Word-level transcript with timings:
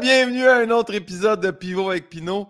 bienvenue 0.00 0.46
à 0.46 0.56
un 0.56 0.70
autre 0.70 0.94
épisode 0.94 1.40
de 1.42 1.50
Pivot 1.50 1.90
avec 1.90 2.08
Pinot. 2.08 2.48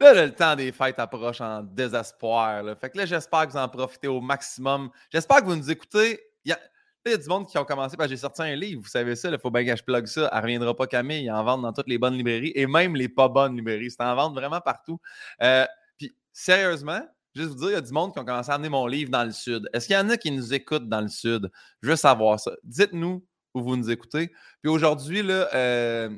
Là, 0.00 0.26
le 0.26 0.32
temps 0.32 0.56
des 0.56 0.72
fêtes 0.72 0.98
approche 0.98 1.40
en 1.40 1.62
désespoir. 1.62 2.64
Fait 2.80 2.90
que 2.90 2.98
là, 2.98 3.06
j'espère 3.06 3.46
que 3.46 3.52
vous 3.52 3.58
en 3.58 3.68
profitez 3.68 4.08
au 4.08 4.20
maximum. 4.20 4.90
J'espère 5.12 5.38
que 5.38 5.44
vous 5.44 5.54
nous 5.54 5.70
écoutez. 5.70 6.20
Il 6.44 6.50
y 6.50 6.52
a, 6.52 6.58
il 7.04 7.12
y 7.12 7.14
a 7.14 7.18
du 7.18 7.28
monde 7.28 7.46
qui 7.46 7.56
ont 7.56 7.64
commencé. 7.64 7.96
J'ai 8.08 8.16
sorti 8.16 8.42
un 8.42 8.56
livre, 8.56 8.82
vous 8.82 8.88
savez 8.88 9.14
ça. 9.14 9.30
Il 9.30 9.38
faut 9.38 9.50
bien 9.50 9.64
que 9.64 9.76
je 9.76 9.82
plug 9.84 10.06
ça. 10.06 10.28
Elle 10.32 10.40
reviendra 10.40 10.74
pas 10.74 10.88
Camille. 10.88 11.22
Il 11.22 11.30
en 11.30 11.44
vend 11.44 11.56
dans 11.56 11.72
toutes 11.72 11.88
les 11.88 11.98
bonnes 11.98 12.14
librairies 12.14 12.52
et 12.56 12.66
même 12.66 12.96
les 12.96 13.08
pas 13.08 13.28
bonnes 13.28 13.56
librairies. 13.56 13.92
C'est 13.92 14.02
en 14.02 14.16
vente 14.16 14.34
vraiment 14.34 14.60
partout. 14.60 14.98
Euh, 15.42 15.66
puis, 15.96 16.16
sérieusement, 16.32 17.00
juste 17.36 17.50
vous 17.50 17.54
dire, 17.54 17.68
il 17.68 17.74
y 17.74 17.76
a 17.76 17.80
du 17.80 17.92
monde 17.92 18.12
qui 18.12 18.18
ont 18.18 18.24
commencé 18.24 18.50
à 18.50 18.54
amener 18.54 18.70
mon 18.70 18.88
livre 18.88 19.12
dans 19.12 19.24
le 19.24 19.30
Sud. 19.30 19.68
Est-ce 19.72 19.86
qu'il 19.86 19.94
y 19.94 19.98
en 19.98 20.10
a 20.10 20.16
qui 20.16 20.32
nous 20.32 20.52
écoutent 20.52 20.88
dans 20.88 21.00
le 21.00 21.08
Sud? 21.08 21.48
Je 21.80 21.90
veux 21.90 21.96
savoir 21.96 22.40
ça. 22.40 22.50
Dites-nous 22.64 23.24
où 23.54 23.62
vous 23.62 23.76
nous 23.76 23.88
écoutez. 23.88 24.32
Puis 24.62 24.70
aujourd'hui, 24.70 25.22
là, 25.22 25.48
euh, 25.54 26.10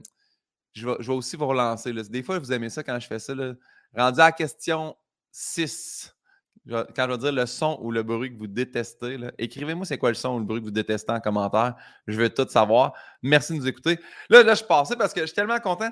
je, 0.79 0.87
vais, 0.87 1.09
aussi 1.11 1.37
vous 1.37 1.46
relancer. 1.46 1.93
Des 1.93 2.23
fois, 2.23 2.39
vous 2.39 2.53
aimez 2.53 2.71
ça 2.71 2.82
quand 2.82 2.99
je 2.99 3.07
fais 3.07 3.19
ça. 3.19 3.35
Rendu 3.96 4.21
à 4.21 4.25
la 4.25 4.32
question 4.32 4.96
6. 5.32 6.14
Quand 6.69 7.07
je 7.07 7.11
vais 7.11 7.19
dire 7.19 7.32
le 7.32 7.46
son 7.46 7.79
ou 7.81 7.91
le 7.91 8.03
bruit 8.03 8.31
que 8.32 8.39
vous 8.39 8.46
détestez, 8.46 9.19
écrivez-moi 9.39 9.86
c'est 9.86 9.96
quoi 9.96 10.11
le 10.11 10.14
son 10.14 10.35
ou 10.35 10.39
le 10.39 10.45
bruit 10.45 10.61
que 10.61 10.67
vous 10.67 10.71
détestez 10.71 11.13
en 11.13 11.21
commentaire. 11.21 11.75
Je 12.07 12.21
veux 12.21 12.29
tout 12.29 12.46
savoir. 12.49 12.93
Merci 13.22 13.55
de 13.55 13.59
nous 13.59 13.67
écouter. 13.67 13.99
Là, 14.29 14.43
là 14.43 14.55
je 14.55 14.64
passais 14.64 14.96
parce 14.96 15.14
que 15.14 15.22
je 15.22 15.27
suis 15.27 15.35
tellement 15.35 15.61
content. 15.61 15.91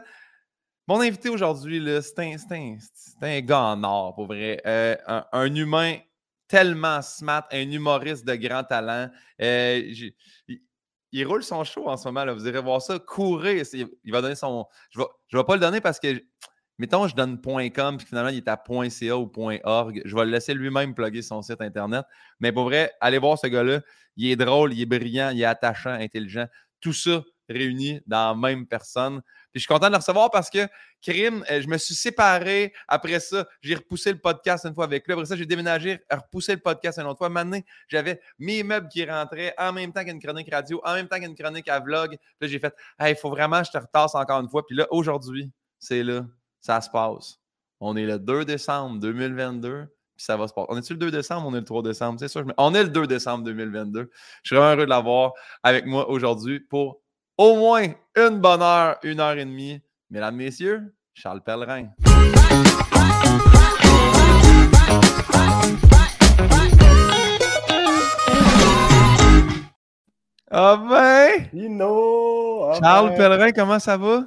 Mon 0.86 1.00
invité 1.00 1.30
aujourd'hui, 1.30 1.82
c'est 2.02 2.18
un, 2.20 2.36
un, 3.22 3.40
gars 3.40 3.62
en 3.62 3.82
or, 3.82 4.14
pour 4.14 4.26
vrai. 4.26 4.60
Euh, 4.66 4.96
un, 5.32 5.54
humain 5.54 5.96
tellement 6.46 7.02
smart, 7.02 7.46
un 7.50 7.70
humoriste 7.70 8.24
de 8.26 8.34
grand 8.34 8.62
talent. 8.62 9.10
Euh, 9.40 9.82
il, 11.16 11.26
roule 11.26 11.42
son 11.42 11.64
show 11.64 11.88
en 11.88 11.96
ce 11.96 12.08
moment. 12.08 12.24
Là. 12.24 12.32
Vous 12.32 12.46
irez 12.46 12.60
voir 12.60 12.80
ça. 12.82 12.98
Courez. 12.98 13.62
Il 13.72 14.12
va 14.12 14.22
donner 14.22 14.34
son. 14.34 14.66
Je 14.90 15.00
ne 15.00 15.38
vais, 15.38 15.44
pas 15.44 15.54
le 15.54 15.60
donner 15.60 15.80
parce 15.80 15.98
que 15.98 16.22
mettons, 16.78 17.08
je 17.08 17.14
donne 17.14 17.40
.com, 17.40 17.96
puis 17.96 18.06
finalement, 18.06 18.30
il 18.30 18.38
est 18.38 18.48
à 18.48 18.62
.ca 18.90 19.16
ou 19.16 19.30
.org. 19.64 20.02
Je 20.04 20.14
vais 20.14 20.24
le 20.24 20.30
laisser 20.30 20.54
lui-même 20.54 20.94
plugger 20.94 21.22
son 21.22 21.42
site 21.42 21.60
Internet. 21.60 22.04
Mais 22.40 22.52
pour 22.52 22.64
vrai, 22.64 22.92
allez 23.00 23.18
voir 23.18 23.38
ce 23.38 23.46
gars-là. 23.46 23.80
Il 24.16 24.30
est 24.30 24.36
drôle, 24.36 24.72
il 24.72 24.80
est 24.80 24.86
brillant, 24.86 25.30
il 25.30 25.40
est 25.40 25.44
attachant, 25.44 25.90
intelligent. 25.90 26.46
Tout 26.80 26.92
ça 26.92 27.22
réuni 27.48 28.00
dans 28.06 28.30
la 28.30 28.34
même 28.34 28.66
personne. 28.66 29.20
Puis 29.52 29.60
je 29.60 29.60
suis 29.60 29.68
content 29.68 29.86
de 29.86 29.92
le 29.92 29.98
recevoir 29.98 30.30
parce 30.30 30.50
que, 30.50 30.68
Crime, 31.02 31.44
euh, 31.50 31.60
je 31.62 31.68
me 31.68 31.78
suis 31.78 31.94
séparé. 31.94 32.72
Après 32.88 33.20
ça, 33.20 33.46
j'ai 33.60 33.74
repoussé 33.74 34.12
le 34.12 34.18
podcast 34.18 34.66
une 34.66 34.74
fois 34.74 34.84
avec 34.84 35.06
lui. 35.06 35.12
Après 35.12 35.26
ça, 35.26 35.36
j'ai 35.36 35.46
déménagé, 35.46 36.00
repoussé 36.10 36.54
le 36.54 36.60
podcast 36.60 36.98
une 36.98 37.06
autre 37.06 37.18
fois. 37.18 37.28
Maintenant, 37.28 37.60
j'avais 37.88 38.20
mes 38.38 38.62
meubles 38.62 38.88
qui 38.88 39.04
rentraient 39.04 39.54
en 39.58 39.72
même 39.72 39.92
temps 39.92 40.04
qu'une 40.04 40.20
chronique 40.20 40.48
radio, 40.52 40.80
en 40.84 40.94
même 40.94 41.08
temps 41.08 41.18
qu'une 41.18 41.34
chronique 41.34 41.68
à 41.68 41.80
vlog. 41.80 42.16
Puis 42.38 42.48
j'ai 42.48 42.58
fait, 42.58 42.74
il 43.00 43.16
faut 43.16 43.30
vraiment 43.30 43.60
que 43.60 43.66
je 43.66 43.72
te 43.72 43.78
retasse 43.78 44.14
encore 44.14 44.40
une 44.40 44.48
fois. 44.48 44.66
Puis 44.66 44.76
là, 44.76 44.86
aujourd'hui, 44.90 45.50
c'est 45.78 46.02
là 46.02 46.22
ça 46.66 46.80
se 46.80 46.90
passe. 46.90 47.38
On 47.80 47.96
est 47.96 48.06
le 48.06 48.18
2 48.18 48.44
décembre 48.44 48.98
2022, 49.00 49.86
puis 50.16 50.24
ça 50.24 50.36
va 50.36 50.48
se 50.48 50.54
passer. 50.54 50.66
On 50.70 50.76
est-tu 50.76 50.94
le 50.94 50.98
2 50.98 51.10
décembre? 51.10 51.46
On 51.46 51.54
est 51.54 51.60
le 51.60 51.64
3 51.64 51.82
décembre? 51.82 52.18
C'est 52.18 52.28
sûr. 52.28 52.44
On 52.58 52.74
est 52.74 52.82
le 52.82 52.88
2 52.88 53.06
décembre 53.06 53.44
2022. 53.44 54.10
Je 54.42 54.48
suis 54.48 54.56
vraiment 54.56 54.72
heureux 54.72 54.86
de 54.86 54.90
l'avoir 54.90 55.32
avec 55.62 55.86
moi 55.86 56.08
aujourd'hui 56.08 56.60
pour 56.60 57.00
au 57.38 57.56
moins 57.56 57.88
une 58.16 58.38
bonne 58.40 58.62
heure, 58.62 58.98
une 59.02 59.20
heure 59.20 59.36
et 59.36 59.44
demie. 59.44 59.80
Mesdames, 60.10 60.36
Messieurs, 60.36 60.94
Charles 61.14 61.42
Pellerin. 61.42 61.88
Ah 70.48 70.76
ben! 70.76 71.80
Ah 71.80 72.74
Charles 72.80 73.10
ben. 73.10 73.16
Pellerin, 73.16 73.52
comment 73.52 73.78
ça 73.78 73.96
va? 73.96 74.24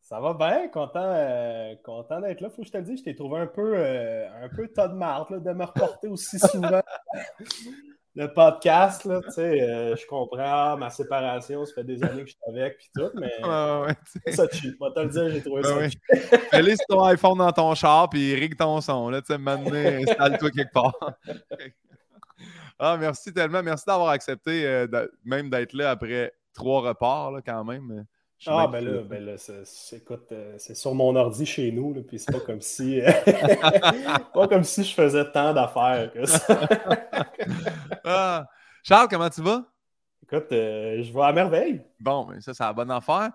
Ça 0.00 0.20
va 0.20 0.34
bien, 0.34 0.68
content, 0.68 1.00
euh, 1.02 1.74
content 1.82 2.20
d'être 2.20 2.42
là. 2.42 2.50
Faut 2.50 2.60
que 2.60 2.68
je 2.68 2.72
te 2.72 2.76
le 2.76 2.84
dise, 2.84 2.98
je 2.98 3.04
t'ai 3.04 3.16
trouvé 3.16 3.40
un 3.40 3.46
peu, 3.46 3.72
euh, 3.76 4.28
un 4.44 4.48
peu 4.54 4.68
tas 4.68 4.88
de 4.88 4.94
marde 4.94 5.42
de 5.42 5.52
me 5.52 5.64
reporter 5.64 6.08
aussi 6.08 6.38
souvent 6.38 6.82
le 8.14 8.32
podcast. 8.32 9.04
Là, 9.04 9.20
euh, 9.38 9.96
je 9.96 10.06
comprends 10.06 10.76
ma 10.76 10.90
séparation, 10.90 11.64
ça 11.64 11.74
fait 11.74 11.84
des 11.84 12.02
années 12.04 12.24
que 12.24 12.30
je 12.30 12.34
suis 12.34 12.40
avec 12.48 12.78
puis 12.78 12.90
tout, 12.94 13.10
mais 13.14 13.32
ouais, 14.26 14.32
ça 14.32 14.46
tue. 14.48 14.76
Moi, 14.78 14.90
te 14.94 15.00
le 15.00 15.08
dire, 15.08 15.30
j'ai 15.30 15.42
trouvé 15.42 15.62
ça 15.62 15.74
ah, 15.74 16.60
ouais. 16.60 16.76
ton 16.88 17.04
iPhone 17.04 17.38
dans 17.38 17.52
ton 17.52 17.74
char 17.74 18.10
puis 18.10 18.34
rig 18.34 18.56
ton 18.56 18.80
son. 18.80 19.08
Là, 19.10 19.20
maintenant, 19.38 19.72
installe-toi 20.08 20.50
quelque 20.50 20.72
part. 20.72 20.96
ah, 22.78 22.96
merci 22.98 23.32
tellement. 23.32 23.62
Merci 23.62 23.84
d'avoir 23.86 24.10
accepté 24.10 24.86
même 25.24 25.50
d'être 25.50 25.72
là 25.72 25.90
après 25.90 26.32
trois 26.54 26.82
reports 26.82 27.32
là, 27.32 27.40
quand 27.44 27.64
même. 27.64 28.04
Ah, 28.46 28.66
ben 28.66 28.84
là, 28.84 29.02
ben 29.02 29.24
là 29.24 29.32
euh, 29.50 30.54
c'est 30.58 30.74
sur 30.74 30.94
mon 30.94 31.14
ordi 31.14 31.46
chez 31.46 31.70
nous, 31.70 31.94
puis 32.02 32.18
c'est 32.18 32.32
pas 32.32 32.40
comme 32.40 32.60
si. 32.60 33.00
pas 34.34 34.48
comme 34.48 34.64
si 34.64 34.82
je 34.82 34.94
faisais 34.94 35.30
tant 35.30 35.52
d'affaires 35.54 36.12
que 36.12 36.26
ça. 36.26 36.60
Ah, 38.04 38.48
Charles, 38.82 39.06
comment 39.08 39.30
tu 39.30 39.42
vas? 39.42 39.64
Écoute, 40.24 40.50
euh, 40.50 41.02
je 41.02 41.12
vais 41.12 41.22
à 41.22 41.32
merveille. 41.32 41.82
Bon, 42.00 42.24
ben 42.24 42.40
ça, 42.40 42.52
c'est 42.52 42.64
la 42.64 42.72
bonne 42.72 42.90
affaire. 42.90 43.30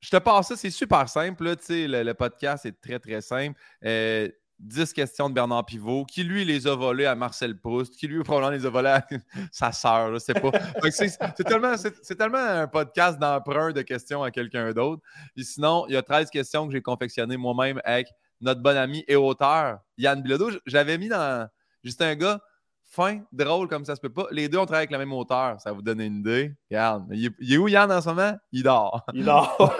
Je 0.00 0.10
te 0.10 0.16
passe 0.18 0.48
ça, 0.48 0.56
c'est 0.56 0.70
super 0.70 1.08
simple. 1.08 1.42
Là, 1.42 1.56
le, 1.68 2.02
le 2.04 2.14
podcast 2.14 2.64
est 2.64 2.80
très, 2.80 3.00
très 3.00 3.20
simple. 3.20 3.58
Euh, 3.84 4.28
10 4.60 4.92
questions 4.92 5.28
de 5.28 5.34
Bernard 5.34 5.64
Pivot, 5.66 6.04
qui 6.04 6.24
lui 6.24 6.44
les 6.44 6.66
a 6.66 6.74
volées 6.74 7.06
à 7.06 7.14
Marcel 7.14 7.58
Proust, 7.58 7.94
qui 7.94 8.08
lui 8.08 8.22
probablement 8.22 8.50
les 8.50 8.66
a 8.66 8.70
volées 8.70 8.88
à 8.88 9.06
sa 9.52 9.72
sœur, 9.72 10.20
c'est 10.20 10.40
pas. 10.40 10.50
c'est 10.90 11.44
tellement, 11.44 11.74
tellement, 12.18 12.38
un 12.38 12.66
podcast 12.66 13.18
d'emprunt 13.18 13.72
de 13.72 13.82
questions 13.82 14.22
à 14.22 14.30
quelqu'un 14.30 14.72
d'autre. 14.72 15.02
Sinon, 15.36 15.84
il 15.88 15.94
y 15.94 15.96
a 15.96 16.02
13 16.02 16.30
questions 16.30 16.66
que 16.66 16.72
j'ai 16.72 16.82
confectionnées 16.82 17.36
moi-même 17.36 17.80
avec 17.84 18.08
notre 18.40 18.60
bon 18.60 18.76
ami 18.76 19.04
et 19.08 19.16
auteur, 19.16 19.78
Yann 19.96 20.22
Bilodeau. 20.22 20.50
J'avais 20.66 20.98
mis 20.98 21.08
dans. 21.08 21.48
Juste 21.84 22.02
un 22.02 22.16
gars 22.16 22.40
fin, 22.88 23.20
drôle 23.32 23.68
comme 23.68 23.84
ça 23.84 23.94
se 23.94 24.00
peut 24.00 24.08
pas. 24.08 24.26
Les 24.30 24.48
deux 24.48 24.58
ont 24.58 24.64
travaillé 24.64 24.80
avec 24.80 24.90
la 24.90 24.98
même 24.98 25.12
auteur, 25.12 25.60
ça 25.60 25.72
vous 25.72 25.82
donne 25.82 26.00
une 26.00 26.16
idée. 26.16 26.54
Regarde, 26.70 27.06
il 27.12 27.26
est, 27.52 27.56
où 27.58 27.68
Yann 27.68 27.90
en 27.92 28.00
ce 28.00 28.08
moment? 28.08 28.32
Il 28.50 28.62
dort. 28.62 29.04
Il 29.12 29.24
dort. 29.24 29.56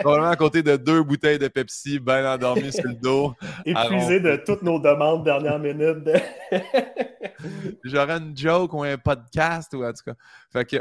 Probablement 0.00 0.30
à 0.30 0.36
côté 0.36 0.62
de 0.62 0.76
deux 0.76 1.02
bouteilles 1.02 1.38
de 1.38 1.48
Pepsi, 1.48 1.98
bien 1.98 2.34
endormi 2.34 2.70
sur 2.70 2.84
le 2.84 2.94
dos. 2.94 3.34
Épuisé 3.64 4.20
de 4.20 4.36
toutes 4.36 4.62
nos 4.62 4.78
demandes 4.78 5.24
dernière 5.24 5.58
minute. 5.58 6.08
J'aurais 7.84 8.18
une 8.18 8.36
joke 8.36 8.72
ou 8.74 8.82
un 8.82 8.98
podcast 8.98 9.72
ou 9.74 9.84
en 9.84 9.92
tout 9.92 10.04
cas. 10.04 10.14
Fait 10.52 10.64
que 10.64 10.76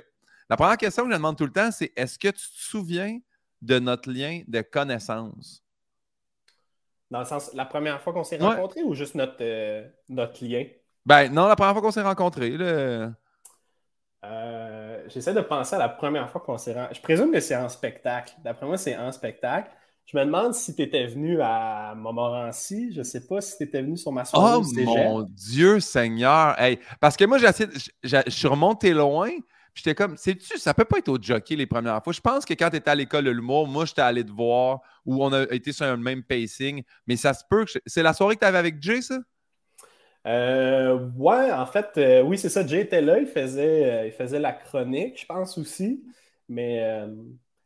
la 0.49 0.57
première 0.57 0.77
question 0.77 1.05
que 1.05 1.11
je 1.11 1.15
demande 1.15 1.37
tout 1.37 1.45
le 1.45 1.53
temps, 1.53 1.71
c'est 1.71 1.93
est-ce 1.95 2.19
que 2.19 2.27
tu 2.27 2.33
te 2.33 2.53
souviens 2.53 3.17
de 3.61 3.79
notre 3.79 4.11
lien 4.11 4.41
de 4.47 4.61
connaissance? 4.61 5.63
Dans 7.09 7.19
le 7.19 7.25
sens, 7.25 7.51
la 7.53 7.65
première 7.65 8.01
fois 8.01 8.13
qu'on 8.13 8.23
s'est 8.23 8.37
rencontrés 8.37 8.83
ou 8.83 8.93
juste 8.93 9.15
notre, 9.15 9.37
euh, 9.41 9.87
notre 10.09 10.43
lien? 10.45 10.65
Ben 11.05 11.31
non, 11.33 11.47
la 11.47 11.55
première 11.55 11.73
fois 11.73 11.81
qu'on 11.81 11.91
s'est 11.91 12.01
rencontrés. 12.01 12.55
Euh, 14.23 15.01
j'essaie 15.07 15.33
de 15.33 15.41
penser 15.41 15.75
à 15.75 15.79
la 15.79 15.89
première 15.89 16.29
fois 16.29 16.41
qu'on 16.41 16.57
s'est 16.57 16.73
rencontrés. 16.73 16.95
Je 16.95 17.01
présume 17.01 17.31
que 17.31 17.39
c'est 17.39 17.55
en 17.55 17.69
spectacle. 17.69 18.33
D'après 18.43 18.65
moi, 18.65 18.77
c'est 18.77 18.97
en 18.97 19.11
spectacle. 19.11 19.71
Je 20.05 20.17
me 20.17 20.25
demande 20.25 20.53
si 20.53 20.75
tu 20.75 20.81
étais 20.81 21.07
venu 21.07 21.41
à 21.41 21.93
Montmorency. 21.95 22.91
Je 22.91 22.99
ne 22.99 23.03
sais 23.03 23.25
pas 23.25 23.41
si 23.41 23.57
tu 23.57 23.63
étais 23.63 23.81
venu 23.81 23.97
sur 23.97 24.11
ma 24.11 24.25
soirée. 24.25 24.61
Oh 24.61 24.83
mon 24.83 25.23
Dieu 25.23 25.79
Seigneur! 25.79 26.55
parce 26.99 27.15
que 27.17 27.25
moi, 27.25 27.37
je 27.37 28.29
suis 28.29 28.47
remonté 28.47 28.93
loin. 28.93 29.29
J'étais 29.73 29.95
comme, 29.95 30.17
sais-tu, 30.17 30.57
ça 30.57 30.73
peut 30.73 30.83
pas 30.83 30.97
être 30.97 31.07
au 31.07 31.17
jockey 31.21 31.55
les 31.55 31.65
premières 31.65 32.03
fois. 32.03 32.11
Je 32.11 32.19
pense 32.19 32.43
que 32.43 32.53
quand 32.53 32.69
tu 32.69 32.75
étais 32.75 32.89
à 32.89 32.95
l'école 32.95 33.23
de 33.23 33.31
l'humour, 33.31 33.67
moi, 33.67 33.85
j'étais 33.85 34.01
allé 34.01 34.25
te 34.25 34.31
voir 34.31 34.81
où 35.05 35.23
on 35.23 35.31
a 35.31 35.43
été 35.43 35.71
sur 35.71 35.85
un 35.85 35.95
même 35.95 36.23
pacing. 36.23 36.83
Mais 37.07 37.15
ça 37.15 37.33
se 37.33 37.43
peut 37.49 37.63
que. 37.63 37.71
C'est 37.85 38.03
la 38.03 38.13
soirée 38.13 38.35
que 38.35 38.41
tu 38.41 38.45
avais 38.45 38.57
avec 38.57 38.83
Jay, 38.83 39.01
ça? 39.01 39.17
Euh, 40.27 41.09
ouais, 41.17 41.51
en 41.51 41.65
fait, 41.65 41.89
euh, 41.97 42.21
oui, 42.21 42.37
c'est 42.37 42.49
ça. 42.49 42.65
Jay 42.65 42.81
était 42.81 43.01
là, 43.01 43.19
il 43.19 43.27
faisait, 43.27 43.91
euh, 43.91 44.05
il 44.05 44.11
faisait 44.11 44.39
la 44.39 44.53
chronique, 44.53 45.19
je 45.19 45.25
pense 45.25 45.57
aussi. 45.57 46.03
Mais 46.47 46.83
euh, 46.83 47.07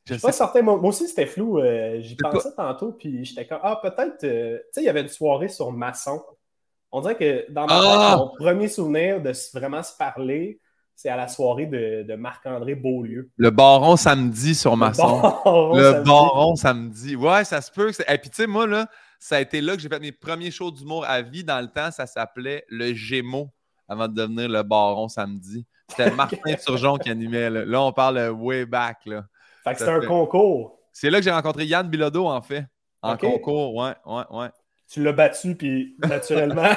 je 0.05 0.13
suis 0.13 0.21
pas 0.21 0.31
certain. 0.31 0.61
Moi, 0.61 0.77
aussi, 0.83 1.07
c'était 1.07 1.25
flou. 1.25 1.59
J'y 1.99 2.15
pensais 2.15 2.53
tantôt, 2.55 2.93
puis 2.93 3.25
j'étais 3.25 3.45
comme, 3.45 3.59
ah, 3.61 3.79
peut-être, 3.81 4.19
tu 4.19 4.27
sais, 4.71 4.81
il 4.81 4.85
y 4.85 4.89
avait 4.89 5.01
une 5.01 5.09
soirée 5.09 5.49
sur 5.49 5.71
Maçon. 5.71 6.21
On 6.91 7.01
dirait 7.01 7.17
que 7.17 7.51
dans 7.51 7.65
ah! 7.67 8.15
mon 8.17 8.29
premier 8.37 8.69
souvenir 8.69 9.21
de 9.21 9.33
vraiment 9.53 9.83
se 9.83 9.97
parler, 9.97 10.61
c'est 10.95 11.09
à 11.09 11.17
la 11.17 11.27
soirée 11.27 11.65
de, 11.65 12.15
Marc-André 12.15 12.75
Beaulieu. 12.75 13.29
Le 13.35 13.49
baron 13.49 13.97
samedi 13.97 14.55
sur 14.55 14.77
Maçon. 14.77 15.21
Le 15.45 16.03
baron, 16.03 16.55
samedi. 16.55 17.17
Ouais, 17.17 17.43
ça 17.43 17.59
se 17.59 17.69
peut. 17.69 17.91
Et 18.07 18.17
puis, 18.17 18.29
tu 18.29 18.37
sais, 18.37 18.47
moi, 18.47 18.65
là, 18.65 18.87
ça 19.19 19.37
a 19.37 19.41
été 19.41 19.61
là 19.61 19.75
que 19.75 19.81
j'ai 19.81 19.89
fait 19.89 19.99
mes 19.99 20.11
premiers 20.11 20.51
shows 20.51 20.71
d'humour 20.71 21.05
à 21.05 21.21
vie. 21.21 21.43
Dans 21.43 21.59
le 21.59 21.67
temps, 21.67 21.91
ça 21.91 22.05
s'appelait 22.05 22.65
Le 22.69 22.93
Gémeaux 22.93 23.49
avant 23.87 24.07
de 24.07 24.13
devenir 24.13 24.49
le 24.49 24.63
Baron 24.63 25.07
samedi. 25.07 25.65
C'était 25.89 26.11
Martin 26.15 26.55
Turgeon 26.55 26.97
qui 26.97 27.09
animait. 27.09 27.49
Là. 27.49 27.81
on 27.81 27.91
parle 27.91 28.29
way 28.29 28.65
back. 28.65 29.05
Là. 29.05 29.25
Fait 29.63 29.73
que 29.73 29.79
c'était 29.79 29.91
un 29.91 30.01
concours. 30.01 30.79
C'est 30.91 31.09
là 31.09 31.19
que 31.19 31.23
j'ai 31.23 31.31
rencontré 31.31 31.65
Yann 31.65 31.87
Bilodeau, 31.87 32.27
en 32.27 32.41
fait. 32.41 32.65
En 33.01 33.17
concours, 33.17 33.75
ouais, 33.75 33.93
ouais, 34.05 34.23
ouais. 34.31 34.49
Tu 34.91 35.01
l'as 35.03 35.13
battu, 35.13 35.55
puis 35.55 35.95
naturellement, 35.99 36.69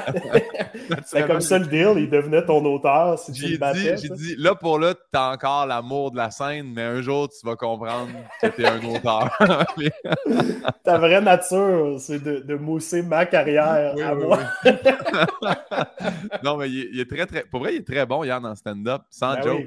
c'est 1.04 1.26
comme 1.26 1.40
ça 1.40 1.58
le 1.58 1.66
deal, 1.66 1.94
il 1.96 2.08
devenait 2.08 2.44
ton 2.44 2.64
auteur 2.64 3.18
si 3.18 3.32
tu 3.32 3.48
le 3.48 3.58
battais. 3.58 3.96
J'ai 3.98 4.08
dit, 4.08 4.34
là 4.36 4.54
pour 4.54 4.78
là, 4.78 4.94
t'as 5.12 5.32
encore 5.32 5.66
l'amour 5.66 6.10
de 6.10 6.16
la 6.16 6.30
scène, 6.30 6.72
mais 6.74 6.82
un 6.82 7.02
jour, 7.02 7.28
tu 7.28 7.46
vas 7.46 7.56
comprendre 7.56 8.08
que 8.40 8.46
t'es 8.46 8.66
un 8.66 8.82
auteur. 8.82 9.36
Ta 10.84 10.98
vraie 10.98 11.20
nature, 11.20 12.00
c'est 12.00 12.22
de, 12.22 12.38
de, 12.40 12.54
mousser 12.54 13.02
ma 13.02 13.26
carrière 13.26 13.94
à 14.02 14.14
moi. 14.14 14.38
non, 16.42 16.56
mais 16.56 16.70
il 16.70 16.98
est, 16.98 17.10
très, 17.10 17.26
très... 17.26 17.44
Pour 17.44 17.60
vrai, 17.60 17.74
il 17.74 17.78
est 17.78 17.86
très 17.86 18.06
bon 18.06 18.24
hier 18.24 18.40
dans 18.40 18.54
stand-up, 18.54 19.02
sans 19.10 19.34
ben 19.34 19.42
joke. 19.42 19.66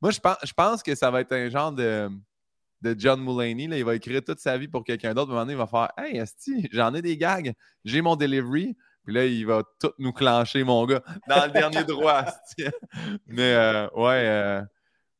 Moi, 0.00 0.10
je 0.10 0.20
pense, 0.20 0.36
je 0.44 0.52
pense 0.52 0.82
que 0.82 0.94
ça 0.94 1.10
va 1.10 1.20
être 1.20 1.32
un 1.32 1.48
genre 1.50 1.72
de 1.72 2.10
de 2.82 2.94
John 2.98 3.22
Mulaney. 3.22 3.68
Là, 3.68 3.78
il 3.78 3.84
va 3.84 3.94
écrire 3.94 4.22
toute 4.24 4.38
sa 4.38 4.58
vie 4.58 4.68
pour 4.68 4.84
quelqu'un 4.84 5.14
d'autre. 5.14 5.30
À 5.30 5.32
un 5.32 5.34
moment 5.34 5.46
donné, 5.46 5.54
il 5.54 5.58
va 5.58 5.66
faire 5.66 5.90
Hey, 5.96 6.18
Esti, 6.18 6.68
j'en 6.72 6.94
ai 6.94 7.02
des 7.02 7.16
gags, 7.16 7.52
j'ai 7.84 8.00
mon 8.02 8.16
delivery. 8.16 8.76
Puis 9.04 9.14
là, 9.14 9.24
il 9.24 9.46
va 9.46 9.62
tout 9.80 9.92
nous 9.98 10.12
clencher, 10.12 10.64
mon 10.64 10.84
gars, 10.84 11.00
dans 11.28 11.46
le 11.46 11.52
dernier 11.52 11.84
droit. 11.84 12.24
Mais 13.26 13.54
euh, 13.54 13.88
ouais, 13.94 14.26
euh, 14.26 14.62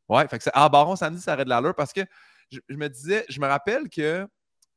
ouais. 0.08 0.26
Fait 0.26 0.38
que 0.38 0.50
ah, 0.52 0.68
Baron 0.68 0.96
samedi, 0.96 1.22
ça 1.22 1.34
aurait 1.34 1.44
de 1.44 1.50
l'allure 1.50 1.74
parce 1.74 1.92
que 1.92 2.00
je, 2.50 2.58
me 2.70 2.88
disais, 2.88 3.24
je 3.28 3.40
me 3.40 3.46
rappelle 3.46 3.88
que 3.88 4.26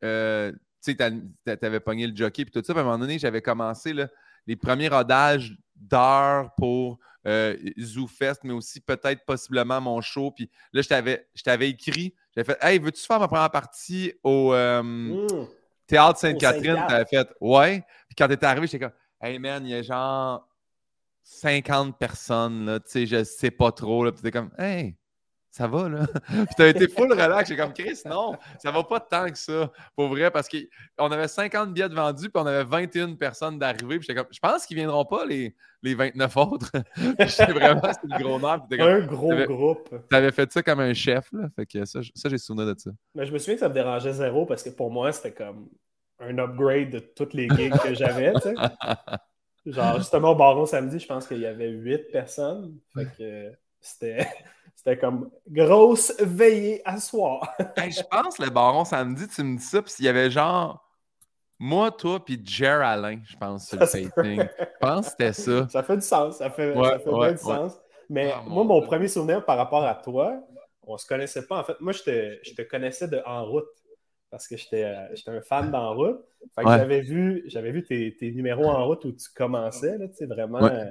euh, 0.03 0.51
tu 0.83 0.95
sais, 0.95 1.57
t'avais 1.57 1.79
pogné 1.79 2.05
le 2.05 2.15
jockey 2.15 2.45
puis 2.45 2.51
tout 2.51 2.63
ça. 2.63 2.73
Puis 2.73 2.79
à 2.79 2.83
un 2.83 2.85
moment 2.85 2.99
donné, 2.99 3.17
j'avais 3.17 3.41
commencé 3.41 3.93
là, 3.93 4.07
les 4.45 4.55
premiers 4.55 4.89
rodages 4.89 5.57
d'heures 5.79 6.53
pour 6.55 6.99
euh, 7.27 7.57
ZooFest, 7.79 8.39
mais 8.43 8.53
aussi 8.53 8.79
peut-être 8.79 9.25
possiblement 9.25 9.81
mon 9.81 10.01
show. 10.01 10.31
Puis 10.31 10.49
là, 10.73 10.81
je 10.81 11.43
t'avais 11.43 11.69
écrit, 11.69 12.13
j'avais 12.35 12.53
fait 12.53 12.57
Hey, 12.61 12.79
veux-tu 12.79 13.05
faire 13.05 13.19
ma 13.19 13.27
première 13.27 13.51
partie 13.51 14.13
au 14.23 14.53
euh, 14.53 14.81
mmh. 14.81 15.47
Théâtre 15.87 16.19
Sainte-Catherine? 16.19 16.83
Tu 16.87 16.93
avais 16.93 17.05
fait 17.05 17.27
Ouais. 17.41 17.83
Puis 18.07 18.15
quand 18.17 18.27
t'étais 18.27 18.45
arrivé, 18.45 18.67
j'étais 18.67 18.85
comme 18.85 18.95
Hey 19.21 19.37
man, 19.39 19.65
il 19.65 19.71
y 19.71 19.75
a 19.75 19.81
genre 19.81 20.47
50 21.23 21.99
personnes, 21.99 22.65
là, 22.65 22.79
tu 22.79 22.89
sais, 22.89 23.05
je 23.05 23.23
sais 23.23 23.51
pas 23.51 23.71
trop. 23.71 24.03
Là. 24.03 24.11
Puis 24.11 24.21
t'es 24.21 24.31
comme 24.31 24.51
Hey, 24.57 24.95
ça 25.51 25.67
va, 25.67 25.89
là? 25.89 26.05
puis 26.27 26.55
t'as 26.55 26.67
été 26.67 26.87
full 26.87 27.11
relax. 27.11 27.49
J'ai 27.49 27.57
comme, 27.57 27.73
Chris, 27.73 27.99
non, 28.05 28.33
ça 28.59 28.71
va 28.71 28.83
pas 28.83 28.99
tant 28.99 29.29
que 29.29 29.37
ça, 29.37 29.71
pour 29.95 30.07
vrai, 30.09 30.29
parce 30.31 30.47
qu'on 30.47 31.11
avait 31.11 31.27
50 31.27 31.73
billets 31.73 31.87
vendus, 31.87 32.29
puis 32.29 32.41
on 32.41 32.45
avait 32.45 32.63
21 32.63 33.15
personnes 33.15 33.57
d'arrivée. 33.57 33.97
Puis 33.97 34.07
j'étais 34.07 34.15
comme, 34.15 34.31
je 34.31 34.39
pense 34.39 34.65
qu'ils 34.65 34.77
viendront 34.77 35.05
pas, 35.05 35.25
les, 35.25 35.55
les 35.81 35.95
29 35.95 36.37
autres. 36.37 36.71
j'étais 37.19 37.51
vraiment, 37.51 37.91
c'était 37.93 38.07
le 38.07 38.23
gros 38.23 38.39
nerf. 38.39 38.61
un 38.79 39.05
gros 39.05 39.35
groupe. 39.45 39.95
T'avais 40.09 40.31
fait 40.31 40.51
ça 40.51 40.61
comme 40.61 40.79
un 40.79 40.93
chef, 40.93 41.31
là. 41.31 41.47
Fait 41.55 41.65
que 41.65 41.85
ça, 41.85 42.01
ça 42.13 42.29
j'ai 42.29 42.37
souvenir 42.37 42.67
de 42.67 42.79
ça. 42.79 42.91
Mais 43.15 43.25
je 43.25 43.33
me 43.33 43.37
souviens 43.39 43.55
que 43.55 43.61
ça 43.61 43.69
me 43.69 43.73
dérangeait 43.73 44.13
zéro, 44.13 44.45
parce 44.45 44.63
que 44.63 44.69
pour 44.69 44.91
moi, 44.91 45.11
c'était 45.11 45.33
comme 45.33 45.69
un 46.19 46.37
upgrade 46.37 46.89
de 46.89 46.99
toutes 46.99 47.33
les 47.33 47.47
gigs 47.49 47.77
que 47.77 47.93
j'avais, 47.93 48.33
tu 48.33 48.41
sais. 48.41 48.53
Genre, 49.65 49.97
justement, 49.97 50.31
au 50.31 50.35
Baron 50.35 50.65
samedi, 50.65 50.99
je 50.99 51.07
pense 51.07 51.27
qu'il 51.27 51.39
y 51.39 51.45
avait 51.45 51.69
8 51.69 52.11
personnes. 52.11 52.77
Fait 52.93 53.07
que 53.17 53.51
c'était. 53.79 54.27
C'était 54.79 54.97
comme 54.97 55.29
grosse 55.45 56.13
veillée 56.21 56.81
à 56.85 57.01
soir. 57.01 57.53
je 57.59 58.01
pense 58.09 58.39
le 58.39 58.49
baron 58.49 58.85
samedi, 58.85 59.27
tu 59.27 59.43
me 59.43 59.57
dis 59.57 59.63
ça, 59.63 59.81
puis 59.81 59.93
il 59.99 60.05
y 60.05 60.07
avait 60.07 60.31
genre 60.31 60.89
moi, 61.59 61.91
toi, 61.91 62.23
puis 62.23 62.41
Jer 62.41 62.79
Alain, 62.81 63.19
je 63.25 63.35
pense, 63.35 63.67
sur 63.67 63.77
le 63.77 63.85
taping. 63.85 64.41
Je 64.57 64.65
pense 64.79 65.07
que 65.07 65.11
c'était 65.11 65.33
ça. 65.33 65.67
Ça 65.67 65.83
fait 65.83 65.97
du 65.97 66.01
sens. 66.01 66.37
Ça 66.37 66.49
fait, 66.49 66.73
ça 66.73 66.99
fait 66.99 67.11
bien 67.11 67.31
du 67.33 67.37
sens. 67.39 67.77
Mais 68.09 68.31
ah, 68.33 68.41
moi, 68.47 68.63
mon 68.63 68.81
premier 68.81 69.09
souvenir 69.09 69.43
par 69.43 69.57
rapport 69.57 69.83
à 69.83 69.95
toi, 69.95 70.41
on 70.83 70.97
se 70.97 71.05
connaissait 71.05 71.45
pas. 71.45 71.59
En 71.59 71.63
fait, 71.65 71.75
moi, 71.81 71.91
je 71.91 72.03
te, 72.03 72.39
je 72.43 72.53
te 72.53 72.61
connaissais 72.61 73.09
de 73.09 73.21
En 73.25 73.43
route 73.43 73.67
parce 74.31 74.47
que 74.47 74.55
j'étais 74.55 74.85
euh, 74.85 75.13
un 75.27 75.41
fan 75.41 75.71
d'En 75.71 75.93
route. 75.93 76.23
Fait 76.55 76.63
que 76.63 76.69
j'avais 76.69 77.01
vu, 77.01 77.49
vu 77.53 77.83
tes, 77.83 78.15
tes, 78.15 78.31
numéros 78.31 78.69
en 78.69 78.85
route 78.85 79.03
où 79.03 79.11
tu 79.11 79.27
commençais, 79.35 79.97
là, 79.97 80.05
vraiment. 80.29 80.63
Euh, 80.63 80.85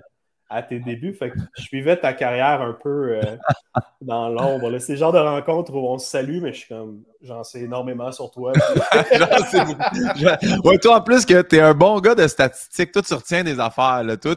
à 0.49 0.63
tes 0.63 0.81
débuts. 0.81 1.15
Fait 1.15 1.31
que 1.31 1.39
je 1.57 1.63
suivais 1.63 1.97
ta 1.97 2.13
carrière 2.13 2.63
un 2.63 2.73
peu 2.73 3.17
euh, 3.17 3.37
dans 4.01 4.29
l'ombre. 4.29 4.79
C'est 4.79 4.93
le 4.93 4.99
genre 4.99 5.13
de 5.13 5.19
rencontre 5.19 5.75
où 5.75 5.89
on 5.89 5.99
se 5.99 6.07
salue, 6.07 6.41
mais 6.41 6.53
je 6.53 6.59
suis 6.59 6.69
comme, 6.69 7.03
j'en 7.23 7.45
sais 7.45 7.61
énormément 7.61 8.13
sur 8.13 8.31
toi. 8.31 8.53
ouais, 10.65 10.79
toi, 10.79 10.97
en 10.97 11.01
plus, 11.01 11.27
que 11.27 11.43
tu 11.43 11.57
es 11.57 11.61
un 11.61 11.75
bon 11.75 12.01
gars 12.01 12.15
de 12.15 12.27
statistiques. 12.27 12.93
Toi, 12.93 13.03
tu 13.03 13.15
retiens 13.15 13.45
des 13.45 13.61
affaires. 13.61 14.03
Là. 14.05 14.17
Toi, 14.17 14.35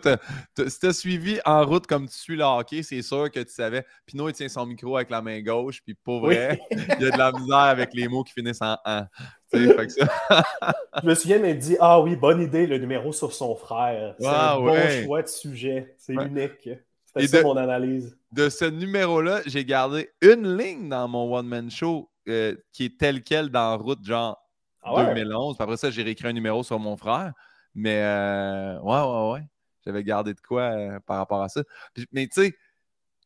si 0.68 0.80
tu 0.80 0.88
as 0.88 0.94
suivi 0.94 1.40
en 1.46 1.66
route 1.66 1.88
comme 1.88 2.08
tu 2.08 2.18
suis 2.18 2.36
le 2.36 2.44
hockey, 2.44 2.84
c'est 2.84 3.02
sûr 3.02 3.32
que 3.32 3.40
tu 3.40 3.54
savais. 3.54 3.86
Pinot, 4.06 4.30
il 4.30 4.34
tient 4.34 4.50
son 4.50 4.66
micro 4.66 4.96
avec 4.96 5.10
la 5.10 5.22
main 5.22 5.42
gauche, 5.42 5.82
puis 5.84 5.96
pour 5.96 6.22
vrai, 6.22 6.60
il 6.72 7.04
y 7.04 7.08
a 7.08 7.12
de 7.12 7.18
la 7.18 7.32
misère 7.32 7.58
avec 7.58 7.94
les 7.94 8.08
mots 8.08 8.24
qui 8.24 8.34
finissent 8.34 8.62
en 8.62 8.78
«an». 8.86 9.06
je 9.54 11.04
me 11.04 11.14
souviens 11.14 11.40
mais 11.40 11.56
dit 11.56 11.76
Ah 11.80 12.00
oui, 12.00 12.16
bonne 12.16 12.42
idée, 12.42 12.68
le 12.68 12.78
numéro 12.78 13.12
sur 13.12 13.34
son 13.34 13.56
frère. 13.56 14.16
C'est 14.20 14.28
un 14.28 14.60
bon 14.60 15.04
choix 15.04 15.24
de 15.24 15.28
sujet. 15.28 15.96
C'est 15.98 16.14
unique. 16.14 16.70
C'était 17.16 17.40
ça 17.40 17.44
mon 17.44 17.58
analyse. 17.58 18.18
De 18.32 18.50
ce 18.50 18.66
numéro-là, 18.66 19.42
j'ai 19.46 19.66
gardé 19.66 20.10
une 20.22 20.58
ligne 20.58 20.90
dans 20.90 21.08
mon 21.08 21.34
one-man 21.36 21.70
show 21.70 22.10
euh, 22.28 22.56
qui 22.72 22.86
est 22.86 22.98
telle 22.98 23.22
quelle 23.22 23.50
dans 23.50 23.78
Route, 23.78 24.06
genre 24.06 24.38
2011. 24.86 25.58
Ah 25.60 25.64
après 25.64 25.78
ça, 25.78 25.92
j'ai 25.92 26.04
réécrit 26.04 26.28
un 26.28 26.34
numéro 26.34 26.64
sur 26.64 26.80
mon 26.80 26.96
frère. 26.96 27.34
Mais 27.76 28.02
euh, 28.02 28.80
ouais, 28.80 29.02
ouais, 29.02 29.32
ouais. 29.34 29.48
J'avais 29.86 30.04
gardé 30.04 30.34
de 30.34 30.40
quoi 30.40 30.62
euh, 30.62 31.00
par 31.06 31.18
rapport 31.18 31.42
à 31.42 31.50
ça. 31.50 31.64
mais 32.12 32.28
tu 32.28 32.44
sais, 32.44 32.54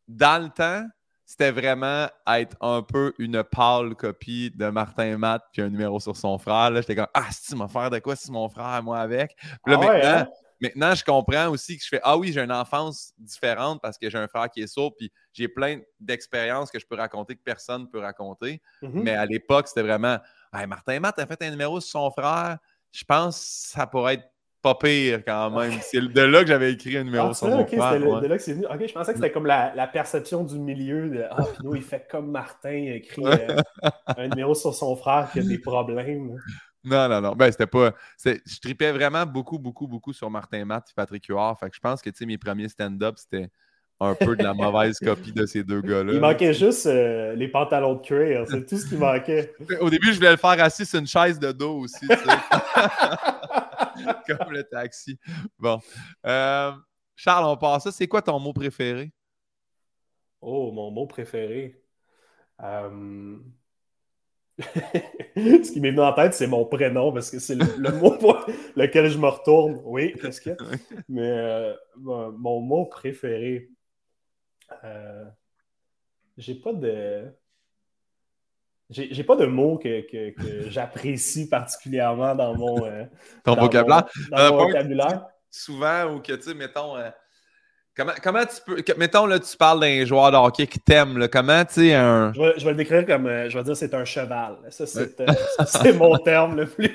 dans 0.08 0.42
le 0.42 0.50
temps, 0.50 0.86
c'était 1.24 1.50
vraiment 1.50 2.06
être 2.28 2.56
un 2.60 2.82
peu 2.82 3.12
une 3.18 3.42
pâle 3.42 3.96
copie 3.96 4.52
de 4.54 4.68
Martin 4.68 5.18
Matt 5.18 5.42
puis 5.52 5.60
un 5.60 5.68
numéro 5.68 5.98
sur 5.98 6.16
son 6.16 6.38
frère. 6.38 6.74
J'étais 6.76 6.94
comme 6.94 7.08
Ah, 7.14 7.26
si 7.30 7.50
tu 7.50 7.56
m'as 7.56 7.68
faire 7.68 7.90
de 7.90 7.98
quoi 7.98 8.14
si 8.16 8.30
mon 8.30 8.48
frère, 8.48 8.80
moi 8.82 8.98
avec. 8.98 9.36
Puis 9.36 9.74
là, 9.74 9.78
ah 9.80 9.84
maintenant, 9.84 10.18
hein? 10.20 10.28
Maintenant, 10.60 10.94
je 10.94 11.04
comprends 11.04 11.48
aussi 11.48 11.76
que 11.76 11.82
je 11.82 11.88
fais 11.88 12.00
Ah 12.02 12.16
oui, 12.16 12.32
j'ai 12.32 12.40
une 12.40 12.52
enfance 12.52 13.12
différente 13.18 13.80
parce 13.82 13.98
que 13.98 14.08
j'ai 14.08 14.18
un 14.18 14.28
frère 14.28 14.50
qui 14.50 14.62
est 14.62 14.66
sourd, 14.66 14.94
puis 14.96 15.10
j'ai 15.32 15.48
plein 15.48 15.80
d'expériences 16.00 16.70
que 16.70 16.78
je 16.78 16.86
peux 16.86 16.96
raconter 16.96 17.34
que 17.34 17.42
personne 17.42 17.82
ne 17.82 17.86
peut 17.86 18.00
raconter. 18.00 18.60
Mm-hmm. 18.82 19.02
Mais 19.02 19.14
à 19.14 19.26
l'époque, 19.26 19.68
c'était 19.68 19.82
vraiment 19.82 20.18
hey, 20.52 20.66
Martin 20.66 21.00
Matt 21.00 21.18
a 21.18 21.26
fait 21.26 21.42
un 21.42 21.50
numéro 21.50 21.80
sur 21.80 21.90
son 21.90 22.10
frère. 22.10 22.58
Je 22.92 23.04
pense 23.04 23.38
que 23.38 23.78
ça 23.78 23.86
pourrait 23.86 24.14
être 24.14 24.30
pas 24.66 24.74
pire 24.74 25.22
quand 25.24 25.50
même. 25.50 25.78
C'est 25.80 26.00
de 26.00 26.20
là 26.22 26.40
que 26.40 26.48
j'avais 26.48 26.72
écrit 26.72 26.96
un 26.96 27.04
numéro 27.04 27.28
ah, 27.28 27.34
sur 27.34 27.48
mon 27.48 27.60
okay, 27.60 27.76
frère. 27.76 28.00
de 28.00 28.26
là 28.26 28.38
que 28.38 28.50
venu. 28.50 28.66
Ok, 28.66 28.86
je 28.86 28.92
pensais 28.92 29.12
que 29.12 29.18
c'était 29.18 29.30
comme 29.30 29.46
la, 29.46 29.72
la, 29.74 29.86
perception 29.86 30.42
du 30.42 30.58
milieu 30.58 31.08
de 31.08 31.24
Ah, 31.30 31.44
Pinot, 31.56 31.76
il 31.76 31.82
fait 31.82 32.06
comme 32.10 32.30
Martin, 32.30 32.72
il 32.72 32.92
écrit 32.94 33.24
euh, 33.24 33.56
un 34.06 34.28
numéro 34.28 34.54
sur 34.54 34.74
son 34.74 34.96
frère 34.96 35.28
qui 35.32 35.38
a 35.38 35.42
des 35.42 35.58
problèmes. 35.58 36.36
Non, 36.86 37.08
non, 37.08 37.20
non. 37.20 37.34
Ben, 37.34 37.50
c'était 37.50 37.66
pas. 37.66 37.92
Je 38.24 38.60
tripais 38.60 38.92
vraiment 38.92 39.26
beaucoup, 39.26 39.58
beaucoup, 39.58 39.88
beaucoup 39.88 40.12
sur 40.12 40.30
Martin 40.30 40.64
Matt 40.64 40.88
et 40.90 40.92
Patrick 40.94 41.26
Huard. 41.26 41.58
Fait 41.58 41.68
que 41.68 41.74
je 41.74 41.80
pense 41.80 42.00
que 42.00 42.24
mes 42.24 42.38
premiers 42.38 42.68
stand-up, 42.68 43.16
c'était 43.18 43.50
un 43.98 44.14
peu 44.14 44.36
de 44.36 44.44
la 44.44 44.54
mauvaise 44.54 45.00
copie 45.00 45.32
de 45.32 45.46
ces 45.46 45.64
deux 45.64 45.80
gars-là. 45.80 46.12
Il 46.12 46.20
manquait 46.20 46.54
juste 46.54 46.86
euh, 46.86 47.34
les 47.34 47.48
pantalons 47.48 47.94
de 47.94 48.02
cuir. 48.02 48.44
C'est 48.48 48.64
tout 48.66 48.76
ce 48.76 48.86
qui 48.86 48.94
manquait. 48.94 49.52
Au 49.80 49.90
début, 49.90 50.12
je 50.12 50.16
voulais 50.16 50.30
le 50.30 50.36
faire 50.36 50.62
assis 50.62 50.86
sur 50.86 51.00
une 51.00 51.08
chaise 51.08 51.40
de 51.40 51.50
dos 51.50 51.80
aussi. 51.80 52.06
Comme 54.26 54.50
le 54.50 54.62
taxi. 54.62 55.18
Bon. 55.58 55.80
Euh, 56.24 56.70
Charles, 57.16 57.46
on 57.46 57.56
passe 57.56 57.82
ça. 57.84 57.92
C'est 57.92 58.06
quoi 58.06 58.22
ton 58.22 58.38
mot 58.38 58.52
préféré? 58.52 59.10
Oh, 60.40 60.70
mon 60.70 60.92
mot 60.92 61.06
préféré. 61.06 61.82
Euh, 62.62 63.38
Ce 65.36 65.72
qui 65.72 65.80
m'est 65.80 65.90
venu 65.90 66.00
en 66.00 66.12
tête, 66.14 66.34
c'est 66.34 66.46
mon 66.46 66.64
prénom 66.64 67.12
parce 67.12 67.30
que 67.30 67.38
c'est 67.38 67.54
le, 67.54 67.92
mot 67.92 68.12
pour 68.18 68.46
lequel 68.74 69.10
je 69.10 69.18
me 69.18 69.28
retourne. 69.28 69.80
Oui, 69.84 70.14
qu'est-ce 70.20 70.48
a? 70.48 70.56
Mais 71.08 71.28
euh, 71.28 71.74
mon, 71.98 72.60
mot 72.60 72.86
préféré. 72.86 73.68
j'ai 76.38 76.54
pas 76.54 76.72
de. 76.72 77.30
J'ai 78.88 79.24
pas 79.24 79.34
de 79.34 79.46
mots 79.46 79.78
que, 79.78 80.00
que, 80.02 80.32
j'apprécie 80.70 81.48
particulièrement 81.48 82.34
dans 82.34 82.54
mon, 82.54 82.86
euh, 82.86 83.04
vocabulaire. 83.44 84.06
dans 84.30 84.52
mon 84.52 84.64
vocabulaire. 84.64 85.26
Souvent, 85.50 86.14
ou 86.14 86.20
que, 86.20 86.32
tu 86.34 86.42
sais, 86.42 86.54
mettons, 86.54 86.96
euh, 86.96 87.10
Comment, 87.96 88.12
comment 88.22 88.44
tu 88.44 88.60
peux. 88.66 88.94
mettons, 88.98 89.24
là, 89.24 89.38
tu 89.38 89.56
parles 89.56 89.80
d'un 89.80 90.04
joueur 90.04 90.30
de 90.30 90.36
hockey 90.36 90.66
qui 90.66 90.78
t'aime. 90.78 91.28
Comment, 91.32 91.64
tu 91.64 91.74
sais, 91.74 91.94
un. 91.94 92.30
Je 92.34 92.40
vais, 92.42 92.52
je 92.58 92.64
vais, 92.66 92.72
le 92.72 92.76
décrire 92.76 93.06
comme. 93.06 93.26
Euh, 93.26 93.48
je 93.48 93.56
vais 93.56 93.64
dire 93.64 93.74
c'est 93.74 93.94
un 93.94 94.04
cheval. 94.04 94.58
Ça, 94.68 94.84
c'est 94.84 95.92
mon 95.94 96.14
terme 96.24 96.56
le 96.56 96.66
plus. 96.66 96.94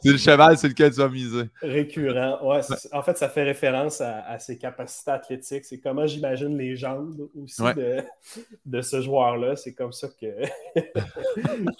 c'est 0.00 0.10
le 0.10 0.16
cheval 0.16 0.58
sur 0.58 0.68
lequel 0.68 0.90
tu 0.90 0.96
vas 0.96 1.08
miser. 1.08 1.44
Récurrent. 1.62 2.44
Ouais, 2.44 2.60
En 2.90 3.02
fait, 3.02 3.18
ça 3.18 3.28
fait 3.28 3.44
référence 3.44 4.00
à, 4.00 4.36
ses 4.40 4.58
capacités 4.58 5.12
athlétiques. 5.12 5.64
C'est 5.64 5.78
comment 5.78 6.08
j'imagine 6.08 6.58
les 6.58 6.74
jambes 6.74 7.28
aussi 7.40 7.62
de, 7.62 8.02
de, 8.66 8.80
ce 8.80 9.00
joueur-là. 9.02 9.54
C'est 9.54 9.74
comme 9.74 9.92
ça 9.92 10.08
que 10.08 10.26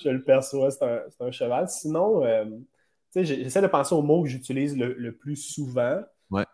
je 0.05 0.09
le 0.09 0.23
perçois. 0.23 0.71
C'est 0.71 0.85
un, 0.85 1.27
un, 1.27 1.33
cheval. 1.33 1.69
Sinon, 1.69 2.25
euh, 2.25 2.45
tu 2.45 2.61
sais, 3.11 3.25
j'essaie 3.25 3.63
de 3.63 3.67
penser 3.67 3.93
au 3.93 4.03
mot 4.03 4.23
que 4.23 4.29
j'utilise 4.29 4.77
le, 4.77 4.95
le 4.97 5.11
plus 5.17 5.35
souvent. 5.35 6.01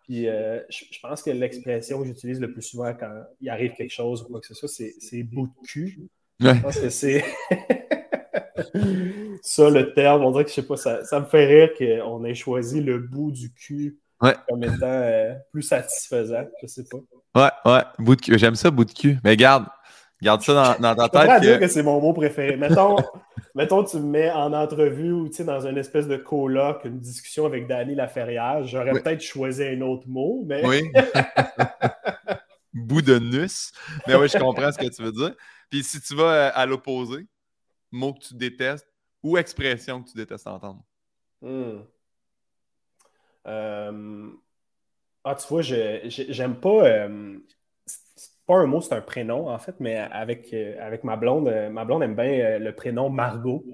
Puis 0.05 0.29
euh, 0.29 0.61
je, 0.69 0.99
pense 1.03 1.23
que 1.23 1.31
l'expression 1.31 2.01
que 2.01 2.07
j'utilise 2.07 2.41
le 2.41 2.53
plus 2.53 2.63
souvent 2.63 2.95
quand 2.95 3.13
il 3.41 3.51
arrive 3.51 3.73
quelque 3.75 3.93
chose 3.93 4.23
ou 4.23 4.27
quoi 4.27 4.41
que 4.41 4.47
ce 4.47 4.55
soit, 4.55 4.69
c'est 4.69 5.23
bout 5.23 5.47
de 5.49 5.67
cul. 5.67 6.09
Je 6.41 6.51
pense 6.61 6.79
que 6.79 6.89
c'est. 6.89 7.25
ça, 9.43 9.71
le 9.71 9.93
terme, 9.95 10.25
on 10.25 10.31
dirait 10.31 10.45
que 10.45 10.51
je 10.51 10.55
sais 10.57 10.67
pas, 10.67 10.77
ça, 10.77 11.05
ça 11.05 11.21
me 11.21 11.27
fait 11.27 11.47
rire 11.47 11.71
qu'on 11.79 12.25
ait 12.25 12.35
choisi 12.35 12.81
le 12.81 12.99
bout 12.99 13.31
du 13.31 13.53
cul 13.53 13.99
comme 14.19 14.63
étant 14.63 14.77
euh, 14.83 15.35
plus 15.53 15.63
satisfaisant. 15.63 16.47
Je 16.63 16.67
sais 16.67 16.85
pas. 16.85 16.99
Ouais, 17.35 17.73
ouais, 17.73 17.83
bout 17.99 18.17
de 18.17 18.21
cul. 18.23 18.39
J'aime 18.39 18.55
ça, 18.55 18.71
bout 18.71 18.85
de 18.85 18.93
cul. 18.93 19.19
Mais 19.25 19.37
garde, 19.37 19.67
garde 20.23 20.43
ça 20.43 20.77
dans, 20.79 20.95
dans 20.95 21.09
ta 21.09 21.27
tête. 21.27 21.43
Je 21.43 21.49
dire 21.49 21.61
que 21.61 21.69
c'est 21.69 21.83
mon 21.83 22.01
mot 22.01 22.13
préféré. 22.13 22.57
Mettons, 22.57 22.97
mettons, 23.55 23.85
tu 23.85 23.99
me 23.99 24.07
mets 24.07 24.31
en 24.31 24.53
entrevue 24.53 25.13
ou 25.13 25.29
dans 25.29 25.67
une 25.67 25.79
espèce 25.79 26.09
de 26.09 26.17
colloque, 26.17 26.85
une 26.85 27.01
discussion 27.01 27.47
avec 27.47 27.67
Danny 27.67 27.95
Laferrière, 27.95 28.65
j'aurais 28.65 28.93
peut-être 28.93 29.23
choisi 29.23 29.65
un 29.65 29.81
autre 29.83 30.09
mot, 30.09 30.45
mais. 30.47 30.65
Oui. 30.67 30.83
bout 32.77 33.03
de 33.03 33.19
nus. 33.19 33.73
Mais 34.07 34.15
oui, 34.15 34.29
je 34.29 34.39
comprends 34.39 34.71
ce 34.71 34.79
que 34.79 34.95
tu 34.95 35.03
veux 35.03 35.13
dire. 35.13 35.35
Puis 35.71 35.83
si 35.83 36.01
tu 36.01 36.15
vas 36.15 36.33
euh, 36.33 36.51
à 36.55 36.67
l'opposé, 36.67 37.27
mot 37.91 38.13
que 38.13 38.21
tu 38.21 38.35
détestes 38.35 38.87
ou 39.23 39.37
expression 39.39 40.03
que 40.03 40.11
tu 40.11 40.17
détestes 40.17 40.47
entendre. 40.47 40.85
Hmm. 41.41 41.81
Euh, 43.47 44.29
ah, 45.25 45.35
tu 45.35 45.49
vois, 45.49 45.63
j'aime 45.63 46.61
pas. 46.61 46.87
Euh, 46.87 47.39
pas 48.47 48.57
un 48.57 48.67
mot, 48.67 48.81
c'est 48.81 48.95
un 48.95 49.01
prénom, 49.01 49.49
en 49.49 49.59
fait, 49.59 49.75
mais 49.81 49.97
avec, 49.97 50.53
euh, 50.53 50.75
avec 50.81 51.05
ma 51.05 51.17
blonde, 51.17 51.53
ma 51.71 51.85
blonde 51.85 52.03
aime 52.03 52.15
bien 52.15 52.59
le 52.59 52.73
prénom 52.75 53.11
Margot. 53.11 53.65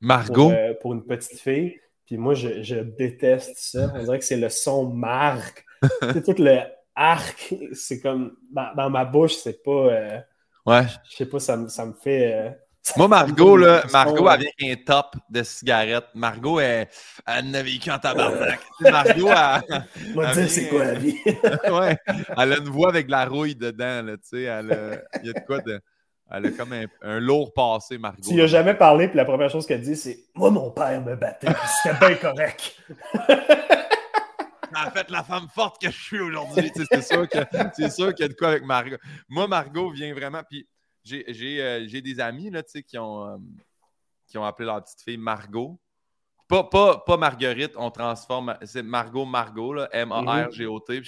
Margot? 0.00 0.52
Pour, 0.80 0.94
une 0.94 1.04
petite 1.04 1.38
fille. 1.38 1.78
Puis 2.06 2.16
moi, 2.18 2.34
je, 2.34 2.82
déteste 2.82 3.56
ça. 3.56 3.92
On 3.94 4.02
dirait 4.02 4.18
que 4.18 4.24
c'est 4.24 4.36
le 4.36 4.48
son 4.48 4.90
marque. 4.90 5.64
c'est 6.12 6.24
tout 6.24 6.40
le 6.42 6.60
arc. 6.94 7.54
C'est 7.72 8.00
comme. 8.00 8.36
Dans, 8.50 8.90
ma 8.90 9.04
bouche, 9.04 9.34
c'est 9.34 9.62
pas. 9.62 10.24
ouais. 10.66 10.86
Je 11.10 11.16
sais 11.16 11.26
pas, 11.26 11.38
ça, 11.38 11.68
ça 11.68 11.86
me 11.86 11.94
fait. 11.94 12.56
Moi, 12.94 13.08
Margot, 13.08 13.56
là, 13.56 13.82
Margot, 13.92 14.30
elle 14.30 14.46
vient 14.58 14.72
un 14.72 14.76
top 14.76 15.16
de 15.28 15.42
cigarettes. 15.42 16.08
Margot, 16.14 16.60
elle, 16.60 16.88
elle 17.26 17.56
a 17.56 17.62
vécu 17.62 17.90
en 17.90 17.98
tabarnak. 17.98 18.60
Margot, 18.80 19.28
elle. 19.28 19.84
Moi, 20.14 20.32
dire, 20.32 20.50
c'est 20.50 20.68
quoi 20.68 20.84
la 20.84 20.94
vie? 20.94 21.18
ouais. 21.24 21.98
Elle 22.38 22.52
a 22.52 22.56
une 22.58 22.68
voix 22.68 22.88
avec 22.90 23.06
de 23.06 23.10
la 23.10 23.24
rouille 23.26 23.56
dedans, 23.56 24.02
là, 24.02 24.16
tu 24.16 24.22
sais. 24.24 24.42
Elle 24.42 25.04
Il 25.22 25.26
y 25.26 25.30
a 25.30 25.32
de 25.32 25.44
quoi 25.44 25.60
de. 25.60 25.80
Elle 26.30 26.46
a 26.46 26.50
comme 26.50 26.72
un, 26.72 27.20
lourd 27.20 27.52
passé, 27.52 27.98
Margot. 27.98 28.22
Tu 28.26 28.34
n'as 28.34 28.46
jamais 28.46 28.74
parlé, 28.74 29.08
puis 29.08 29.16
la 29.16 29.24
première 29.24 29.50
chose 29.50 29.66
qu'elle 29.66 29.80
dit, 29.80 29.96
c'est 29.96 30.18
Moi, 30.34 30.50
mon 30.50 30.70
père 30.70 31.00
me 31.02 31.14
battait, 31.16 31.48
c'était 31.82 31.98
bien 31.98 32.16
correct. 32.16 32.76
en 34.74 34.90
fait 34.90 35.10
la 35.10 35.22
femme 35.22 35.46
forte 35.54 35.80
que 35.80 35.90
je 35.90 36.02
suis 36.02 36.20
aujourd'hui. 36.20 36.72
c'est 36.74 37.02
sûr 37.02 37.28
qu'il 37.28 37.40
y 37.40 38.24
a 38.24 38.28
de 38.28 38.34
quoi 38.34 38.48
avec 38.48 38.64
Margot. 38.64 38.96
Moi, 39.28 39.46
Margot 39.46 39.90
vient 39.90 40.12
vraiment. 40.14 40.42
Puis 40.48 40.66
euh, 41.12 41.84
j'ai 41.86 42.02
des 42.02 42.20
amis 42.20 42.50
là, 42.50 42.62
qui, 42.62 42.98
ont, 42.98 43.26
euh, 43.26 43.36
qui 44.26 44.38
ont 44.38 44.44
appelé 44.44 44.66
leur 44.66 44.82
petite 44.82 45.00
fille 45.02 45.16
Margot. 45.16 45.78
Pas, 46.48 46.64
pas, 46.64 46.98
pas 46.98 47.16
Marguerite, 47.16 47.72
on 47.76 47.90
transforme. 47.90 48.56
C'est 48.62 48.82
Margot 48.82 49.24
Margot, 49.24 49.76
M-A-R-G-O-T. 49.90 51.02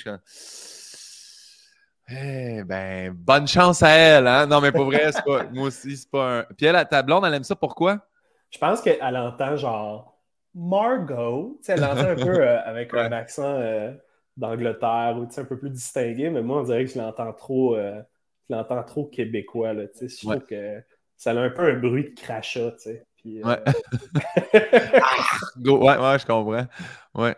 Eh 2.10 2.64
ben, 2.64 3.12
bonne 3.12 3.46
chance 3.46 3.82
à 3.82 3.90
elle, 3.90 4.26
hein? 4.26 4.46
Non, 4.46 4.60
mais 4.60 4.72
pour 4.72 4.86
vrai, 4.86 5.12
c'est 5.12 5.24
pas. 5.24 5.44
Moi 5.52 5.68
aussi, 5.68 5.96
c'est 5.96 6.10
pas 6.10 6.38
un. 6.38 6.42
Puis 6.56 6.66
elle, 6.66 6.88
ta 6.88 7.02
blonde, 7.02 7.24
elle 7.26 7.34
aime 7.34 7.44
ça 7.44 7.54
pourquoi? 7.54 8.00
Je 8.50 8.58
pense 8.58 8.80
qu'elle 8.80 9.16
entend 9.16 9.56
genre 9.56 10.18
Margot. 10.54 11.60
elle 11.68 11.84
entend 11.84 12.08
un 12.08 12.14
peu 12.16 12.40
euh, 12.40 12.60
avec 12.64 12.94
un 12.94 13.12
accent 13.12 13.60
d'Angleterre 14.36 15.16
ou 15.18 15.22
un 15.22 15.44
peu 15.44 15.58
plus 15.58 15.70
distingué, 15.70 16.30
mais 16.30 16.42
moi, 16.42 16.60
on 16.60 16.64
dirait 16.64 16.84
que 16.84 16.90
je 16.90 16.98
l'entends 16.98 17.32
trop 17.32 17.76
l'entends 18.48 18.82
trop 18.82 19.04
québécois. 19.06 19.72
Là, 19.72 19.84
je 20.00 20.16
trouve 20.16 20.44
que 20.44 20.82
ça 21.16 21.32
a 21.32 21.34
un 21.34 21.50
peu 21.50 21.62
un 21.62 21.78
bruit 21.78 22.04
de 22.04 22.20
crachat. 22.20 22.74
Puis, 23.16 23.42
euh, 23.42 23.46
ouais. 23.46 23.58
ouais, 25.64 25.96
ouais, 25.96 26.18
je 26.18 26.26
comprends. 26.26 26.66
Ouais. 27.14 27.36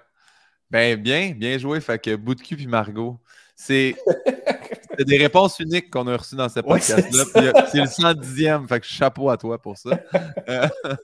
Ben, 0.71 1.01
bien, 1.01 1.33
bien 1.33 1.59
joué. 1.59 1.81
Fait 1.81 1.99
que 1.99 2.15
bout 2.17 2.35
de 2.35 2.43
cul 2.43 2.57
puis 2.57 2.67
Margot. 2.67 3.21
C'est 3.57 3.95
des 4.99 5.19
réponses 5.19 5.59
uniques 5.59 5.91
qu'on 5.91 6.07
a 6.07 6.17
reçues 6.17 6.37
dans 6.37 6.49
ce 6.49 6.61
podcast-là. 6.61 7.25
Euh, 7.37 7.53
c'est 7.71 7.79
le 7.79 7.85
110e. 7.85 8.67
Fait 8.69 8.81
que 8.81 8.87
chapeau 8.87 9.31
à 9.31 9.37
toi 9.37 9.61
pour 9.61 9.77
ça. 9.77 9.91
Euh, 10.49 10.69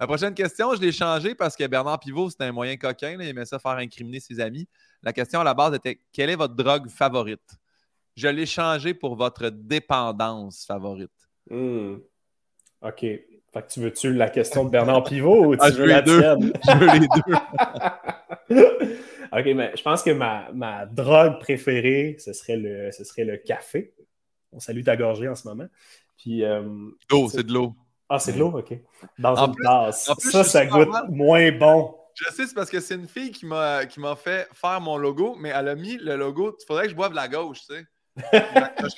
la 0.00 0.06
prochaine 0.06 0.34
question, 0.34 0.74
je 0.74 0.80
l'ai 0.80 0.92
changée 0.92 1.34
parce 1.34 1.56
que 1.56 1.66
Bernard 1.66 2.00
Pivot, 2.00 2.30
c'était 2.30 2.44
un 2.44 2.52
moyen 2.52 2.76
coquin. 2.76 3.16
il 3.18 3.28
aimait 3.28 3.46
ça 3.46 3.58
faire 3.58 3.72
incriminer 3.72 4.20
ses 4.20 4.40
amis. 4.40 4.68
La 5.02 5.12
question 5.12 5.40
à 5.40 5.44
la 5.44 5.54
base 5.54 5.74
était 5.74 6.00
quelle 6.12 6.30
est 6.30 6.36
votre 6.36 6.54
drogue 6.54 6.88
favorite? 6.88 7.58
Je 8.16 8.28
l'ai 8.28 8.46
changé 8.46 8.94
pour 8.94 9.16
votre 9.16 9.48
dépendance 9.50 10.64
favorite. 10.66 11.10
Hmm. 11.50 11.96
OK. 12.82 13.00
Fait 13.00 13.62
que 13.62 13.68
tu 13.68 13.80
veux-tu 13.80 14.12
la 14.12 14.30
question 14.30 14.64
de 14.64 14.70
Bernard 14.70 15.04
Pivot 15.08 15.46
ou 15.46 15.56
tu 15.56 15.62
ah, 15.62 15.70
veux, 15.70 15.86
la 15.86 16.02
deux. 16.02 16.20
tienne? 16.20 16.52
Je 16.68 16.76
veux 16.76 16.86
les 16.98 17.08
deux. 17.08 17.34
OK, 19.32 19.46
mais 19.56 19.72
je 19.76 19.82
pense 19.82 20.02
que 20.04 20.10
ma, 20.10 20.48
ma, 20.52 20.86
drogue 20.86 21.40
préférée, 21.40 22.16
ce 22.20 22.32
serait, 22.32 22.56
le, 22.56 22.92
ce 22.92 23.02
serait 23.02 23.24
le 23.24 23.36
café. 23.36 23.92
On 24.52 24.60
salue 24.60 24.82
ta 24.84 24.96
gorgée 24.96 25.28
en 25.28 25.34
ce 25.34 25.48
moment. 25.48 25.66
Puis. 26.16 26.44
Euh, 26.44 26.62
l'eau, 27.10 27.28
c'est 27.28 27.42
de 27.42 27.52
l'eau. 27.52 27.74
Ah, 28.08 28.20
c'est 28.20 28.32
de 28.32 28.38
l'eau, 28.38 28.56
OK. 28.56 28.78
Dans 29.18 29.34
une 29.34 29.56
tasse. 29.56 30.12
Ça, 30.18 30.44
ça 30.44 30.66
goûte 30.66 30.88
moins 31.08 31.50
bon. 31.50 31.96
Je 32.14 32.32
sais, 32.32 32.46
c'est 32.46 32.54
parce 32.54 32.70
que 32.70 32.78
c'est 32.78 32.94
une 32.94 33.08
fille 33.08 33.32
qui 33.32 33.46
m'a 33.46 33.88
fait 34.16 34.46
faire 34.52 34.80
mon 34.80 34.96
logo, 34.96 35.34
mais 35.40 35.48
elle 35.48 35.66
a 35.66 35.74
mis 35.74 35.96
le 35.96 36.14
logo. 36.14 36.56
Il 36.60 36.64
faudrait 36.64 36.84
que 36.84 36.90
je 36.90 36.94
boive 36.94 37.12
la 37.12 37.26
gauche, 37.26 37.62
tu 37.66 37.74
sais 37.74 37.84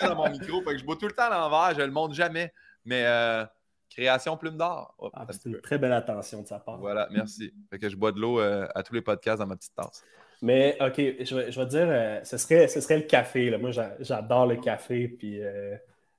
dans 0.01 0.15
mon 0.17 0.31
micro. 0.31 0.63
Fait 0.63 0.73
que 0.73 0.79
je 0.79 0.85
bois 0.85 0.97
tout 0.97 1.07
le 1.07 1.13
temps 1.13 1.25
à 1.25 1.31
l'envers, 1.31 1.75
je 1.79 1.85
le 1.85 1.91
montre 1.91 2.15
jamais. 2.15 2.53
Mais 2.85 3.05
euh, 3.05 3.45
création 3.91 4.37
plume 4.37 4.57
d'or. 4.57 4.95
Ah, 5.15 5.27
c'est 5.31 5.47
une 5.47 5.61
très 5.61 5.79
belle 5.79 5.93
attention 5.93 6.43
de 6.43 6.47
sa 6.47 6.59
part. 6.59 6.79
Voilà, 6.79 7.09
merci. 7.11 7.53
Fait 7.71 7.79
que 7.79 7.89
je 7.89 7.97
bois 7.97 8.13
de 8.13 8.21
l'eau 8.21 8.41
euh, 8.41 8.67
à 8.75 8.83
tous 8.83 8.95
les 8.95 9.03
podcasts 9.03 9.39
dans 9.39 9.47
ma 9.47 9.57
petite 9.57 9.75
tasse. 9.75 10.05
Mais 10.43 10.77
OK, 10.81 10.97
je 10.99 11.35
vais, 11.35 11.51
je 11.51 11.61
vais 11.61 11.67
dire, 11.67 11.87
euh, 11.89 12.21
ce, 12.23 12.37
serait, 12.37 12.69
ce 12.69 12.81
serait 12.81 12.99
le 12.99 13.05
café. 13.05 13.51
Là. 13.51 13.59
Moi, 13.59 13.71
j'adore 14.01 14.47
le 14.47 14.57
café. 14.57 15.09
Puis 15.09 15.41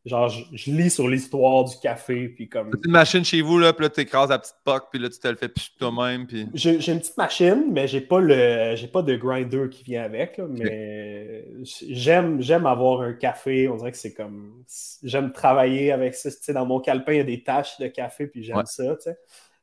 genre, 0.08 0.30
je, 0.30 0.72
lis 0.72 0.90
sur 0.90 1.08
l'histoire 1.08 1.66
du 1.66 1.76
café, 1.78 2.30
puis 2.30 2.48
comme... 2.48 2.72
une 2.86 2.92
machine 2.92 3.24
chez 3.24 3.42
vous, 3.42 3.60
là, 3.60 3.74
puis 3.74 3.84
là, 3.84 3.90
tu 3.90 4.02
écrases 4.02 4.30
la 4.30 4.40
petite 4.40 4.58
poque, 4.64 4.88
puis 4.90 5.00
là, 5.00 5.10
tu 5.10 5.20
te 5.20 5.28
le 5.28 5.36
fais 5.36 5.52
toi-même, 5.78 6.26
puis... 6.26 6.48
J'ai 6.54 6.92
une 6.92 7.00
petite 7.00 7.18
machine, 7.18 7.66
mais 7.72 7.88
j'ai 7.88 8.02
pas 8.02 8.20
le 8.20 8.76
j'ai 8.76 8.88
pas 8.88 9.02
de 9.02 9.16
grinder 9.16 9.70
qui 9.70 9.84
vient 9.84 10.04
avec, 10.04 10.40
mais 10.40 11.46
j'aime 11.90 12.42
j'aime 12.42 12.66
avoir 12.66 13.02
un 13.02 13.14
café, 13.14 13.68
on 13.68 13.76
dirait 13.76 13.92
que 13.92 13.98
c'est 13.98 14.14
comme... 14.14 14.64
J'aime 15.04 15.32
travailler 15.32 15.92
avec 15.92 16.16
ça, 16.16 16.32
tu 16.32 16.38
sais, 16.42 16.54
dans 16.54 16.66
mon 16.66 16.80
calepin, 16.80 17.14
il 17.14 17.18
y 17.18 17.22
a 17.22 17.24
des 17.26 17.44
taches 17.44 17.78
de 17.80 17.88
café, 17.88 18.28
puis 18.28 18.44
j'aime 18.44 18.66
ça, 18.66 18.96
tu 18.96 19.04
sais. 19.04 19.18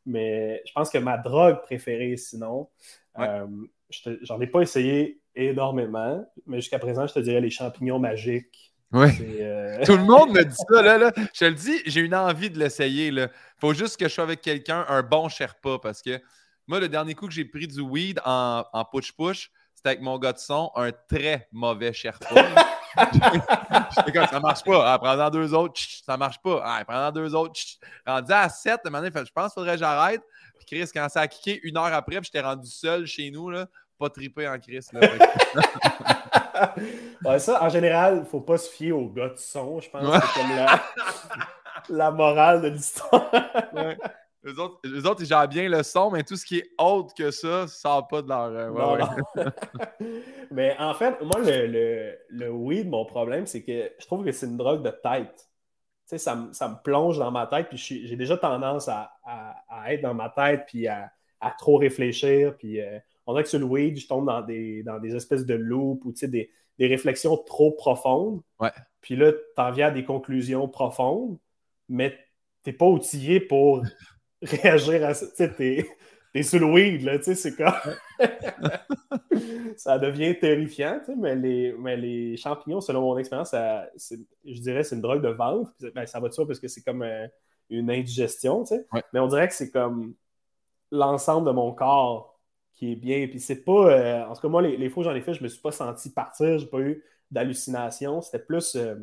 Mais 0.07 0.63
je 0.67 0.73
pense 0.73 0.91
que 0.91 0.99
ma 0.99 1.17
drogue 1.17 1.63
préférée, 1.63 2.19
sinon, 2.19 2.69
euh, 3.19 3.47
j'en 4.21 4.41
ai 4.41 4.47
pas 4.47 4.61
essayé 4.61 5.21
énormément, 5.35 6.25
mais 6.47 6.59
jusqu'à 6.61 6.79
présent, 6.79 7.07
je 7.07 7.15
te 7.15 7.21
dirais 7.21 7.41
les 7.41 7.51
champignons 7.51 7.99
magiques 7.99 8.74
oui. 8.95 9.11
Euh, 9.41 9.85
Tout 9.85 9.97
le 9.97 10.05
monde 10.05 10.31
me 10.31 10.45
dit 10.45 10.57
ça. 10.57 10.83
Là, 10.83 11.13
Je 11.35 11.39
te 11.39 11.45
le 11.45 11.55
dis, 11.55 11.83
j'ai 11.87 12.01
une 12.01 12.15
envie 12.15 12.49
de 12.51 12.59
l'essayer. 12.59 13.09
Il 13.09 13.31
faut 13.61 13.75
juste 13.75 13.99
que 13.99 14.09
je 14.09 14.15
sois 14.15 14.25
avec 14.25 14.41
quelqu'un, 14.41 14.87
un 14.89 15.03
bon 15.03 15.29
Sherpa. 15.29 15.79
Parce 15.83 16.01
que 16.01 16.21
moi, 16.67 16.81
le 16.81 16.89
dernier 16.89 17.15
coup 17.15 17.27
que 17.27 17.33
j'ai 17.33 17.45
pris 17.45 17.67
du 17.67 17.81
weed 17.81 18.21
en, 18.25 18.65
en 18.73 18.85
push-push, 18.85 19.51
c'était 19.75 19.89
avec 19.89 20.01
mon 20.01 20.19
gars 20.19 20.33
de 20.33 20.39
son, 20.39 20.71
un 20.77 20.93
très 20.93 21.49
mauvais 21.53 21.93
Sherpa. 21.93 22.27
ça 24.31 24.41
marche 24.41 24.63
pas. 24.65 24.93
Ah, 24.93 24.99
prends-en 24.99 25.31
deux 25.31 25.53
autres. 25.53 25.81
ça 26.05 26.17
marche 26.17 26.41
pas. 26.41 26.63
Ah, 26.65 26.85
prends-en 26.87 27.13
deux 27.13 27.35
autres. 27.35 27.61
Rendu 28.07 28.33
à 28.33 28.49
7, 28.49 28.81
je 28.85 28.91
pense 28.91 29.53
qu'il 29.53 29.55
faudrait 29.55 29.73
que 29.73 29.79
j'arrête. 29.79 30.23
Puis 30.57 30.67
Chris, 30.67 30.89
quand 30.95 31.09
ça 31.09 31.23
a 31.23 31.29
kické 31.29 31.61
une 31.65 31.77
heure 31.77 31.93
après, 31.93 32.21
j'étais 32.23 32.41
rendu 32.41 32.71
seul 32.71 33.07
chez 33.07 33.31
nous, 33.31 33.51
là, 33.51 33.67
pas 33.99 34.09
trippé 34.09 34.49
en 34.49 34.59
Chris. 34.59 34.87
Là, 34.93 35.01
ça, 37.39 37.63
en 37.63 37.69
général, 37.69 38.17
il 38.17 38.21
ne 38.21 38.25
faut 38.25 38.41
pas 38.41 38.59
se 38.59 38.71
fier 38.71 38.93
au 38.93 39.09
gars 39.09 39.29
de 39.29 39.39
son. 39.39 39.81
Je 39.81 39.91
pense 39.91 40.03
c'est 40.03 40.41
comme 40.41 41.97
la, 41.97 42.11
morale 42.11 42.63
de 42.63 42.69
l'histoire. 42.69 43.31
Les 44.45 44.59
autres, 44.59 44.79
les 44.85 45.07
autres, 45.07 45.23
ils 45.23 45.27
gèrent 45.27 45.49
bien 45.49 45.71
le 45.71 45.83
son, 45.83 46.11
mais 46.11 46.23
tout 46.23 46.37
ce 46.37 46.45
qui 46.45 46.59
est 46.59 46.71
autre 46.79 47.15
que 47.15 47.31
ça, 47.31 47.67
ça 47.67 47.69
sort 47.69 48.09
pas 48.09 48.21
de 48.21 48.29
leur. 48.29 48.51
Euh, 48.53 49.51
mais 50.51 50.77
en 50.79 50.93
fait, 50.93 51.19
moi, 51.23 51.41
le, 51.41 51.67
le, 51.67 52.19
le, 52.29 52.51
weed, 52.51 52.87
mon 52.91 53.07
problème, 53.07 53.47
c'est 53.47 53.63
que 53.63 53.91
je 53.99 54.07
trouve 54.07 54.23
que 54.23 54.33
c'est 54.33 54.45
une 54.45 54.59
drogue 54.59 54.83
de 54.83 54.91
tête. 54.91 55.35
Tu 55.35 56.11
sais, 56.11 56.19
ça, 56.19 56.47
ça, 56.53 56.69
me 56.69 56.75
plonge 56.83 57.19
dans 57.19 57.31
ma 57.31 57.47
tête, 57.47 57.71
puis 57.71 57.79
j'ai 57.79 58.17
déjà 58.17 58.37
tendance 58.37 58.87
à, 58.89 59.15
à, 59.25 59.95
être 59.95 60.03
dans 60.03 60.13
ma 60.13 60.29
tête, 60.29 60.65
puis 60.67 60.89
à, 60.89 61.11
trop 61.59 61.79
réfléchir, 61.79 62.55
puis 62.59 62.83
euh, 62.83 62.99
on 63.27 63.33
dirait 63.33 63.45
que 63.45 63.49
sur 63.49 63.59
le 63.59 63.65
weed, 63.65 63.99
je 63.99 64.07
tombe 64.07 64.27
dans 64.27 64.43
des, 64.43 64.83
dans 64.83 64.99
des 64.99 65.15
espèces 65.15 65.47
de 65.47 65.55
loops 65.55 66.05
ou 66.05 66.13
des, 66.13 66.51
des 66.79 66.87
réflexions 66.87 67.37
trop 67.37 67.73
profondes. 67.73 68.43
Ouais. 68.61 68.73
Puis 69.01 69.17
là, 69.17 69.33
tu 69.33 69.61
en 69.61 69.71
viens 69.71 69.89
à 69.89 69.91
des 69.91 70.05
conclusions 70.05 70.69
profondes, 70.69 71.39
mais 71.89 72.17
tu 72.63 72.71
n'es 72.71 72.77
pas 72.77 72.87
outillé 72.87 73.41
pour 73.41 73.83
réagir 74.43 75.05
à 75.05 75.15
ça. 75.15 75.27
Tu 75.49 75.87
es, 76.35 76.43
sur 76.43 76.59
le 76.59 76.67
weed, 76.67 77.03
là, 77.03 77.19
tu 77.19 77.25
sais, 77.25 77.35
c'est 77.35 77.55
comme. 77.55 77.73
ça 79.77 79.99
devient 79.99 80.37
terrifiant, 80.39 80.99
tu 80.99 81.07
sais, 81.13 81.17
mais 81.17 81.37
les, 81.37 81.73
mais 81.79 81.97
les 81.97 82.37
champignons, 82.37 82.81
selon 82.81 83.03
mon 83.03 83.19
expérience, 83.19 83.55
je 83.55 84.61
dirais 84.61 84.83
c'est 84.83 84.97
une 84.97 85.03
drogue 85.03 85.23
de 85.23 85.29
vente. 85.29 85.69
Ben, 85.95 86.07
ça 86.07 86.19
va 86.19 86.29
de 86.29 86.45
parce 86.45 86.59
que 86.59 86.69
c'est 86.69 86.83
comme. 86.83 87.03
Euh, 87.03 87.27
une 87.71 87.91
indigestion, 87.91 88.65
tu 88.65 88.75
sais. 88.75 88.87
Mais 89.13 89.21
on 89.21 89.27
dirait 89.27 89.49
que 89.49 89.55
c'est 89.55 89.71
comme 89.71 90.15
l'ensemble 90.91 91.47
de 91.47 91.53
mon 91.53 91.73
corps 91.73 92.34
qui 92.75 92.93
est 92.93 92.97
bien. 92.97 93.27
Puis 93.29 93.41
c'est 93.41 93.65
pas. 93.65 93.91
Euh, 93.91 94.25
en 94.27 94.35
tout 94.35 94.43
cas, 94.43 94.49
moi, 94.49 94.63
les, 94.63 94.89
fois 94.91 95.03
où 95.03 95.05
j'en 95.05 95.15
ai 95.15 95.21
fait, 95.21 95.35
je 95.35 95.43
me 95.43 95.49
suis 95.49 95.61
pas 95.61 95.73
senti 95.73 96.11
partir, 96.11 96.59
j'ai 96.59 96.67
pas 96.67 96.81
eu 96.81 97.03
d'hallucination. 97.31 98.21
C'était 98.21 98.45
plus. 98.45 98.75
Euh, 98.77 98.97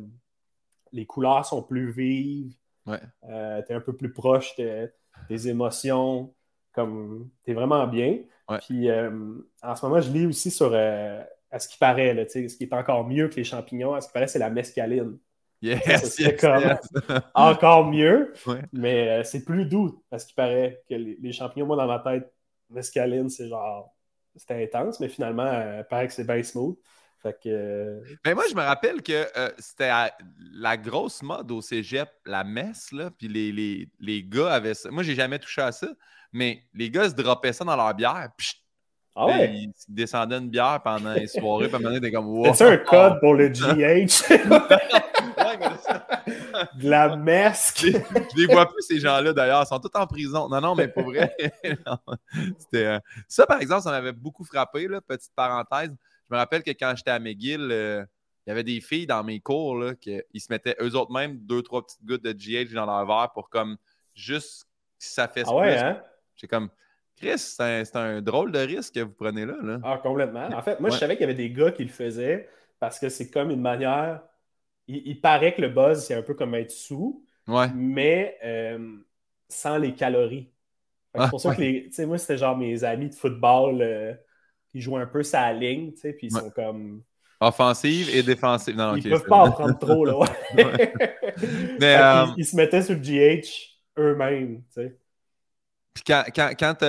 les 0.92 1.06
couleurs 1.06 1.44
sont 1.44 1.62
plus 1.62 1.90
vives. 1.90 2.54
Ouais. 2.86 3.00
Euh, 3.28 3.62
t'es 3.66 3.74
un 3.74 3.80
peu 3.80 3.96
plus 3.96 4.12
proche 4.12 4.54
des 4.56 5.48
émotions. 5.48 6.34
Comme 6.72 7.30
t'es 7.44 7.52
vraiment 7.52 7.86
bien. 7.86 8.18
Puis 8.66 8.90
en 8.90 9.76
ce 9.76 9.86
moment, 9.86 10.00
je 10.00 10.10
lis 10.10 10.26
aussi 10.26 10.50
sur 10.50 10.74
à 10.74 11.58
ce 11.58 11.68
qui 11.68 11.76
paraît, 11.76 12.14
là, 12.14 12.24
ce 12.26 12.38
qui 12.38 12.64
est 12.64 12.72
encore 12.72 13.06
mieux 13.06 13.28
que 13.28 13.36
les 13.36 13.44
champignons, 13.44 13.92
à 13.92 14.00
ce 14.00 14.06
qui 14.06 14.12
paraît, 14.14 14.26
c'est 14.26 14.38
la 14.38 14.48
mescaline. 14.48 15.18
Yes, 15.60 16.18
encore 17.34 17.86
mieux, 17.86 18.32
mais 18.72 19.22
c'est 19.24 19.44
plus 19.44 19.66
doux, 19.66 20.02
à 20.10 20.18
ce 20.18 20.26
qui 20.26 20.34
paraît, 20.34 20.82
que 20.88 20.94
les 20.94 21.32
champignons. 21.32 21.66
Moi, 21.66 21.76
dans 21.76 21.86
ma 21.86 21.98
tête, 21.98 22.32
mescaline, 22.72 23.28
c'est 23.28 23.48
genre. 23.48 23.94
C'était 24.34 24.64
intense, 24.64 24.98
mais 24.98 25.08
finalement, 25.08 25.44
euh, 25.44 25.82
paraît 25.82 26.06
que 26.06 26.14
c'est 26.14 26.26
bien 26.26 26.42
smooth. 26.42 26.78
Fait 27.22 27.38
que. 27.40 27.48
Euh, 27.48 28.00
mais 28.24 28.34
moi, 28.34 28.44
je 28.50 28.54
me 28.54 28.62
rappelle 28.62 29.02
que 29.02 29.26
euh, 29.36 29.50
c'était 29.58 29.90
la 30.54 30.76
grosse 30.76 31.22
mode 31.22 31.50
au 31.50 31.60
cégep, 31.60 32.08
la 32.26 32.42
messe, 32.42 32.90
là, 32.92 33.10
puis 33.10 33.28
les, 33.28 33.52
les, 33.52 33.88
les, 34.00 34.24
gars 34.24 34.54
avaient 34.54 34.74
ça. 34.74 34.90
Moi, 34.90 35.02
j'ai 35.02 35.14
jamais 35.14 35.38
touché 35.38 35.60
à 35.60 35.70
ça, 35.70 35.88
mais 36.32 36.62
les 36.74 36.90
gars 36.90 37.10
se 37.10 37.14
droppaient 37.14 37.52
ça 37.52 37.64
dans 37.64 37.76
leur 37.76 37.94
bière, 37.94 38.30
ah 39.14 39.26
ouais? 39.26 39.54
Ils 39.54 39.72
descendaient 39.88 40.38
une 40.38 40.48
bière 40.48 40.80
pendant 40.82 41.12
les 41.12 41.26
soirées, 41.26 41.66
puis 41.66 41.74
à 41.74 41.78
un 41.78 41.82
moment 41.82 41.94
donné, 41.94 42.10
comme. 42.10 42.28
Wow. 42.28 42.54
C'est 42.54 42.64
un 42.64 42.78
code 42.78 43.20
pour 43.20 43.34
le 43.34 43.48
GH? 43.48 44.22
de 46.74 46.88
la 46.88 47.16
mesque. 47.16 47.86
je 47.86 48.36
les 48.36 48.46
vois 48.46 48.66
plus, 48.66 48.82
ces 48.82 48.98
gens-là, 48.98 49.32
d'ailleurs. 49.32 49.62
Ils 49.64 49.68
sont 49.68 49.78
tous 49.78 49.96
en 49.98 50.06
prison. 50.06 50.48
Non, 50.48 50.60
non, 50.60 50.74
mais 50.74 50.88
pour 50.88 51.04
vrai. 51.04 51.34
Euh, 52.74 52.98
ça, 53.28 53.46
par 53.46 53.60
exemple, 53.60 53.82
ça 53.82 53.90
m'avait 53.90 54.12
beaucoup 54.12 54.44
frappé, 54.44 54.88
là, 54.88 55.00
petite 55.02 55.32
parenthèse. 55.36 55.90
Je 55.90 56.34
me 56.34 56.38
rappelle 56.38 56.62
que 56.62 56.70
quand 56.70 56.94
j'étais 56.96 57.10
à 57.10 57.18
McGill, 57.18 57.68
euh, 57.70 58.04
il 58.46 58.50
y 58.50 58.52
avait 58.52 58.64
des 58.64 58.80
filles 58.80 59.06
dans 59.06 59.22
mes 59.22 59.40
cours 59.40 59.76
là, 59.76 59.94
qui 59.94 60.40
se 60.40 60.50
mettaient 60.50 60.76
eux 60.80 60.96
autres 60.96 61.12
même 61.12 61.36
deux, 61.38 61.62
trois 61.62 61.84
petites 61.84 62.04
gouttes 62.04 62.24
de 62.24 62.32
GH 62.32 62.72
dans 62.72 62.86
leur 62.86 63.06
verre 63.06 63.30
pour 63.34 63.50
comme 63.50 63.76
juste 64.14 64.66
si 64.98 65.12
ça 65.12 65.28
fait 65.28 65.44
ah 65.46 65.54
ouais, 65.54 65.78
hein? 65.78 66.02
J'ai 66.36 66.46
comme. 66.46 66.70
Chris, 67.16 67.38
c'est 67.38 67.94
un, 67.94 68.20
drôle 68.22 68.50
de 68.50 68.58
risque 68.58 68.94
que 68.94 69.00
vous 69.00 69.12
prenez 69.12 69.44
là. 69.46 69.54
là. 69.62 69.78
Ah, 69.84 70.00
complètement. 70.02 70.48
En 70.52 70.62
fait, 70.62 70.80
moi, 70.80 70.90
je 70.90 70.96
savais 70.96 71.14
qu'il 71.14 71.22
y 71.22 71.24
avait 71.24 71.34
des 71.34 71.50
gars 71.50 71.70
qui 71.70 71.84
le 71.84 71.90
faisaient 71.90 72.48
parce 72.80 72.98
que 72.98 73.08
c'est 73.08 73.30
comme 73.30 73.50
une 73.50 73.60
manière 73.60 74.22
il, 74.92 75.20
paraît 75.20 75.54
que 75.54 75.60
le 75.60 75.68
buzz, 75.68 76.04
c'est 76.04 76.14
un 76.14 76.22
peu 76.22 76.34
comme 76.34 76.54
être 76.54 76.70
sous, 76.70 77.24
mais 77.74 78.38
euh, 78.44 78.96
sans 79.48 79.78
les 79.78 79.94
calories. 79.94 80.50
C'est 81.14 81.28
pour 81.28 81.40
ça 81.40 81.54
que 81.54 81.60
les, 81.60 81.90
moi, 82.06 82.18
c'était 82.18 82.38
genre 82.38 82.56
mes 82.56 82.84
amis 82.84 83.10
de 83.10 83.14
football 83.14 83.82
euh, 83.82 84.14
qui 84.70 84.80
jouent 84.80 84.96
un 84.96 85.06
peu 85.06 85.22
sa 85.22 85.52
ligne, 85.52 85.92
puis 85.92 86.14
ils 86.22 86.32
sont 86.32 86.50
comme. 86.50 87.02
Offensive 87.40 88.08
et 88.14 88.22
défensive. 88.22 88.76
Non, 88.76 88.94
ils 88.96 89.04
ne 89.04 89.10
peuvent 89.10 89.26
pas 89.26 89.38
en 89.38 89.50
prendre 89.50 89.78
trop, 89.78 90.04
là. 90.04 90.20
mais, 91.80 91.96
euh, 91.96 92.26
ils, 92.36 92.46
se 92.46 92.56
mettaient 92.56 92.82
sur 92.82 92.94
le 92.94 93.00
GH 93.00 93.48
eux-mêmes, 93.98 94.62
tu 94.72 94.82
sais. 94.82 94.96
Puis 95.94 96.04
quand, 96.06 96.24
quand, 96.34 96.50
quand 96.58 96.74
tu 96.78 96.84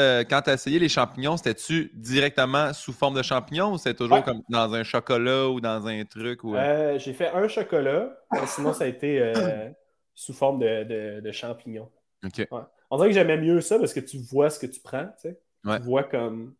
as, 0.49 0.53
essayé 0.53 0.79
les 0.79 0.87
champignons, 0.87 1.35
c'était-tu 1.35 1.91
directement 1.93 2.71
sous 2.71 2.93
forme 2.93 3.15
de 3.15 3.21
champignons 3.21 3.73
ou 3.73 3.77
c'était 3.77 3.95
toujours 3.95 4.23
comme 4.23 4.41
dans 4.49 4.73
un 4.73 4.83
chocolat 4.83 5.49
ou 5.49 5.59
dans 5.59 5.85
un 5.87 6.05
truc? 6.05 6.43
Ou... 6.43 6.55
Euh? 6.55 6.59
Euh, 6.59 6.99
j'ai 6.99 7.13
fait 7.13 7.27
un 7.27 7.47
chocolat, 7.47 8.17
sinon 8.45 8.71
ça 8.73 8.85
a 8.85 8.87
été 8.87 9.19
euh, 9.19 9.69
sous 10.15 10.33
forme 10.33 10.59
de, 10.59 11.19
de, 11.19 11.31
champignons. 11.31 11.89
OK. 12.23 12.47
On 12.89 12.97
dirait 12.97 13.09
que 13.09 13.15
j'aimais 13.15 13.37
mieux 13.37 13.59
ça 13.59 13.77
parce 13.77 13.93
que 13.93 13.99
tu 13.99 14.17
vois 14.19 14.49
ce 14.49 14.59
que 14.59 14.67
tu 14.67 14.79
prends, 14.79 15.07
tu 15.21 15.29
sais. 15.29 15.39
Tu 15.65 15.83
vois 15.83 16.03
comme 16.03 16.55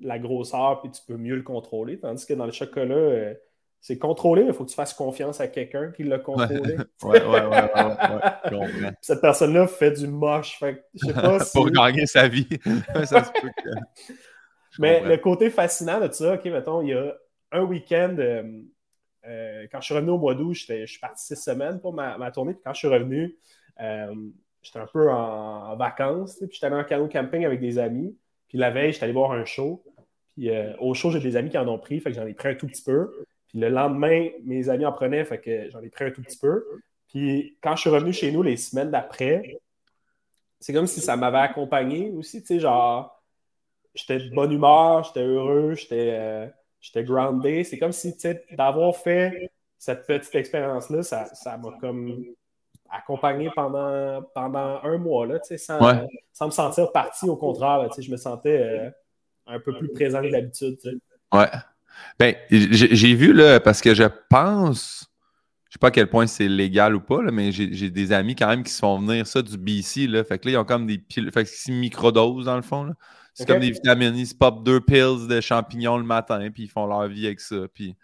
la 0.00 0.18
grosseur 0.18 0.80
puis 0.80 0.90
tu 0.90 1.02
peux 1.06 1.16
mieux 1.16 1.36
le 1.36 1.42
contrôler. 1.42 1.98
Tandis 1.98 2.24
que 2.26 2.34
dans 2.34 2.46
le 2.46 2.52
chocolat, 2.52 3.34
c'est 3.86 3.98
contrôlé, 3.98 4.42
mais 4.42 4.48
il 4.48 4.52
faut 4.52 4.64
que 4.64 4.70
tu 4.70 4.74
fasses 4.74 4.94
confiance 4.94 5.40
à 5.40 5.46
quelqu'un 5.46 5.92
qui 5.92 6.02
l'a 6.02 6.18
contrôlé. 6.18 6.76
Ouais, 7.04 7.22
ouais, 7.22 7.46
ouais, 7.46 7.70
ouais, 8.50 8.92
Cette 9.00 9.20
personne-là 9.20 9.68
fait 9.68 9.92
du 9.92 10.08
moche. 10.08 10.58
Fait 10.58 10.84
je 10.92 11.06
sais 11.06 11.12
pas 11.12 11.38
si... 11.44 11.52
Pour 11.52 11.70
gagner 11.70 12.04
sa 12.06 12.26
vie. 12.26 12.48
ça 13.04 13.22
se 13.22 13.30
peut 13.30 13.48
Mais 14.80 15.04
le 15.04 15.16
côté 15.18 15.50
fascinant 15.50 16.00
de 16.00 16.12
ça, 16.12 16.34
OK, 16.34 16.44
mettons, 16.46 16.82
il 16.82 16.88
y 16.88 16.94
a 16.94 17.14
un 17.52 17.62
week-end, 17.62 18.16
euh, 18.18 18.42
euh, 19.28 19.66
quand 19.70 19.80
je 19.80 19.84
suis 19.84 19.94
revenu 19.94 20.10
au 20.10 20.18
mois 20.18 20.34
d'août, 20.34 20.52
je 20.52 20.84
suis 20.84 20.98
parti 20.98 21.24
six 21.24 21.36
semaines 21.36 21.80
pour 21.80 21.92
ma, 21.92 22.18
ma 22.18 22.32
tournée. 22.32 22.54
Puis 22.54 22.62
quand 22.64 22.74
je 22.74 22.78
suis 22.78 22.88
revenu, 22.88 23.36
euh, 23.80 24.12
j'étais 24.62 24.80
un 24.80 24.88
peu 24.92 25.12
en, 25.12 25.76
vacances. 25.76 26.38
Puis 26.38 26.48
j'étais 26.54 26.66
allé 26.66 26.74
en 26.74 26.82
canot 26.82 27.06
camping 27.06 27.46
avec 27.46 27.60
des 27.60 27.78
amis. 27.78 28.18
Puis 28.48 28.58
la 28.58 28.72
veille, 28.72 28.92
j'étais 28.92 29.04
allé 29.04 29.12
voir 29.12 29.30
un 29.30 29.44
show. 29.44 29.84
Puis 30.36 30.50
au 30.80 30.92
show, 30.92 31.12
j'ai 31.12 31.20
des 31.20 31.36
amis 31.36 31.50
qui 31.50 31.58
en 31.58 31.68
ont 31.68 31.78
pris. 31.78 32.00
Fait 32.00 32.10
que 32.10 32.16
j'en 32.16 32.26
ai 32.26 32.34
pris 32.34 32.48
un 32.48 32.56
tout 32.56 32.66
petit 32.66 32.82
peu. 32.82 33.12
Puis 33.56 33.62
le 33.62 33.70
lendemain, 33.70 34.28
mes 34.44 34.68
amis 34.68 34.84
en 34.84 34.92
prenaient, 34.92 35.24
fait 35.24 35.40
que 35.40 35.70
j'en 35.70 35.80
ai 35.80 35.88
pris 35.88 36.04
un 36.04 36.10
tout 36.10 36.20
petit 36.20 36.36
peu. 36.36 36.62
Puis 37.08 37.56
quand 37.62 37.74
je 37.74 37.80
suis 37.80 37.88
revenu 37.88 38.12
chez 38.12 38.30
nous 38.30 38.42
les 38.42 38.58
semaines 38.58 38.90
d'après, 38.90 39.58
c'est 40.60 40.74
comme 40.74 40.86
si 40.86 41.00
ça 41.00 41.16
m'avait 41.16 41.38
accompagné 41.38 42.10
aussi, 42.10 42.42
tu 42.42 42.48
sais, 42.48 42.60
genre, 42.60 43.18
j'étais 43.94 44.18
de 44.18 44.34
bonne 44.34 44.52
humeur, 44.52 45.04
j'étais 45.04 45.22
heureux, 45.22 45.72
j'étais 45.72 46.10
euh, 46.12 46.46
j'étais 46.82 47.02
groundé. 47.02 47.64
C'est 47.64 47.78
comme 47.78 47.92
si, 47.92 48.12
tu 48.12 48.20
sais, 48.20 48.44
d'avoir 48.50 48.94
fait 48.94 49.50
cette 49.78 50.06
petite 50.06 50.34
expérience-là, 50.34 51.02
ça, 51.02 51.56
m'a 51.56 51.70
comme 51.80 52.26
accompagné 52.90 53.48
pendant, 53.56 54.22
pendant 54.34 54.82
un 54.82 54.98
mois, 54.98 55.26
là, 55.26 55.40
tu 55.40 55.56
sais, 55.56 55.58
sans, 55.58 56.46
me 56.46 56.50
sentir 56.50 56.92
parti. 56.92 57.26
Au 57.26 57.36
contraire, 57.36 57.88
tu 57.88 57.94
sais, 57.94 58.02
je 58.02 58.12
me 58.12 58.18
sentais 58.18 58.60
euh, 58.60 58.90
un 59.46 59.60
peu 59.60 59.72
plus 59.78 59.88
présent 59.94 60.20
que 60.20 60.28
d'habitude, 60.28 60.76
tu 60.78 60.90
sais. 60.90 60.96
Ouais. 61.32 61.48
Ben, 62.18 62.34
j'ai 62.50 63.14
vu, 63.14 63.32
là, 63.32 63.60
parce 63.60 63.80
que 63.80 63.94
je 63.94 64.04
pense, 64.30 65.06
je 65.68 65.74
sais 65.74 65.78
pas 65.78 65.88
à 65.88 65.90
quel 65.90 66.08
point 66.08 66.26
c'est 66.26 66.48
légal 66.48 66.94
ou 66.94 67.00
pas, 67.00 67.22
là, 67.22 67.30
mais 67.30 67.52
j'ai 67.52 67.90
des 67.90 68.12
amis 68.12 68.34
quand 68.34 68.48
même 68.48 68.62
qui 68.62 68.72
se 68.72 68.78
font 68.78 68.98
venir 68.98 69.26
ça 69.26 69.42
du 69.42 69.58
BC, 69.58 70.06
là. 70.06 70.24
Fait 70.24 70.38
que 70.38 70.46
là, 70.46 70.52
ils 70.52 70.56
ont 70.56 70.64
comme 70.64 70.86
des 70.86 70.98
piles, 70.98 71.30
fait 71.30 71.44
que 71.44 71.50
c'est 71.52 71.72
microdoses 71.72 72.46
dans 72.46 72.56
le 72.56 72.62
fond, 72.62 72.90
C'est 73.34 73.46
comme 73.46 73.60
des 73.60 73.70
vitamines, 73.70 74.16
ils 74.16 74.26
se 74.26 74.34
pop 74.34 74.64
deux 74.64 74.80
pills 74.80 75.28
de 75.28 75.40
champignons 75.40 75.98
le 75.98 76.04
matin, 76.04 76.50
puis 76.52 76.64
ils 76.64 76.70
font 76.70 76.86
leur 76.86 77.06
vie 77.08 77.26
avec 77.26 77.40
ça. 77.40 77.66
Puis, 77.72 77.94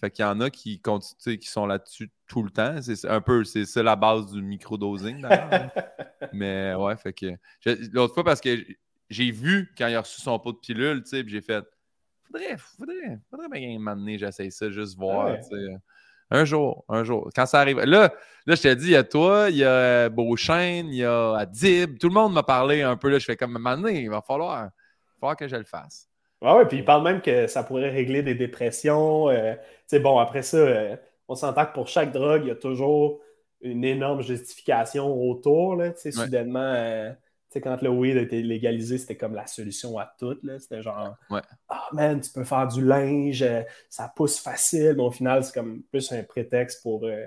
fait 0.00 0.10
qu'il 0.10 0.24
y 0.24 0.28
en 0.28 0.40
a 0.40 0.48
qui, 0.48 0.80
qui 0.80 1.48
sont 1.48 1.66
là-dessus 1.66 2.10
tout 2.28 2.42
le 2.42 2.50
temps. 2.50 2.80
C'est 2.80 3.08
un 3.08 3.20
peu, 3.20 3.42
c'est 3.44 3.64
ça 3.64 3.82
la 3.82 3.96
base 3.96 4.32
du 4.32 4.40
microdosing, 4.40 5.20
d'ailleurs. 5.20 5.70
mais 6.32 6.74
ouais, 6.74 6.96
fait 6.96 7.12
que. 7.12 7.26
L'autre 7.92 8.14
fois, 8.14 8.24
parce 8.24 8.40
que 8.40 8.64
j'ai 9.10 9.30
vu 9.30 9.74
quand 9.76 9.88
il 9.88 9.96
a 9.96 10.00
reçu 10.00 10.20
son 10.20 10.38
pot 10.38 10.52
de 10.52 10.58
pilule, 10.58 11.02
tu 11.02 11.10
sais, 11.10 11.24
j'ai 11.26 11.40
fait 11.40 11.64
faudrait, 12.30 12.56
faudrait, 12.56 13.18
faudrait 13.30 13.48
bien 13.48 13.78
m'amener, 13.78 14.18
j'essaye 14.18 14.50
ça, 14.50 14.70
juste 14.70 14.96
voir. 14.96 15.36
Un 16.30 16.44
jour, 16.44 16.84
un 16.88 17.04
jour. 17.04 17.30
Quand 17.34 17.46
ça 17.46 17.60
arrive. 17.60 17.78
Là, 17.78 18.12
là 18.46 18.54
je 18.54 18.60
t'ai 18.60 18.76
dit, 18.76 18.88
il 18.88 18.92
y 18.92 18.96
a 18.96 19.04
toi, 19.04 19.46
il 19.48 19.56
y 19.56 19.64
a 19.64 19.68
euh, 19.68 20.08
Beauchesne, 20.10 20.88
il 20.88 20.96
y 20.96 21.04
a 21.04 21.36
Adib. 21.36 21.98
Tout 21.98 22.08
le 22.08 22.14
monde 22.14 22.34
m'a 22.34 22.42
parlé 22.42 22.82
un 22.82 22.96
peu. 22.96 23.08
Là, 23.08 23.18
je 23.18 23.24
fais 23.24 23.36
comme 23.36 23.56
m'amener, 23.58 24.02
il 24.02 24.10
va 24.10 24.20
falloir, 24.20 24.68
falloir 25.18 25.36
que 25.36 25.48
je 25.48 25.56
le 25.56 25.64
fasse. 25.64 26.08
Ah 26.42 26.56
ouais, 26.56 26.66
puis 26.66 26.78
il 26.78 26.84
parle 26.84 27.02
même 27.02 27.20
que 27.20 27.46
ça 27.46 27.62
pourrait 27.62 27.90
régler 27.90 28.22
des 28.22 28.34
dépressions. 28.34 29.30
Euh, 29.30 29.54
bon, 29.94 30.18
après 30.18 30.42
ça, 30.42 30.58
euh, 30.58 30.96
on 31.28 31.34
s'entend 31.34 31.64
que 31.64 31.72
pour 31.72 31.88
chaque 31.88 32.12
drogue, 32.12 32.42
il 32.44 32.48
y 32.48 32.52
a 32.52 32.56
toujours 32.56 33.20
une 33.60 33.84
énorme 33.84 34.22
justification 34.22 35.12
autour. 35.20 35.76
Là, 35.76 35.92
Soudainement, 35.96 37.14
sais, 37.58 37.60
quand 37.60 37.80
le 37.82 37.90
weed 37.90 38.16
a 38.16 38.22
été 38.22 38.42
légalisé, 38.42 38.98
c'était 38.98 39.16
comme 39.16 39.34
la 39.34 39.46
solution 39.46 39.98
à 39.98 40.12
tout. 40.18 40.38
C'était 40.58 40.82
genre, 40.82 41.16
ah 41.68 41.88
man, 41.92 42.20
tu 42.20 42.30
peux 42.30 42.44
faire 42.44 42.66
du 42.68 42.84
linge, 42.84 43.42
euh, 43.42 43.62
ça 43.88 44.12
pousse 44.14 44.38
facile. 44.38 44.94
Mais 44.96 45.02
au 45.02 45.10
final, 45.10 45.44
c'est 45.44 45.54
comme 45.54 45.82
plus 45.90 46.10
un 46.12 46.22
prétexte 46.22 46.82
pour 46.82 47.04
euh, 47.04 47.26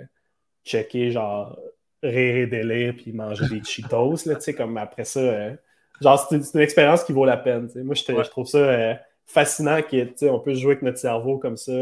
checker, 0.66 1.12
genre, 1.12 1.58
rire 2.04 2.36
et 2.36 2.48
délire, 2.48 2.96
puis 2.96 3.14
manger 3.14 3.48
des 3.50 3.64
Cheetos. 3.64 4.26
Là, 4.26 4.36
comme 4.56 4.78
après 4.78 5.06
ça, 5.06 5.20
euh, 5.20 5.56
genre, 6.02 6.28
c'est 6.28 6.36
une, 6.36 6.62
expérience 6.62 7.04
qui 7.04 7.14
vaut 7.14 7.26
la 7.26 7.38
peine. 7.38 7.70
Moi, 7.76 7.96
je 7.96 8.30
trouve 8.30 8.48
ça 8.48 9.00
fascinant 9.26 9.80
qu'on 9.82 10.40
peut 10.40 10.54
jouer 10.54 10.74
avec 10.74 10.82
notre 10.82 10.98
cerveau 10.98 11.38
comme 11.38 11.58
ça. 11.58 11.74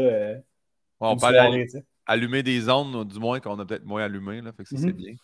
on 1.00 1.16
peut 1.16 1.26
aller 1.26 1.66
allumer 2.06 2.42
des 2.42 2.68
ondes, 2.68 3.06
du 3.06 3.20
moins 3.20 3.38
qu'on 3.38 3.58
a 3.58 3.64
peut-être 3.64 3.84
moins 3.84 4.02
allumé. 4.02 4.40
Là, 4.40 4.52
fait 4.52 4.64
que 4.64 4.70
ça, 4.70 4.76
c'est 4.78 4.88
mm-hmm. 4.88 5.16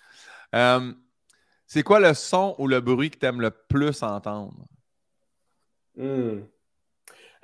bien. 0.52 0.94
C'est 1.66 1.82
quoi 1.82 2.00
le 2.00 2.14
son 2.14 2.54
ou 2.58 2.68
le 2.68 2.80
bruit 2.80 3.10
que 3.10 3.18
tu 3.18 3.26
aimes 3.26 3.40
le 3.40 3.50
plus 3.50 4.02
entendre? 4.02 4.66
Hmm. 5.96 6.42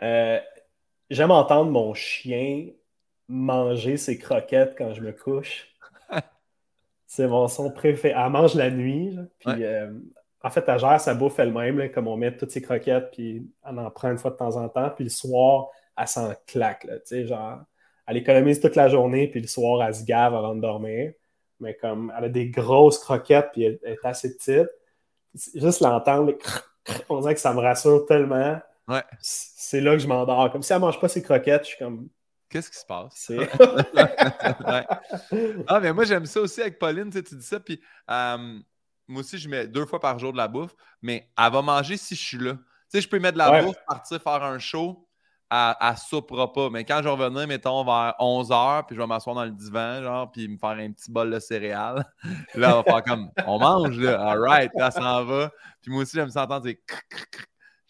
Euh, 0.03 0.41
j'aime 1.11 1.31
entendre 1.31 1.71
mon 1.71 1.95
chien 1.95 2.69
manger 3.29 3.97
ses 3.97 4.19
croquettes 4.19 4.75
quand 4.77 4.95
je 4.95 5.01
me 5.01 5.13
couche. 5.13 5.69
C'est 7.07 7.27
mon 7.27 7.49
son 7.49 7.71
préféré. 7.71 8.15
Elle 8.17 8.31
mange 8.31 8.55
la 8.55 8.71
nuit. 8.71 9.19
puis, 9.39 9.65
euh, 9.65 9.91
en 10.43 10.51
fait, 10.51 10.65
elle 10.67 10.79
gère 10.79 11.01
sa 11.01 11.15
bouffe 11.15 11.39
elle-même, 11.39 11.91
comme 11.93 12.09
on 12.09 12.17
met 12.17 12.37
toutes 12.37 12.51
ses 12.51 12.63
croquettes, 12.63 13.11
puis 13.13 13.49
elle 13.65 13.79
en 13.79 13.91
prend 13.91 14.11
une 14.11 14.19
fois 14.19 14.31
de 14.31 14.37
temps 14.37 14.57
en 14.57 14.69
temps. 14.69 14.91
Puis 14.91 15.05
le 15.05 15.11
soir, 15.11 15.69
elle 15.97 16.09
s'en 16.09 16.33
claque. 16.47 16.87
genre, 17.11 17.61
elle 18.07 18.17
économise 18.17 18.61
toute 18.61 18.77
la 18.77 18.89
journée, 18.89 19.29
puis 19.29 19.41
le 19.41 19.47
soir, 19.47 19.87
elle 19.87 19.95
se 19.95 20.05
gave 20.05 20.35
avant 20.35 20.55
de 20.55 20.61
dormir. 20.61 21.13
Mais 21.63 21.77
comme 21.77 22.13
elle 22.17 22.25
a 22.25 22.29
des 22.29 22.51
grosses 22.51 22.99
croquettes, 22.99 23.51
puis 23.53 23.63
elle, 23.63 23.79
est 23.85 24.05
assez 24.05 24.37
petite. 24.37 24.69
Juste 25.55 25.81
l'entendre, 25.81 26.35
on 27.09 27.21
dirait 27.21 27.35
que 27.35 27.41
ça 27.41 27.55
me 27.55 27.61
rassure 27.61 28.05
tellement. 28.07 28.61
Ouais. 28.89 29.05
C'est 29.21 29.81
là 29.81 29.93
que 29.93 30.01
je 30.01 30.09
m'endors. 30.09 30.51
Comme 30.51 30.63
si 30.63 30.73
elle 30.73 30.81
mange 30.81 31.01
pas 31.01 31.09
ses 31.09 31.23
croquettes, 31.23 31.63
je 31.63 31.69
suis 31.69 31.79
comme. 31.79 32.09
Qu'est-ce 32.51 32.71
qui 32.71 32.79
se 32.79 32.85
passe? 32.85 33.33
Ah, 35.67 35.81
mais 35.81 35.93
moi, 35.93 36.05
j'aime 36.05 36.27
ça 36.27 36.41
aussi 36.41 36.61
avec 36.61 36.79
Pauline, 36.79 37.11
tu, 37.11 37.19
sais, 37.19 37.23
tu 37.23 37.37
dis 37.37 37.47
ça, 37.47 37.61
puis 37.61 37.81
euh, 38.11 38.59
moi 39.09 39.21
aussi, 39.21 39.39
je 39.39 39.49
mets 39.49 39.67
deux 39.67 39.87
fois 39.87 40.01
par 40.01 40.19
jour 40.19 40.33
de 40.33 40.37
la 40.37 40.49
bouffe, 40.49 40.75
mais 41.01 41.31
elle 41.39 41.53
va 41.53 41.63
manger 41.63 41.97
si 41.97 42.15
je 42.15 42.23
suis 42.23 42.39
là. 42.39 42.55
Tu 42.55 42.59
sais, 42.89 43.01
je 43.01 43.09
peux 43.09 43.19
mettre 43.19 43.35
de 43.35 43.39
la 43.39 43.63
bouffe, 43.63 43.77
partir 43.87 44.21
faire 44.21 44.43
un 44.43 44.59
show, 44.59 45.09
elle, 45.53 45.75
elle 45.81 45.97
soupera 45.97 46.53
pas. 46.53 46.71
Mais 46.71 46.85
quand 46.85 47.01
je 47.03 47.09
revenir, 47.09 47.47
mettons, 47.47 47.85
vers 47.85 48.15
11h, 48.19 48.87
puis 48.87 48.97
je 48.97 49.01
vais 49.01 49.07
m'asseoir 49.07 49.37
dans 49.37 49.45
le 49.45 49.51
divan, 49.51 50.03
genre, 50.03 50.31
puis 50.31 50.49
me 50.49 50.57
faire 50.57 50.71
un 50.71 50.91
petit 50.93 51.11
bol 51.11 51.31
de 51.31 51.39
céréales, 51.39 52.05
là, 52.55 52.69
elle 52.69 52.75
va 52.75 52.83
faire 52.83 53.03
comme, 53.03 53.31
on 53.47 53.59
mange, 53.59 53.99
là, 53.99 54.21
all 54.21 54.41
right, 54.41 54.71
là, 54.75 54.91
ça 54.91 55.01
s'en 55.01 55.25
va. 55.25 55.51
Puis 55.83 55.93
moi 55.93 56.03
aussi, 56.03 56.17
j'aime 56.17 56.31
s'entendre, 56.31 56.65
c'est 56.65 56.81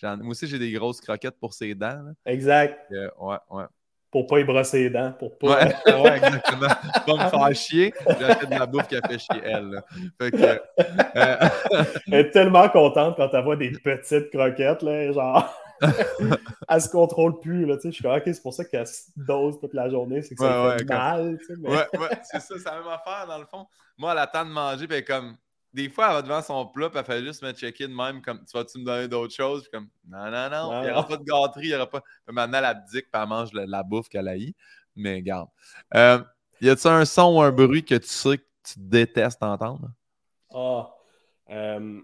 moi 0.03 0.31
aussi, 0.31 0.49
j'ai 0.49 0.59
des 0.59 0.73
grosses 0.73 1.01
croquettes 1.01 1.39
pour 1.39 1.55
ses 1.55 1.77
dents. 1.77 2.03
Exact. 2.27 2.77
ouais, 2.91 3.39
ouais 3.51 3.65
pour 4.13 4.27
pas 4.27 4.41
y 4.41 4.45
brosser 4.45 4.85
les 4.85 4.91
dents, 4.91 5.13
pour 5.19 5.39
pas. 5.39 5.65
Ouais, 5.65 5.75
ouais 6.03 6.17
exactement. 6.19 6.69
Pas 7.07 7.25
me 7.25 7.31
faire 7.31 7.55
chier, 7.55 7.95
j'ai 8.07 8.35
fait 8.35 8.47
de 8.47 8.59
la 8.59 8.67
bouffe 8.67 8.87
qui 8.87 8.97
a 8.97 9.01
fait 9.01 9.19
chier 9.19 9.41
elle. 9.43 9.83
Fait 10.21 10.31
que, 10.31 10.37
euh... 10.37 11.49
elle 12.07 12.15
est 12.15 12.31
tellement 12.31 12.69
contente 12.69 13.17
quand 13.17 13.31
elle 13.33 13.43
voit 13.43 13.57
des 13.57 13.71
petites 13.71 14.31
croquettes, 14.31 14.83
là, 14.83 15.13
genre. 15.13 15.59
elle 16.69 16.81
se 16.81 16.89
contrôle 16.89 17.41
plus, 17.41 17.67
là, 17.67 17.77
tu 17.77 17.83
sais. 17.83 17.89
Je 17.89 17.95
suis 17.95 18.03
comme, 18.03 18.17
ok, 18.17 18.23
c'est 18.27 18.43
pour 18.43 18.55
ça 18.55 18.65
qu'elle 18.65 18.87
se 18.87 19.11
dose 19.17 19.59
toute 19.61 19.75
la 19.75 19.89
journée, 19.89 20.23
c'est 20.23 20.35
que 20.35 20.43
ça 20.43 20.77
fait 20.79 20.85
mal. 20.85 21.39
Mais... 21.59 21.69
Ouais, 21.69 21.99
ouais, 21.99 22.21
c'est 22.25 22.41
ça, 22.41 22.55
c'est 22.57 22.65
la 22.65 22.79
même 22.79 22.89
affaire, 22.89 23.27
dans 23.27 23.39
le 23.39 23.47
fond. 23.47 23.67
Moi, 23.99 24.13
elle 24.13 24.19
attend 24.19 24.45
de 24.45 24.51
manger, 24.51 24.87
puis 24.87 25.05
comme, 25.05 25.37
des 25.73 25.89
fois, 25.89 26.09
elle 26.09 26.15
va 26.15 26.23
devant 26.23 26.43
son 26.43 26.67
plat, 26.67 26.91
puis 26.91 26.99
elle 26.99 27.05
fait 27.05 27.25
juste 27.25 27.43
me 27.43 27.53
checker 27.53 27.89
de 27.89 27.95
même, 27.95 28.21
comme 28.21 28.45
tu 28.45 28.57
vas-tu 28.57 28.79
me 28.79 28.85
donner 28.85 29.09
d'autres 29.09 29.35
choses? 29.35 29.63
Puis 29.63 29.71
comme 29.71 29.89
non, 30.07 30.31
non, 30.31 30.51
non, 30.51 30.83
il 30.83 30.87
n'y 30.87 30.91
aura 30.91 31.07
pas 31.07 31.17
de 31.17 31.25
gâterie, 31.25 31.67
il 31.67 31.69
n'y 31.69 31.75
aura 31.75 31.89
pas. 31.89 32.01
Puis 32.01 32.35
maintenant, 32.35 32.59
elle 32.59 32.65
abdique, 32.67 33.11
puis 33.11 33.23
elle 33.23 33.29
mange 33.29 33.51
la, 33.53 33.83
bouffe 33.83 34.09
qu'elle 34.09 34.29
a 34.29 34.37
eu. 34.37 34.53
Mais 34.95 35.23
garde. 35.23 35.49
Euh, 35.95 36.23
y 36.61 36.69
a-tu 36.69 36.87
un 36.87 37.05
son 37.05 37.37
ou 37.37 37.41
un 37.41 37.51
bruit 37.51 37.85
que 37.85 37.95
tu 37.95 38.09
sais 38.09 38.39
que 38.39 38.45
tu 38.63 38.75
détestes 38.77 39.43
entendre? 39.43 39.89
Ah, 40.55 40.91
euh, 41.51 42.01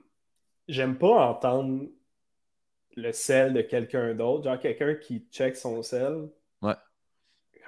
j'aime 0.66 0.96
pas 0.96 1.28
entendre 1.28 1.88
le 2.98 3.12
sel 3.12 3.52
de 3.54 3.62
quelqu'un 3.62 4.14
d'autre. 4.14 4.44
Genre 4.44 4.58
quelqu'un 4.58 4.94
qui 4.94 5.26
check 5.30 5.56
son 5.56 5.82
sel. 5.82 6.28
Ouais 6.62 6.74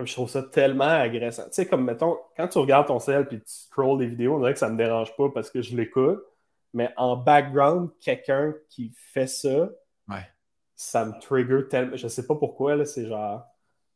je 0.06 0.12
trouve 0.12 0.28
ça 0.28 0.42
tellement 0.42 0.84
agressant. 0.84 1.44
Tu 1.44 1.52
sais, 1.52 1.66
comme 1.66 1.84
mettons, 1.84 2.18
quand 2.36 2.48
tu 2.48 2.58
regardes 2.58 2.86
ton 2.86 2.98
cell 2.98 3.26
puis 3.26 3.38
tu 3.38 3.44
scrolls 3.46 3.98
des 3.98 4.06
vidéos, 4.06 4.36
on 4.36 4.38
dirait 4.40 4.52
que 4.52 4.58
ça 4.58 4.68
me 4.68 4.76
dérange 4.76 5.14
pas 5.16 5.28
parce 5.32 5.50
que 5.50 5.62
je 5.62 5.76
l'écoute. 5.76 6.20
Mais 6.72 6.92
en 6.96 7.16
background, 7.16 7.90
quelqu'un 8.00 8.54
qui 8.68 8.92
fait 8.94 9.26
ça, 9.26 9.68
ça 10.76 11.04
me 11.04 11.20
trigger 11.20 11.68
tellement. 11.68 11.96
Je 11.96 12.08
sais 12.08 12.26
pas 12.26 12.36
pourquoi, 12.36 12.76
là, 12.76 12.84
c'est 12.84 13.06
genre. 13.06 13.44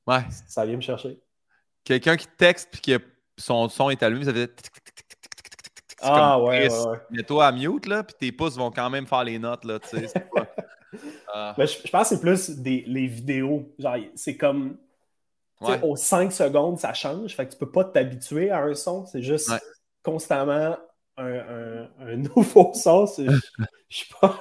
Ouais. 0.07 0.21
Ça 0.47 0.67
vient 0.67 0.77
me 0.77 0.83
chercher. 0.83 1.19
Quelqu'un 1.83 2.17
qui 2.17 2.27
texte 2.27 2.69
puis 2.71 2.81
que 2.81 3.03
son 3.39 3.69
son 3.69 3.91
est 3.91 4.03
allumé, 4.03 4.25
ça 4.25 4.35
fait. 4.35 4.71
Ah 6.01 6.39
ouais, 6.39 6.69
ouais, 6.69 6.87
ouais. 6.87 6.99
Mets-toi 7.11 7.47
à 7.47 7.53
mute, 7.53 7.87
là, 7.87 8.03
puis 8.03 8.15
tes 8.19 8.33
pouces 8.33 8.59
vont 8.59 8.71
quand 8.71 8.91
même 8.91 9.07
faire 9.07 9.25
les 9.25 9.39
notes, 9.39 9.65
là, 9.65 9.79
tu 9.79 9.89
sais. 9.89 10.13
Mais 11.59 11.67
je, 11.67 11.79
je, 11.85 11.91
pense 11.91 12.09
que 12.09 12.15
c'est 12.17 12.21
plus 12.21 12.51
des, 12.51 12.85
les 12.87 13.07
vidéos. 13.07 13.73
Genre, 13.79 13.97
c'est 14.15 14.37
comme 14.37 14.77
aux 15.83 15.97
5 15.97 16.33
secondes, 16.33 16.79
ça 16.79 16.93
change. 16.93 17.35
Fait 17.35 17.47
que 17.47 17.53
tu 17.53 17.59
peux 17.59 17.71
pas 17.71 17.85
t'habituer 17.85 18.51
à 18.51 18.63
un 18.63 18.75
son. 18.75 19.07
C'est 19.07 19.23
juste 19.23 19.53
constamment 20.03 20.77
un, 21.17 21.87
nouveau 22.17 22.73
son. 22.75 23.07
Je 23.07 23.39
sais 23.89 24.05
pas. 24.21 24.39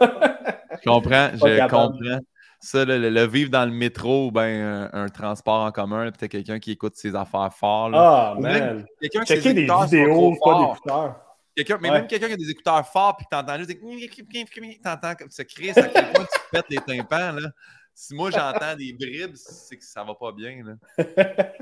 je 0.82 0.90
comprends, 0.90 1.30
je 1.34 1.62
comprends. 1.62 2.20
Ça, 2.60 2.86
le, 2.86 3.26
vivre 3.28 3.52
dans 3.52 3.66
le 3.66 3.74
métro 3.74 4.28
ou 4.28 4.32
bien 4.32 4.90
un, 4.94 5.10
transport 5.10 5.66
en 5.66 5.72
commun, 5.72 6.10
t'as 6.18 6.30
quelqu'un 6.30 6.60
qui 6.60 6.72
écoute 6.72 6.96
ses 6.96 7.14
affaires 7.14 7.54
fort. 7.54 7.92
Ah, 7.94 8.36
man! 8.40 8.86
Quelqu'un 9.02 9.24
qui 9.24 9.34
a 9.34 9.54
des 9.54 9.68
vidéos, 9.68 10.36
pas 10.42 11.23
d'écouteurs. 11.56 11.82
mais 11.82 11.92
même 11.92 12.08
quelqu'un 12.08 12.28
qui 12.28 12.34
a 12.34 12.38
des 12.38 12.50
écouteurs 12.50 12.88
forts, 12.88 13.18
puis 13.18 13.26
que 13.26 13.36
t'entends 13.36 13.58
juste 13.58 13.70
des... 13.70 14.80
T'entends 14.84 15.16
comme 15.16 15.30
ça 15.30 15.44
crie, 15.46 15.74
ça 15.74 15.88
crie, 15.88 16.04
tu 16.14 16.40
pètes 16.52 16.66
les 16.70 16.78
tympans, 16.78 17.32
là 17.34 17.50
si 17.96 18.16
moi 18.16 18.32
j'entends 18.32 18.76
des 18.76 18.94
bribes, 18.94 19.36
c'est 19.36 19.78
que 19.78 19.84
ça 19.84 20.04
va 20.04 20.16
pas 20.16 20.32
bien. 20.32 20.64
Là. 20.64 20.74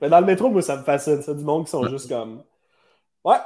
Mais 0.00 0.08
dans 0.08 0.20
le 0.20 0.26
métro, 0.26 0.50
moi, 0.50 0.62
ça 0.62 0.76
me 0.76 0.84
fascine. 0.84 1.20
C'est 1.22 1.36
du 1.36 1.44
monde 1.44 1.64
qui 1.64 1.70
sont 1.70 1.86
juste 1.88 2.08
comme 2.08 2.44
Ouais, 3.24 3.38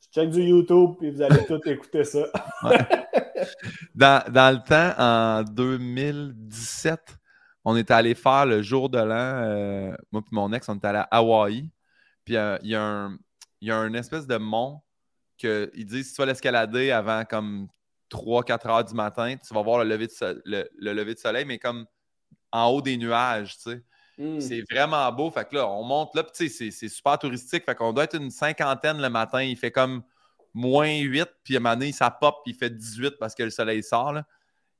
je 0.00 0.08
check 0.12 0.30
du 0.30 0.42
YouTube 0.42 0.96
et 1.02 1.10
vous 1.10 1.22
allez 1.22 1.44
tout 1.46 1.60
écouter 1.66 2.04
ça. 2.04 2.26
dans, 3.94 4.24
dans, 4.32 4.54
le 4.54 4.62
temps, 4.66 4.94
en 4.98 5.42
2017, 5.42 7.00
on 7.64 7.76
était 7.76 7.92
allé 7.92 8.14
faire 8.14 8.46
le 8.46 8.62
jour 8.62 8.88
de 8.88 8.98
l'an. 8.98 9.14
Euh, 9.14 9.94
moi 10.10 10.22
et 10.24 10.34
mon 10.34 10.52
ex, 10.52 10.68
on 10.68 10.76
était 10.76 10.88
allé 10.88 10.98
à 10.98 11.08
Hawaï. 11.10 11.68
Puis 12.24 12.36
euh, 12.36 12.58
il 12.62 12.70
y, 12.70 12.74
a 12.74 12.82
un, 12.82 13.18
y 13.68 13.70
a 13.70 13.76
une 13.78 13.94
espèce 13.94 14.26
de 14.26 14.36
mont 14.36 14.82
qu'ils 15.36 15.86
disent 15.86 16.08
si 16.08 16.14
tu 16.14 16.22
vas 16.22 16.26
l'escalader 16.26 16.90
avant 16.90 17.24
comme 17.24 17.68
3-4 18.10 18.68
heures 18.68 18.84
du 18.84 18.94
matin, 18.94 19.36
tu 19.36 19.54
vas 19.54 19.62
voir 19.62 19.84
le 19.84 19.88
lever, 19.88 20.06
de 20.06 20.42
le, 20.44 20.92
lever 20.92 21.14
de 21.14 21.18
soleil, 21.18 21.44
mais 21.44 21.58
comme 21.58 21.86
en 22.52 22.66
haut 22.68 22.82
des 22.82 22.96
nuages, 22.96 23.56
tu 23.56 23.70
sais. 23.70 23.82
Hmm. 24.18 24.38
C'est 24.38 24.62
vraiment 24.70 25.10
beau. 25.12 25.30
Fait 25.30 25.48
que 25.48 25.54
là, 25.54 25.66
on 25.66 25.82
monte 25.82 26.14
là, 26.14 26.22
tu 26.24 26.48
sais, 26.48 26.70
c'est 26.70 26.88
super 26.88 27.18
touristique. 27.18 27.64
Fait 27.64 27.74
qu'on 27.74 27.92
doit 27.92 28.04
être 28.04 28.16
une 28.16 28.30
cinquantaine 28.30 29.00
le 29.00 29.08
matin. 29.08 29.40
Il 29.40 29.56
fait 29.56 29.70
comme 29.70 30.02
moins 30.52 30.94
8, 30.98 31.26
puis 31.42 31.54
à 31.54 31.58
un 31.58 31.60
moment 31.60 31.74
donné, 31.74 31.92
ça 31.92 32.10
pop, 32.10 32.40
puis 32.44 32.52
il 32.52 32.58
fait 32.58 32.70
18 32.70 33.14
parce 33.18 33.34
que 33.34 33.44
le 33.44 33.50
soleil 33.50 33.82
sort. 33.82 34.12
Là. 34.12 34.26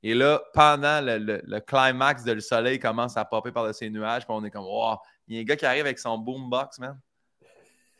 Et 0.03 0.13
là, 0.13 0.41
pendant 0.53 0.99
le, 1.01 1.59
climax 1.59 2.23
de 2.23 2.33
le 2.33 2.41
soleil 2.41 2.79
commence 2.79 3.17
à 3.17 3.25
popper 3.25 3.51
par 3.51 3.73
ces 3.73 3.89
nuages, 3.89 4.25
puis 4.25 4.33
on 4.35 4.43
est 4.43 4.51
comme, 4.51 4.65
wow, 4.65 4.97
il 5.27 5.35
y 5.35 5.37
a 5.39 5.41
un 5.41 5.43
gars 5.43 5.55
qui 5.55 5.65
arrive 5.65 5.85
avec 5.85 5.99
son 5.99 6.17
boombox, 6.17 6.79
man 6.79 6.99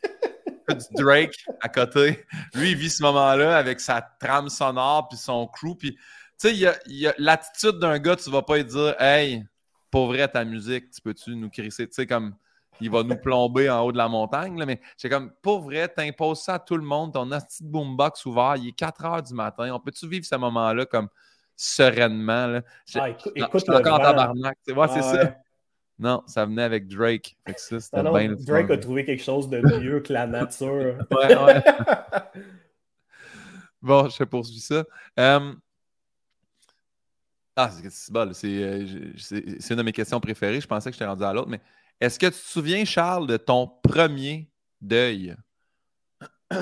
du 0.68 0.84
Drake 1.02 1.44
à 1.60 1.68
côté. 1.68 2.24
Lui, 2.54 2.72
il 2.72 2.76
vit 2.76 2.90
ce 2.90 3.02
moment-là 3.02 3.56
avec 3.56 3.80
sa 3.80 4.00
trame 4.20 4.48
sonore 4.48 5.08
puis 5.08 5.18
son 5.18 5.46
crew. 5.46 5.76
Puis, 5.78 5.92
tu 5.92 5.98
sais, 6.36 6.54
il 6.54 6.96
y 6.96 7.06
a, 7.06 7.14
l'attitude 7.18 7.78
d'un 7.78 7.98
gars, 7.98 8.16
tu 8.16 8.30
vas 8.30 8.42
pas 8.42 8.56
lui 8.56 8.64
dire 8.64 8.94
Hey, 9.00 9.44
pour 9.90 10.06
vrai, 10.06 10.28
ta 10.28 10.44
musique, 10.44 10.90
tu 10.90 11.00
peux-tu 11.00 11.36
nous 11.36 11.50
crisser? 11.50 11.86
Tu 11.86 11.94
sais, 11.94 12.06
comme 12.06 12.34
il 12.82 12.90
va 12.90 13.02
nous 13.02 13.16
plomber 13.16 13.70
en 13.70 13.80
haut 13.80 13.92
de 13.92 13.96
la 13.96 14.08
montagne. 14.08 14.58
Là, 14.58 14.66
mais 14.66 14.80
c'est 14.96 15.08
comme, 15.08 15.32
pour 15.42 15.60
vrai, 15.60 15.88
t'imposes 15.88 16.42
ça 16.42 16.54
à 16.54 16.58
tout 16.58 16.76
le 16.76 16.82
monde, 16.82 17.12
ton 17.12 17.28
petit 17.28 17.62
boombox 17.62 18.26
ouvert, 18.26 18.56
il 18.56 18.68
est 18.68 18.72
4 18.72 19.04
heures 19.04 19.22
du 19.22 19.34
matin. 19.34 19.72
On 19.72 19.80
peut-tu 19.80 20.08
vivre 20.08 20.24
ce 20.24 20.34
moment-là 20.36 20.86
comme 20.86 21.08
sereinement? 21.56 22.46
Là? 22.46 22.62
Ah, 22.94 23.10
écoute, 23.10 23.32
écoute 23.36 23.68
encore 23.68 24.00
tabarnak. 24.00 24.58
Ouais, 24.68 24.88
c'est 24.88 25.02
ça. 25.02 25.36
Non, 26.02 26.24
ça 26.26 26.44
venait 26.44 26.64
avec 26.64 26.88
Drake. 26.88 27.36
ça, 27.56 27.76
ah 27.92 28.02
Drake 28.02 28.70
a 28.72 28.76
trouvé 28.76 29.04
quelque 29.04 29.22
chose 29.22 29.48
de 29.48 29.60
mieux 29.60 30.00
que 30.00 30.12
la 30.12 30.26
nature. 30.26 30.98
ouais, 31.12 31.38
ouais. 31.38 31.62
bon, 33.82 34.08
je 34.08 34.24
poursuis 34.24 34.58
ça. 34.58 34.84
Um... 35.16 35.60
Ah, 37.54 37.70
c'est 37.70 38.12
bon. 38.12 38.32
Euh, 38.44 39.12
c'est 39.16 39.70
une 39.70 39.76
de 39.76 39.82
mes 39.84 39.92
questions 39.92 40.18
préférées. 40.18 40.60
Je 40.60 40.66
pensais 40.66 40.90
que 40.90 40.94
j'étais 40.94 41.06
rendu 41.06 41.22
à 41.22 41.32
l'autre, 41.32 41.48
mais 41.48 41.60
est-ce 42.00 42.18
que 42.18 42.26
tu 42.26 42.32
te 42.32 42.36
souviens, 42.36 42.84
Charles, 42.84 43.28
de 43.28 43.36
ton 43.36 43.68
premier 43.68 44.50
deuil? 44.80 45.36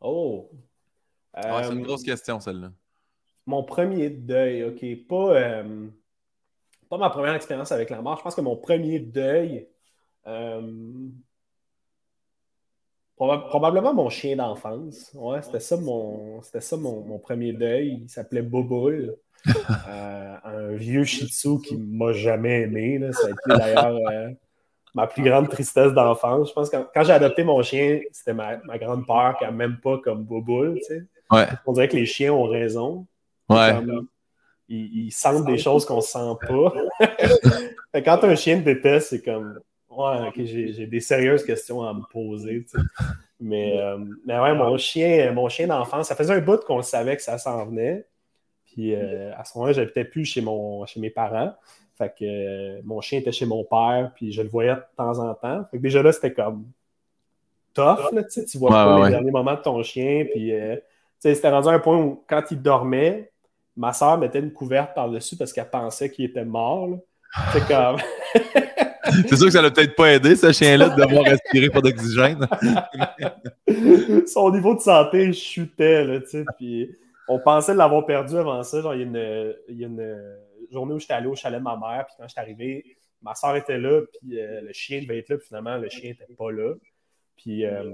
oh! 0.00 0.50
c'est 1.36 1.72
une 1.72 1.82
grosse 1.82 2.02
question, 2.02 2.40
celle-là. 2.40 2.72
Mon 3.44 3.64
premier 3.64 4.08
deuil, 4.08 4.64
OK. 4.64 5.06
Pas. 5.06 5.36
Euh, 5.36 5.88
pas 6.94 7.06
ma 7.06 7.10
première 7.10 7.34
expérience 7.34 7.72
avec 7.72 7.90
la 7.90 8.00
mort. 8.00 8.18
Je 8.18 8.22
pense 8.22 8.34
que 8.34 8.40
mon 8.40 8.56
premier 8.56 9.00
deuil, 9.00 9.66
euh, 10.26 10.62
probablement 13.16 13.94
mon 13.94 14.08
chien 14.08 14.36
d'enfance. 14.36 15.10
Ouais, 15.14 15.42
c'était 15.42 15.60
ça 15.60 15.76
mon, 15.76 16.40
ça 16.42 16.76
mon, 16.76 17.18
premier 17.18 17.52
deuil. 17.52 18.00
Il 18.02 18.08
s'appelait 18.08 18.42
Boboul. 18.42 19.16
Euh, 19.88 20.36
un 20.44 20.72
vieux 20.72 21.04
Shih 21.04 21.26
Tzu 21.26 21.60
qui 21.60 21.76
m'a 21.76 22.12
jamais 22.12 22.62
aimé. 22.62 23.00
Ça 23.12 23.26
a 23.26 23.30
été 23.30 23.58
d'ailleurs 23.58 23.98
euh, 24.10 24.30
ma 24.94 25.06
plus 25.06 25.22
grande 25.22 25.48
tristesse 25.48 25.92
d'enfance. 25.92 26.48
Je 26.48 26.54
pense 26.54 26.70
que 26.70 26.76
quand, 26.94 27.04
j'ai 27.04 27.12
adopté 27.12 27.44
mon 27.44 27.62
chien, 27.62 28.00
c'était 28.12 28.32
ma, 28.32 28.56
grande 28.78 29.06
peur 29.06 29.36
qu'elle 29.38 29.52
m'aime 29.52 29.78
pas 29.82 29.98
comme 29.98 30.24
Boboul. 30.24 30.80
On 31.66 31.72
dirait 31.72 31.88
que 31.88 31.96
les 31.96 32.06
chiens 32.06 32.32
ont 32.32 32.44
raison. 32.44 33.06
Ouais 33.50 33.74
ils, 34.68 35.10
sentent 35.10 35.46
des 35.46 35.58
choses 35.58 35.84
qu'on 35.84 36.00
sent 36.00 36.34
pas. 36.48 36.72
Quand 38.04 38.24
un 38.24 38.34
chien 38.34 38.58
te 38.58 38.64
déteste, 38.64 39.10
c'est 39.10 39.22
comme 39.22 39.60
Ouais, 39.90 40.32
j'ai 40.36 40.86
des 40.88 40.98
sérieuses 40.98 41.44
questions 41.44 41.82
à 41.82 41.94
me 41.94 42.02
poser. 42.10 42.66
Mais, 43.38 43.78
euh, 43.78 43.96
mais 44.26 44.38
ouais, 44.40 44.52
mon 44.52 44.76
chien, 44.76 45.30
mon 45.32 45.48
chien 45.48 45.68
d'enfance, 45.68 46.08
ça 46.08 46.16
faisait 46.16 46.34
un 46.34 46.40
bout 46.40 46.64
qu'on 46.64 46.82
savait 46.82 47.16
que 47.16 47.22
ça 47.22 47.38
s'en 47.38 47.64
venait. 47.66 48.04
Puis 48.64 48.94
euh, 48.94 49.32
à 49.36 49.44
ce 49.44 49.56
moment-là, 49.56 49.72
j'habitais 49.72 50.04
plus 50.04 50.24
chez, 50.24 50.40
mon, 50.40 50.84
chez 50.84 50.98
mes 50.98 51.10
parents. 51.10 51.54
Fait 51.96 52.12
que 52.12 52.24
euh, 52.24 52.80
mon 52.84 53.00
chien 53.00 53.20
était 53.20 53.30
chez 53.30 53.46
mon 53.46 53.62
père, 53.64 54.10
puis 54.16 54.32
je 54.32 54.42
le 54.42 54.48
voyais 54.48 54.74
de 54.74 54.82
temps 54.96 55.18
en 55.20 55.32
temps. 55.34 55.64
Fait 55.70 55.76
que 55.76 55.82
déjà 55.82 56.02
là, 56.02 56.10
c'était 56.10 56.32
comme 56.32 56.66
tough, 57.72 58.12
là, 58.12 58.24
tu 58.24 58.58
vois 58.58 58.70
pas 58.70 59.04
les 59.04 59.10
derniers 59.10 59.30
moments 59.30 59.54
de 59.54 59.60
ton 59.60 59.82
chien, 59.82 60.26
puis 60.30 60.52
euh, 60.52 60.76
c'était 61.18 61.48
rendu 61.48 61.68
à 61.68 61.72
un 61.72 61.78
point 61.78 61.98
où 61.98 62.24
quand 62.28 62.42
il 62.50 62.60
dormait, 62.60 63.30
ma 63.76 63.92
soeur 63.92 64.18
mettait 64.18 64.40
une 64.40 64.52
couverte 64.52 64.94
par-dessus 64.94 65.36
parce 65.36 65.52
qu'elle 65.52 65.70
pensait 65.70 66.10
qu'il 66.10 66.24
était 66.24 66.44
mort. 66.44 66.98
C'est 67.52 67.66
comme. 67.66 67.96
C'est 69.28 69.36
sûr 69.36 69.46
que 69.46 69.52
ça 69.52 69.60
l'a 69.60 69.70
peut-être 69.70 69.94
pas 69.96 70.14
aidé, 70.14 70.34
ce 70.34 70.50
chien-là, 70.50 70.88
de 70.88 71.02
devoir 71.02 71.24
respirer 71.24 71.68
pas 71.68 71.80
d'oxygène. 71.82 72.46
Son 74.26 74.50
niveau 74.50 74.74
de 74.74 74.80
santé 74.80 75.32
chutait, 75.32 76.04
là, 76.04 76.20
tu 76.20 76.28
sais. 76.28 76.44
Puis 76.56 76.90
on 77.28 77.38
pensait 77.38 77.74
l'avoir 77.74 78.06
perdu 78.06 78.36
avant 78.36 78.62
ça. 78.62 78.80
Genre, 78.80 78.94
il 78.94 79.00
y 79.00 79.84
a 79.84 79.86
une, 79.86 80.36
journée 80.72 80.94
où 80.94 80.98
j'étais 80.98 81.12
allé 81.12 81.26
au 81.26 81.34
chalet 81.34 81.60
de 81.60 81.64
ma 81.64 81.76
mère, 81.76 82.06
puis 82.06 82.16
quand 82.18 82.26
j'étais 82.26 82.40
arrivé, 82.40 82.96
ma 83.22 83.34
soeur 83.34 83.54
était 83.56 83.78
là, 83.78 84.00
puis 84.12 84.40
euh, 84.40 84.62
le 84.62 84.72
chien 84.72 85.00
devait 85.02 85.18
être 85.18 85.28
là, 85.28 85.36
puis 85.36 85.46
finalement, 85.46 85.76
le 85.76 85.88
chien 85.88 86.10
n'était 86.10 86.32
pas 86.36 86.50
là. 86.50 86.74
Puis 87.36 87.64
euh, 87.64 87.92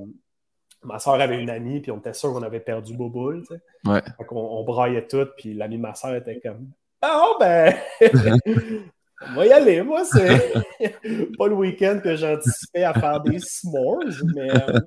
ma 0.83 0.99
soeur 0.99 1.15
avait 1.15 1.41
une 1.41 1.51
amie, 1.51 1.81
puis 1.81 1.91
on 1.91 1.99
était 1.99 2.13
sûr 2.13 2.33
qu'on 2.33 2.43
avait 2.43 2.61
perdu 2.61 2.95
Boboul, 2.95 3.43
tu 3.43 3.55
sais. 3.55 3.61
Ouais. 3.85 4.03
on, 4.31 4.65
braillait 4.65 5.07
tout, 5.07 5.27
puis 5.37 5.55
l'ami 5.55 5.77
de 5.77 5.83
ma 5.83 5.95
soeur 5.95 6.15
était 6.15 6.41
comme 6.41 6.71
Ah, 7.03 7.25
oh, 7.25 7.37
ben, 7.39 7.75
on 9.29 9.35
va 9.35 9.47
y 9.47 9.53
aller. 9.53 9.83
Moi, 9.83 10.05
c'est 10.05 10.53
pas 11.39 11.49
le 11.49 11.55
week-end 11.55 12.01
que 12.03 12.17
j'anticipais 12.17 12.85
à 12.85 12.95
faire 12.95 13.21
des 13.21 13.39
s'mores, 13.39 14.05
mais. 14.35 14.51
Euh, 14.51 14.81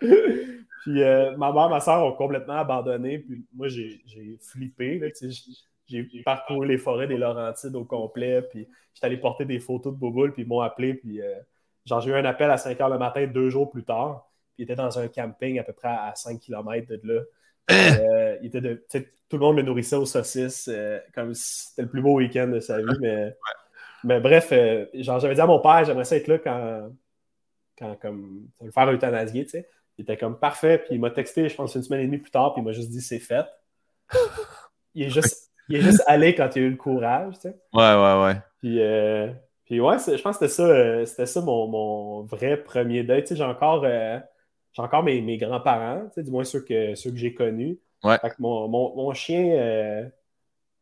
puis 0.82 1.02
euh, 1.02 1.36
ma 1.36 1.52
mère, 1.52 1.70
ma 1.70 1.80
soeur 1.80 2.04
ont 2.04 2.12
complètement 2.12 2.58
abandonné, 2.58 3.18
puis 3.18 3.44
moi, 3.54 3.68
j'ai 3.68 4.02
flippé, 4.40 5.00
j'ai 5.86 6.06
parcouru 6.24 6.66
les 6.66 6.78
forêts 6.78 7.06
des 7.06 7.16
Laurentides 7.16 7.74
au 7.74 7.84
complet, 7.84 8.42
puis 8.42 8.68
j'étais 8.94 9.06
allé 9.06 9.16
porter 9.16 9.46
des 9.46 9.58
photos 9.58 9.94
de 9.94 9.98
Boboul, 9.98 10.32
puis 10.32 10.42
ils 10.42 10.48
m'ont 10.48 10.60
appelé, 10.60 10.94
puis. 10.94 11.20
Genre, 11.86 12.02
j'ai 12.02 12.10
eu 12.10 12.14
un 12.14 12.26
appel 12.26 12.50
à 12.50 12.58
5 12.58 12.78
h 12.78 12.90
le 12.90 12.98
matin 12.98 13.26
deux 13.26 13.48
jours 13.48 13.70
plus 13.70 13.82
tard 13.82 14.29
il 14.60 14.64
était 14.64 14.76
dans 14.76 14.98
un 14.98 15.08
camping 15.08 15.58
à 15.58 15.62
peu 15.62 15.72
près 15.72 15.88
à 15.88 16.12
5 16.14 16.38
km 16.38 16.86
de 16.86 17.00
là. 17.02 17.22
Euh, 17.70 18.36
il 18.42 18.48
était 18.48 18.60
de, 18.60 18.84
tout 19.28 19.36
le 19.36 19.38
monde 19.38 19.56
le 19.56 19.62
nourrissait 19.62 19.96
aux 19.96 20.04
saucisses, 20.04 20.68
euh, 20.70 20.98
comme 21.14 21.32
si 21.32 21.68
c'était 21.68 21.82
le 21.82 21.88
plus 21.88 22.02
beau 22.02 22.16
week-end 22.16 22.48
de 22.48 22.60
sa 22.60 22.78
vie. 22.78 22.98
Mais, 23.00 23.34
mais 24.04 24.20
bref, 24.20 24.50
euh, 24.52 24.84
j'avais 24.92 25.34
dit 25.34 25.40
à 25.40 25.46
mon 25.46 25.60
père, 25.60 25.84
j'aimerais 25.86 26.04
ça 26.04 26.16
être 26.16 26.26
là 26.26 26.38
quand, 26.38 26.90
quand 27.78 27.96
comme, 28.02 28.48
le 28.60 28.70
faire 28.70 28.90
euthanasier, 28.90 29.44
tu 29.44 29.50
sais. 29.50 29.68
Il 29.96 30.02
était 30.02 30.18
comme 30.18 30.38
parfait, 30.38 30.78
puis 30.78 30.96
il 30.96 31.00
m'a 31.00 31.10
texté, 31.10 31.48
je 31.48 31.54
pense, 31.54 31.74
une 31.74 31.82
semaine 31.82 32.00
et 32.00 32.06
demie 32.06 32.18
plus 32.18 32.30
tard, 32.30 32.52
puis 32.52 32.60
il 32.60 32.64
m'a 32.64 32.72
juste 32.72 32.90
dit 32.90 33.00
c'est 33.00 33.18
fait. 33.18 33.46
Il 34.94 35.04
est 35.04 35.10
juste, 35.10 35.52
il 35.68 35.76
est 35.76 35.82
juste 35.82 36.02
allé 36.08 36.34
quand 36.34 36.50
il 36.56 36.62
a 36.62 36.66
eu 36.66 36.70
le 36.70 36.76
courage, 36.76 37.34
tu 37.34 37.42
sais. 37.42 37.56
Ouais, 37.72 37.94
ouais, 37.94 38.24
ouais. 38.24 38.36
Puis, 38.58 38.80
puis 39.64 39.80
ouais, 39.80 39.98
je 39.98 40.20
pense 40.20 40.36
que 40.36 40.48
c'était 40.48 40.52
ça, 40.52 41.06
c'était 41.06 41.26
ça 41.26 41.40
mon, 41.42 41.68
mon, 41.68 42.22
vrai 42.24 42.56
premier 42.56 43.04
deuil. 43.04 43.22
Tu 43.22 43.28
sais, 43.28 43.36
j'ai 43.36 43.44
encore 43.44 43.86
j'ai 44.72 44.82
encore 44.82 45.02
mes, 45.02 45.20
mes 45.20 45.36
grands-parents, 45.36 46.10
du 46.16 46.30
moins 46.30 46.44
ceux 46.44 46.62
que, 46.62 46.94
ceux 46.94 47.10
que 47.10 47.16
j'ai 47.16 47.34
connus. 47.34 47.78
mon, 48.38 48.68
mon, 48.68 48.94
mon, 48.94 49.12
chien, 49.12 49.52
euh, 49.52 50.08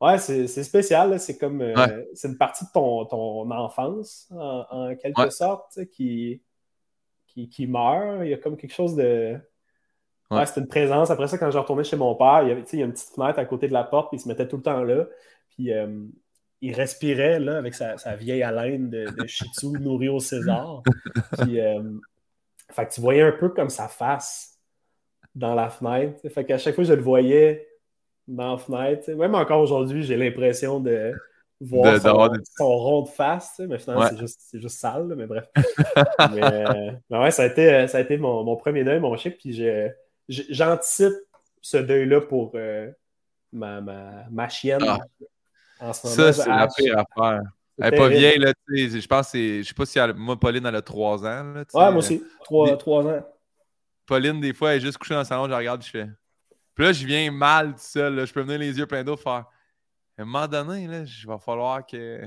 ouais, 0.00 0.18
c'est 0.18 0.46
spécial. 0.62 1.18
C'est 1.18 1.38
comme 1.38 1.62
euh, 1.62 2.04
c'est 2.14 2.28
une 2.28 2.38
partie 2.38 2.64
de 2.64 2.70
ton, 2.72 3.04
ton 3.06 3.50
enfance, 3.50 4.28
en, 4.30 4.94
quelque 4.96 5.30
sorte, 5.30 5.84
qui, 5.86 6.42
qui, 7.26 7.48
qui, 7.48 7.66
meurt. 7.66 8.24
Il 8.24 8.30
y 8.30 8.34
a 8.34 8.38
comme 8.38 8.56
quelque 8.56 8.74
chose 8.74 8.94
de. 8.94 9.36
Ouais, 10.30 10.44
c'est 10.44 10.60
une 10.60 10.68
présence. 10.68 11.10
Après 11.10 11.26
ça, 11.26 11.38
quand 11.38 11.50
je 11.50 11.56
retournais 11.56 11.84
chez 11.84 11.96
mon 11.96 12.14
père, 12.14 12.42
il 12.42 12.48
y, 12.48 12.52
avait, 12.52 12.64
il 12.70 12.78
y 12.78 12.82
a 12.82 12.84
une 12.84 12.92
petite 12.92 13.14
fenêtre 13.14 13.38
à 13.38 13.46
côté 13.46 13.66
de 13.66 13.72
la 13.72 13.84
porte, 13.84 14.10
puis 14.10 14.18
il 14.18 14.20
se 14.20 14.28
mettait 14.28 14.46
tout 14.46 14.58
le 14.58 14.62
temps 14.62 14.82
là. 14.82 15.06
Puis 15.48 15.72
euh, 15.72 16.04
il 16.60 16.74
respirait 16.74 17.40
là, 17.40 17.56
avec 17.56 17.72
sa, 17.72 17.96
sa 17.96 18.14
vieille 18.14 18.42
haleine 18.42 18.90
de, 18.90 19.06
de 19.06 19.26
Shih 19.26 19.48
Tzu 19.56 19.68
nourri 19.80 20.10
au 20.10 20.20
César. 20.20 20.82
puis 21.38 21.58
fait 22.70 22.86
que 22.86 22.92
tu 22.92 23.00
voyais 23.00 23.22
un 23.22 23.32
peu 23.32 23.48
comme 23.48 23.70
sa 23.70 23.88
face 23.88 24.58
dans 25.34 25.54
la 25.54 25.70
fenêtre. 25.70 26.28
Fait 26.28 26.44
qu'à 26.44 26.58
chaque 26.58 26.74
fois 26.74 26.84
je 26.84 26.92
le 26.92 27.02
voyais 27.02 27.68
dans 28.26 28.52
la 28.52 28.58
fenêtre, 28.58 29.10
même 29.12 29.34
encore 29.34 29.60
aujourd'hui, 29.60 30.02
j'ai 30.02 30.16
l'impression 30.16 30.80
de 30.80 31.14
voir 31.60 31.98
son, 32.56 32.66
rond 32.66 33.02
de 33.02 33.08
face, 33.08 33.60
mais 33.66 33.78
finalement, 33.78 34.08
c'est 34.08 34.60
juste, 34.60 34.78
sale, 34.78 35.14
mais 35.16 35.26
bref. 35.26 35.46
mais, 36.32 37.18
ouais, 37.18 37.30
ça 37.30 37.44
a 37.44 37.46
été, 37.46 37.88
ça 37.88 37.98
a 37.98 38.00
été 38.02 38.16
mon, 38.18 38.56
premier 38.56 38.84
deuil, 38.84 39.00
mon 39.00 39.16
chien, 39.16 39.32
puis 39.32 39.58
j'anticipe 40.28 41.14
ce 41.60 41.78
deuil-là 41.78 42.20
pour 42.20 42.52
euh, 42.54 42.90
ma, 43.52 43.80
ma, 43.80 44.24
ma, 44.30 44.48
chienne. 44.48 44.84
Ah. 44.86 44.98
En 45.80 45.92
ce 45.92 46.06
moment, 46.06 46.16
ça, 46.16 46.32
c'est 46.32 46.48
la 46.48 46.68
pire 46.68 46.98
affaire. 46.98 47.42
Elle 47.80 47.90
n'est 47.92 47.96
pas 47.96 48.08
vieille, 48.08 48.38
là, 48.38 48.52
tu 48.66 48.90
sais. 48.90 49.00
Je 49.00 49.06
pense 49.06 49.32
que 49.32 49.38
Je 49.38 49.62
sais 49.62 49.74
pas 49.74 49.86
si 49.86 49.98
moi, 50.16 50.38
Pauline, 50.38 50.66
elle 50.66 50.76
a 50.76 50.82
3 50.82 51.24
ans. 51.24 51.44
Là, 51.54 51.64
ouais, 51.72 51.90
moi 51.90 51.96
aussi. 51.96 52.22
3, 52.44 53.06
ans. 53.06 53.26
Pauline, 54.06 54.40
des 54.40 54.54
fois, 54.54 54.72
elle 54.72 54.78
est 54.78 54.80
juste 54.80 54.98
couchée 54.98 55.14
dans 55.14 55.20
le 55.20 55.26
salon, 55.26 55.44
je 55.44 55.50
la 55.50 55.58
regarde, 55.58 55.82
je 55.84 55.90
fais. 55.90 56.08
Puis 56.74 56.84
là, 56.84 56.92
je 56.92 57.06
viens 57.06 57.30
mal 57.30 57.72
tout 57.72 57.80
seul. 57.80 58.14
Là. 58.14 58.24
Je 58.24 58.32
peux 58.32 58.40
venir 58.40 58.58
les 58.58 58.78
yeux 58.78 58.86
pleins 58.86 59.04
d'eau 59.04 59.16
faire. 59.16 59.44
À 60.16 60.22
un 60.22 60.24
moment 60.24 60.46
donné, 60.48 60.86
là, 60.86 61.00
il 61.02 61.26
va 61.26 61.38
falloir 61.38 61.84
que. 61.86 62.20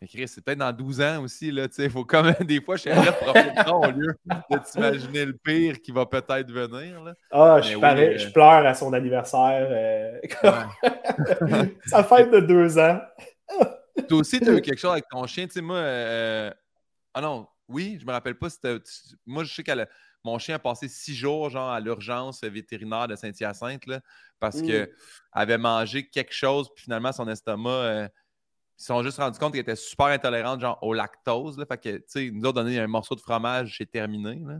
Mais 0.00 0.08
Chris, 0.08 0.28
c'est 0.28 0.44
peut-être 0.44 0.58
dans 0.58 0.72
12 0.72 1.00
ans 1.00 1.22
aussi, 1.22 1.50
là, 1.50 1.68
tu 1.68 1.76
sais. 1.76 1.88
Faut 1.88 2.04
quand 2.04 2.22
même, 2.22 2.34
des 2.40 2.60
fois, 2.60 2.76
je 2.76 2.82
suis 2.82 2.90
profiter 2.90 3.70
au 3.70 3.90
lieu 3.90 4.14
de 4.26 4.58
t'imaginer 4.58 5.24
le 5.24 5.32
pire 5.32 5.80
qui 5.80 5.90
va 5.90 6.04
peut-être 6.04 6.50
venir, 6.50 7.02
là. 7.02 7.14
Ah, 7.30 7.60
je, 7.62 7.76
euh, 7.78 8.18
je 8.18 8.28
pleure 8.30 8.66
à 8.66 8.74
son 8.74 8.92
anniversaire. 8.92 9.68
Euh... 9.70 10.20
Sa 11.86 12.04
fête 12.04 12.30
de 12.30 12.40
2 12.40 12.78
ans. 12.78 13.00
Toi 14.08 14.18
aussi, 14.18 14.40
tu 14.40 14.48
as 14.48 14.54
eu 14.54 14.60
quelque 14.60 14.78
chose 14.78 14.92
avec 14.92 15.08
ton 15.10 15.26
chien? 15.26 15.46
Tu 15.46 15.54
sais, 15.54 15.60
moi, 15.60 15.76
euh, 15.76 16.50
ah 17.14 17.20
non, 17.20 17.46
oui, 17.68 17.98
je 18.00 18.06
me 18.06 18.12
rappelle 18.12 18.38
pas. 18.38 18.48
Moi, 19.24 19.44
je 19.44 19.54
sais 19.54 19.62
que 19.62 19.72
mon 20.24 20.38
chien 20.38 20.56
a 20.56 20.58
passé 20.58 20.88
six 20.88 21.14
jours 21.14 21.50
genre, 21.50 21.70
à 21.70 21.80
l'urgence 21.80 22.42
vétérinaire 22.42 23.08
de 23.08 23.16
Saint-Hyacinthe 23.16 23.84
parce 24.38 24.60
qu'il 24.60 24.82
mmh. 24.82 24.88
avait 25.32 25.58
mangé 25.58 26.08
quelque 26.08 26.34
chose, 26.34 26.68
puis 26.74 26.84
finalement, 26.84 27.12
son 27.12 27.28
estomac. 27.28 27.70
Euh, 27.70 28.08
ils 28.78 28.82
se 28.82 28.86
sont 28.88 29.02
juste 29.02 29.16
rendus 29.16 29.38
compte 29.38 29.52
qu'il 29.52 29.60
était 29.60 29.76
super 29.76 30.06
intolérant 30.06 30.60
genre 30.60 30.78
au 30.82 30.92
lactose. 30.92 31.56
Là, 31.58 31.64
fait 31.64 31.78
que, 31.78 31.96
tu 31.96 32.04
sais, 32.08 32.30
nous 32.30 32.42
autres, 32.42 32.62
donné 32.62 32.78
un 32.78 32.86
morceau 32.86 33.14
de 33.14 33.20
fromage, 33.20 33.76
c'est 33.78 33.90
terminé. 33.90 34.42
Là. 34.46 34.58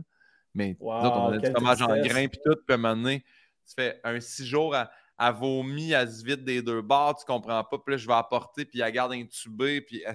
Mais 0.55 0.75
nous 0.79 0.87
autres, 0.87 1.17
on 1.17 1.31
a 1.33 1.37
du 1.37 1.51
fromage 1.51 1.81
en 1.83 1.95
grains, 2.01 2.27
puis 2.27 2.39
tout. 2.43 2.55
Puis 2.55 2.71
à 2.71 2.73
un 2.73 2.77
moment 2.77 2.95
donné, 2.95 3.23
tu 3.67 3.75
fais 3.75 3.99
un 4.03 4.19
six 4.19 4.47
jours 4.47 4.73
à, 4.73 4.89
elle 5.19 5.33
vomit, 5.33 5.91
elle 5.91 6.11
se 6.11 6.23
vide 6.23 6.43
des 6.43 6.61
deux 6.61 6.81
bords, 6.81 7.17
tu 7.17 7.25
comprends 7.25 7.63
pas. 7.63 7.77
Puis 7.79 7.93
là, 7.93 7.97
je 7.97 8.07
vais 8.07 8.13
apporter, 8.13 8.65
puis 8.65 8.81
elle 8.81 8.91
garde 8.91 9.13
intubée. 9.13 9.81
Puis 9.81 10.03
je 10.05 10.11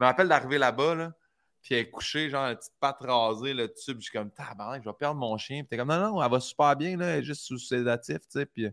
me 0.00 0.06
rappelle 0.06 0.28
d'arriver 0.28 0.58
là-bas, 0.58 0.94
là, 0.94 1.12
puis 1.62 1.74
elle 1.74 1.80
est 1.80 1.90
couchée, 1.90 2.30
genre, 2.30 2.46
une 2.46 2.56
petite 2.56 2.72
patte 2.80 2.98
rasée, 3.00 3.52
le 3.52 3.72
tube. 3.72 3.98
Je 3.98 4.04
suis 4.04 4.12
comme, 4.12 4.30
tabarnak, 4.30 4.82
je 4.82 4.88
vais 4.88 4.94
perdre 4.98 5.20
mon 5.20 5.36
chien. 5.36 5.58
Puis 5.58 5.68
t'es 5.68 5.76
comme, 5.76 5.88
non, 5.88 5.98
non, 5.98 6.22
elle 6.22 6.30
va 6.30 6.40
super 6.40 6.76
bien, 6.76 6.96
là, 6.96 7.06
elle 7.06 7.20
est 7.20 7.24
juste 7.24 7.42
sous 7.42 7.58
sédatif, 7.58 8.18
tu 8.18 8.24
sais. 8.28 8.46
Puis, 8.46 8.68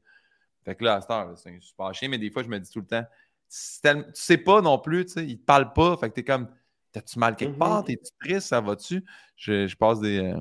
fait 0.63 0.75
que 0.75 0.83
là, 0.83 0.95
à 0.95 1.01
cette 1.01 1.11
heure, 1.11 1.37
c'est 1.37 1.49
un 1.49 1.59
super 1.59 1.93
chien, 1.93 2.07
mais 2.07 2.17
des 2.17 2.31
fois, 2.31 2.43
je 2.43 2.47
me 2.47 2.59
dis 2.59 2.69
tout 2.69 2.79
le 2.79 2.87
temps, 2.87 3.05
tu 3.49 4.03
sais 4.13 4.37
pas 4.37 4.61
non 4.61 4.79
plus, 4.79 5.05
tu 5.05 5.13
sais, 5.13 5.25
il 5.25 5.39
te 5.39 5.45
parle 5.45 5.73
pas. 5.73 5.97
Fait 5.97 6.09
que 6.09 6.15
t'es 6.15 6.23
comme, 6.23 6.47
t'as-tu 6.91 7.19
mal 7.19 7.35
quelque 7.35 7.57
part? 7.57 7.83
Mm-hmm. 7.83 7.87
T'es-tu 7.87 8.11
triste? 8.19 8.47
Ça 8.47 8.61
va-tu? 8.61 9.03
Je, 9.35 9.75
passe 9.75 9.99
des. 9.99 10.19
Euh, 10.19 10.39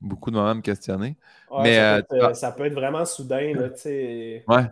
beaucoup 0.00 0.30
de 0.30 0.36
moments 0.36 0.50
à 0.50 0.54
me 0.54 0.60
questionner. 0.60 1.16
mais, 1.62 1.76
ça, 1.76 2.02
peut 2.02 2.16
euh, 2.16 2.28
être, 2.28 2.36
ça, 2.36 2.52
peut 2.52 2.64
être, 2.66 2.74
vraiment 2.74 3.04
soudain, 3.04 3.54
là, 3.54 3.70
tu 3.70 3.80
sais. 3.80 4.44
Ouais. 4.46 4.66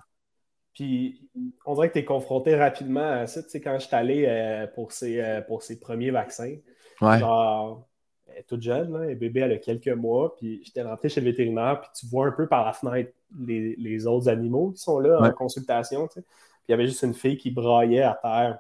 Puis 0.75 1.29
on 1.67 1.75
dirait 1.75 1.89
que 1.89 1.95
tu 1.95 1.99
es 2.01 2.05
confronté 2.05 2.57
rapidement 2.57 3.01
à 3.01 3.27
ça. 3.27 3.43
Tu 3.43 3.51
sais, 3.51 3.61
quand 3.61 3.79
je 3.79 3.87
suis 3.87 3.95
allé 3.95 4.25
euh, 4.27 4.67
pour, 4.67 4.93
ses, 4.93 5.21
euh, 5.21 5.41
pour 5.43 5.63
ses 5.63 5.79
premiers 5.79 6.11
vaccins, 6.11 6.57
genre, 7.01 7.87
elle 8.29 8.39
est 8.39 8.43
toute 8.45 8.63
jeune, 8.63 8.93
là, 8.93 9.15
bébé, 9.15 9.41
elle 9.41 9.53
a 9.53 9.59
quelques 9.59 9.89
mois, 9.89 10.35
puis 10.37 10.63
j'étais 10.65 10.83
rentré 10.83 11.09
chez 11.09 11.21
le 11.21 11.27
vétérinaire, 11.27 11.81
puis 11.83 11.91
tu 11.99 12.07
vois 12.07 12.27
un 12.27 12.33
peu 12.33 12.47
par 12.47 12.65
la 12.65 12.73
fenêtre 12.73 13.13
les, 13.39 14.07
autres 14.07 14.29
animaux 14.29 14.71
qui 14.71 14.81
sont 14.81 14.99
là 14.99 15.21
en 15.21 15.31
consultation. 15.33 16.09
Tu 16.09 16.15
sais. 16.15 16.21
Puis 16.23 16.69
il 16.69 16.71
y 16.73 16.75
avait 16.75 16.87
juste 16.87 17.03
une 17.03 17.15
fille 17.15 17.37
qui 17.37 17.51
braillait 17.51 18.03
à 18.03 18.19
terre, 18.21 18.59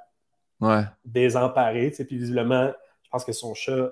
ouais. 0.61 0.83
désemparée. 1.05 1.90
Tu 1.90 1.96
sais, 1.96 2.05
puis 2.05 2.18
visiblement, 2.18 2.72
je 3.03 3.11
pense 3.11 3.25
que 3.25 3.33
son 3.33 3.55
chat 3.55 3.90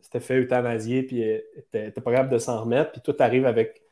s'était 0.00 0.20
fait 0.20 0.38
euthanasier, 0.38 1.02
puis 1.02 1.22
elle 1.22 1.44
était, 1.72 2.00
pas 2.00 2.12
capable 2.12 2.30
de 2.30 2.38
s'en 2.38 2.62
remettre, 2.62 2.92
puis 2.92 3.00
tout 3.00 3.16
arrive 3.18 3.46
avec 3.46 3.82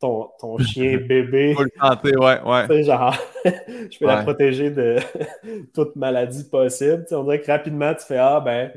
ton, 0.00 0.58
chien 0.58 0.98
bébé. 0.98 1.54
Faut 1.54 1.64
le 1.64 1.70
tenter, 1.70 2.16
ouais, 2.16 2.40
ouais. 2.42 2.82
genre, 2.82 3.16
je 3.44 3.98
peux 3.98 4.06
la 4.06 4.22
protéger 4.22 4.70
de 4.70 4.98
toute 5.74 5.96
maladie 5.96 6.44
possible. 6.44 7.04
on 7.12 7.24
dirait 7.24 7.40
que 7.40 7.50
rapidement, 7.50 7.94
tu 7.94 8.04
fais 8.04 8.18
Ah, 8.18 8.40
ben, 8.40 8.72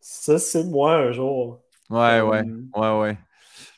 ça, 0.00 0.38
c'est 0.38 0.64
moi 0.64 0.94
un 0.94 1.12
jour. 1.12 1.62
Ouais, 1.90 2.20
ouais, 2.20 2.42
ouais, 2.74 2.98
ouais. 2.98 3.18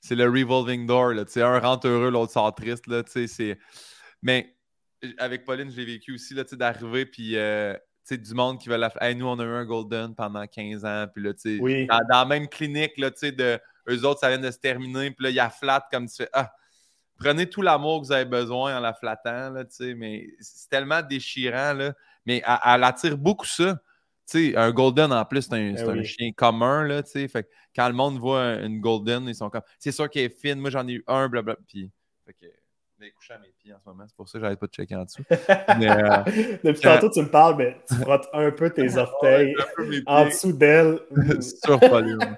C'est 0.01 0.15
le 0.15 0.25
revolving 0.25 0.87
door, 0.87 1.13
là. 1.13 1.25
Tu 1.25 1.43
un 1.43 1.59
rentre 1.59 1.87
heureux, 1.87 2.11
l'autre 2.11 2.33
sort 2.33 2.55
triste, 2.55 2.87
là. 2.87 3.03
Tu 3.03 3.13
sais, 3.13 3.27
c'est. 3.27 3.59
Mais 4.23 4.55
avec 5.19 5.45
Pauline, 5.45 5.71
je 5.71 5.77
l'ai 5.77 5.85
vécu 5.85 6.15
aussi, 6.15 6.35
là, 6.35 6.45
tu 6.45 6.51
sais, 6.51 6.57
d'arriver, 6.57 7.07
puis. 7.07 7.37
Euh, 7.37 7.75
tu 8.07 8.15
sais, 8.15 8.19
du 8.19 8.33
monde 8.33 8.59
qui 8.59 8.71
veut 8.71 8.79
la. 8.79 8.91
Hey, 9.03 9.15
nous, 9.15 9.27
on 9.27 9.39
a 9.39 9.45
eu 9.45 9.53
un 9.53 9.67
Golden 9.67 10.15
pendant 10.15 10.47
15 10.47 10.85
ans. 10.87 11.07
Puis 11.15 11.23
là, 11.23 11.35
tu 11.35 11.59
sais, 11.59 11.87
dans, 11.87 12.01
la 12.09 12.25
même 12.25 12.49
clinique, 12.49 12.97
là, 12.97 13.11
tu 13.11 13.19
sais, 13.19 13.33
de 13.33 13.61
eux 13.91 14.05
autres, 14.07 14.21
ça 14.21 14.29
vient 14.29 14.39
de 14.39 14.51
se 14.51 14.59
terminer. 14.59 15.11
Puis 15.11 15.25
là, 15.25 15.31
il 15.31 15.37
y 15.37 15.41
a 15.41 15.51
flat 15.51 15.87
comme 15.91 16.09
tu 16.09 16.17
fais. 16.17 16.29
Ah, 16.33 16.51
prenez 17.19 17.49
tout 17.49 17.63
l'amour 17.63 18.01
que 18.01 18.07
vous 18.07 18.13
avez 18.13 18.25
besoin 18.25 18.77
en 18.77 18.81
la 18.81 18.95
flattant, 18.95 19.51
là, 19.51 19.65
mais 19.97 20.29
c'est 20.41 20.69
tellement 20.69 21.03
déchirant, 21.03 21.75
là, 21.75 21.93
mais 22.25 22.43
elle, 22.65 22.85
attire 22.85 23.19
beaucoup 23.19 23.47
ça. 23.47 23.79
un 24.35 24.71
Golden 24.71 25.13
en 25.13 25.25
plus, 25.25 25.43
c'est 25.43 25.55
un, 25.55 25.97
oui. 25.97 26.05
chien 26.05 26.31
commun, 26.37 26.85
là. 26.85 27.03
Fait 27.03 27.29
que 27.29 27.49
quand 27.75 27.89
le 27.89 27.95
monde 27.95 28.19
voit 28.19 28.43
un- 28.43 28.65
une 28.65 28.81
Golden, 28.81 29.27
ils 29.29 29.35
sont 29.35 29.51
comme, 29.51 29.63
c'est 29.79 29.93
sûr 29.93 30.09
qu'elle 30.09 30.25
est 30.25 30.41
fine, 30.41 30.61
moi 30.61 30.71
j'en 30.71 30.87
ai 30.87 30.93
eu 30.93 31.05
un, 31.07 31.29
blablabla. 31.29 31.63
Puis, 31.67 31.91
fait 32.27 32.35
que, 32.35 32.47
elle 33.01 33.07
est 33.07 33.13
couchée 33.13 33.35
à 33.35 33.39
mes 33.39 33.53
pieds 33.57 33.73
en 33.73 33.79
ce 33.79 33.89
moment, 33.89 34.05
c'est 34.09 34.17
pour 34.17 34.29
ça 34.29 34.39
que 34.39 34.45
j'arrête 34.45 34.59
pas 34.59 34.67
de 34.67 34.73
checker 34.73 34.97
en 34.97 35.05
dessous. 35.05 35.23
Mais, 35.79 35.89
euh, 35.89 36.59
Depuis 36.65 36.81
tantôt, 36.81 37.09
tu 37.09 37.21
me 37.21 37.31
parles, 37.31 37.57
mais 37.57 37.81
tu 37.89 37.95
frottes 37.95 38.29
un 38.33 38.51
peu 38.51 38.71
tes 38.71 38.97
orteils 38.97 39.55
peu 39.77 40.03
en 40.07 40.25
dessous 40.27 40.53
d'elle. 40.53 40.99
Sur 41.65 41.79
volume. 41.79 42.37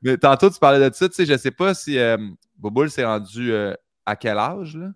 Mais 0.00 0.16
tantôt, 0.18 0.50
tu 0.50 0.58
parlais 0.60 0.88
de 0.88 0.94
ça, 0.94 1.08
tu 1.08 1.14
sais, 1.14 1.26
je 1.26 1.36
sais 1.36 1.50
pas 1.50 1.74
si 1.74 1.98
euh, 1.98 2.16
Boboul 2.56 2.90
s'est 2.90 3.04
rendu 3.04 3.52
euh, 3.52 3.74
à 4.06 4.16
quel 4.16 4.38
âge, 4.38 4.76
là? 4.76 4.90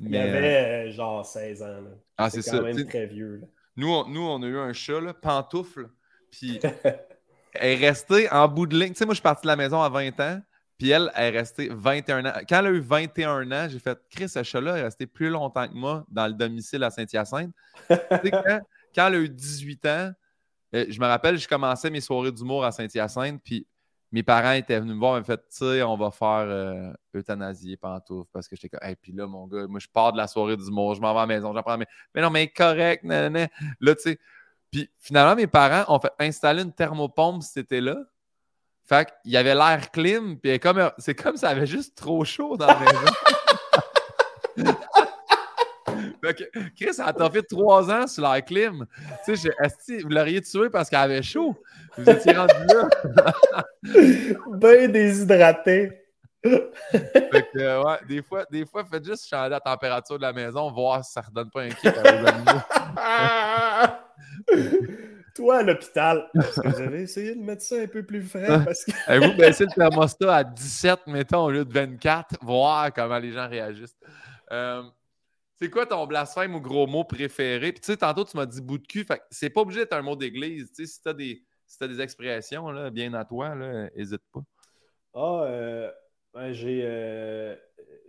Il 0.00 0.08
Mais, 0.08 0.18
euh, 0.18 0.36
avait 0.38 0.88
euh, 0.88 0.90
genre 0.92 1.24
16 1.24 1.62
ans. 1.62 1.66
là. 1.66 1.90
ah, 2.18 2.30
c'est 2.30 2.42
ça. 2.42 2.60
même 2.60 2.84
très 2.86 3.06
vieux. 3.06 3.36
là. 3.36 3.46
Nous 3.76 3.88
on, 3.88 4.06
nous, 4.08 4.22
on 4.22 4.42
a 4.42 4.46
eu 4.46 4.58
un 4.58 4.72
chat, 4.72 5.00
là, 5.00 5.14
pantoufle, 5.14 5.88
puis 6.30 6.60
elle 7.54 7.82
est 7.82 7.86
restée 7.88 8.30
en 8.30 8.48
bout 8.48 8.66
de 8.66 8.76
ligne. 8.78 8.92
Tu 8.92 8.96
sais, 8.96 9.04
moi, 9.04 9.14
je 9.14 9.16
suis 9.16 9.22
parti 9.22 9.42
de 9.42 9.48
la 9.48 9.56
maison 9.56 9.80
à 9.80 9.88
20 9.88 10.18
ans, 10.20 10.40
puis 10.78 10.90
elle, 10.90 11.10
elle 11.14 11.34
est 11.34 11.38
restée 11.38 11.68
21 11.70 12.26
ans. 12.26 12.32
Quand 12.48 12.58
elle 12.58 12.66
a 12.66 12.70
eu 12.70 12.80
21 12.80 13.50
ans, 13.52 13.68
j'ai 13.70 13.78
fait 13.78 13.98
Chris, 14.10 14.28
ce 14.28 14.42
chat-là 14.42 14.78
est 14.78 14.82
resté 14.82 15.06
plus 15.06 15.28
longtemps 15.30 15.66
que 15.68 15.74
moi 15.74 16.04
dans 16.08 16.26
le 16.26 16.34
domicile 16.34 16.82
à 16.84 16.90
Saint-Hyacinthe. 16.90 17.52
Tu 17.88 17.96
sais, 17.96 18.30
quand, 18.30 18.60
quand 18.94 19.06
elle 19.06 19.14
a 19.14 19.18
eu 19.18 19.28
18 19.28 19.86
ans, 19.86 20.12
euh, 20.74 20.86
je 20.88 21.00
me 21.00 21.06
rappelle, 21.06 21.38
je 21.38 21.46
commençais 21.48 21.90
mes 21.90 22.00
soirées 22.00 22.32
d'humour 22.32 22.64
à 22.64 22.72
Saint-Hyacinthe, 22.72 23.40
puis 23.44 23.66
mes 24.12 24.22
parents 24.22 24.52
étaient 24.52 24.78
venus 24.78 24.94
me 24.94 25.00
voir, 25.00 25.16
ils 25.16 25.20
m'ont 25.20 25.24
fait, 25.24 25.38
tu 25.38 25.56
sais, 25.56 25.82
on 25.82 25.96
va 25.96 26.10
faire 26.10 26.44
euh, 26.46 26.92
euthanasier 27.14 27.76
pantoufle, 27.78 28.28
parce 28.32 28.46
que 28.46 28.56
j'étais 28.56 28.68
comme, 28.68 28.86
hey, 28.86 28.94
puis 28.94 29.12
là, 29.12 29.26
mon 29.26 29.46
gars, 29.46 29.66
moi, 29.66 29.80
je 29.80 29.88
pars 29.88 30.12
de 30.12 30.18
la 30.18 30.26
soirée 30.26 30.56
d'humour, 30.56 30.94
je 30.94 31.00
m'en 31.00 31.12
vais 31.14 31.20
à 31.20 31.22
la 31.22 31.26
maison, 31.26 31.54
j'apprends, 31.54 31.78
mais, 31.78 31.86
mais 32.14 32.20
non, 32.20 32.30
mais 32.30 32.48
correct, 32.48 33.04
nanana. 33.04 33.48
Là, 33.80 33.94
tu 33.94 34.02
sais, 34.02 34.18
puis 34.70 34.90
finalement, 34.98 35.34
mes 35.34 35.46
parents 35.46 35.84
ont 35.94 36.00
fait 36.00 36.12
installer 36.18 36.62
une 36.62 36.72
thermopompe 36.72 37.42
cet 37.42 37.64
été-là. 37.64 37.96
Fait 38.84 39.08
qu'il 39.22 39.32
y 39.32 39.36
avait 39.36 39.54
l'air 39.54 39.90
clim, 39.90 40.38
puis 40.38 40.58
comme, 40.58 40.90
c'est 40.98 41.14
comme 41.14 41.36
ça 41.36 41.50
avait 41.50 41.66
juste 41.66 41.96
trop 41.96 42.24
chaud 42.24 42.56
dans 42.56 42.66
la 42.66 42.78
maison. 42.78 43.12
Chris, 46.22 46.98
elle 46.98 47.14
t'a 47.14 47.30
fait 47.30 47.42
trois 47.42 47.90
ans 47.90 48.06
sur 48.06 48.22
l'air 48.22 48.44
clim. 48.44 48.86
Tu 49.24 49.36
sais, 49.36 49.50
vous 50.02 50.08
l'auriez 50.08 50.40
tué 50.40 50.70
parce 50.70 50.88
qu'elle 50.88 51.00
avait 51.00 51.22
chaud. 51.22 51.56
Vous 51.98 52.08
étiez 52.08 52.32
rendu 52.32 52.52
là. 52.68 52.88
Ben 54.52 54.90
déshydraté. 54.90 56.02
Fait 56.44 56.72
que, 57.52 57.58
euh, 57.58 57.82
ouais, 57.82 57.98
des 58.08 58.22
fois, 58.22 58.44
des 58.50 58.66
fois, 58.66 58.84
faites 58.84 59.04
juste 59.04 59.28
changer 59.28 59.50
la 59.50 59.60
température 59.60 60.16
de 60.16 60.22
la 60.22 60.32
maison, 60.32 60.70
voir 60.72 61.04
si 61.04 61.12
ça 61.12 61.20
redonne 61.20 61.50
pas 61.50 61.62
un 61.62 61.68
kick 61.68 61.86
à 61.86 62.02
vos 62.02 62.26
animaux. 62.26 62.60
Toi, 65.34 65.58
à 65.58 65.62
l'hôpital, 65.62 66.28
est-ce 66.34 66.60
que 66.60 66.68
vous 66.68 66.80
avez 66.80 67.02
essayé 67.02 67.34
de 67.34 67.40
mettre 67.40 67.62
ça 67.62 67.76
un 67.76 67.86
peu 67.86 68.02
plus 68.02 68.22
frais? 68.22 68.62
Parce 68.64 68.84
que... 68.84 68.92
Avez-vous 69.06 69.36
baissé 69.36 69.64
le 69.64 69.70
thermostat 69.70 70.36
à 70.36 70.44
17, 70.44 71.06
mettons, 71.06 71.44
au 71.44 71.50
lieu 71.50 71.64
de 71.64 71.72
24, 71.72 72.36
voir 72.42 72.92
comment 72.92 73.18
les 73.18 73.32
gens 73.32 73.48
réagissent? 73.48 73.96
Euh, 74.50 74.82
c'est 75.62 75.70
quoi 75.70 75.86
ton 75.86 76.04
blasphème 76.08 76.56
ou 76.56 76.60
gros 76.60 76.88
mot 76.88 77.04
préféré? 77.04 77.70
Puis 77.72 77.80
tu 77.80 77.86
sais, 77.92 77.96
tantôt, 77.96 78.24
tu 78.24 78.36
m'as 78.36 78.46
dit 78.46 78.60
bout 78.60 78.78
de 78.78 78.86
cul. 78.86 79.04
Fait 79.04 79.22
c'est 79.30 79.48
pas 79.48 79.60
obligé 79.60 79.80
d'être 79.80 79.92
un 79.92 80.02
mot 80.02 80.16
d'église. 80.16 80.72
Tu 80.72 80.84
sais, 80.84 80.92
si 80.92 81.00
t'as 81.00 81.12
des, 81.12 81.40
si 81.68 81.78
des 81.78 82.00
expressions, 82.00 82.68
là, 82.72 82.90
bien 82.90 83.14
à 83.14 83.24
toi, 83.24 83.54
là, 83.54 83.88
hésite 83.94 84.22
pas. 84.32 84.40
Ah, 85.14 85.44
euh, 85.44 85.88
ouais, 86.34 86.52
j'ai, 86.52 86.80
euh, 86.82 87.54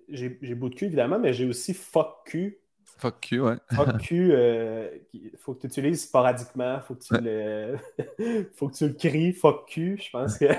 j'ai, 0.09 0.29
bout 0.55 0.69
de 0.69 0.75
cul, 0.75 0.85
évidemment, 0.85 1.19
mais 1.19 1.31
j'ai 1.31 1.45
aussi 1.45 1.75
fuck 1.75 2.25
cul. 2.25 2.59
Fuck 2.97 3.19
cul, 3.21 3.41
ouais. 3.41 3.57
Fuck 3.71 3.99
cul, 3.99 4.31
euh, 4.31 4.89
faut 5.37 5.53
que 5.53 5.61
tu 5.61 5.67
utilises 5.67 6.05
sporadiquement, 6.05 6.79
faut 6.79 6.95
que 6.95 7.03
tu 7.03 7.13
le, 7.21 7.77
faut 8.55 8.67
que 8.67 8.75
tu 8.75 8.87
le 8.87 8.93
cries, 8.93 9.33
fuck 9.33 9.67
cul, 9.67 10.01
je 10.01 10.09
pense 10.09 10.39
que. 10.39 10.45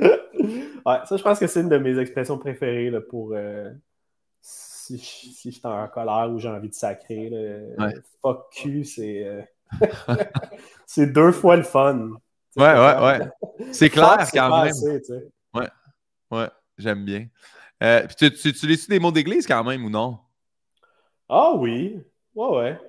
ouais, 0.00 1.00
ça, 1.04 1.16
je 1.18 1.22
pense 1.22 1.38
que 1.38 1.46
c'est 1.46 1.60
une 1.60 1.68
de 1.68 1.76
mes 1.76 1.98
expressions 1.98 2.38
préférées 2.38 2.88
là, 2.88 3.02
pour 3.02 3.34
euh, 3.34 3.70
si, 4.86 4.98
je- 4.98 5.34
si 5.34 5.50
je 5.50 5.58
suis 5.58 5.66
en 5.66 5.88
colère 5.88 6.30
ou 6.32 6.38
j'ai 6.38 6.48
envie 6.48 6.68
de 6.68 6.74
sacrer. 6.74 7.30
là. 7.30 7.86
Ouais. 7.86 7.94
Fuck 8.22 8.50
cul, 8.52 8.84
c'est. 8.84 9.24
euh, 9.24 9.42
c'est 10.86 11.12
deux 11.12 11.32
fois 11.32 11.56
le 11.56 11.62
fun. 11.64 12.10
Ouais, 12.56 12.64
ouais, 12.72 12.98
ouais. 13.02 13.20
C'est 13.72 13.90
clair 13.90 14.16
quand 14.32 14.50
même. 14.62 14.66
assez, 14.66 15.00
tu 15.02 15.06
sais. 15.12 15.28
Ouais, 16.30 16.48
j'aime 16.78 17.04
bien. 17.04 17.26
Euh, 17.82 18.06
puis 18.06 18.16
tu, 18.16 18.32
tu 18.32 18.48
utilises 18.48 18.88
des 18.88 18.98
mots 18.98 19.12
d'église 19.12 19.46
quand 19.46 19.62
même 19.64 19.84
ou 19.84 19.90
non? 19.90 20.18
Ah 21.28 21.52
oui, 21.54 22.00
ouais, 22.34 22.56
ouais. 22.56 22.80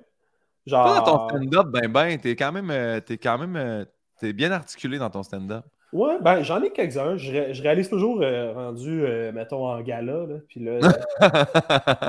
Toi, 0.82 0.94
dans 0.94 1.02
ton 1.02 1.18
Genre. 1.18 1.28
stand-up, 1.28 1.66
ben, 1.68 1.90
ben, 1.92 2.18
t'es 2.20 2.36
quand 2.36 2.52
même, 2.52 2.70
euh, 2.70 3.00
t'es 3.00 3.18
quand 3.18 3.38
même, 3.38 3.86
t'es 4.20 4.32
bien 4.32 4.52
articulé 4.52 4.98
dans 4.98 5.10
ton 5.10 5.22
stand-up. 5.22 5.64
Ouais, 5.92 6.18
ben 6.20 6.42
j'en 6.42 6.62
ai 6.62 6.70
quelques-uns. 6.70 7.16
Je, 7.16 7.32
ré- 7.32 7.54
je 7.54 7.62
réalise 7.62 7.88
toujours 7.88 8.20
euh, 8.22 8.52
rendu, 8.52 9.02
euh, 9.04 9.32
mettons, 9.32 9.66
en 9.66 9.80
gala, 9.80 10.26
là, 10.26 10.36
puis 10.48 10.60
là, 10.60 10.80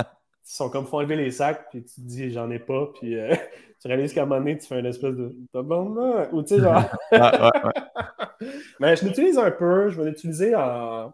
ils 0.02 0.06
sont 0.44 0.70
comme 0.70 0.86
font 0.86 0.98
enlever 0.98 1.16
les 1.16 1.32
sacs, 1.32 1.70
puis 1.70 1.84
tu 1.84 1.96
te 1.96 2.02
dis 2.02 2.32
j'en 2.32 2.50
ai 2.52 2.60
pas, 2.60 2.90
puis 3.00 3.16
euh, 3.18 3.34
tu 3.82 3.88
réalises 3.88 4.14
qu'à 4.14 4.24
un 4.24 4.26
moment 4.26 4.42
donné, 4.42 4.58
tu 4.58 4.68
fais 4.68 4.80
une 4.80 4.86
espèce 4.86 5.16
de 5.16 5.34
tabarnak, 5.54 6.34
ou 6.34 6.42
tu 6.42 6.56
sais, 6.56 6.60
genre. 6.62 6.84
Ouais, 7.12 7.20
ouais, 7.20 7.50
ouais. 7.64 8.48
Mais 8.80 8.96
je 8.96 9.06
l'utilise 9.06 9.38
un 9.38 9.52
peu, 9.52 9.90
je 9.90 10.02
vais 10.02 10.10
l'utiliser 10.10 10.56
en, 10.56 11.12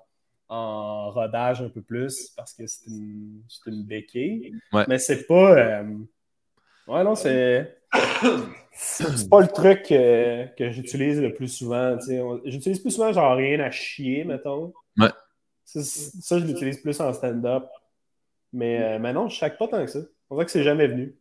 en 0.50 1.10
rodage 1.12 1.62
un 1.62 1.70
peu 1.70 1.82
plus, 1.82 2.32
parce 2.36 2.54
que 2.54 2.68
c'est 2.68 2.86
une, 2.88 3.42
c'est 3.50 3.70
une 3.70 3.84
béquille. 3.84 4.54
Mais 4.88 4.98
c'est 5.00 5.26
pas. 5.28 5.58
euh, 5.58 5.84
Ouais, 6.88 7.04
non, 7.04 7.16
c'est. 7.16 7.78
C'est 8.78 9.30
pas 9.30 9.40
le 9.42 9.48
truc 9.48 9.92
euh, 9.92 10.46
que 10.58 10.70
j'utilise 10.72 11.22
le 11.22 11.34
plus 11.34 11.48
souvent. 11.48 11.98
On- 12.10 12.42
J'utilise 12.46 12.80
plus 12.80 12.92
souvent 12.92 13.12
genre 13.14 13.36
rien 13.36 13.60
à 13.62 13.72
chier, 13.72 14.24
mettons. 14.26 14.74
Ouais. 15.00 15.10
Ça, 15.64 16.40
je 16.40 16.46
l'utilise 16.46 16.80
plus 16.82 17.00
en 17.00 17.12
stand-up. 17.14 17.66
Mais, 18.54 18.82
euh, 18.82 19.00
mais 19.00 19.12
non, 19.14 19.28
je 19.30 19.38
sac 19.38 19.58
pas 19.58 19.68
tant 19.68 19.84
que 19.84 19.92
ça. 19.92 20.00
On 20.30 20.36
dirait 20.36 20.46
que 20.46 20.52
c'est 20.52 20.64
jamais 20.64 20.88
venu. 20.88 21.16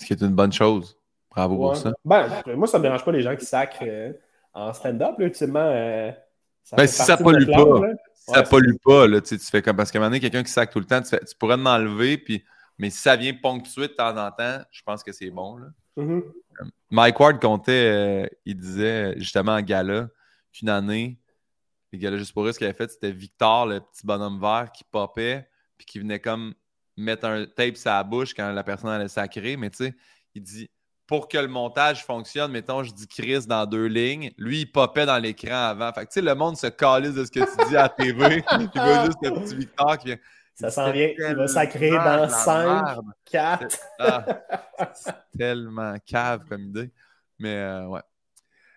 Ce 0.00 0.06
qui 0.06 0.12
est 0.12 0.20
une 0.22 0.34
bonne 0.34 0.52
chose. 0.52 0.98
Bravo 1.30 1.56
pour 1.56 1.76
ça. 1.76 1.92
Ben, 2.04 2.28
moi, 2.56 2.66
ça 2.68 2.78
me 2.78 2.84
dérange 2.84 3.04
pas 3.04 3.12
les 3.12 3.22
gens 3.22 3.36
qui 3.36 3.44
sacrent 3.44 3.82
euh, 3.82 4.12
en 4.54 4.72
stand-up, 4.72 5.14
ultimement. 5.18 5.60
euh, 5.60 6.10
ça 6.62 6.76
Ben, 6.76 6.86
si 6.86 7.02
ça 7.02 7.16
pollue 7.16 7.46
pas. 7.46 7.80
Si 8.14 8.32
ça 8.32 8.42
pollue 8.44 8.76
pas, 8.84 9.06
là, 9.06 9.20
tu 9.20 9.36
fais 9.38 9.62
comme. 9.62 9.76
Parce 9.76 9.90
qu'à 9.90 9.98
un 9.98 10.00
moment 10.00 10.10
donné, 10.10 10.20
quelqu'un 10.20 10.42
qui 10.42 10.50
sac 10.50 10.70
tout 10.70 10.78
le 10.80 10.86
temps, 10.86 11.02
tu, 11.02 11.08
fais- 11.08 11.20
tu 11.24 11.34
pourrais 11.36 11.56
m'enlever, 11.56 12.18
puis. 12.18 12.44
Mais 12.78 12.90
si 12.90 12.98
ça 12.98 13.16
vient 13.16 13.32
ponctuer 13.34 13.88
de 13.88 13.92
temps 13.92 14.16
en 14.16 14.30
temps, 14.30 14.60
je 14.70 14.82
pense 14.82 15.02
que 15.02 15.12
c'est 15.12 15.30
bon. 15.30 15.56
Là. 15.56 15.66
Mhm. 15.96 16.22
Mike 16.90 17.18
Ward 17.18 17.40
comptait, 17.40 17.72
euh, 17.72 18.26
il 18.44 18.56
disait 18.56 19.14
justement 19.18 19.52
en 19.52 19.62
gala 19.62 20.08
qu'une 20.52 20.68
année, 20.68 21.18
les 21.92 21.98
galas 21.98 22.18
juste 22.18 22.32
pour 22.32 22.44
eux, 22.46 22.52
ce 22.52 22.58
qu'il 22.58 22.66
avait 22.66 22.76
fait, 22.76 22.90
c'était 22.90 23.12
Victor, 23.12 23.66
le 23.66 23.80
petit 23.80 24.04
bonhomme 24.04 24.40
vert, 24.40 24.70
qui 24.72 24.84
popait, 24.84 25.48
puis 25.76 25.86
qui 25.86 25.98
venait 25.98 26.20
comme 26.20 26.54
mettre 26.96 27.26
un 27.26 27.46
tape 27.46 27.76
sur 27.76 27.90
la 27.90 28.02
bouche 28.02 28.34
quand 28.34 28.52
la 28.52 28.64
personne 28.64 28.90
allait 28.90 29.08
sacrer. 29.08 29.56
Mais 29.56 29.70
tu 29.70 29.84
sais, 29.84 29.94
il 30.34 30.42
dit 30.42 30.68
pour 31.06 31.28
que 31.28 31.36
le 31.36 31.48
montage 31.48 32.04
fonctionne, 32.04 32.50
mettons, 32.50 32.82
je 32.82 32.92
dis 32.92 33.06
Chris 33.06 33.46
dans 33.46 33.66
deux 33.66 33.86
lignes, 33.86 34.32
lui, 34.38 34.60
il 34.60 34.66
popait 34.66 35.06
dans 35.06 35.18
l'écran 35.18 35.68
avant. 35.68 35.92
Fait 35.92 36.06
que 36.06 36.12
tu 36.12 36.14
sais, 36.14 36.22
le 36.22 36.34
monde 36.34 36.56
se 36.56 36.68
calise 36.68 37.14
de 37.14 37.24
ce 37.24 37.30
que 37.30 37.40
tu 37.40 37.68
dis 37.68 37.76
à 37.76 37.82
la 37.82 37.88
TV. 37.88 38.42
il 38.52 38.70
voit 38.74 39.04
juste 39.04 39.18
le 39.22 39.30
petit 39.32 39.56
Victor 39.56 39.98
qui 39.98 40.06
vient. 40.06 40.18
Ça 40.54 40.70
s'en 40.70 40.92
vient. 40.92 41.10
Il 41.18 41.34
va 41.36 41.48
sacrer 41.48 41.90
dans 41.90 42.04
la 42.04 42.28
5, 42.28 42.84
merde. 42.84 43.06
4. 43.24 43.78
Ah, 43.98 44.24
c'est 44.94 45.14
tellement 45.36 45.96
cave 46.06 46.44
comme 46.48 46.62
idée. 46.62 46.90
Mais 47.38 47.56
euh, 47.56 47.86
ouais. 47.86 48.00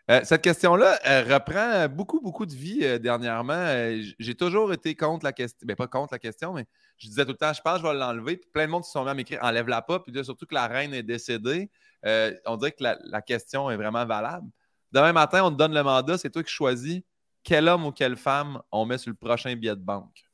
Euh, 0.10 0.22
cette 0.24 0.42
question-là 0.42 0.98
elle 1.04 1.34
reprend 1.34 1.90
beaucoup, 1.90 2.22
beaucoup 2.22 2.46
de 2.46 2.54
vie 2.54 2.80
euh, 2.84 2.98
dernièrement. 2.98 3.54
Euh, 3.54 4.02
J'ai 4.20 4.36
toujours 4.36 4.72
été 4.72 4.96
contre 4.96 5.26
la 5.26 5.34
question. 5.34 5.60
Ben, 5.68 5.76
pas 5.76 5.88
contre 5.88 6.13
la 6.13 6.20
question, 6.20 6.54
mais 6.54 6.66
je 6.98 7.10
disais 7.10 7.26
tout 7.26 7.32
le 7.32 7.38
temps, 7.38 7.52
je 7.52 7.62
pense 7.62 7.82
que 7.82 7.88
je 7.88 7.92
vais 7.92 7.94
l'enlever. 7.94 8.38
Puis 8.38 8.50
plein 8.52 8.66
de 8.68 8.72
monde 8.72 8.84
qui 8.84 8.88
se 8.88 8.94
sont 8.94 9.04
mis 9.04 9.10
à 9.10 9.13
m'écrire, 9.13 9.40
enlève-la 9.44 9.82
pas. 9.82 10.00
Puis 10.00 10.13
là, 10.13 10.24
surtout 10.24 10.46
que 10.46 10.56
la 10.56 10.68
reine 10.68 10.94
est 10.94 11.04
décédée. 11.04 11.70
Euh, 12.06 12.34
on 12.46 12.56
dirait 12.56 12.72
que 12.72 12.84
la, 12.84 12.98
la 13.04 13.22
question 13.22 13.70
est 13.70 13.76
vraiment 13.76 14.06
valable. 14.06 14.48
Demain 14.94 15.12
matin, 15.12 15.44
on 15.44 15.52
te 15.52 15.58
donne 15.58 15.74
le 15.74 15.84
mandat, 15.84 16.18
c'est 16.18 16.30
toi 16.30 16.42
qui 16.42 16.54
choisis 16.54 17.02
quel 17.44 17.68
homme 17.68 17.86
ou 17.86 17.92
quelle 17.92 18.16
femme 18.16 18.62
on 18.72 18.86
met 18.86 18.98
sur 18.98 19.10
le 19.10 19.18
prochain 19.18 19.54
billet 19.56 19.76
de 19.76 19.82
banque. 19.82 20.27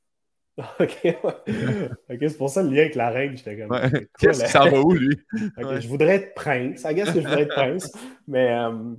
OK, 0.79 0.99
ouais. 1.03 1.23
OK, 1.23 2.17
c'est 2.19 2.37
pour 2.37 2.49
ça 2.49 2.61
le 2.61 2.69
lien 2.69 2.81
avec 2.81 2.95
la 2.95 3.09
reine. 3.09 3.35
J'étais 3.35 3.57
comme. 3.57 3.71
Ouais. 3.71 4.07
Qu'est-ce 4.19 4.43
que 4.43 4.49
ça 4.49 4.69
va 4.69 4.79
où, 4.79 4.93
lui? 4.93 5.19
Ouais. 5.57 5.81
Je 5.81 5.87
voudrais 5.87 6.15
être 6.15 6.35
prince. 6.35 6.83
I 6.83 6.93
guess 6.93 7.11
que 7.11 7.21
je 7.21 7.27
voudrais 7.27 7.43
être 7.43 7.55
prince. 7.55 7.91
Mais 8.27 8.51
euh, 8.51 8.93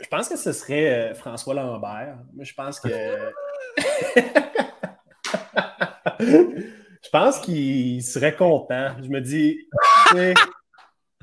je 0.00 0.08
pense 0.08 0.28
que 0.28 0.36
ce 0.36 0.52
serait 0.52 1.12
euh, 1.12 1.14
François 1.14 1.54
Lambert. 1.54 2.18
Je 2.38 2.52
pense 2.52 2.78
que. 2.78 2.88
je 6.20 7.08
pense 7.10 7.40
qu'il 7.40 8.02
serait 8.02 8.36
content. 8.36 8.94
Je 9.02 9.08
me 9.08 9.20
dis, 9.20 9.66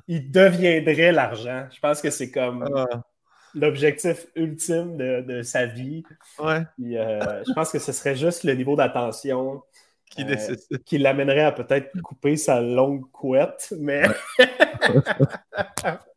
il 0.08 0.32
deviendrait 0.32 1.12
l'argent. 1.12 1.68
Je 1.72 1.80
pense 1.80 2.02
que 2.02 2.10
c'est 2.10 2.32
comme 2.32 2.68
Ah, 2.76 3.04
l'objectif 3.56 4.28
ultime 4.36 4.98
de, 4.98 5.22
de 5.22 5.42
sa 5.42 5.66
vie. 5.66 6.04
ouais, 6.40 6.64
Puis, 6.78 6.98
euh, 6.98 7.44
je 7.46 7.54
pense 7.54 7.72
que 7.72 7.80
ce 7.80 7.92
serait 7.92 8.16
juste 8.16 8.44
le 8.44 8.54
niveau 8.54 8.76
d'attention 8.76 9.64
qui 10.10 10.24
Euh, 10.24 10.56
qui 10.86 10.98
l'amènerait 10.98 11.44
à 11.44 11.52
peut-être 11.52 11.92
couper 12.02 12.36
sa 12.36 12.62
longue 12.62 13.04
couette, 13.12 13.74
mais 13.80 14.04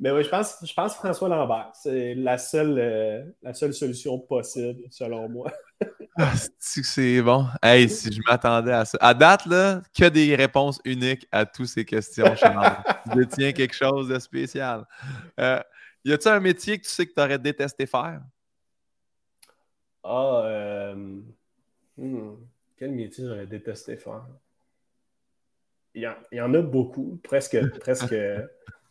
Mais 0.00 0.10
oui, 0.10 0.24
je 0.24 0.28
pense, 0.28 0.56
je 0.62 0.74
pense 0.74 0.96
François 0.96 1.28
Lambert. 1.28 1.70
C'est 1.74 2.14
la 2.14 2.36
seule, 2.36 2.76
euh, 2.78 3.22
la 3.42 3.54
seule 3.54 3.72
solution 3.72 4.18
possible, 4.18 4.82
selon 4.90 5.28
moi. 5.28 5.52
ah, 6.18 6.32
c'est 6.58 7.22
bon? 7.22 7.46
Hey, 7.62 7.88
si 7.88 8.12
je 8.12 8.20
m'attendais 8.28 8.72
à 8.72 8.84
ça. 8.84 8.98
À 9.00 9.14
date, 9.14 9.46
là, 9.46 9.82
que 9.96 10.08
des 10.08 10.34
réponses 10.34 10.80
uniques 10.84 11.28
à 11.30 11.46
toutes 11.46 11.68
ces 11.68 11.84
questions, 11.84 12.34
Charles. 12.34 12.76
tu 13.12 13.18
détiens 13.18 13.52
quelque 13.52 13.74
chose 13.74 14.08
de 14.08 14.18
spécial. 14.18 14.84
Euh, 15.38 15.60
y 16.04 16.12
a-t-il 16.12 16.32
un 16.32 16.40
métier 16.40 16.78
que 16.78 16.84
tu 16.84 16.90
sais 16.90 17.06
que 17.06 17.14
tu 17.14 17.20
aurais 17.20 17.38
détesté 17.38 17.86
faire? 17.86 18.22
Ah, 20.02 20.42
euh... 20.44 21.20
Hmm, 21.96 22.34
quel 22.76 22.92
métier 22.92 23.24
j'aurais 23.26 23.46
détesté 23.46 23.96
faire? 23.96 24.26
Il 25.94 26.02
y, 26.32 26.40
en, 26.40 26.54
a 26.54 26.60
beaucoup, 26.60 27.20
presque, 27.22 27.56
presque, 27.80 28.16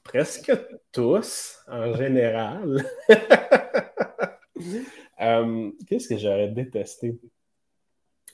presque 0.04 0.52
tous 0.92 1.60
en 1.68 1.94
général. 1.96 2.86
Euh, 5.22 5.72
qu'est-ce 5.88 6.10
que 6.10 6.18
j'aurais 6.18 6.50
détesté? 6.50 7.18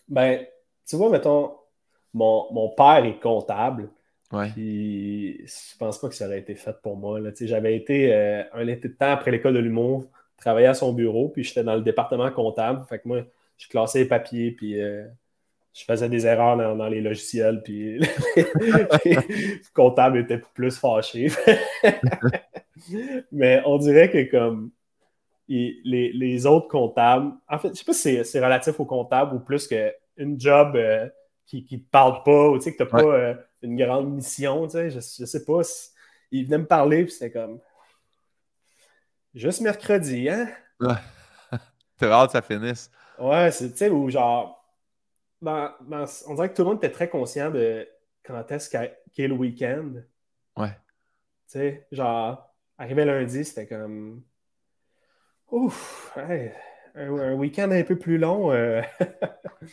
Ben, 0.07 0.45
tu 0.88 0.95
vois, 0.95 1.09
mettons, 1.09 1.55
mon, 2.13 2.73
père 2.75 3.05
est 3.05 3.19
comptable. 3.19 3.89
Ouais. 4.32 4.49
Puis, 4.51 5.45
je 5.45 5.77
pense 5.77 5.99
pas 5.99 6.07
que 6.07 6.15
ça 6.15 6.27
aurait 6.27 6.39
été 6.39 6.55
fait 6.55 6.75
pour 6.82 6.97
moi. 6.97 7.19
J'avais 7.41 7.75
été 7.75 8.13
euh, 8.13 8.43
un 8.53 8.67
été 8.67 8.89
de 8.89 8.93
temps 8.93 9.11
après 9.11 9.32
l'école 9.32 9.55
de 9.55 9.59
l'humour, 9.59 10.05
travailler 10.38 10.67
à 10.67 10.73
son 10.73 10.93
bureau, 10.93 11.30
puis 11.30 11.43
j'étais 11.43 11.63
dans 11.63 11.75
le 11.75 11.82
département 11.82 12.30
comptable. 12.32 12.86
Fait 12.88 12.99
que 12.99 13.07
moi, 13.07 13.21
je 13.57 13.67
classais 13.67 13.99
les 13.99 14.05
papiers, 14.05 14.51
puis 14.51 14.80
euh, 14.80 15.05
je 15.73 15.84
faisais 15.84 16.09
des 16.09 16.27
erreurs 16.27 16.57
dans, 16.75 16.88
les 16.88 17.01
logiciels, 17.01 17.61
puis 17.65 17.97
le 17.99 19.73
comptable 19.73 20.19
était 20.19 20.41
plus 20.53 20.77
fâché. 20.77 21.30
Mais 23.32 23.61
on 23.65 23.77
dirait 23.77 24.09
que 24.09 24.30
comme 24.30 24.71
les, 25.47 26.45
autres 26.45 26.67
comptables, 26.67 27.32
en 27.49 27.57
fait, 27.57 27.69
je 27.69 27.73
sais 27.75 27.86
pas 27.86 27.93
si 27.93 28.23
c'est 28.23 28.43
relatif 28.43 28.80
aux 28.80 28.86
comptables 28.86 29.36
ou 29.36 29.39
plus 29.39 29.67
qu'une 29.67 30.39
job 30.39 30.75
euh, 30.75 31.09
qui 31.49 31.67
ne 31.71 31.79
te 31.79 31.89
parle 31.89 32.23
pas, 32.23 32.49
ou 32.49 32.57
tu 32.57 32.65
sais, 32.65 32.71
que 32.75 32.77
tu 32.77 32.83
n'as 32.83 32.89
pas 32.89 33.03
euh, 33.03 33.35
une 33.61 33.75
grande 33.75 34.13
mission, 34.13 34.65
tu 34.67 34.73
sais, 34.73 34.89
je, 34.91 34.99
je 34.99 35.25
sais 35.25 35.43
pas. 35.43 35.61
il 36.31 36.45
venait 36.45 36.59
me 36.59 36.67
parler, 36.67 37.03
puis 37.03 37.13
c'était 37.13 37.31
comme 37.31 37.59
juste 39.33 39.61
mercredi, 39.61 40.29
hein? 40.29 40.47
Ouais. 40.79 40.95
T'as 41.97 42.11
hâte 42.11 42.27
que 42.27 42.31
ça 42.33 42.41
finisse. 42.41 42.91
Ouais, 43.17 43.51
c'est, 43.51 43.71
tu 43.71 43.77
sais, 43.77 43.89
ou 43.89 44.09
genre, 44.09 44.63
on 45.41 46.33
dirait 46.35 46.49
que 46.49 46.55
tout 46.55 46.61
le 46.63 46.69
monde 46.69 46.77
était 46.77 46.91
très 46.91 47.09
conscient 47.09 47.51
de 47.51 47.87
quand 48.23 48.51
est-ce 48.51 48.69
qu'est 48.69 49.27
le 49.27 49.33
week-end. 49.33 49.93
Ouais. 50.57 50.71
Tu 50.71 50.73
sais, 51.47 51.87
genre, 51.91 52.53
arrivé 52.77 53.05
lundi, 53.05 53.43
c'était 53.43 53.67
comme. 53.67 54.23
Ouf, 55.51 56.13
un, 56.99 57.33
week-end 57.33 57.71
un 57.71 57.83
peu 57.83 57.97
plus 57.97 58.17
long. 58.17 58.51
Euh, 58.51 58.81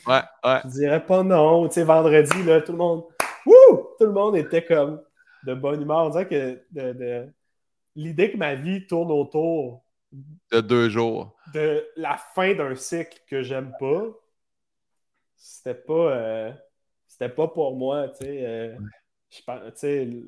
ouais, 0.06 0.22
ouais. 0.44 0.60
Je 0.64 0.68
dirais 0.70 1.04
pas 1.04 1.22
non. 1.22 1.68
Tu 1.68 1.74
sais, 1.74 1.84
vendredi, 1.84 2.42
là, 2.44 2.60
tout 2.60 2.72
le 2.72 2.78
monde. 2.78 3.04
Wouh! 3.44 3.88
Tout 3.98 4.06
le 4.06 4.12
monde 4.12 4.36
était 4.36 4.64
comme 4.64 5.02
de 5.46 5.54
bonne 5.54 5.82
humeur. 5.82 6.06
On 6.06 6.10
dirait 6.10 6.28
que 6.28 6.60
de, 6.72 7.28
l'idée 7.94 8.30
que 8.30 8.36
ma 8.36 8.54
vie 8.54 8.86
tourne 8.86 9.10
autour 9.10 9.84
de 10.52 10.60
deux 10.60 10.88
jours. 10.88 11.36
De 11.52 11.86
la 11.96 12.16
fin 12.34 12.54
d'un 12.54 12.74
cycle 12.74 13.18
que 13.28 13.42
j'aime 13.42 13.72
pas 13.78 14.02
c'était 15.36 15.74
pas, 15.74 16.12
euh, 16.12 16.52
c'était 17.06 17.28
pas 17.28 17.48
pour 17.48 17.76
moi. 17.76 18.08
Tu 18.08 18.24
sais, 18.24 18.44
euh, 18.44 18.76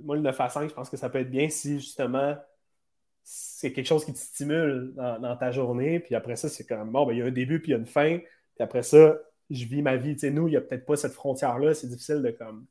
moi, 0.04 0.16
le 0.16 0.22
9 0.22 0.40
à 0.40 0.48
5, 0.48 0.68
je 0.68 0.74
pense 0.74 0.90
que 0.90 0.96
ça 0.96 1.08
peut 1.10 1.18
être 1.18 1.30
bien 1.30 1.48
si 1.48 1.80
justement 1.80 2.36
c'est 3.30 3.72
quelque 3.72 3.86
chose 3.86 4.06
qui 4.06 4.14
te 4.14 4.18
stimule 4.18 4.94
dans, 4.96 5.36
ta 5.36 5.50
journée. 5.50 6.00
Puis 6.00 6.14
après 6.14 6.36
ça, 6.36 6.48
c'est 6.48 6.64
comme 6.64 6.92
bon, 6.92 7.04
ben, 7.04 7.12
il 7.12 7.18
y 7.18 7.22
a 7.22 7.26
un 7.26 7.30
début 7.30 7.60
puis 7.60 7.72
il 7.72 7.72
y 7.72 7.74
a 7.74 7.78
une 7.78 7.86
fin. 7.86 8.18
Puis 8.18 8.62
après 8.62 8.82
ça, 8.82 9.18
je 9.50 9.66
vis 9.66 9.82
ma 9.82 9.96
vie. 9.96 10.14
Tu 10.14 10.20
sais, 10.20 10.30
nous, 10.30 10.48
il 10.48 10.52
n'y 10.52 10.56
a 10.56 10.62
peut-être 10.62 10.86
pas 10.86 10.96
cette 10.96 11.12
frontière-là. 11.12 11.74
C'est 11.74 11.88
difficile 11.88 12.22
de 12.22 12.30
comme 12.30 12.64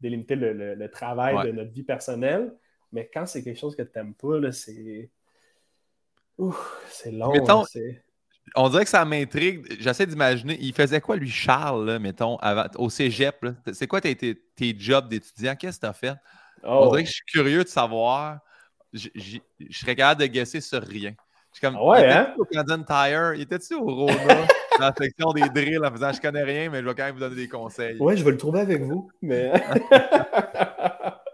délimiter 0.00 0.36
le, 0.36 0.88
travail 0.88 1.44
de 1.44 1.50
notre 1.50 1.72
vie 1.72 1.82
personnelle. 1.82 2.54
Mais 2.92 3.10
quand 3.12 3.26
c'est 3.26 3.42
quelque 3.42 3.58
chose 3.58 3.74
que 3.74 3.82
tu 3.82 3.90
n'aimes 3.96 4.14
pas, 4.14 4.52
c'est. 4.52 5.10
c'est 6.88 7.10
long. 7.10 7.32
Mettons, 7.32 7.64
on 8.54 8.68
dirait 8.68 8.84
que 8.84 8.90
ça 8.90 9.04
m'intrigue. 9.04 9.66
J'essaie 9.80 10.06
d'imaginer. 10.06 10.56
Il 10.60 10.72
faisait 10.72 11.00
quoi, 11.00 11.16
lui, 11.16 11.30
Charles, 11.30 11.98
mettons, 11.98 12.38
au 12.76 12.90
cégep? 12.90 13.44
C'est 13.72 13.88
quoi 13.88 14.00
tes, 14.00 14.14
tes, 14.14 14.78
jobs 14.78 15.08
d'étudiant? 15.08 15.56
Qu'est-ce 15.56 15.78
que 15.78 15.86
tu 15.86 15.90
as 15.90 15.92
fait? 15.92 16.14
On 16.62 16.90
dirait 16.90 17.02
que 17.02 17.08
je 17.08 17.14
suis 17.14 17.24
curieux 17.24 17.64
de 17.64 17.68
savoir. 17.68 18.38
Je, 18.96 19.38
serais 19.70 19.94
capable 19.94 20.22
de 20.22 20.26
guesser 20.26 20.60
sur 20.60 20.82
rien. 20.82 21.12
Je 21.52 21.58
suis 21.58 21.66
comme, 21.66 21.76
ah 21.78 21.86
ouais, 21.86 22.10
hein? 22.10 22.34
au 22.38 22.44
Canadian 22.44 22.82
Tire? 22.82 23.34
Il 23.34 23.42
était-tu 23.42 23.74
au 23.74 23.84
Rona, 23.84 24.46
dans 24.78 24.86
la 24.86 24.94
section 24.96 25.32
des 25.32 25.48
drills, 25.48 25.84
en 25.84 25.90
faisant 25.90 26.12
je 26.12 26.20
connais 26.20 26.42
rien, 26.42 26.70
mais 26.70 26.80
je 26.80 26.86
vais 26.86 26.94
quand 26.94 27.04
même 27.04 27.14
vous 27.14 27.20
donner 27.20 27.36
des 27.36 27.48
conseils? 27.48 27.98
Ouais, 27.98 28.16
je 28.16 28.24
vais 28.24 28.32
le 28.32 28.36
trouver 28.36 28.60
avec 28.60 28.82
vous. 28.82 29.10
Mais. 29.22 29.52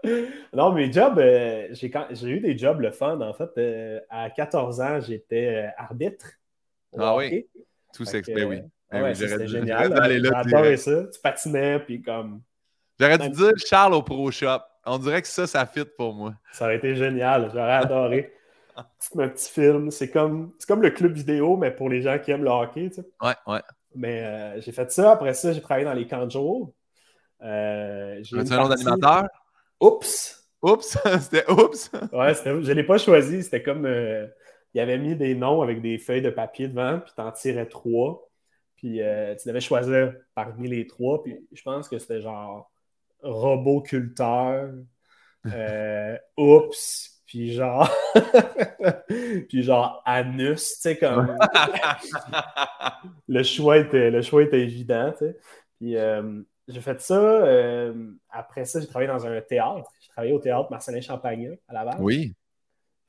non, 0.53 0.71
mes 0.73 0.91
jobs, 0.91 1.17
euh, 1.19 1.67
j'ai 1.71 2.29
eu 2.29 2.39
des 2.39 2.57
jobs 2.57 2.79
le 2.79 2.91
fun. 2.91 3.19
En 3.21 3.33
fait, 3.33 3.49
euh, 3.57 3.99
à 4.09 4.29
14 4.29 4.81
ans, 4.81 4.99
j'étais 5.01 5.65
euh, 5.65 5.69
arbitre. 5.77 6.25
Ah 6.97 7.15
oui? 7.15 7.47
Tout 7.93 8.05
s'explique, 8.05 8.45
oui. 8.45 8.61
Ah 8.91 9.01
ouais, 9.01 9.15
c'était 9.15 9.47
génial. 9.47 9.93
J'adorais 10.23 10.77
ça. 10.77 11.05
Tu 11.11 11.19
patinais, 11.19 11.79
puis 11.79 12.01
comme. 12.01 12.41
J'aurais 12.99 13.17
dû 13.17 13.29
dire 13.29 13.53
Charles 13.57 13.93
au 13.93 14.03
Pro 14.03 14.29
Shop. 14.31 14.59
On 14.85 14.97
dirait 14.97 15.21
que 15.21 15.27
ça, 15.27 15.47
ça 15.47 15.65
fit 15.65 15.85
pour 15.97 16.13
moi. 16.13 16.33
Ça 16.51 16.65
aurait 16.65 16.77
été 16.77 16.95
génial. 16.95 17.49
J'aurais 17.53 17.73
adoré. 17.73 18.33
C'est 18.99 19.19
un 19.19 19.27
petit 19.29 19.51
film. 19.51 19.91
C'est 19.91 20.09
comme, 20.09 20.53
comme 20.67 20.81
le 20.81 20.89
club 20.89 21.13
vidéo, 21.13 21.57
mais 21.57 21.71
pour 21.71 21.89
les 21.89 22.01
gens 22.01 22.17
qui 22.19 22.31
aiment 22.31 22.43
le 22.43 22.49
hockey. 22.49 22.89
Tu 22.89 22.95
sais. 22.95 23.07
Ouais, 23.21 23.35
ouais. 23.47 23.61
Mais 23.95 24.23
euh, 24.23 24.61
j'ai 24.61 24.71
fait 24.71 24.91
ça. 24.91 25.11
Après 25.11 25.33
ça, 25.33 25.53
j'ai 25.53 25.61
travaillé 25.61 25.85
dans 25.85 25.93
les 25.93 26.07
camps 26.07 26.25
de 26.25 26.31
jour. 26.31 26.73
Euh, 27.43 28.19
j'ai 28.23 28.37
un 28.37 28.43
nom 28.43 28.67
d'animateur? 28.67 29.27
Oups! 29.79 30.49
Oups! 30.61 30.97
c'était 31.19 31.49
oups! 31.51 31.91
ouais, 32.11 32.33
je 32.33 32.49
ne 32.49 32.73
l'ai 32.73 32.83
pas 32.83 32.97
choisi. 32.97 33.43
C'était 33.43 33.61
comme. 33.61 33.85
Euh, 33.85 34.25
il 34.73 34.79
avait 34.81 34.97
mis 34.97 35.15
des 35.15 35.35
noms 35.35 35.61
avec 35.61 35.81
des 35.81 35.97
feuilles 35.97 36.21
de 36.21 36.31
papier 36.31 36.67
devant, 36.67 36.99
puis 36.99 37.11
tu 37.15 37.21
en 37.21 37.31
tirais 37.31 37.67
trois. 37.67 38.27
Puis 38.75 39.01
euh, 39.01 39.35
tu 39.35 39.47
devais 39.47 39.61
choisir 39.61 40.15
parmi 40.33 40.67
les 40.67 40.87
trois. 40.87 41.21
Puis 41.21 41.47
je 41.51 41.61
pense 41.61 41.87
que 41.87 41.99
c'était 41.99 42.21
genre 42.21 42.71
roboculteur, 43.23 44.71
euh, 45.47 46.17
oups, 46.37 47.21
puis 47.25 47.53
genre, 47.53 47.89
puis 49.49 49.63
genre 49.63 50.01
anus, 50.05 50.75
tu 50.75 50.81
sais, 50.81 50.97
comme. 50.97 51.35
le, 53.27 53.43
choix 53.43 53.77
était, 53.77 54.11
le 54.11 54.21
choix 54.21 54.43
était 54.43 54.61
évident, 54.61 55.11
tu 55.11 55.25
sais. 55.25 55.37
Puis 55.79 55.97
euh, 55.97 56.41
j'ai 56.67 56.81
fait 56.81 57.01
ça. 57.01 57.49
après 58.29 58.65
ça, 58.65 58.79
j'ai 58.79 58.87
travaillé 58.87 59.11
dans 59.11 59.25
un 59.25 59.41
théâtre. 59.41 59.89
J'ai 59.99 60.09
travaillé 60.09 60.33
au 60.33 60.39
théâtre 60.39 60.69
Marcelin 60.69 61.01
Champagne 61.01 61.57
à 61.67 61.73
la 61.73 61.85
base. 61.85 61.97
Oui. 61.99 62.35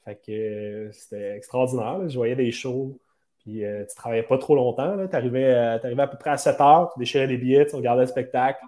Fait 0.04 0.16
que 0.16 0.32
euh, 0.32 0.92
c'était 0.92 1.36
extraordinaire. 1.36 2.08
Je 2.08 2.16
voyais 2.16 2.36
des 2.36 2.52
shows, 2.52 2.98
puis 3.38 3.64
euh, 3.64 3.84
tu 3.88 3.94
travaillais 3.94 4.22
pas 4.22 4.38
trop 4.38 4.54
longtemps. 4.54 4.96
Tu 5.08 5.16
arrivais, 5.16 5.44
euh, 5.44 5.98
à 5.98 6.06
peu 6.06 6.18
près 6.18 6.30
à 6.30 6.36
7 6.36 6.60
heures, 6.60 6.90
tu 6.92 6.98
déchirais 6.98 7.26
les 7.26 7.38
billets, 7.38 7.66
tu 7.66 7.76
regardais 7.76 8.02
le 8.02 8.08
spectacle. 8.08 8.62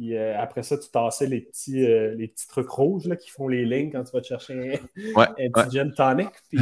Puis 0.00 0.16
après 0.16 0.62
ça, 0.62 0.78
tu 0.78 0.88
tassais 0.88 1.26
les 1.26 1.42
petits, 1.42 1.86
les 1.86 2.28
petits 2.28 2.48
trucs 2.48 2.70
rouges 2.70 3.06
là, 3.06 3.16
qui 3.16 3.28
font 3.28 3.48
les 3.48 3.66
lignes 3.66 3.90
quand 3.92 4.02
tu 4.02 4.12
vas 4.12 4.22
te 4.22 4.28
chercher 4.28 4.80
un, 5.14 5.26
petit 5.34 5.70
gin 5.70 5.92
tonic. 5.92 6.30
Puis 6.48 6.58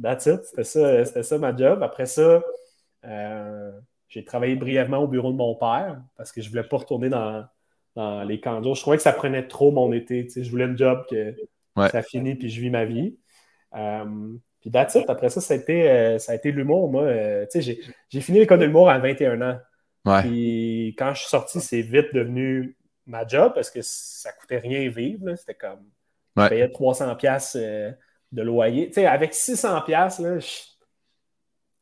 that's 0.00 0.26
it. 0.26 0.44
C'était 0.44 0.62
ça, 0.62 1.04
c'était 1.04 1.22
ça 1.24 1.38
ma 1.38 1.56
job. 1.56 1.82
Après 1.82 2.06
ça, 2.06 2.40
j'ai 4.08 4.24
travaillé 4.24 4.54
brièvement 4.54 4.98
au 4.98 5.08
bureau 5.08 5.32
de 5.32 5.36
mon 5.36 5.56
père 5.56 6.00
parce 6.16 6.30
que 6.30 6.40
je 6.40 6.48
voulais 6.48 6.62
pas 6.62 6.76
retourner 6.76 7.08
dans, 7.08 7.44
dans 7.96 8.22
les 8.22 8.40
camps 8.40 8.62
Je 8.62 8.80
trouvais 8.80 8.96
que 8.96 9.02
ça 9.02 9.12
prenait 9.12 9.46
trop 9.46 9.72
mon 9.72 9.92
été. 9.92 10.28
Je 10.34 10.48
voulais 10.50 10.64
un 10.64 10.76
job 10.76 11.04
que 11.10 11.34
ça 11.76 12.02
finit, 12.02 12.34
puis 12.34 12.48
je 12.48 12.60
vis 12.60 12.70
ma 12.70 12.84
vie. 12.84 13.16
Euh, 13.74 14.34
puis 14.60 14.70
that's 14.70 14.94
it. 14.94 15.08
Après 15.08 15.30
ça, 15.30 15.40
ça 15.40 15.54
a 15.54 15.56
été, 15.56 15.90
euh, 15.90 16.18
été 16.18 16.52
l'humour. 16.52 16.90
Moi, 16.90 17.02
euh, 17.04 17.46
j'ai 17.54 18.20
fini 18.20 18.38
l'école 18.38 18.58
de 18.58 18.66
l'humour 18.66 18.90
à 18.90 18.98
21 18.98 19.40
ans. 19.42 19.58
Puis 20.04 20.94
quand 20.98 21.14
je 21.14 21.20
suis 21.20 21.28
sorti, 21.28 21.60
c'est 21.60 21.82
vite 21.82 22.14
devenu 22.14 22.76
ma 23.06 23.26
job 23.26 23.52
parce 23.54 23.70
que 23.70 23.80
ça 23.82 24.32
coûtait 24.32 24.58
rien 24.58 24.88
vivre. 24.88 25.34
C'était 25.36 25.54
comme, 25.54 25.84
je 26.36 26.48
payais 26.48 26.70
300 26.70 27.16
pièces 27.16 27.56
de 27.56 28.42
loyer. 28.42 28.92
sais, 28.92 29.06
avec 29.06 29.34
600 29.34 29.82
pièces 29.82 30.20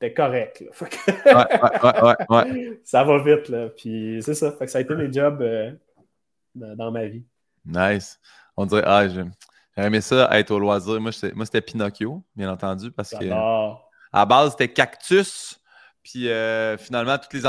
c'était 0.00 0.14
correct. 0.14 0.64
ça 2.84 3.02
va 3.04 3.18
vite. 3.18 3.48
Là. 3.48 3.68
Puis 3.70 4.20
c'est 4.22 4.34
ça. 4.34 4.54
ça 4.66 4.78
a 4.78 4.80
été 4.80 4.94
mes 4.94 5.12
jobs 5.12 5.44
dans, 6.54 6.92
ma 6.92 7.06
vie. 7.06 7.24
Nice. 7.64 8.20
On 8.56 8.64
dirait, 8.64 8.84
ah, 8.86 9.08
J'aurais 9.08 9.28
aimé 9.76 10.00
ça 10.00 10.28
être 10.38 10.52
au 10.52 10.58
loisir. 10.60 11.00
Moi, 11.00 11.12
c'était 11.12 11.60
Pinocchio, 11.60 12.22
bien 12.36 12.50
entendu, 12.50 12.92
parce 12.92 13.10
que 13.10 13.26
à 14.12 14.24
base, 14.24 14.52
c'était 14.52 14.68
Cactus. 14.68 15.57
Puis 16.10 16.30
euh, 16.30 16.78
finalement, 16.78 17.18
toutes 17.18 17.34
les, 17.34 17.40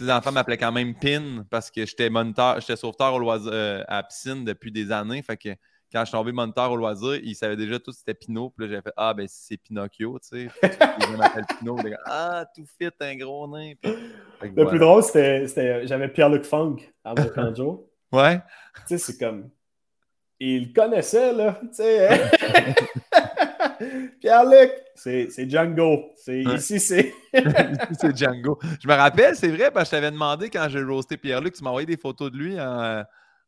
les 0.00 0.10
enfants 0.12 0.32
m'appelaient 0.32 0.58
quand 0.58 0.72
même 0.72 0.92
Pin 0.94 1.44
parce 1.48 1.70
que 1.70 1.86
j'étais 1.86 2.10
moniteur, 2.10 2.58
j'étais 2.60 2.74
sauveteur 2.74 3.14
au 3.14 3.18
loisir, 3.20 3.52
euh, 3.52 3.84
à 3.86 3.98
la 3.98 4.02
piscine 4.02 4.44
depuis 4.44 4.72
des 4.72 4.90
années. 4.90 5.22
Fait 5.22 5.36
que 5.36 5.50
quand 5.92 6.00
je 6.00 6.06
suis 6.06 6.12
tombé 6.12 6.32
moniteur 6.32 6.72
au 6.72 6.76
loisir, 6.76 7.14
il 7.22 7.36
savait 7.36 7.56
déjà 7.56 7.78
tout 7.78 7.92
c'était 7.92 8.14
Pinot. 8.14 8.50
Puis 8.50 8.66
là, 8.66 8.74
j'ai 8.74 8.82
fait 8.82 8.92
Ah, 8.96 9.14
ben 9.14 9.26
c'est 9.30 9.56
Pinocchio, 9.56 10.18
tu 10.18 10.48
sais. 10.48 10.48
je 10.62 11.16
m'appelle 11.16 11.44
Pinot. 11.60 11.78
ah, 12.06 12.44
tout 12.56 12.64
fit, 12.76 12.90
un 13.00 13.16
gros 13.16 13.46
nain. 13.46 13.74
le 14.42 14.66
plus 14.66 14.78
drôle, 14.80 15.04
c'était 15.04 15.46
j'avais 15.86 16.08
Pierre-Luc 16.08 16.42
Funk 16.44 16.78
à 17.04 17.14
mon 17.14 17.28
canjo. 17.28 17.88
ouais. 18.10 18.40
Tu 18.88 18.98
sais, 18.98 18.98
c'est 18.98 19.18
comme. 19.18 19.48
Il 20.40 20.72
connaissait, 20.72 21.32
là. 21.32 21.58
Tu 21.62 21.68
sais. 21.74 22.08
Hein? 22.08 22.74
Pierre-Luc, 24.20 24.72
c'est 24.94 25.48
Django. 25.48 26.12
Ici, 26.26 26.80
c'est. 26.80 27.12
ici, 27.32 27.94
c'est 28.00 28.16
Django. 28.16 28.58
Je 28.82 28.88
me 28.88 28.94
rappelle, 28.94 29.36
c'est 29.36 29.48
vrai, 29.48 29.70
parce 29.70 29.88
que 29.88 29.96
je 29.96 30.00
t'avais 30.00 30.10
demandé 30.10 30.50
quand 30.50 30.66
j'ai 30.68 30.82
roasté 30.82 31.16
Pierre-Luc, 31.16 31.54
tu 31.54 31.62
m'as 31.62 31.70
envoyé 31.70 31.86
des 31.86 31.96
photos 31.96 32.30
de 32.30 32.36
lui 32.36 32.60
en, 32.60 33.04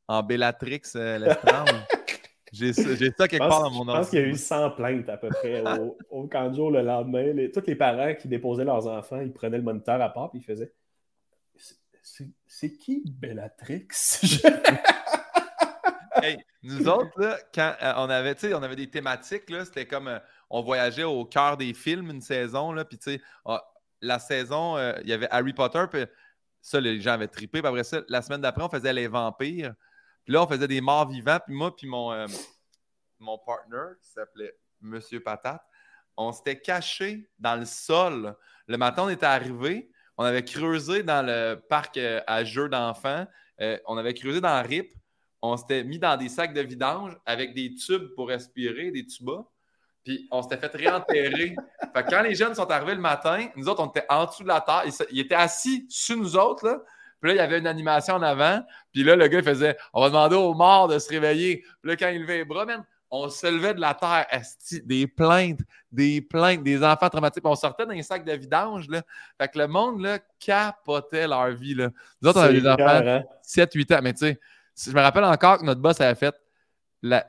en 0.08 0.22
Bellatrix 0.22 0.82
euh, 0.96 1.34
J'ai 2.52 2.72
ça, 2.72 2.82
ça, 3.16 3.28
quelque 3.28 3.38
part 3.38 3.62
dans 3.62 3.70
mon 3.70 3.84
Je 3.84 3.98
pense 3.98 4.10
qu'il 4.10 4.18
y 4.18 4.22
a 4.22 4.26
eu 4.26 4.34
100 4.34 4.72
plaintes 4.72 5.08
à 5.08 5.16
peu 5.16 5.28
près 5.28 5.62
au, 5.78 5.96
au 6.10 6.26
Canjo 6.26 6.68
le 6.68 6.82
lendemain. 6.82 7.32
tous 7.54 7.62
les 7.68 7.76
parents 7.76 8.12
qui 8.16 8.26
déposaient 8.26 8.64
leurs 8.64 8.88
enfants, 8.88 9.20
ils 9.20 9.32
prenaient 9.32 9.58
le 9.58 9.62
moniteur 9.62 10.02
à 10.02 10.08
part 10.08 10.30
et 10.34 10.38
ils 10.38 10.42
faisaient 10.42 10.72
C'est 12.02 12.72
qui 12.76 13.04
Bellatrix? 13.06 13.86
Nous 16.62 16.88
autres, 16.88 17.38
quand 17.54 17.74
euh, 17.82 17.92
on 17.96 18.10
avait, 18.10 18.36
on 18.52 18.62
avait 18.62 18.76
des 18.76 18.90
thématiques, 18.90 19.44
c'était 19.64 19.86
comme 19.86 20.08
euh, 20.08 20.18
on 20.50 20.62
voyageait 20.62 21.04
au 21.04 21.24
cœur 21.24 21.56
des 21.56 21.72
films 21.72 22.10
une 22.10 22.20
saison, 22.20 22.74
puis 22.84 23.20
ah, 23.44 23.64
la 24.00 24.18
saison, 24.18 24.76
euh, 24.76 24.98
il 25.02 25.08
y 25.08 25.12
avait 25.12 25.28
Harry 25.30 25.52
Potter, 25.52 25.84
puis 25.90 26.04
ça, 26.60 26.80
les 26.80 27.00
gens 27.00 27.12
avaient 27.12 27.28
trippé. 27.28 27.60
Puis 27.60 27.68
après 27.68 27.84
ça, 27.84 28.02
la 28.08 28.20
semaine 28.20 28.40
d'après, 28.40 28.62
on 28.62 28.68
faisait 28.68 28.92
les 28.92 29.08
vampires. 29.08 29.74
Puis 30.24 30.34
là, 30.34 30.42
on 30.42 30.46
faisait 30.46 30.68
des 30.68 30.80
morts 30.80 31.08
vivants. 31.08 31.38
Puis 31.44 31.54
moi, 31.54 31.74
puis 31.74 31.86
mon, 31.86 32.26
mon 33.18 33.38
partner, 33.38 33.94
qui 34.02 34.10
s'appelait 34.10 34.54
Monsieur 34.80 35.20
Patate, 35.20 35.62
on 36.16 36.32
s'était 36.32 36.60
caché 36.60 37.30
dans 37.38 37.56
le 37.56 37.64
sol. 37.64 38.36
Le 38.66 38.76
matin, 38.76 39.04
on 39.04 39.08
était 39.08 39.26
arrivé. 39.26 39.90
On 40.18 40.24
avait 40.24 40.44
creusé 40.44 41.02
dans 41.02 41.24
le 41.24 41.54
parc 41.54 41.98
à 41.98 42.44
jeux 42.44 42.68
d'enfants. 42.68 43.26
on 43.86 43.96
avait 43.96 44.12
creusé 44.12 44.42
dans 44.42 44.62
RIP 44.62 44.92
on 45.42 45.56
s'était 45.56 45.84
mis 45.84 45.98
dans 45.98 46.16
des 46.16 46.28
sacs 46.28 46.54
de 46.54 46.60
vidange 46.60 47.16
avec 47.24 47.54
des 47.54 47.74
tubes 47.74 48.14
pour 48.14 48.28
respirer, 48.28 48.90
des 48.90 49.06
tubas. 49.06 49.44
Puis 50.04 50.26
on 50.30 50.42
s'était 50.42 50.56
fait 50.56 50.74
réenterrer. 50.74 51.54
fait 51.94 52.02
que 52.02 52.10
quand 52.10 52.22
les 52.22 52.34
jeunes 52.34 52.54
sont 52.54 52.70
arrivés 52.70 52.94
le 52.94 53.00
matin, 53.00 53.48
nous 53.56 53.68
autres, 53.68 53.82
on 53.82 53.88
était 53.88 54.06
en 54.08 54.24
dessous 54.24 54.42
de 54.42 54.48
la 54.48 54.60
terre. 54.60 54.84
Ils, 55.10 55.20
étaient 55.20 55.34
assis 55.34 55.86
sur 55.88 56.16
nous 56.16 56.36
autres. 56.36 56.66
Là. 56.66 56.78
Puis 57.20 57.28
là, 57.28 57.34
il 57.34 57.36
y 57.36 57.40
avait 57.40 57.58
une 57.58 57.66
animation 57.66 58.14
en 58.14 58.22
avant. 58.22 58.62
Puis 58.92 59.04
là, 59.04 59.14
le 59.14 59.28
gars, 59.28 59.38
il 59.38 59.44
faisait 59.44 59.76
On 59.92 60.00
va 60.00 60.08
demander 60.08 60.36
aux 60.36 60.54
morts 60.54 60.88
de 60.88 60.98
se 60.98 61.08
réveiller. 61.10 61.62
Puis 61.82 61.90
là, 61.90 61.96
quand 61.96 62.08
il 62.08 62.22
levait 62.22 62.38
les 62.38 62.44
bras, 62.44 62.64
on 63.10 63.28
se 63.28 63.46
levait 63.46 63.74
de 63.74 63.80
la 63.80 63.94
terre, 63.94 64.26
des 64.84 65.06
plaintes, 65.06 65.60
des 65.90 66.20
plaintes, 66.20 66.62
des 66.62 66.82
enfants 66.84 67.08
traumatiques. 67.08 67.44
on 67.44 67.56
sortait 67.56 67.84
dans 67.84 67.92
les 67.92 68.02
sacs 68.02 68.24
de 68.24 68.32
vidange. 68.32 68.88
Là. 68.88 69.02
Fait 69.38 69.48
que 69.48 69.58
le 69.58 69.66
monde 69.66 70.00
là, 70.00 70.18
capotait 70.38 71.26
leur 71.26 71.50
vie. 71.50 71.74
Là. 71.74 71.90
Nous 72.22 72.28
autres, 72.28 72.40
on 72.40 72.44
avait 72.44 72.60
des 72.60 72.68
enfants 72.68 73.22
7-8 73.44 73.96
ans. 73.96 74.00
Mais 74.02 74.12
tu 74.12 74.26
sais, 74.26 74.40
je 74.86 74.92
me 74.92 75.00
rappelle 75.00 75.24
encore 75.24 75.58
que 75.58 75.64
notre 75.64 75.80
boss 75.80 76.00
avait 76.00 76.14
fait 76.14 76.34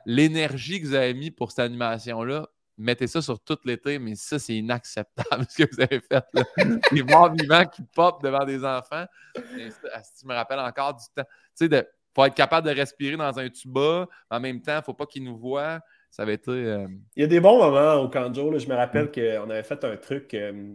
l'énergie 0.06 0.80
que 0.80 0.86
vous 0.86 0.94
avez 0.94 1.14
mis 1.14 1.30
pour 1.30 1.50
cette 1.50 1.60
animation-là. 1.60 2.46
Mettez 2.78 3.06
ça 3.06 3.20
sur 3.20 3.38
tout 3.38 3.58
l'été, 3.64 3.98
mais 3.98 4.14
ça, 4.14 4.38
c'est 4.38 4.54
inacceptable 4.54 5.44
ce 5.48 5.62
que 5.62 5.68
vous 5.70 5.80
avez 5.80 6.00
fait. 6.00 6.24
Là. 6.32 6.42
des 6.90 7.02
morts 7.02 7.32
vivants 7.32 7.66
qui 7.66 7.82
pop 7.94 8.22
devant 8.22 8.44
des 8.44 8.64
enfants. 8.64 9.04
je 9.36 10.26
me 10.26 10.34
rappelle 10.34 10.58
encore 10.58 10.94
du 10.94 11.04
temps. 11.14 11.28
Tu 11.56 11.66
sais, 11.66 11.66
il 11.66 11.86
faut 12.14 12.24
être 12.24 12.34
capable 12.34 12.68
de 12.68 12.74
respirer 12.74 13.16
dans 13.16 13.38
un 13.38 13.48
tuba. 13.48 14.06
En 14.30 14.40
même 14.40 14.60
temps, 14.60 14.72
il 14.72 14.76
ne 14.76 14.82
faut 14.82 14.94
pas 14.94 15.06
qu'ils 15.06 15.24
nous 15.24 15.36
voient. 15.36 15.80
Ça 16.10 16.24
avait 16.24 16.34
été. 16.34 16.50
Euh, 16.50 16.86
il 17.16 17.22
y 17.22 17.24
a 17.24 17.26
des 17.26 17.40
bons 17.40 17.58
moments 17.58 18.02
au 18.02 18.08
Kanjo. 18.08 18.58
Je 18.58 18.68
me 18.68 18.74
rappelle 18.74 19.06
mm. 19.06 19.12
qu'on 19.12 19.50
avait 19.50 19.62
fait 19.62 19.82
un 19.84 19.96
truc. 19.96 20.34
Euh, 20.34 20.74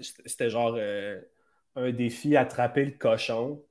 c'était 0.00 0.50
genre 0.50 0.76
euh, 0.78 1.20
un 1.74 1.90
défi 1.90 2.36
attraper 2.36 2.84
le 2.84 2.92
cochon. 2.92 3.62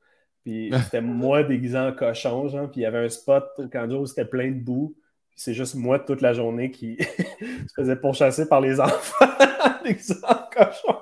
Puis 0.43 0.71
c'était 0.83 1.01
moi 1.01 1.43
déguisé 1.43 1.77
en 1.77 1.93
cochon, 1.93 2.49
genre, 2.49 2.69
puis 2.69 2.81
il 2.81 2.83
y 2.83 2.85
avait 2.85 3.05
un 3.05 3.09
spot 3.09 3.45
au 3.57 3.67
Kanjo 3.67 3.99
où 4.01 4.05
c'était 4.05 4.25
plein 4.25 4.51
de 4.51 4.59
boue. 4.59 4.95
C'est 5.37 5.53
juste 5.53 5.75
moi 5.75 5.99
toute 5.99 6.21
la 6.21 6.33
journée 6.33 6.71
qui 6.71 6.97
se 7.39 7.73
faisait 7.75 7.95
pourchasser 7.95 8.49
par 8.49 8.59
les 8.59 8.79
enfants 8.81 9.25
déguisés 9.83 10.15
en 10.23 10.35
cochon. 10.51 10.97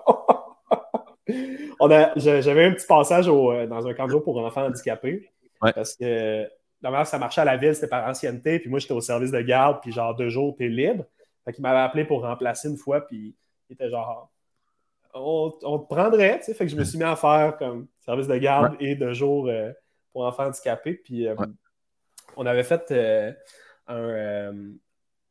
J'avais 2.18 2.66
un 2.66 2.74
petit 2.74 2.86
passage 2.86 3.28
euh, 3.28 3.66
dans 3.66 3.88
un 3.88 3.94
Kanjo 3.94 4.20
pour 4.20 4.38
enfants 4.38 4.66
handicapés. 4.66 5.32
Parce 5.60 5.96
que 5.96 6.48
normalement, 6.84 7.06
ça 7.06 7.18
marchait 7.18 7.42
à 7.42 7.46
la 7.46 7.58
ville, 7.58 7.74
c'était 7.74 7.88
par 7.88 8.08
ancienneté, 8.08 8.60
puis 8.60 8.70
moi 8.70 8.78
j'étais 8.80 8.94
au 8.94 9.02
service 9.02 9.32
de 9.32 9.42
garde, 9.42 9.80
puis 9.82 9.92
genre 9.92 10.14
deux 10.14 10.30
jours, 10.30 10.54
t'es 10.56 10.68
libre. 10.68 11.06
Fait 11.46 11.54
qu'il 11.54 11.64
m'avait 11.64 11.80
appelé 11.80 12.06
pour 12.06 12.22
remplacer 12.22 12.70
une 12.70 12.78
fois, 12.78 13.02
puis 13.02 13.36
il 13.70 13.74
était 13.74 13.90
genre 13.90 14.30
on, 15.16 15.50
te 15.50 15.88
prendrait, 15.88 16.40
tu 16.40 16.46
sais. 16.46 16.54
Fait 16.54 16.66
que 16.66 16.72
je 16.72 16.76
me 16.76 16.84
suis 16.84 16.98
mis 16.98 17.04
à 17.04 17.16
faire 17.16 17.56
comme 17.58 17.88
service 18.02 18.28
de 18.28 18.38
garde 18.38 18.76
et 18.80 18.96
de 18.96 19.14
jour 19.14 19.48
euh, 19.48 19.72
pour 20.12 20.26
enfants 20.26 20.48
handicapés. 20.48 20.96
Puis 20.96 21.28
euh, 21.28 21.36
on 22.36 22.46
avait 22.46 22.64
fait 22.64 22.92
euh, 22.92 23.32
un, 23.88 24.54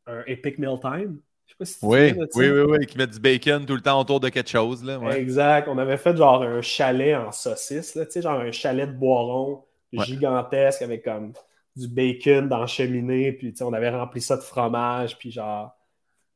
un, 0.07 0.23
Epic 0.27 0.59
Meal 0.59 0.79
Time. 0.81 1.19
Je 1.47 1.53
sais 1.53 1.57
pas 1.59 1.65
si 1.65 1.79
tu 1.79 1.87
oui, 1.87 2.13
oui, 2.35 2.51
oui, 2.51 2.63
oui, 2.79 2.87
qui 2.87 2.97
met 2.97 3.07
du 3.07 3.21
bacon 3.21 3.67
tout 3.67 3.75
le 3.75 3.83
temps 3.83 4.01
autour 4.01 4.21
de 4.21 4.29
quelque 4.29 4.49
chose. 4.49 4.83
Là, 4.83 4.99
Exact. 5.17 5.69
On 5.69 5.79
avait 5.79 5.99
fait 5.99 6.17
genre 6.17 6.43
un 6.43 6.63
chalet 6.63 7.15
en 7.15 7.33
saucisse, 7.33 7.95
là, 7.95 8.05
sais, 8.09 8.23
genre 8.23 8.41
un 8.41 8.53
chalet 8.53 8.89
de 8.89 8.95
boiron 8.95 9.65
gigantesque 9.93 10.83
avec 10.83 11.05
comme 11.05 11.33
du 11.77 11.87
bacon 11.87 12.49
dans 12.49 12.59
la 12.59 12.67
cheminée. 12.67 13.33
Puis 13.33 13.55
on 13.61 13.73
avait 13.73 13.91
rempli 13.91 14.21
ça 14.21 14.37
de 14.37 14.43
fromage. 14.43 15.19
Puis 15.19 15.31
genre 15.31 15.77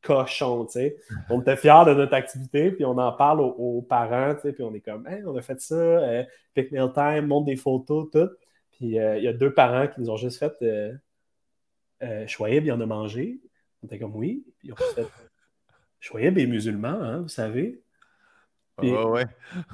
cochon, 0.02 0.66
tu 0.66 0.72
sais. 0.72 0.96
On 1.30 1.40
était 1.40 1.56
fiers 1.56 1.84
de 1.86 1.94
notre 1.94 2.14
activité, 2.14 2.70
puis 2.70 2.84
on 2.84 2.96
en 2.98 3.12
parle 3.12 3.40
aux, 3.40 3.82
parents, 3.82 4.34
tu 4.34 4.42
sais, 4.42 4.52
puis 4.52 4.62
on 4.62 4.74
est 4.74 4.80
comme, 4.80 5.06
hey, 5.06 5.22
on 5.26 5.36
a 5.36 5.42
fait 5.42 5.60
ça, 5.60 5.74
euh, 5.74 6.24
pick 6.54 6.72
meal 6.72 6.90
time, 6.94 7.26
montre 7.26 7.46
des 7.46 7.56
photos, 7.56 8.08
tout. 8.12 8.30
Puis 8.72 8.98
euh, 8.98 9.18
il 9.18 9.24
y 9.24 9.28
a 9.28 9.32
deux 9.32 9.52
parents 9.52 9.88
qui 9.88 10.00
nous 10.00 10.10
ont 10.10 10.16
juste 10.16 10.38
fait, 10.38 10.52
euh, 10.62 10.92
euh 12.02 12.26
Chouaïb, 12.26 12.64
il 12.64 12.72
en 12.72 12.80
a 12.80 12.86
mangé. 12.86 13.40
On 13.82 13.86
était 13.86 13.98
comme, 13.98 14.16
oui. 14.16 14.44
Puis 14.58 14.72
on 14.72 14.74
a 14.74 14.94
fait, 14.94 15.06
Chouaïb 16.00 16.38
est 16.38 16.46
musulman, 16.46 16.88
hein, 16.88 17.20
vous 17.22 17.28
savez. 17.28 17.80
oh, 18.78 19.10
ouais. 19.10 19.26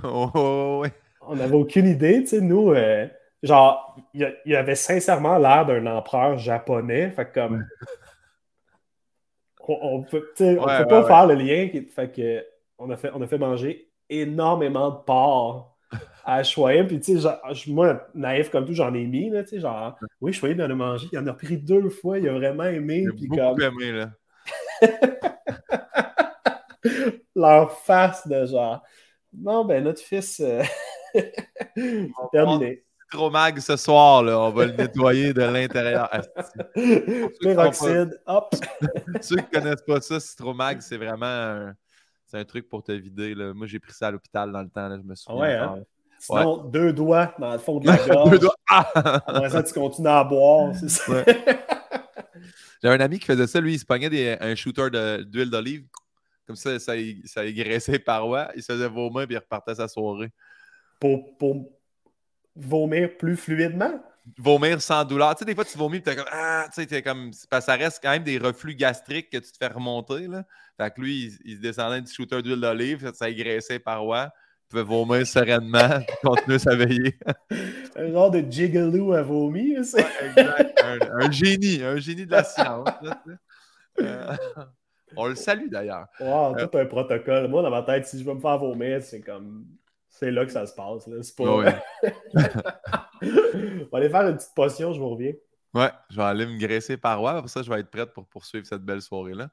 Oh, 0.03 0.81
ouais. 0.83 0.93
On 1.23 1.37
n'avait 1.37 1.57
aucune 1.57 1.87
idée, 1.87 2.21
tu 2.21 2.27
sais, 2.27 2.41
nous, 2.41 2.75
genre, 3.43 3.97
il 4.13 4.55
avait 4.57 4.75
sincèrement 4.75 5.39
l'air 5.39 5.65
d'un 5.65 5.87
empereur 5.87 6.37
japonais, 6.37 7.11
fait 7.11 7.33
comme 7.33 7.67
on 9.69 9.99
ne 9.99 10.05
peut, 10.05 10.87
pas 10.89 11.07
faire 11.07 11.27
le 11.27 11.35
lien. 11.35 11.69
Fait 11.95 12.13
que, 12.13 12.45
on, 12.79 12.91
a 12.91 12.97
fait, 12.97 13.11
on 13.15 13.23
a 13.23 13.27
fait 13.27 13.39
manger 13.39 13.91
énormément 14.09 14.91
de 14.91 14.97
porc 15.05 15.74
à 16.25 16.43
Choyem. 16.43 16.87
Puis, 16.87 17.01
tu 17.01 17.21
sais, 17.21 17.29
moi, 17.69 18.07
naïf 18.15 18.51
comme 18.51 18.65
tout, 18.65 18.75
j'en 18.75 18.95
ai 18.95 19.07
mis. 19.07 19.31
Là, 19.31 19.43
genre, 19.53 19.99
oui, 20.21 20.33
Choyem 20.33 20.61
en 20.61 20.65
a 20.65 20.75
mangé. 20.75 21.09
Il 21.13 21.19
en 21.19 21.27
a 21.27 21.33
pris 21.33 21.59
deux 21.59 21.89
fois. 21.89 22.19
Il 22.19 22.29
a 22.29 22.33
vraiment 22.33 22.65
aimé. 22.65 23.05
Il 23.17 23.41
a 23.41 23.51
beaucoup 23.51 23.61
aimé, 23.61 23.93
là. 23.93 24.11
Leur 27.35 27.79
face 27.81 28.29
de 28.29 28.47
genre, 28.47 28.83
non, 29.33 29.65
ben, 29.65 29.83
notre 29.83 30.03
fils, 30.03 30.41
euh, 30.41 30.63
terminé. 32.33 32.85
Citromag 33.11 33.59
ce 33.59 33.77
soir, 33.77 34.23
là. 34.23 34.39
On 34.39 34.51
va 34.51 34.67
le 34.67 34.73
nettoyer 34.73 35.33
de 35.33 35.43
l'intérieur. 35.43 36.11
Peroxyde, 37.41 38.21
hop! 38.27 38.55
Ceux 39.21 39.37
qui 39.37 39.43
ne 39.43 39.61
connaissent 39.61 39.85
pas 39.87 40.01
ça, 40.01 40.21
Citromag, 40.21 40.81
c'est 40.81 40.97
vraiment 40.97 41.27
un, 41.27 41.75
c'est 42.27 42.39
un 42.39 42.45
truc 42.45 42.69
pour 42.69 42.83
te 42.83 42.93
vider. 42.93 43.35
Là. 43.35 43.55
Moi, 43.55 43.67
j'ai 43.67 43.79
pris 43.79 43.93
ça 43.93 44.09
à 44.09 44.11
l'hôpital 44.11 44.51
dans 44.51 44.63
le 44.63 44.69
temps. 44.69 44.89
Là. 44.89 44.97
Je 44.97 45.07
me 45.07 45.15
souviens. 45.15 45.41
Ouais, 45.41 45.55
hein? 45.55 45.85
Sinon, 46.25 46.65
deux 46.65 46.93
doigts 46.93 47.35
dans 47.39 47.53
le 47.53 47.59
fond 47.59 47.79
de 47.79 47.87
la 47.87 47.97
gorge. 48.09 48.31
deux 48.31 48.39
doigts. 48.39 48.57
Ah! 48.69 48.91
Après 49.27 49.51
ça, 49.51 49.63
tu 49.63 49.75
continues 49.75 50.09
à 50.09 50.25
boire, 50.25 50.75
c'est 50.75 50.89
ça. 50.89 51.25
J'avais 52.83 52.97
un 52.97 53.01
ami 53.01 53.19
qui 53.19 53.27
faisait 53.27 53.47
ça. 53.47 53.61
Lui, 53.61 53.75
il 53.75 53.79
se 53.79 53.85
pognait 53.85 54.11
des, 54.11 54.37
un 54.41 54.55
shooter 54.55 54.89
d'huile 55.27 55.51
d'olive. 55.51 55.85
Comme 56.47 56.57
ça, 56.57 56.79
ça, 56.79 56.93
ça 57.25 57.45
égraissait 57.45 57.93
les 57.93 57.99
parois. 57.99 58.51
Il 58.57 58.63
se 58.63 58.73
faisait 58.73 58.89
vomir 58.89 59.23
et 59.23 59.27
il 59.31 59.37
repartait 59.37 59.75
sa 59.75 59.89
soirée. 59.89 60.31
Pour, 61.01 61.37
pour 61.39 61.71
vomir 62.55 63.17
plus 63.17 63.37
fluidement? 63.37 64.03
Vomir 64.39 64.81
sans 64.81 65.05
douleur. 65.05 65.35
Tu 65.35 65.41
sais, 65.41 65.45
des 65.45 65.55
fois, 65.55 65.65
tu 65.65 65.77
vomis 65.77 65.99
et 65.99 66.03
tu 66.03 66.15
comme 66.15 66.25
Ah, 66.31 66.67
tu 66.75 66.87
sais, 66.87 67.03
comme. 67.03 67.31
Parce 67.51 67.67
que 67.67 67.73
ça 67.73 67.77
reste 67.77 68.01
quand 68.03 68.11
même 68.11 68.25
des 68.25 68.39
reflux 68.39 68.75
gastriques 68.75 69.31
que 69.31 69.39
tu 69.39 69.53
te 69.53 69.57
fais 69.59 69.69
remonter. 69.69 70.27
Là. 70.27 70.45
Fait 70.79 70.91
que 70.91 71.01
lui, 71.01 71.39
il, 71.45 71.57
se 71.57 71.61
descendait 71.61 72.01
du 72.01 72.13
shooter 72.13 72.43
d'huile 72.43 72.61
d'olive, 72.61 73.13
ça 73.15 73.29
égraissait 73.29 73.79
par 73.79 73.97
parois. 73.97 74.33
Pouvait 74.69 74.83
vomir 74.83 75.27
sereinement, 75.27 76.01
continuer 76.23 76.59
sa 76.59 76.75
veiller. 76.75 77.19
un 77.97 78.11
genre 78.11 78.31
de 78.31 78.41
jigaloo 78.41 79.13
à 79.13 79.23
vomir, 79.23 79.85
c'est. 79.85 80.05
exact. 80.27 80.83
Un, 80.85 81.31
génie, 81.31 81.83
un 81.83 81.97
génie 81.97 82.27
de 82.27 82.31
la 82.31 82.45
science. 82.45 82.89
Euh, 84.01 84.37
on 85.17 85.29
le 85.29 85.35
salue 85.35 85.69
d'ailleurs. 85.71 86.07
Wow, 86.21 86.55
tout 86.57 86.77
un 86.77 86.85
protocole. 86.85 87.49
Moi, 87.49 87.63
dans 87.63 87.71
ma 87.71 87.83
tête, 87.83 88.07
si 88.07 88.19
je 88.19 88.25
veux 88.25 88.35
me 88.35 88.41
faire 88.41 88.59
vomir, 88.59 89.03
c'est 89.03 89.21
comme 89.21 89.65
c'est 90.09 90.31
là 90.31 90.45
que 90.45 90.53
ça 90.53 90.67
se 90.67 90.75
passe. 90.75 91.07
Là. 91.07 91.23
C'est 91.23 91.37
pas... 91.37 91.45
on 91.45 91.63
va 91.63 91.81
aller 93.93 94.11
faire 94.11 94.29
une 94.29 94.37
petite 94.37 94.55
potion, 94.55 94.93
je 94.93 95.01
vous 95.01 95.11
reviens. 95.11 95.33
Ouais, 95.75 95.91
je 96.11 96.17
vais 96.17 96.23
aller 96.23 96.47
me 96.47 96.59
graisser 96.59 96.97
par 96.97 97.21
ouais. 97.21 97.41
Pour 97.41 97.49
ça, 97.49 97.63
je 97.63 97.71
vais 97.71 97.81
être 97.81 97.91
prête 97.91 98.13
pour 98.13 98.27
poursuivre 98.27 98.67
cette 98.67 98.83
belle 98.83 99.03
soirée-là. 99.03 99.51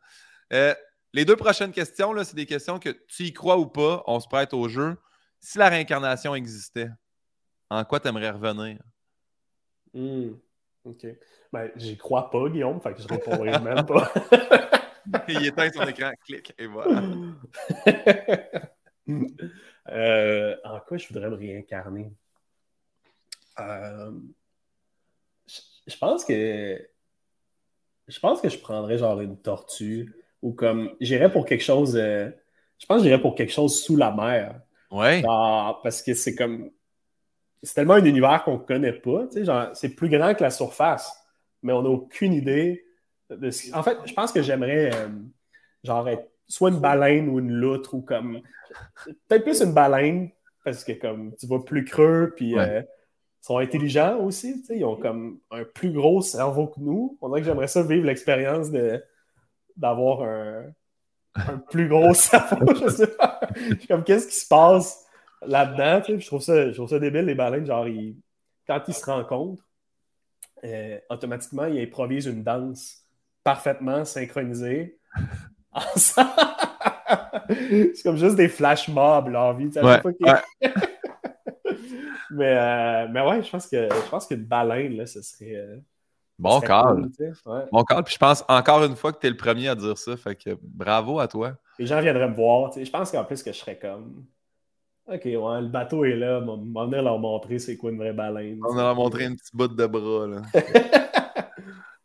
Euh, 0.53 0.76
les 1.14 1.26
deux 1.26 1.36
prochaines 1.36 1.72
questions, 1.72 2.14
c'est 2.24 2.36
des 2.36 2.45
questions 2.45 2.80
que 2.80 2.89
tu 2.89 3.24
y 3.24 3.34
crois 3.34 3.57
ou 3.57 3.66
pas, 3.66 4.03
on 4.07 4.20
se 4.20 4.28
prête 4.28 4.53
au 4.53 4.68
jeu. 4.70 4.97
Si 5.39 5.57
la 5.57 5.70
réincarnation 5.70 6.36
existait, 6.36 6.89
en 7.70 7.84
quoi 7.84 7.99
tu 7.99 8.07
aimerais 8.07 8.30
revenir? 8.30 8.80
Hmm, 9.93 10.34
OK. 10.86 11.05
Ben, 11.51 11.72
j'y 11.76 11.97
crois 11.97 12.30
pas, 12.30 12.49
Guillaume, 12.49 12.80
fait 12.82 12.93
que 12.93 13.01
je 13.01 13.07
répondrai 13.07 13.59
même 13.59 13.86
pas. 13.86 14.12
Il 15.28 15.45
éteint 15.45 15.72
son 15.72 15.88
écran, 15.88 16.12
clic, 16.26 16.53
et 16.57 16.68
voilà. 16.68 17.03
Euh, 19.89 20.55
en 20.64 20.80
quoi 20.80 20.95
je 20.97 21.07
voudrais 21.07 21.30
me 21.30 21.36
réincarner? 21.36 22.14
Euh, 23.59 24.12
je 25.88 25.97
pense 25.97 26.24
que 26.24 26.88
je 28.07 28.20
pense 28.20 28.41
que 28.41 28.47
je 28.47 28.59
prendrais 28.59 28.99
genre 28.99 29.20
une 29.20 29.41
tortue 29.41 30.14
ou 30.41 30.53
comme 30.53 30.91
j'irais 30.99 31.31
pour 31.31 31.45
quelque 31.45 31.63
chose. 31.63 31.95
Euh, 31.95 32.29
je 32.77 32.85
pense 32.85 32.99
que 32.99 33.03
j'irais 33.03 33.21
pour 33.21 33.35
quelque 33.35 33.53
chose 33.53 33.81
sous 33.81 33.95
la 33.95 34.11
mer. 34.11 34.59
Ouais. 34.91 35.21
parce 35.83 36.01
que 36.01 36.13
c'est 36.13 36.35
comme. 36.35 36.69
C'est 37.63 37.75
tellement 37.75 37.93
un 37.93 38.05
univers 38.05 38.43
qu'on 38.43 38.53
ne 38.53 38.63
connaît 38.63 38.93
pas. 38.93 39.27
c'est 39.73 39.89
plus 39.89 40.09
grand 40.09 40.33
que 40.33 40.43
la 40.43 40.49
surface, 40.49 41.15
mais 41.61 41.73
on 41.73 41.83
n'a 41.83 41.89
aucune 41.89 42.33
idée 42.33 42.83
de 43.29 43.51
ce 43.51 43.73
En 43.75 43.83
fait, 43.83 43.97
je 44.05 44.13
pense 44.13 44.31
que 44.31 44.41
j'aimerais 44.41 44.91
euh, 44.93 45.09
genre 45.83 46.09
être 46.09 46.27
soit 46.47 46.71
une 46.71 46.79
baleine 46.79 47.29
ou 47.29 47.39
une 47.39 47.51
loutre 47.51 47.93
ou 47.93 48.01
comme. 48.01 48.41
Peut-être 49.27 49.43
plus 49.43 49.61
une 49.61 49.73
baleine, 49.73 50.31
parce 50.63 50.83
que 50.83 50.93
comme 50.93 51.35
tu 51.35 51.45
vas 51.47 51.59
plus 51.59 51.85
creux, 51.85 52.33
puis 52.35 52.57
euh, 52.57 52.81
sont 53.41 53.57
intelligents 53.57 54.19
aussi. 54.19 54.63
Ils 54.69 54.85
ont 54.85 54.95
comme 54.95 55.39
un 55.49 55.63
plus 55.63 55.91
gros 55.91 56.21
cerveau 56.21 56.67
que 56.67 56.79
nous. 56.79 57.17
On 57.21 57.29
dirait 57.29 57.41
que 57.41 57.47
j'aimerais 57.47 57.67
ça 57.67 57.83
vivre 57.83 58.05
l'expérience 58.05 58.71
d'avoir 59.76 60.24
un, 60.24 60.74
plus 61.69 61.88
gros 61.88 62.13
cerveau. 62.13 62.74
je 62.76 62.89
sais 62.89 63.15
pas. 63.15 63.39
comme 63.88 64.03
qu'est-ce 64.03 64.28
qui 64.28 64.36
se 64.36 64.47
passe 64.47 65.05
là-dedans. 65.45 66.01
Je, 66.19 66.26
trouve 66.26 66.41
ça, 66.41 66.69
je 66.69 66.76
trouve 66.76 66.89
ça 66.89 66.99
débile, 66.99 67.26
les 67.26 67.36
baleines. 67.36 67.65
Genre, 67.65 67.86
quand 68.67 68.82
ils 68.88 68.93
se 68.93 69.05
rencontrent, 69.05 69.63
euh, 70.63 70.99
automatiquement, 71.09 71.65
ils 71.65 71.82
improvisent 71.82 72.28
une 72.28 72.43
danse 72.43 73.03
parfaitement 73.43 74.05
synchronisée. 74.05 74.99
c'est 75.95 76.24
comme 78.03 78.17
juste 78.17 78.36
des 78.36 78.49
flash 78.49 78.88
mobs, 78.88 79.30
leur 79.30 79.53
vie. 79.53 79.72
Ouais, 79.76 80.01
mais, 82.32 82.57
euh, 82.57 83.07
mais 83.09 83.22
ouais, 83.22 83.43
je 83.43 83.49
pense 83.49 83.67
que 83.67 83.89
je 83.89 84.09
pense 84.09 84.28
qu'une 84.28 84.45
baleine, 84.45 84.97
là, 84.97 85.07
ce 85.07 85.22
serait. 85.22 85.55
Euh, 85.55 85.78
bon 86.41 86.59
call. 86.59 87.09
Bon 87.71 87.83
call. 87.83 88.03
Puis 88.03 88.13
je 88.13 88.19
pense 88.19 88.43
encore 88.47 88.83
une 88.83 88.95
fois 88.95 89.13
que 89.13 89.19
tu 89.19 89.27
es 89.27 89.29
le 89.29 89.37
premier 89.37 89.69
à 89.69 89.75
dire 89.75 89.97
ça. 89.97 90.17
Fait 90.17 90.35
que 90.35 90.57
bravo 90.61 91.19
à 91.19 91.27
toi. 91.27 91.53
Les 91.79 91.85
gens 91.85 92.01
viendraient 92.01 92.29
me 92.29 92.35
voir. 92.35 92.71
Je 92.75 92.89
pense 92.89 93.11
qu'en 93.11 93.23
plus 93.23 93.43
que 93.43 93.51
je 93.51 93.57
serais 93.57 93.77
comme. 93.77 94.25
Ok, 95.07 95.25
ouais, 95.25 95.61
le 95.61 95.67
bateau 95.67 96.05
est 96.05 96.15
là. 96.15 96.39
On 96.39 96.71
va 96.73 96.85
venir 96.85 97.03
leur 97.03 97.19
montrer 97.19 97.59
c'est 97.59 97.77
quoi 97.77 97.91
une 97.91 97.97
vraie 97.97 98.13
baleine. 98.13 98.59
On 98.67 98.73
va 98.73 98.83
leur 98.83 98.95
montrer 98.95 99.25
une 99.25 99.35
petite 99.35 99.55
bout 99.55 99.67
de 99.67 99.85
bras. 99.85 100.27
Là. 100.27 100.41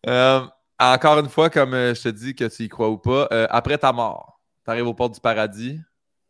Euh, 0.09 0.41
encore 0.79 1.19
une 1.19 1.29
fois, 1.29 1.51
comme 1.51 1.73
je 1.73 2.01
te 2.01 2.09
dis 2.11 2.33
que 2.33 2.45
tu 2.45 2.63
y 2.63 2.69
crois 2.69 2.89
ou 2.89 2.97
pas, 2.97 3.27
après 3.51 3.77
ta 3.77 3.93
mort, 3.93 4.41
tu 4.65 4.71
arrives 4.71 4.87
au 4.87 4.95
port 4.95 5.11
du 5.11 5.19
paradis, 5.19 5.81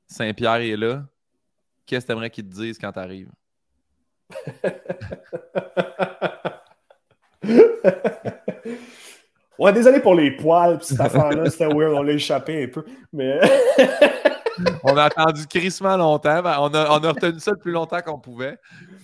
Saint-Pierre 0.07 0.63
est 0.63 0.79
là. 0.79 1.05
Qu'est-ce 1.85 2.07
que 2.07 2.07
tu 2.07 2.13
aimerais 2.13 2.31
qu'ils 2.31 2.49
te 2.49 2.55
disent 2.55 2.79
quand 2.79 2.93
tu 2.93 2.99
arrives? 2.99 3.31
ouais, 9.59 9.73
désolé 9.73 10.01
pour 10.01 10.15
les 10.15 10.33
poils, 10.33 10.79
cette 10.83 11.01
affaire-là, 11.01 11.49
c'était 11.51 11.67
weird, 11.67 11.95
on 11.95 12.03
l'a 12.03 12.13
échappé 12.13 12.65
un 12.65 12.69
peu, 12.69 12.85
mais... 13.13 13.41
on 14.85 14.97
a 14.97 15.05
attendu 15.05 15.47
crissement 15.47 15.97
longtemps, 15.97 16.43
ben, 16.43 16.57
on 16.61 16.73
a, 16.75 16.99
on 16.99 17.05
a 17.05 17.13
retenu 17.13 17.41
ça 17.41 17.53
le 17.53 17.59
plus 17.59 17.73
longtemps 17.73 18.01
qu'on 18.01 18.19
pouvait. 18.19 18.59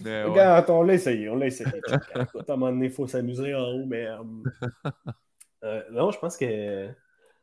Mais, 0.04 0.24
Regarde, 0.24 0.68
on 0.70 0.82
l'a 0.82 0.94
essayé, 0.94 1.28
on 1.28 1.36
l'a 1.36 1.46
essayé. 1.46 1.70
à 1.90 2.20
un 2.20 2.26
moment 2.48 2.70
donné, 2.70 2.86
il 2.86 2.92
faut 2.92 3.06
s'amuser 3.06 3.54
en 3.54 3.64
haut, 3.64 3.86
mais... 3.86 4.06
Euh, 4.06 4.18
euh, 5.64 5.82
non, 5.90 6.10
je 6.10 6.18
pense 6.18 6.36
que... 6.36 6.88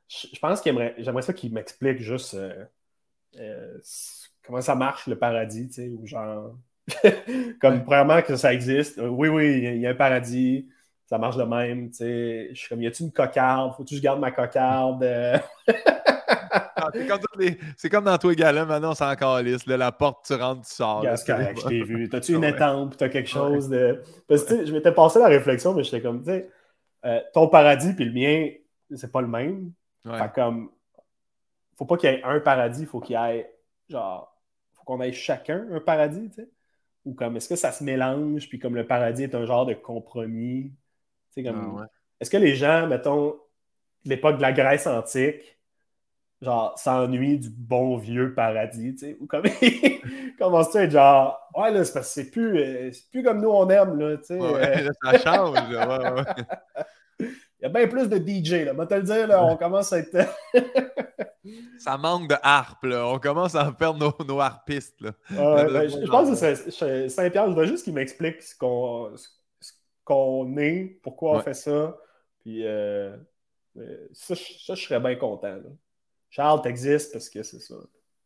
Je 0.07 0.39
pense 0.39 0.61
que 0.61 0.71
j'aimerais 0.97 1.21
ça 1.21 1.33
qu'il 1.33 1.53
m'explique 1.53 1.99
juste 1.99 2.35
euh, 3.37 3.77
comment 4.43 4.61
ça 4.61 4.73
marche, 4.73 5.05
le 5.05 5.17
paradis, 5.17 5.67
tu 5.67 5.73
sais, 5.73 5.89
ou 5.89 6.07
genre 6.07 6.55
comme 7.61 7.83
premièrement 7.83 8.21
que 8.21 8.35
ça 8.35 8.53
existe. 8.53 8.99
Oui, 9.01 9.29
oui, 9.29 9.57
il 9.57 9.77
y, 9.77 9.87
a 9.87 9.91
un 9.91 9.95
paradis. 9.95 10.67
Ça 11.09 11.17
marche 11.17 11.37
de 11.37 11.43
même. 11.43 11.89
Je 11.99 12.53
suis 12.53 12.69
comme, 12.69 12.83
y 12.83 12.87
a-tu 12.87 13.01
une 13.01 13.11
cocarde? 13.11 13.73
Faut-tu 13.75 13.95
que 13.95 13.97
je 13.97 14.01
garde 14.03 14.19
ma 14.19 14.29
cocarde? 14.31 15.03
Euh? 15.03 15.39
Ah, 16.81 16.89
c'est, 17.77 17.89
comme 17.89 18.05
dans 18.05 18.17
toi 18.17 18.31
également, 18.31 18.65
maintenant 18.65 18.91
on 18.91 18.95
s'en 18.95 19.13
calisse. 19.15 19.67
la 19.67 19.91
porte, 19.91 20.25
tu 20.25 20.33
rentres, 20.33 20.67
tu 20.67 20.73
sors. 20.73 21.05
C'est 21.17 21.31
correct, 21.31 21.59
je 21.61 21.67
t'ai 21.67 21.83
vu. 21.83 22.09
T'as-tu 22.09 22.33
une 22.33 22.43
étampe? 22.45 22.95
T'as 22.97 23.09
quelque 23.09 23.29
chose 23.29 23.69
de. 23.69 24.01
Parce 24.27 24.45
que 24.45 24.65
je 24.65 24.73
m'étais 24.73 24.93
passé 24.93 25.19
la 25.19 25.27
réflexion, 25.27 25.73
mais 25.73 25.83
j'étais 25.83 26.01
comme, 26.01 26.23
tu 26.23 26.31
sais, 26.31 26.49
euh, 27.05 27.19
ton 27.33 27.49
paradis 27.49 27.93
puis 27.93 28.05
le 28.05 28.13
mien, 28.13 28.49
c'est 28.95 29.11
pas 29.11 29.21
le 29.21 29.27
même. 29.27 29.73
Fait 30.05 30.31
comme, 30.33 30.71
faut 31.77 31.85
pas 31.85 31.97
qu'il 31.97 32.09
y 32.09 32.13
ait 32.13 32.23
un 32.23 32.39
paradis, 32.39 32.85
faut 32.85 33.01
qu'il 33.01 33.15
y 33.15 33.19
ait, 33.19 33.53
genre, 33.89 34.35
faut 34.73 34.83
qu'on 34.85 35.01
ait 35.01 35.11
chacun 35.11 35.67
un 35.71 35.81
paradis, 35.81 36.29
tu 36.29 36.35
sais. 36.35 36.49
Ou 37.05 37.13
comme 37.13 37.35
est-ce 37.35 37.49
que 37.49 37.57
ça 37.57 37.71
se 37.71 37.83
mélange, 37.83 38.47
puis 38.47 38.57
comme 38.57 38.75
le 38.75 38.87
paradis 38.87 39.23
est 39.23 39.35
un 39.35 39.45
genre 39.45 39.65
de 39.65 39.73
compromis? 39.73 40.71
Comme, 41.35 41.77
ah, 41.81 41.87
Est-ce 42.19 42.29
que 42.29 42.37
les 42.37 42.55
gens, 42.55 42.87
mettons, 42.87 43.35
l'époque 44.05 44.37
de 44.37 44.41
la 44.41 44.51
Grèce 44.51 44.87
antique, 44.87 45.59
genre, 46.41 46.77
s'ennuient 46.77 47.39
du 47.39 47.49
bon 47.49 47.97
vieux 47.97 48.33
paradis, 48.33 48.95
tu 48.95 48.97
sais? 48.97 49.17
Ou 49.19 49.27
comme 49.27 49.43
commence-tu 50.39 50.77
à 50.77 50.83
être 50.83 50.91
genre, 50.91 51.39
ouais, 51.55 51.71
là, 51.71 51.83
c'est 51.83 51.93
parce 51.93 52.07
que 52.07 52.13
c'est 52.13 52.31
plus, 52.31 52.59
euh, 52.59 52.91
plus 53.11 53.23
comme 53.23 53.41
nous 53.41 53.49
on 53.49 53.69
aime, 53.69 53.97
là, 53.99 54.17
tu 54.17 54.25
sais. 54.25 54.39
Euh. 54.39 54.89
ça 55.03 55.19
change, 55.19 55.57
Il 57.61 57.63
y 57.63 57.65
a 57.65 57.69
bien 57.69 57.87
plus 57.89 58.07
de 58.07 58.15
DJ, 58.15 58.65
là. 58.65 58.71
vais 58.71 58.87
te 58.87 58.93
le 58.93 59.03
dire, 59.03 59.27
là, 59.27 59.43
on 59.43 59.57
commence 59.57 59.91
à 59.91 59.99
être. 59.99 60.17
ça 61.77 61.97
manque 61.97 62.29
de 62.29 62.35
harpe, 62.41 62.85
là. 62.85 63.05
On 63.05 63.19
commence 63.19 63.53
à 63.53 63.69
perdre 63.73 63.99
nos, 63.99 64.25
nos 64.25 64.39
harpistes, 64.39 65.01
là. 65.01 65.11
Ben, 65.29 65.89
je, 65.89 66.09
pense 66.09 66.39
que 66.39 67.09
Saint-Pierre, 67.09 67.49
je 67.51 67.55
veux 67.55 67.65
juste 67.65 67.83
qu'il 67.83 67.93
m'explique 67.93 68.41
ce 68.41 68.55
qu'on 68.55 69.11
est, 70.57 70.99
pourquoi 71.01 71.37
on 71.37 71.41
fait 71.41 71.53
ça. 71.53 71.97
Puis 72.41 72.65
euh, 72.65 73.15
euh, 73.77 74.07
ça, 74.13 74.33
je 74.35 74.81
serais 74.81 74.99
bien 74.99 75.15
content. 75.15 75.55
Là. 75.55 75.69
Charles, 76.29 76.61
t'existes 76.61 77.11
parce 77.13 77.29
que 77.29 77.43
c'est 77.43 77.59
ça. 77.59 77.75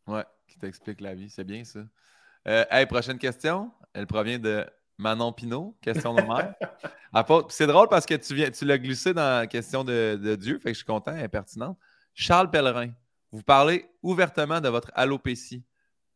Ouais, 0.06 0.24
qui 0.46 0.58
t'explique 0.58 1.00
la 1.00 1.14
vie. 1.14 1.30
C'est 1.30 1.44
bien 1.44 1.64
ça. 1.64 1.80
Euh, 2.46 2.64
hey, 2.70 2.86
prochaine 2.86 3.18
question. 3.18 3.70
Elle 3.92 4.06
provient 4.06 4.38
de 4.38 4.66
Manon 4.98 5.32
Pinot, 5.32 5.76
question 5.80 6.14
de 6.14 6.22
mère. 6.22 6.54
c'est 7.48 7.66
drôle 7.66 7.88
parce 7.88 8.06
que 8.06 8.14
tu, 8.14 8.34
viens, 8.34 8.50
tu 8.50 8.64
l'as 8.64 8.78
glissé 8.78 9.14
dans 9.14 9.40
la 9.40 9.46
question 9.46 9.84
de, 9.84 10.36
Dieu, 10.36 10.58
fait 10.58 10.70
que 10.70 10.74
je 10.74 10.78
suis 10.78 10.86
content, 10.86 11.12
elle 11.14 11.24
est 11.24 11.28
pertinente. 11.28 11.78
Charles 12.12 12.50
Pellerin, 12.50 12.90
vous 13.32 13.42
parlez 13.42 13.88
ouvertement 14.02 14.60
de 14.60 14.68
votre 14.68 14.90
alopécie. 14.94 15.64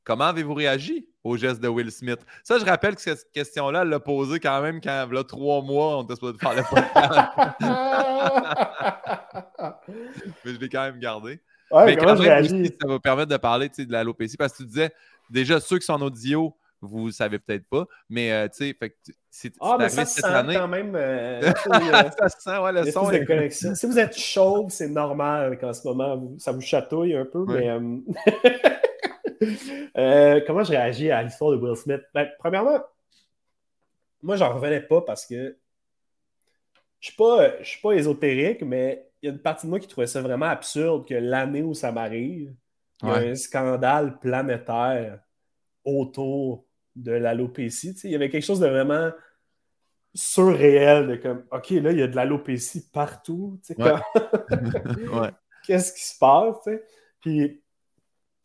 Comment 0.05 0.25
avez-vous 0.25 0.55
réagi 0.55 1.07
au 1.23 1.37
geste 1.37 1.61
de 1.61 1.69
Will 1.69 1.91
Smith? 1.91 2.21
Ça, 2.43 2.59
je 2.59 2.65
rappelle 2.65 2.97
que 2.97 3.01
cette 3.01 3.31
question-là, 3.33 3.83
elle 3.83 3.89
l'a 3.89 4.01
posée 4.01 4.41
quand 4.41 4.63
même 4.63 4.81
quand, 4.81 5.07
il 5.11 5.15
y 5.15 5.19
a 5.19 5.25
trois 5.25 5.63
mois, 5.63 5.99
on 5.99 6.05
était 6.05 6.15
supposé 6.15 6.39
faire 6.39 6.55
le 6.55 6.63
podcast. 6.63 7.61
Mais 10.45 10.55
je 10.55 10.59
l'ai 10.59 10.69
quand 10.69 10.83
même 10.83 10.99
gardé. 10.99 11.41
Mais 11.73 11.97
comment 11.97 12.17
je 12.17 12.23
réagis? 12.23 12.75
ça 12.81 12.89
va 12.89 12.99
permettre 12.99 13.31
de 13.31 13.37
parler 13.37 13.69
de 13.69 13.93
l'alopécie 13.93 14.37
parce 14.37 14.53
que 14.53 14.59
tu 14.59 14.67
disais, 14.67 14.93
déjà, 15.31 15.61
ceux 15.61 15.79
qui 15.79 15.85
sont 15.85 15.95
en 15.95 16.03
audio, 16.03 16.57
vous 16.81 17.07
ne 17.07 17.13
savez 17.13 17.39
peut-être 17.39 17.67
pas, 17.69 17.87
mais 18.09 18.33
euh, 18.33 18.49
tu 18.49 18.73
sais, 18.73 18.93
c'est 19.31 19.53
ah, 19.61 19.77
mais 19.79 19.89
ça 19.89 20.05
se 20.05 20.21
sent 20.21 20.55
quand 20.55 20.69
même. 20.69 20.95
Euh, 20.95 21.41
ça 22.19 22.29
se 22.29 22.41
sent, 22.41 22.59
ouais, 22.59 22.73
le 22.73 22.91
son. 22.91 23.11
Est... 23.11 23.51
Si 23.51 23.87
vous 23.87 23.99
êtes 23.99 24.17
chauve, 24.17 24.71
c'est 24.71 24.89
normal 24.89 25.59
qu'en 25.59 25.73
ce 25.73 25.87
moment, 25.87 26.35
ça 26.39 26.53
vous 26.53 26.61
chatouille 26.61 27.15
un 27.15 27.25
peu, 27.25 27.45
mais. 27.47 27.77
Euh, 29.97 30.41
comment 30.47 30.65
je 30.65 30.71
réagis 30.71 31.11
à 31.11 31.23
l'histoire 31.23 31.53
de 31.53 31.57
Will 31.57 31.77
Smith? 31.77 32.03
Ben, 32.13 32.29
premièrement, 32.39 32.81
moi, 34.23 34.37
j'en 34.37 34.53
revenais 34.53 34.81
pas 34.81 35.01
parce 35.01 35.27
que 35.27 35.57
je 37.01 37.13
ne 37.23 37.65
suis 37.65 37.81
pas 37.81 37.93
ésotérique, 37.93 38.63
mais 38.63 39.09
il 39.23 39.27
y 39.27 39.29
a 39.31 39.33
une 39.33 39.41
partie 39.41 39.67
de 39.67 39.71
moi 39.71 39.81
qui 39.81 39.87
trouvait 39.87 40.07
ça 40.07 40.21
vraiment 40.21 40.47
absurde 40.47 41.07
que 41.07 41.15
l'année 41.15 41.63
où 41.63 41.75
ça 41.75 41.93
m'arrive, 41.93 42.55
il 43.03 43.09
y 43.09 43.11
a 43.13 43.15
un 43.15 43.35
scandale 43.35 44.19
planétaire 44.19 45.21
autour 45.85 46.65
de 47.03 47.13
l'alopécie. 47.13 47.95
Il 48.05 48.11
y 48.11 48.15
avait 48.15 48.31
quelque 48.31 48.45
chose 48.45 48.61
de 48.61 48.67
vraiment 48.67 49.11
surréel, 50.15 51.09
de 51.09 51.17
comme, 51.17 51.45
OK, 51.51 51.71
là, 51.71 51.93
il 51.93 51.99
y 51.99 52.03
a 52.03 52.09
de 52.09 52.17
l'alopécie 52.17 52.89
partout. 52.91 53.61
Qu'est-ce 55.67 55.93
qui 55.93 56.05
se 56.05 56.19
passe? 56.19 56.69
Puis, 57.21 57.63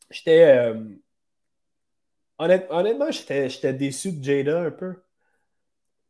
j'étais. 0.09 0.57
Euh, 0.57 0.83
honnêtement, 2.37 3.11
j'étais 3.11 3.73
déçu 3.73 4.11
de 4.11 4.23
Jada 4.23 4.61
un 4.61 4.71
peu. 4.71 4.95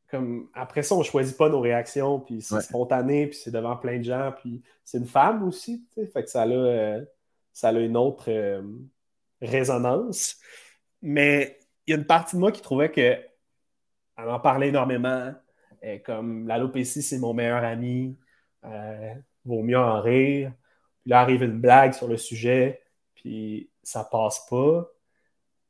comme 0.09 0.49
après 0.53 0.83
ça, 0.83 0.95
on 0.95 1.03
choisit 1.03 1.37
pas 1.37 1.49
nos 1.49 1.59
réactions, 1.59 2.19
puis 2.19 2.41
c'est 2.41 2.61
spontané, 2.61 3.27
puis 3.27 3.37
c'est 3.37 3.51
devant 3.51 3.75
plein 3.77 3.99
de 3.99 4.03
gens, 4.03 4.33
puis 4.37 4.63
c'est 4.83 4.97
une 4.97 5.07
femme 5.07 5.43
aussi, 5.43 5.85
fait 5.95 6.23
que 6.23 6.29
ça 6.29 6.43
a, 6.43 6.47
euh, 6.47 7.05
ça 7.51 7.69
a 7.69 7.73
une 7.73 7.97
autre 7.97 8.25
euh, 8.29 8.61
résonance. 9.41 10.37
Mais 11.01 11.59
il 11.87 11.91
y 11.91 11.93
a 11.93 11.97
une 11.97 12.05
partie 12.05 12.35
de 12.35 12.41
moi 12.41 12.51
qui 12.51 12.61
trouvait 12.61 12.91
que 12.91 13.01
elle 13.01 14.29
en 14.29 14.39
parlait 14.39 14.69
énormément, 14.69 15.33
comme 16.05 16.47
l'alopécie, 16.47 17.01
c'est 17.01 17.19
mon 17.19 17.33
meilleur 17.33 17.63
ami, 17.63 18.17
euh, 18.65 19.13
vaut 19.45 19.63
mieux 19.63 19.77
en 19.77 20.01
rire. 20.01 20.53
Puis 21.01 21.09
là 21.09 21.21
arrive 21.21 21.43
une 21.43 21.59
blague 21.59 21.93
sur 21.93 22.07
le 22.07 22.17
sujet, 22.17 22.81
puis 23.15 23.69
ça 23.81 24.03
passe 24.03 24.45
pas. 24.49 24.89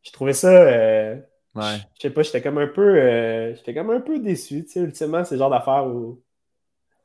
Je 0.03 0.11
trouvais 0.11 0.33
ça. 0.33 0.49
Euh, 0.49 1.15
ouais. 1.55 1.77
Je 1.95 2.01
sais 2.01 2.09
pas, 2.09 2.21
j'étais 2.23 2.41
comme 2.41 2.59
un 2.59 2.67
peu. 2.67 2.99
Euh, 2.99 3.55
j'étais 3.55 3.73
comme 3.73 3.89
un 3.89 4.01
peu 4.01 4.19
déçu. 4.19 4.63
Tu 4.65 4.71
sais, 4.71 4.79
ultimement, 4.81 5.23
c'est 5.23 5.35
le 5.35 5.39
genre 5.39 5.49
d'affaire 5.49 5.85
où. 5.87 6.21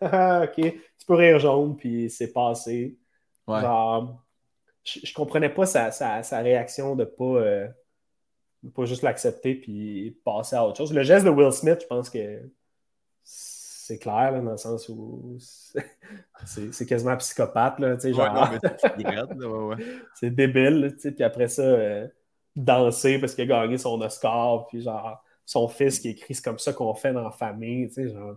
Ah, 0.01 0.45
ok, 0.45 0.55
tu 0.55 1.07
peux 1.09 1.15
rire 1.15 1.41
jaune, 1.41 1.77
puis 1.77 2.09
c'est 2.09 2.33
passé. 2.33 2.97
Ouais. 3.49 3.61
Genre, 3.61 4.25
je, 4.85 5.01
je, 5.03 5.13
comprenais 5.13 5.49
pas 5.49 5.67
sa, 5.67 5.91
sa, 5.91 6.23
sa 6.23 6.39
réaction 6.39 6.95
de 6.95 7.05
pas, 7.05 7.43
pas 8.75 8.85
juste 8.85 9.03
l'accepter 9.03 9.55
puis 9.55 10.19
passer 10.25 10.57
à 10.57 10.67
autre 10.67 10.77
chose. 10.79 10.93
Le 10.93 11.03
geste 11.03 11.25
de 11.25 11.31
Will 11.31 11.53
Smith, 11.53 11.79
je 11.83 11.87
pense 11.87 12.11
que 12.11 12.43
c'est 13.23 13.99
clair, 13.99 14.33
là, 14.33 14.41
dans 14.41 14.51
le 14.51 14.57
sens 14.57 14.89
où 14.89 15.39
c'est 16.45 16.87
quasiment 16.87 17.17
psychopathe. 17.17 17.79
Là, 17.79 17.97
genre... 17.99 18.55
c'est 20.15 20.31
débile. 20.31 20.97
Puis 21.01 21.25
après 21.25 21.49
ça, 21.49 21.63
euh, 21.63 22.07
danser 22.55 23.19
parce 23.19 23.35
qu'il 23.35 23.51
a 23.51 23.63
gagné 23.63 23.79
son 23.79 24.01
Oscar. 24.03 24.67
Puis 24.67 24.83
genre, 24.83 25.23
son 25.47 25.69
fils 25.69 26.01
qui 26.01 26.11
écrit 26.11 26.35
c'est 26.35 26.45
comme 26.45 26.59
ça 26.59 26.73
qu'on 26.73 26.93
fait 26.95 27.13
dans 27.13 27.23
la 27.23 27.31
famille. 27.31 27.91
Genre, 27.97 28.37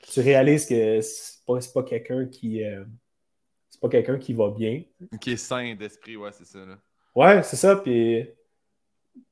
tu, 0.00 0.12
tu, 0.12 0.20
réalises 0.20 0.66
que 0.66 1.00
c'est 1.00 1.44
pas, 1.44 1.58
pas 1.74 1.82
quelqu'un 1.82 2.26
qui. 2.26 2.62
Euh, 2.62 2.84
c'est 3.70 3.80
pas 3.80 3.88
quelqu'un 3.88 4.18
qui 4.18 4.32
va 4.32 4.50
bien. 4.50 4.82
Qui 5.20 5.32
est 5.32 5.36
sain 5.36 5.74
d'esprit, 5.74 6.16
ouais, 6.16 6.30
c'est 6.32 6.46
ça. 6.46 6.58
Là. 6.58 6.78
Ouais, 7.16 7.42
c'est 7.42 7.56
ça. 7.56 7.76
Puis 7.76 8.28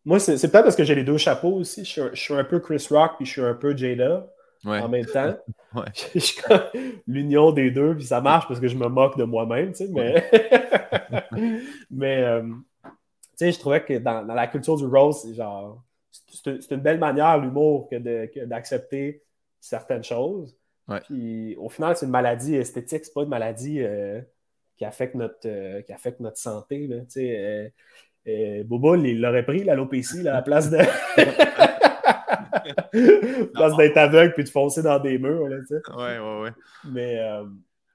moi, 0.05 0.19
c'est 0.19 0.35
peut-être 0.35 0.65
parce 0.65 0.77
que 0.77 0.85
j'ai 0.85 0.95
les 0.95 1.05
deux 1.05 1.19
chapeaux 1.19 1.55
aussi. 1.55 1.85
Je 1.85 1.91
suis, 1.91 2.03
je 2.13 2.21
suis, 2.21 2.35
un 2.35 2.45
peu 2.45 2.61
Chris 2.61 2.87
Rock, 2.91 3.13
puis 3.17 3.27
je 3.27 3.33
suis 3.33 3.43
un 3.43 3.55
peu 3.55 3.77
Jada 3.77 4.27
en 4.65 4.89
même 4.89 5.07
temps. 5.07 5.37
L'union 7.07 7.53
des 7.53 7.71
deux, 7.71 7.95
puis 7.97 8.05
ça 8.05 8.21
marche 8.21 8.49
parce 8.49 8.61
que 8.61 8.69
je 8.69 8.77
me 8.77 8.89
moque 8.89 9.17
de 9.19 9.25
moi-même, 9.25 9.73
tu 9.73 9.87
sais, 9.87 9.89
mais. 9.93 10.31
mais, 11.91 12.23
euh, 12.23 12.43
tu 12.43 12.91
sais, 13.37 13.53
je 13.53 13.59
trouvais 13.59 13.85
que 13.85 13.99
dans, 13.99 14.23
la 14.23 14.47
culture 14.47 14.77
du 14.77 14.87
rose, 14.87 15.23
c'est 15.23 15.35
genre. 15.35 15.83
C'est 16.11 16.71
une 16.71 16.81
belle 16.81 16.99
manière, 16.99 17.39
l'humour, 17.39 17.89
que 17.91 18.45
d'accepter 18.45 19.23
certaines 19.61 20.05
choses. 20.05 20.57
Puis 21.05 21.57
au 21.57 21.69
final, 21.69 21.97
c'est 21.97 22.07
une 22.07 22.13
maladie 22.13 22.55
esthétique, 22.55 23.05
c'est 23.05 23.13
pas 23.13 23.23
une 23.23 23.29
maladie 23.29 23.81
euh, 23.81 24.21
qui, 24.77 24.85
affecte 24.85 25.15
notre, 25.15 25.47
euh, 25.47 25.83
qui 25.83 25.93
affecte 25.93 26.21
notre 26.21 26.39
santé. 26.39 26.87
Là, 26.87 26.99
tu 28.27 28.33
sais, 28.33 28.65
Bobo, 28.65 28.97
il 28.97 29.21
l'aurait 29.21 29.45
pris, 29.45 29.65
l'alopécie, 29.65 30.27
à 30.29 30.35
la 30.35 30.43
place 30.43 30.71
de. 30.71 30.79
Place 33.55 33.77
d'être 33.77 33.97
aveugle 33.97 34.35
puis 34.35 34.45
de 34.45 34.49
foncer 34.49 34.83
dans 34.83 34.99
des 34.99 35.19
murs. 35.19 35.49
Là, 35.49 35.59
tu 35.61 35.67
sais. 35.67 35.81
Ouais, 35.95 36.19
ouais, 36.19 36.41
ouais. 36.43 36.51
Mais, 36.85 37.19
euh, 37.19 37.45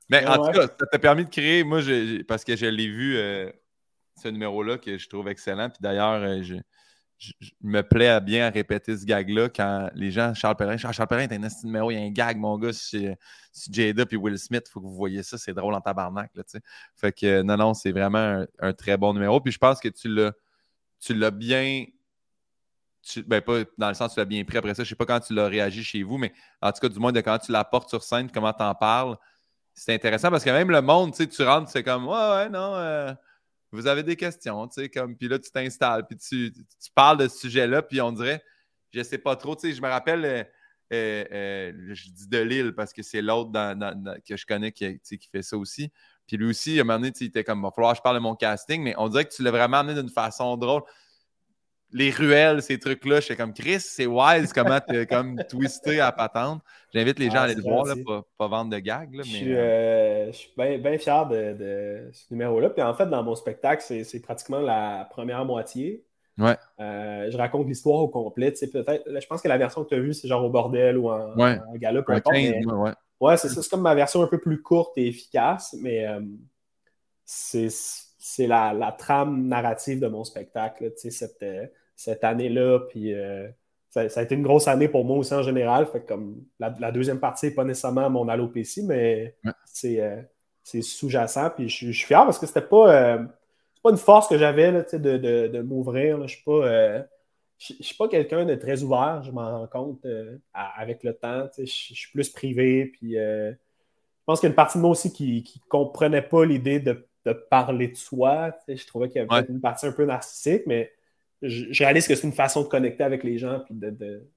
mais 0.09 0.25
en 0.25 0.45
tout 0.45 0.51
cas, 0.51 0.67
ça 0.67 0.85
t'a 0.91 0.99
permis 0.99 1.25
de 1.25 1.29
créer, 1.29 1.63
moi, 1.63 1.79
parce 2.27 2.43
que 2.43 2.55
je 2.55 2.67
l'ai 2.67 2.87
vu, 2.87 3.17
euh, 3.17 3.49
ce 4.21 4.27
numéro-là, 4.27 4.77
que 4.77 4.97
je 4.97 5.09
trouve 5.09 5.27
excellent. 5.27 5.69
Puis 5.69 5.79
d'ailleurs, 5.81 6.21
euh, 6.21 6.41
je, 7.21 7.33
me 7.61 7.81
plais 7.81 8.07
à 8.07 8.19
bien 8.19 8.49
répéter 8.49 8.97
ce 8.97 9.05
gag-là 9.05 9.49
quand 9.49 9.89
les 9.93 10.11
gens, 10.11 10.33
Charles 10.33 10.55
Perrin, 10.55 10.77
Charles 10.77 11.07
Perrin 11.07 11.21
est 11.21 11.33
un 11.33 11.47
numéro, 11.63 11.91
il 11.91 11.95
y 11.95 11.97
a 11.97 12.01
un 12.01 12.09
gag, 12.09 12.37
mon 12.37 12.57
gars, 12.57 12.73
sur, 12.73 13.15
Jada 13.69 14.05
puis 14.05 14.17
Will 14.17 14.39
Smith. 14.39 14.67
Faut 14.69 14.79
que 14.79 14.85
vous 14.85 14.95
voyez 14.95 15.21
ça, 15.21 15.37
c'est 15.37 15.53
drôle 15.53 15.73
en 15.75 15.81
tabarnak. 15.81 16.31
Là, 16.35 16.43
tu 16.43 16.51
sais. 16.51 16.61
fait 16.95 17.11
que 17.11 17.41
non, 17.43 17.57
non, 17.57 17.73
c'est 17.73 17.91
vraiment 17.91 18.43
un, 18.59 18.73
très 18.73 18.97
bon 18.97 19.13
numéro. 19.13 19.39
Puis 19.39 19.53
je 19.53 19.59
pense 19.59 19.79
que 19.79 19.89
tu 19.89 20.07
l'as, 20.07 20.33
tu 20.99 21.13
bien 21.31 21.85
ben 23.25 23.41
pas 23.41 23.61
dans 23.77 23.87
le 23.87 23.95
sens 23.95 24.13
tu 24.13 24.19
l'as 24.19 24.25
bien 24.25 24.43
pris 24.43 24.57
après 24.57 24.75
ça, 24.75 24.83
je 24.83 24.89
sais 24.89 24.95
pas 24.95 25.05
quand 25.05 25.19
tu 25.19 25.33
l'as 25.33 25.47
réagi 25.47 25.83
chez 25.83 26.03
vous, 26.03 26.17
mais 26.17 26.31
en 26.61 26.71
tout 26.71 26.79
cas, 26.79 26.89
du 26.89 26.99
moins 26.99 27.11
de 27.11 27.19
quand 27.21 27.37
tu 27.39 27.51
l'apportes 27.51 27.89
sur 27.89 28.03
scène, 28.03 28.29
comment 28.31 28.53
tu 28.53 28.63
en 28.63 28.75
parles, 28.75 29.17
c'est 29.73 29.93
intéressant 29.93 30.29
parce 30.29 30.43
que 30.43 30.49
même 30.49 30.69
le 30.69 30.81
monde, 30.81 31.11
tu 31.11 31.17
sais, 31.17 31.27
tu 31.27 31.43
rentres, 31.43 31.69
c'est 31.69 31.83
comme 31.83 32.07
Ouais, 32.07 32.13
ouais, 32.13 32.49
non, 32.49 32.75
euh, 32.75 33.13
vous 33.71 33.87
avez 33.87 34.03
des 34.03 34.15
questions, 34.15 34.67
tu 34.67 34.81
sais, 34.81 34.89
comme 34.89 35.15
puis 35.15 35.27
là, 35.27 35.39
tu 35.39 35.49
t'installes, 35.51 36.05
puis 36.07 36.17
tu, 36.17 36.53
parles 36.93 37.17
de 37.17 37.27
ce 37.27 37.37
sujet-là, 37.37 37.81
puis 37.81 38.01
on 38.01 38.11
dirait, 38.11 38.43
je 38.93 39.01
sais 39.03 39.17
pas 39.17 39.35
trop, 39.35 39.55
tu 39.55 39.69
sais, 39.69 39.73
je 39.73 39.81
me 39.81 39.87
rappelle. 39.87 40.25
Euh, 40.25 40.43
euh, 40.93 41.71
je 41.93 42.09
dis 42.09 42.27
de 42.27 42.39
Lille 42.39 42.73
parce 42.75 42.91
que 42.91 43.01
c'est 43.01 43.21
l'autre 43.21 43.51
que 44.27 44.35
je 44.35 44.45
connais 44.45 44.73
qui, 44.73 44.99
qui 44.99 45.29
fait 45.31 45.41
ça 45.41 45.57
aussi. 45.57 45.89
Puis 46.27 46.35
lui 46.35 46.47
aussi, 46.47 46.77
à 46.79 46.81
un 46.81 46.83
moment 46.83 46.99
donné, 46.99 47.13
il 47.17 47.27
était 47.27 47.45
comme, 47.45 47.59
il 47.59 47.63
va 47.63 47.71
falloir 47.71 47.93
que 47.93 47.99
je 47.99 48.01
parle 48.01 48.17
de 48.17 48.21
mon 48.21 48.35
casting, 48.35 48.83
mais 48.83 48.93
on 48.97 49.07
dirait 49.07 49.23
que 49.23 49.33
tu 49.33 49.41
l'as 49.41 49.51
vraiment 49.51 49.77
amené 49.77 50.01
d'une 50.01 50.09
façon 50.09 50.57
drôle 50.57 50.83
les 51.93 52.09
ruelles, 52.09 52.61
ces 52.61 52.79
trucs-là. 52.79 53.17
Je 53.17 53.25
suis 53.25 53.37
comme 53.37 53.53
Chris, 53.53 53.79
c'est 53.79 54.05
wise 54.05 54.53
comment 54.53 54.79
tu 54.87 55.05
comme 55.07 55.41
twisté 55.49 55.99
à 55.99 56.11
patente. 56.11 56.61
J'invite 56.93 57.19
les 57.19 57.29
gens 57.29 57.37
à 57.37 57.39
ah, 57.39 57.43
aller 57.43 57.55
te 57.55 57.61
voir, 57.61 57.85
là, 57.85 57.95
pas, 58.05 58.23
pas, 58.37 58.47
vendre 58.47 58.71
de 58.71 58.79
gags. 58.79 59.13
Là, 59.13 59.23
mais, 59.31 59.53
euh, 59.53 60.31
je, 60.31 60.37
suis 60.37 60.51
bien 60.57 60.77
ben 60.77 60.99
fier 60.99 61.27
de, 61.27 61.53
de 61.53 62.09
ce 62.11 62.25
numéro-là. 62.31 62.69
Puis 62.69 62.81
en 62.81 62.93
fait, 62.93 63.07
dans 63.07 63.23
mon 63.23 63.35
spectacle, 63.35 63.83
c'est 63.83 64.21
pratiquement 64.21 64.59
la 64.59 65.07
première 65.09 65.45
moitié. 65.45 66.05
Ouais. 66.37 66.57
Euh, 66.79 67.29
je 67.29 67.37
raconte 67.37 67.67
l'histoire 67.67 67.99
au 67.99 68.07
complet. 68.07 68.51
Peut-être, 68.51 69.03
je 69.07 69.27
pense 69.27 69.41
que 69.41 69.47
la 69.47 69.57
version 69.57 69.83
que 69.83 69.89
tu 69.89 69.95
as 69.95 69.99
vue, 69.99 70.13
c'est 70.13 70.27
genre 70.27 70.43
au 70.43 70.49
bordel 70.49 70.97
ou 70.97 71.09
en, 71.09 71.35
ouais. 71.35 71.59
en 71.67 71.75
gala, 71.75 72.01
peu 72.01 72.13
importe. 72.13 72.35
ouais, 72.35 72.93
ouais 73.19 73.37
c'est 73.37 73.49
ça. 73.49 73.61
C'est 73.61 73.69
comme 73.69 73.81
ma 73.81 73.95
version 73.95 74.21
un 74.21 74.27
peu 74.27 74.39
plus 74.39 74.61
courte 74.61 74.97
et 74.97 75.07
efficace, 75.07 75.75
mais 75.79 76.07
euh, 76.07 76.21
c'est 77.25 77.67
la, 78.47 78.73
la, 78.73 78.91
trame 78.91 79.47
narrative 79.47 79.99
de 79.99 80.07
mon 80.07 80.23
spectacle. 80.23 80.91
Cette, 80.95 81.45
cette 82.01 82.23
année-là. 82.23 82.79
Puis 82.89 83.13
euh, 83.13 83.47
ça, 83.89 84.01
a 84.01 84.21
été 84.23 84.35
une 84.35 84.43
grosse 84.43 84.67
année 84.67 84.87
pour 84.87 85.05
moi 85.05 85.17
aussi 85.17 85.33
en 85.33 85.43
général. 85.43 85.85
Fait 85.85 86.01
comme 86.01 86.43
la, 86.59 86.91
deuxième 86.91 87.19
partie 87.19 87.47
n'est 87.47 87.53
pas 87.53 87.63
nécessairement 87.63 88.09
mon 88.09 88.27
alopécie, 88.27 88.83
mais 88.83 89.35
euh, 89.85 90.21
c'est 90.63 90.81
sous-jacent. 90.81 91.51
Puis 91.51 91.69
je, 91.69 91.91
suis 91.91 91.93
fier 91.93 92.25
parce 92.25 92.39
que 92.39 92.45
c'était 92.45 92.61
pas, 92.61 92.93
euh, 92.93 93.23
pas 93.83 93.91
une 93.91 93.97
force 93.97 94.27
que 94.27 94.37
j'avais 94.37 94.71
de, 94.71 94.97
de, 94.97 95.47
de 95.47 95.61
m'ouvrir. 95.61 96.21
Je 96.27 96.35
suis 96.35 96.43
pas. 96.43 97.05
je 97.59 97.73
suis 97.79 97.95
pas 97.95 98.07
quelqu'un 98.07 98.45
de 98.45 98.55
très 98.55 98.81
ouvert, 98.81 99.21
je 99.23 99.31
m'en 99.31 99.59
rends 99.59 99.67
compte 99.67 100.05
avec 100.53 101.03
le 101.03 101.13
temps. 101.13 101.47
Je 101.57 101.65
suis 101.65 102.11
plus 102.11 102.29
privé. 102.29 102.85
Puis, 102.85 103.13
je 103.13 103.55
pense 104.25 104.39
qu'il 104.39 104.47
y 104.47 104.49
a 104.49 104.53
une 104.53 104.55
partie 104.55 104.77
de 104.77 104.81
moi 104.81 104.91
aussi 104.91 105.11
qui 105.13 105.43
ne 105.55 105.69
comprenait 105.69 106.21
pas 106.21 106.45
l'idée 106.45 106.79
de, 106.79 107.07
parler 107.49 107.89
de 107.89 107.95
soi. 107.95 108.51
Je 108.67 108.87
trouvais 108.87 109.07
qu'il 109.07 109.21
y 109.21 109.25
avait 109.29 109.45
une 109.47 109.61
partie 109.61 109.85
un 109.85 109.91
peu 109.91 110.05
narcissique, 110.05 110.63
mais 110.65 110.91
je, 111.41 111.83
réalise 111.83 112.07
que 112.07 112.15
c'est 112.15 112.27
une 112.27 112.33
façon 112.33 112.63
de 112.63 112.67
connecter 112.67 113.03
avec 113.03 113.23
les 113.23 113.37
gens. 113.37 113.59
Puis 113.65 113.73
de, 113.75 114.27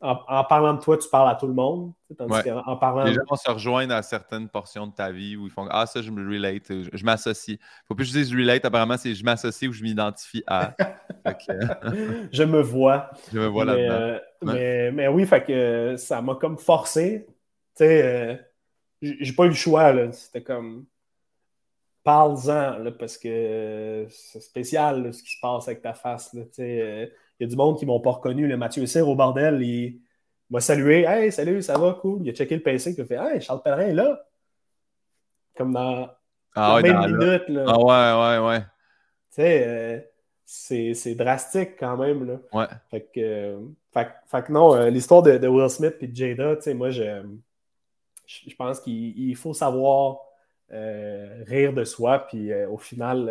En, 0.00 0.44
parlant 0.44 0.74
de 0.74 0.80
toi, 0.80 0.96
tu 0.96 1.08
parles 1.08 1.30
à 1.30 1.34
tout 1.34 1.46
le 1.46 1.52
monde. 1.54 1.92
en 2.18 2.76
parlant 2.76 3.04
les 3.04 3.14
gens 3.14 3.22
vont 3.28 3.36
se 3.36 3.50
rejoindre 3.50 3.94
à 3.94 4.02
certaines 4.02 4.48
portions 4.48 4.86
de 4.86 4.92
ta 4.94 5.10
vie 5.10 5.36
où 5.36 5.46
ils 5.46 5.52
font 5.52 5.66
Ah, 5.70 5.86
ça, 5.86 6.02
je 6.02 6.10
me 6.10 6.26
relate, 6.26 6.68
je, 6.68 7.04
m'associe. 7.04 7.58
Faut 7.86 7.94
plus 7.94 8.04
que 8.04 8.12
je 8.12 8.18
dise 8.18 8.34
relate, 8.34 8.64
apparemment, 8.64 8.96
c'est 8.96 9.14
je 9.14 9.24
m'associe 9.24 9.68
ou 9.68 9.72
je 9.72 9.82
m'identifie 9.82 10.42
à. 10.46 10.74
je 12.32 12.42
me 12.44 12.60
vois. 12.60 13.10
Je 13.32 13.38
me 13.38 13.46
vois 13.46 13.64
là-dedans. 13.64 14.20
Euh, 14.54 14.90
mais, 14.92 15.08
oui, 15.08 15.26
fait 15.26 15.44
que 15.44 15.96
ça 15.98 16.22
m'a 16.22 16.34
comme 16.36 16.58
forcé. 16.58 17.26
Tu 17.28 17.84
sais, 17.84 18.02
euh, 18.02 18.36
j'ai 19.02 19.32
pas 19.32 19.44
eu 19.44 19.48
le 19.48 19.54
choix. 19.54 19.92
C'était 20.12 20.42
comme 20.42 20.86
parle-en, 22.02 22.90
parce 22.98 23.18
que 23.18 24.06
c'est 24.08 24.40
spécial 24.40 25.12
ce 25.12 25.22
qui 25.22 25.32
se 25.32 25.40
passe 25.40 25.68
avec 25.68 25.82
ta 25.82 25.94
face. 25.94 26.30
Il 26.34 26.46
euh, 26.60 27.06
y 27.38 27.44
a 27.44 27.46
du 27.46 27.56
monde 27.56 27.78
qui 27.78 27.86
m'ont 27.86 28.00
pas 28.00 28.12
reconnu. 28.12 28.46
Le 28.46 28.56
Mathieu 28.56 28.86
Cyr 28.86 29.08
au 29.08 29.14
bordel, 29.14 29.62
il 29.62 30.00
m'a 30.50 30.60
salué. 30.60 31.04
Hey, 31.04 31.30
salut, 31.32 31.62
ça 31.62 31.78
va, 31.78 31.94
cool. 31.94 32.22
Il 32.22 32.30
a 32.30 32.32
checké 32.32 32.56
le 32.56 32.62
PC, 32.62 32.94
il 32.96 33.00
a 33.00 33.04
fait 33.04 33.16
Hey, 33.16 33.40
Charles 33.40 33.62
Pellerin 33.62 33.88
est 33.88 33.94
là. 33.94 34.22
Comme 35.56 35.72
dans 35.72 36.08
ah, 36.54 36.80
la 36.80 36.82
même 36.82 37.12
minute. 37.12 37.48
Là. 37.48 37.64
Ah 37.66 37.78
ouais, 37.78 38.38
ouais, 38.38 38.48
ouais. 38.48 38.60
Tu 38.60 38.66
sais, 39.30 39.64
euh, 39.66 40.00
c'est 40.44 41.14
drastique 41.14 41.76
quand 41.78 41.96
même. 41.96 42.26
Là. 42.26 42.40
Ouais. 42.52 42.66
Fait 42.90 43.08
que, 43.14 43.58
fait, 43.92 44.42
que 44.42 44.52
non, 44.52 44.74
euh, 44.74 44.90
l'histoire 44.90 45.22
de, 45.22 45.46
Will 45.46 45.68
Smith 45.68 45.96
et 46.00 46.06
de 46.06 46.16
Jada, 46.16 46.56
tu 46.56 46.62
sais, 46.62 46.74
moi, 46.74 46.90
je, 46.90 47.22
je 48.26 48.54
pense 48.56 48.80
qu'il 48.80 49.36
faut 49.36 49.54
savoir 49.54 50.16
euh, 50.16 50.29
rire 50.70 51.72
de 51.72 51.84
soi, 51.84 52.26
puis 52.26 52.52
euh, 52.52 52.68
au 52.68 52.78
final, 52.78 53.28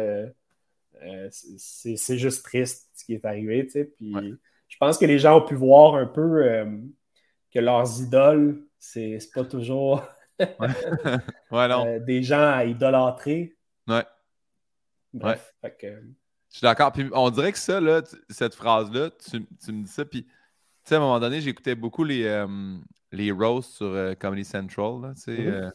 euh, 1.01 1.29
c'est 1.31 2.17
juste 2.17 2.43
triste 2.43 2.89
ce 2.93 3.05
qui 3.05 3.13
est 3.13 3.25
arrivé, 3.25 3.65
tu 3.65 3.71
sais. 3.71 3.85
Puis 3.85 4.13
je 4.67 4.77
pense 4.77 4.97
que 4.97 5.05
les 5.05 5.19
gens 5.19 5.37
ont 5.37 5.45
pu 5.45 5.55
voir 5.55 5.95
un 5.95 6.05
peu 6.05 6.43
que 7.51 7.59
leurs 7.59 8.01
idoles, 8.01 8.63
c'est 8.77 9.19
pas 9.33 9.45
toujours 9.45 10.03
des 12.05 12.23
gens 12.23 12.51
à 12.51 12.65
idolâtrer. 12.65 13.55
Ouais. 13.87 14.05
Bref, 15.13 15.53
que... 15.79 15.87
Je 16.51 16.57
suis 16.57 16.63
d'accord. 16.63 16.91
Puis 16.91 17.09
on 17.13 17.29
dirait 17.29 17.51
que 17.51 17.57
ça, 17.57 17.79
là, 17.79 18.01
cette 18.29 18.55
phrase-là, 18.55 19.09
tu, 19.11 19.45
tu, 19.63 19.71
me 19.71 19.83
dis 19.83 19.91
ça, 19.91 20.05
puis 20.05 20.27
sais, 20.89 20.95
à 20.95 20.97
un 20.97 21.01
moment 21.01 21.19
donné, 21.19 21.39
j'écoutais 21.39 21.75
beaucoup 21.75 22.03
les, 22.03 22.25
euh, 22.25 22.77
les 23.11 23.31
roasts 23.31 23.75
sur 23.75 23.85
euh, 23.85 24.15
Comedy 24.15 24.43
Central. 24.43 25.01
Là, 25.01 25.13
tu 25.13 25.31
Mhm. 25.31 25.47
euh. 25.47 25.71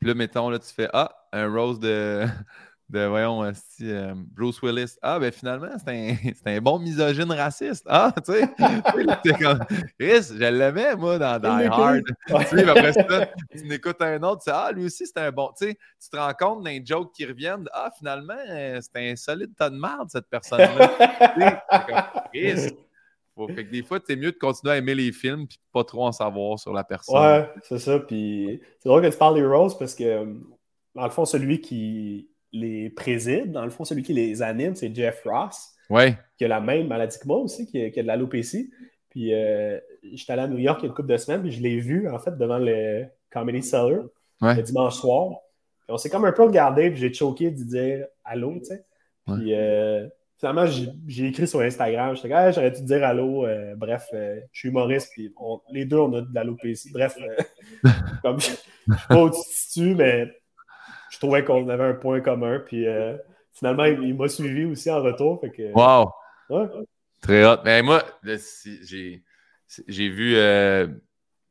Puis 0.00 0.08
là, 0.08 0.14
mettons, 0.14 0.48
là, 0.48 0.58
tu 0.58 0.72
fais 0.72 0.88
Ah, 0.94 1.14
un 1.32 1.52
roast 1.52 1.80
de, 1.82 2.24
de 2.88 3.04
voyons, 3.04 3.44
euh, 3.44 3.52
si, 3.54 3.90
euh, 3.90 4.14
Bruce 4.16 4.62
Willis. 4.62 4.96
Ah, 5.02 5.18
ben 5.18 5.30
finalement, 5.30 5.68
c'est 5.78 5.90
un, 5.90 6.16
c'est 6.34 6.56
un 6.56 6.60
bon 6.60 6.78
misogyne 6.78 7.30
raciste. 7.30 7.84
Ah, 7.86 8.10
tu 8.24 8.32
sais, 8.32 8.48
t'es 9.22 9.32
comme 9.34 9.58
Chris, 9.98 10.28
je 10.30 10.44
l'aimais, 10.44 10.96
moi, 10.96 11.18
dans 11.18 11.38
Die 11.38 11.66
Hard. 11.66 12.00
Tu 12.26 12.34
sais, 12.46 12.68
après 12.68 12.92
ça, 12.94 13.26
tu 13.52 13.64
n'écoutes 13.66 14.00
un 14.00 14.22
autre, 14.22 14.42
tu 14.42 14.50
sais, 14.50 14.56
ah, 14.56 14.72
lui 14.72 14.86
aussi, 14.86 15.06
c'est 15.06 15.18
un 15.18 15.30
bon. 15.30 15.50
Tu 15.58 15.66
sais, 15.66 15.78
tu 16.02 16.08
te 16.08 16.16
rends 16.16 16.32
compte 16.32 16.64
d'un 16.64 16.80
joke 16.82 17.12
qui 17.12 17.26
reviennent. 17.26 17.68
Ah, 17.74 17.90
finalement, 17.98 18.32
euh, 18.48 18.80
c'est 18.80 19.10
un 19.10 19.16
solide 19.16 19.54
tas 19.54 19.68
de 19.68 19.76
merde, 19.76 20.08
cette 20.10 20.28
personne-là. 20.30 21.62
Chris, 22.32 22.74
Fait 23.48 23.64
que 23.66 23.70
des 23.70 23.82
fois, 23.82 23.98
c'est 24.06 24.16
mieux 24.16 24.32
de 24.32 24.36
continuer 24.38 24.74
à 24.74 24.76
aimer 24.78 24.94
les 24.94 25.12
films 25.12 25.46
puis 25.46 25.58
pas 25.72 25.84
trop 25.84 26.04
en 26.06 26.12
savoir 26.12 26.58
sur 26.58 26.72
la 26.72 26.84
personne. 26.84 27.16
Ouais, 27.20 27.48
c'est 27.62 27.78
ça. 27.78 27.98
Puis 28.00 28.60
c'est 28.78 28.88
drôle 28.88 29.02
que 29.02 29.08
tu 29.08 29.16
parles 29.18 29.34
des 29.34 29.44
Roses 29.44 29.76
parce 29.78 29.94
que, 29.94 30.24
dans 30.94 31.04
le 31.04 31.10
fond, 31.10 31.24
celui 31.24 31.60
qui 31.60 32.28
les 32.52 32.90
préside, 32.90 33.52
dans 33.52 33.64
le 33.64 33.70
fond, 33.70 33.84
celui 33.84 34.02
qui 34.02 34.12
les 34.12 34.42
anime, 34.42 34.74
c'est 34.74 34.94
Jeff 34.94 35.22
Ross, 35.24 35.70
Ouais. 35.88 36.16
qui 36.38 36.44
a 36.44 36.48
la 36.48 36.60
même 36.60 36.86
maladie 36.88 37.18
que 37.18 37.26
moi 37.26 37.38
aussi, 37.38 37.66
qui 37.66 37.82
a, 37.82 37.90
qui 37.90 37.98
a 38.00 38.02
de 38.02 38.06
l'alopécie. 38.08 38.70
Puis 39.08 39.34
euh, 39.34 39.78
j'étais 40.12 40.32
allé 40.32 40.42
à 40.42 40.46
New 40.48 40.58
York 40.58 40.78
il 40.80 40.84
y 40.84 40.86
a 40.86 40.88
une 40.90 40.94
couple 40.94 41.08
de 41.08 41.16
semaines, 41.16 41.42
puis 41.42 41.50
je 41.52 41.60
l'ai 41.62 41.78
vu, 41.80 42.08
en 42.08 42.18
fait, 42.18 42.36
devant 42.38 42.58
le 42.58 43.04
Comedy 43.32 43.62
Cellar 43.62 44.04
Ouais. 44.42 44.54
le 44.56 44.62
dimanche 44.62 44.94
soir. 44.94 45.30
Puis 45.80 45.90
on 45.94 45.98
s'est 45.98 46.08
comme 46.10 46.24
un 46.24 46.32
peu 46.32 46.44
regardé, 46.44 46.90
puis 46.90 46.98
j'ai 47.00 47.12
choqué 47.12 47.50
de 47.50 47.62
dire 47.62 48.06
allô, 48.24 48.54
tu 48.58 48.64
sais. 48.66 48.84
Puis 49.26 49.54
euh, 49.54 50.06
finalement, 50.40 50.64
j'ai 51.06 51.26
écrit 51.26 51.46
sur 51.46 51.60
Instagram, 51.60 52.16
j'étais 52.16 52.32
Ah, 52.32 52.50
j'aurais 52.50 52.70
dû 52.72 52.78
te 52.80 52.86
dire 52.86 53.04
allô. 53.04 53.46
Euh, 53.46 53.74
bref, 53.76 54.06
euh, 54.14 54.40
je 54.52 54.58
suis 54.58 54.68
humoriste, 54.70 55.10
puis 55.12 55.32
on- 55.36 55.60
les 55.70 55.84
deux, 55.84 55.98
on 55.98 56.12
a 56.14 56.22
de 56.22 56.34
l'alopécie. 56.34 56.90
Bref, 56.92 57.16
euh, 57.20 57.36
comme 58.24 58.40
je 58.40 58.46
suis 58.46 58.56
pas 59.08 59.16
au-dessus, 59.22 59.94
mais 59.94 60.28
je 61.10 61.18
trouvais 61.18 61.44
qu'on 61.44 61.68
avait 61.68 61.84
un 61.84 61.94
point 61.94 62.20
commun. 62.20 62.60
Puis 62.66 62.86
finalement, 63.52 63.84
il, 63.84 64.02
il 64.02 64.14
m'a 64.16 64.28
suivi 64.28 64.64
aussi 64.64 64.90
en 64.90 65.02
retour. 65.02 65.40
Fait 65.40 65.50
que, 65.50 65.72
Wow. 65.72 66.10
ouais. 66.48 66.66
Très 67.20 67.44
hot. 67.44 67.58
Mais 67.64 67.82
moi, 67.82 68.02
j'ai 68.24 69.22
j'ai 69.86 70.08
vu 70.08 70.36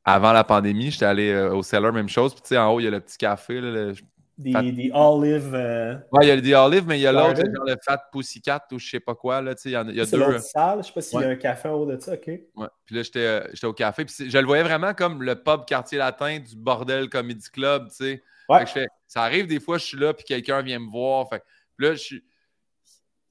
avant 0.04 0.34
la 0.34 0.44
pandémie, 0.44 0.90
j'étais 0.92 1.06
allé 1.06 1.36
au 1.36 1.62
Cellar, 1.62 1.94
même 1.94 2.10
chose. 2.10 2.34
Puis 2.34 2.42
tu 2.42 2.48
sais, 2.50 2.58
en 2.58 2.74
haut, 2.74 2.80
il 2.80 2.84
y 2.86 2.88
a 2.88 2.92
le 2.92 3.00
petit 3.00 3.18
café. 3.18 3.62
Là, 3.62 3.72
le- 3.72 3.94
Des, 4.42 4.54
Fat- 4.54 4.62
des 4.64 4.90
olive. 4.94 5.54
euh, 5.54 5.96
Ouais, 6.14 6.24
il 6.24 6.28
y 6.30 6.32
a 6.32 6.36
le 6.38 6.42
The 6.42 6.54
Olive, 6.56 6.88
mais 6.88 6.98
il 6.98 7.02
y 7.02 7.08
a 7.08 7.12
l'autre, 7.12 7.36
genre 7.42 7.66
le 7.66 7.76
Fat 7.84 8.02
Pussycat 8.10 8.66
ou 8.72 8.80
je 8.80 8.90
sais 8.90 9.02
pas 9.02 9.14
quoi. 9.14 9.42
Là, 9.42 9.54
il 9.66 9.72
y, 9.72 9.76
en 9.78 9.86
a- 9.86 9.92
il 9.92 9.98
y 9.98 10.00
a 10.00 10.06
c'est 10.06 10.18
deux. 10.18 10.26
l'autre 10.26 10.40
salle. 10.42 10.80
Je 10.82 10.88
sais 10.88 10.94
pas 10.94 11.02
s'il 11.02 11.20
y 11.20 11.24
a 11.26 11.28
un 11.28 11.36
café 11.36 11.68
en 11.68 11.74
haut 11.74 11.86
de 11.86 12.00
ça. 12.00 12.14
OK. 12.14 12.26
Ouais. 12.28 12.68
Puis 12.86 12.96
là, 12.96 13.04
j'étais 13.04 13.20
euh, 13.20 13.48
j'étais 13.52 13.68
au 13.68 13.74
café. 13.74 14.06
Puis 14.06 14.30
je 14.30 14.38
le 14.38 14.46
voyais 14.46 14.64
vraiment 14.64 14.94
comme 14.94 15.22
le 15.24 15.36
pub 15.36 15.66
quartier 15.66 15.98
latin 15.98 16.40
du 16.40 16.56
Bordel 16.56 17.10
Comedy 17.10 17.50
Club, 17.52 17.90
tu 17.90 17.96
sais. 17.96 18.24
Ouais. 18.48 18.66
Fait 18.66 18.86
que 18.86 18.88
ça 19.08 19.24
arrive 19.24 19.46
des 19.46 19.60
fois, 19.60 19.78
je 19.78 19.84
suis 19.86 19.98
là, 20.00 20.14
puis 20.14 20.24
quelqu'un 20.24 20.62
vient 20.62 20.80
me 20.80 20.90
voir. 20.90 21.28
Fait 21.28 21.44
là, 21.78 21.92
je 21.92 22.00
suis. 22.00 22.24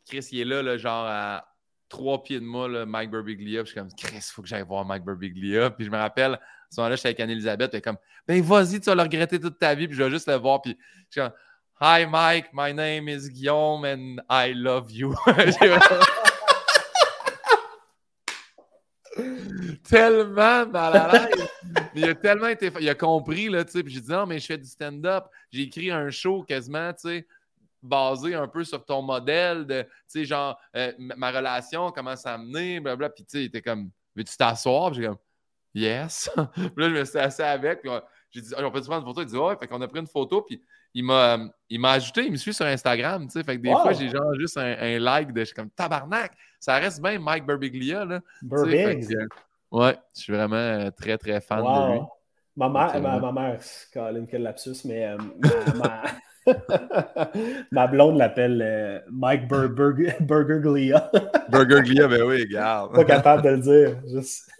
Chris, 0.06 0.28
il 0.32 0.40
est 0.40 0.44
là, 0.44 0.62
là, 0.62 0.76
genre 0.76 1.06
à 1.08 1.44
trois 1.88 2.22
pieds 2.22 2.38
de 2.40 2.44
moi, 2.44 2.68
là, 2.68 2.84
Mike 2.84 3.10
Birbiglia. 3.10 3.62
Puis 3.62 3.68
je 3.68 3.72
suis 3.72 3.80
comme, 3.80 3.90
Chris, 3.96 4.16
il 4.18 4.32
faut 4.32 4.42
que 4.42 4.48
j'aille 4.48 4.62
voir 4.66 4.84
Mike 4.84 5.04
Birbiglia. 5.04 5.70
Puis 5.70 5.86
je 5.86 5.90
me 5.90 5.96
rappelle, 5.96 6.38
ce 6.70 6.80
moment-là, 6.80 6.96
j'étais 6.96 7.08
avec 7.08 7.20
Anne-Elisabeth. 7.20 7.74
Elle 7.74 7.82
comme, 7.82 7.98
ben 8.26 8.42
vas-y, 8.42 8.80
tu 8.80 8.86
vas 8.86 8.94
le 8.94 9.02
regretter 9.02 9.40
toute 9.40 9.58
ta 9.58 9.74
vie. 9.74 9.88
Puis 9.88 9.96
je 9.96 10.02
vais 10.02 10.10
juste 10.10 10.28
le 10.28 10.34
voir. 10.34 10.60
Puis 10.62 10.76
je 11.10 11.20
suis 11.20 11.20
comme, 11.20 11.32
Hi 11.80 12.06
Mike, 12.06 12.46
my 12.52 12.74
name 12.74 13.08
is 13.08 13.28
Guillaume 13.30 13.84
and 13.84 14.20
I 14.28 14.52
love 14.52 14.90
you. 14.90 15.14
Tellement 19.84 20.66
mal 20.66 20.96
à 20.96 21.12
l'aise. 21.12 21.48
Il 21.94 22.04
a 22.04 22.14
tellement 22.14 22.48
été. 22.48 22.70
Il 22.80 22.88
a 22.88 22.94
compris, 22.96 23.48
là, 23.48 23.64
tu 23.64 23.70
sais. 23.72 23.82
Puis 23.82 23.94
j'ai 23.94 24.00
dit 24.00 24.10
non, 24.10 24.26
mais 24.26 24.40
je 24.40 24.46
fais 24.46 24.58
du 24.58 24.66
stand-up. 24.66 25.26
J'ai 25.50 25.62
écrit 25.62 25.90
un 25.90 26.10
show 26.10 26.42
quasiment, 26.42 26.92
tu 26.92 27.08
sais, 27.08 27.26
basé 27.82 28.34
un 28.34 28.48
peu 28.48 28.64
sur 28.64 28.84
ton 28.84 29.00
modèle 29.00 29.64
de, 29.64 29.82
tu 29.82 29.88
sais, 30.08 30.24
genre, 30.24 30.58
euh, 30.76 30.92
ma 30.98 31.30
relation, 31.30 31.90
comment 31.92 32.16
ça 32.16 32.34
a 32.34 32.38
mené, 32.38 32.80
blablabla. 32.80 33.10
Puis 33.10 33.24
tu 33.24 33.30
sais, 33.30 33.42
il 33.44 33.46
était 33.46 33.62
comme, 33.62 33.90
veux-tu 34.16 34.36
t'asseoir? 34.36 34.94
J'ai 34.94 35.06
comme, 35.06 35.18
yes. 35.78 36.30
puis 36.54 36.62
là, 36.76 36.88
je 36.88 36.94
me 36.94 37.04
suis 37.04 37.18
assis 37.18 37.42
avec. 37.42 37.80
J'ai 38.30 38.40
dit, 38.42 38.52
Ah, 38.56 38.62
on 38.64 38.70
peut 38.70 38.80
prendre 38.82 39.06
une 39.06 39.14
photo? 39.14 39.22
Il 39.22 39.26
dit, 39.26 39.36
ouais. 39.36 39.56
Fait 39.58 39.66
qu'on 39.66 39.80
a 39.80 39.88
pris 39.88 40.00
une 40.00 40.06
photo. 40.06 40.42
Puis 40.42 40.62
il 40.94 41.04
m'a, 41.04 41.38
il 41.70 41.80
m'a 41.80 41.92
ajouté, 41.92 42.24
il 42.24 42.32
me 42.32 42.36
suit 42.36 42.52
sur 42.54 42.66
Instagram, 42.66 43.24
tu 43.26 43.32
sais. 43.32 43.44
Fait 43.44 43.56
que 43.56 43.62
des 43.62 43.70
Wow. 43.70 43.78
fois, 43.82 43.92
j'ai 43.92 44.08
genre 44.08 44.34
juste 44.38 44.56
un, 44.58 44.74
un 44.78 44.98
like 44.98 45.32
de, 45.32 45.40
je 45.40 45.44
suis 45.46 45.54
comme, 45.54 45.70
tabarnak. 45.70 46.32
Ça 46.60 46.76
reste 46.76 47.00
bien 47.02 47.18
Mike 47.18 47.46
Birbiglia, 47.46 48.04
là. 48.04 48.20
Tu 48.40 48.48
sais, 48.56 48.64
fait 48.70 48.84
Burbig. 48.94 49.08
que, 49.08 49.14
euh, 49.14 49.26
ouais, 49.72 49.96
je 50.16 50.20
suis 50.22 50.32
vraiment 50.32 50.56
euh, 50.56 50.90
très, 50.90 51.16
très 51.18 51.40
fan 51.40 51.58
de 51.62 51.92
lui. 51.92 52.00
Ma 52.56 52.68
mère, 52.68 53.00
ma, 53.00 53.18
ma 53.20 53.32
mère, 53.32 53.60
Colin, 53.94 54.26
quel 54.28 54.42
lapsus, 54.42 54.84
mais 54.84 55.06
euh, 55.06 55.16
ma, 55.76 56.02
ma- 56.46 57.30
ma 57.70 57.86
blonde 57.86 58.16
l'appelle 58.18 58.60
euh, 58.62 58.98
Mike 59.12 59.46
Bur- 59.46 59.68
Burger, 59.68 60.14
Burgerglia. 60.20 61.10
Burger 61.50 61.82
Glia, 61.82 62.08
ben 62.08 62.22
oui, 62.22 62.40
regarde. 62.48 62.94
Pas 62.94 63.04
capable 63.04 63.42
de 63.42 63.48
le 63.50 63.58
dire. 63.58 64.00
Juste... 64.12 64.50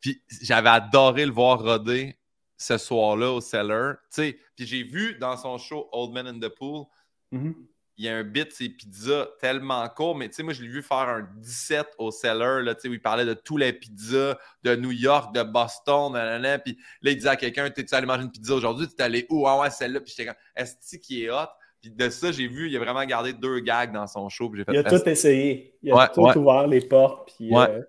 Puis 0.00 0.22
j'avais 0.42 0.68
adoré 0.70 1.26
le 1.26 1.32
voir 1.32 1.60
roder 1.62 2.16
ce 2.56 2.76
soir-là 2.78 3.32
au 3.32 3.40
Cellar. 3.40 3.96
Puis 4.14 4.36
j'ai 4.58 4.82
vu 4.82 5.16
dans 5.18 5.36
son 5.36 5.58
show 5.58 5.88
Old 5.92 6.12
Man 6.12 6.26
in 6.26 6.38
the 6.40 6.48
Pool, 6.48 6.84
Mhm. 7.30 7.54
il 7.96 8.04
y 8.04 8.08
a 8.08 8.16
un 8.16 8.24
bit, 8.24 8.50
c'est 8.52 8.68
pizza 8.68 9.28
tellement 9.40 9.86
court, 9.88 10.16
mais 10.16 10.28
tu 10.28 10.34
sais, 10.36 10.42
moi, 10.42 10.52
je 10.52 10.62
l'ai 10.62 10.68
vu 10.68 10.82
faire 10.82 11.08
un 11.08 11.28
17 11.36 11.86
au 11.98 12.10
Cellar, 12.10 12.60
là, 12.62 12.74
où 12.84 12.92
il 12.92 13.02
parlait 13.02 13.24
de 13.26 13.34
tous 13.34 13.56
les 13.56 13.72
pizzas 13.72 14.38
de 14.62 14.76
New 14.76 14.92
York, 14.92 15.34
de 15.34 15.42
Boston, 15.42 16.12
nanana, 16.12 16.58
puis 16.58 16.78
là, 17.02 17.10
il 17.10 17.16
disait 17.16 17.28
à 17.28 17.36
quelqu'un, 17.36 17.68
t'es-tu 17.70 17.94
allé 17.94 18.06
manger 18.06 18.22
une 18.22 18.30
pizza 18.30 18.54
aujourd'hui? 18.54 18.86
T'es 18.88 19.02
allé 19.02 19.26
où? 19.30 19.46
Ah 19.46 19.58
ouais, 19.60 19.70
celle-là, 19.70 20.00
puis 20.00 20.10
j'étais 20.16 20.26
comme, 20.26 20.40
est-ce 20.56 20.96
qui 20.98 21.24
est 21.24 21.30
hot? 21.30 21.48
Puis 21.80 21.90
de 21.92 22.08
ça, 22.08 22.32
j'ai 22.32 22.48
vu, 22.48 22.68
il 22.68 22.76
a 22.76 22.80
vraiment 22.80 23.04
gardé 23.04 23.32
deux 23.32 23.60
gags 23.60 23.92
dans 23.92 24.06
son 24.06 24.28
show, 24.28 24.48
puis 24.48 24.60
j'ai 24.60 24.64
fait, 24.64 24.72
Il 24.72 24.78
a 24.78 24.84
tout 24.98 25.08
essayé. 25.08 25.76
Il 25.82 25.92
a 25.92 25.96
Ouais, 25.96 26.08
tout 26.12 26.22
ouais. 26.22 26.36
ouvert 26.36 26.66
les 26.66 26.80
portes. 26.80 27.32
Puis, 27.36 27.52
Ouais. 27.52 27.68
euh, 27.70 27.82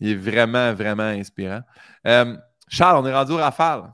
Il 0.00 0.10
est 0.10 0.14
vraiment, 0.14 0.72
vraiment 0.74 1.02
inspirant. 1.04 1.60
Euh, 2.06 2.36
Charles, 2.68 3.04
on 3.04 3.06
est 3.08 3.14
rendu 3.14 3.32
aux 3.32 3.36
rafales. 3.36 3.92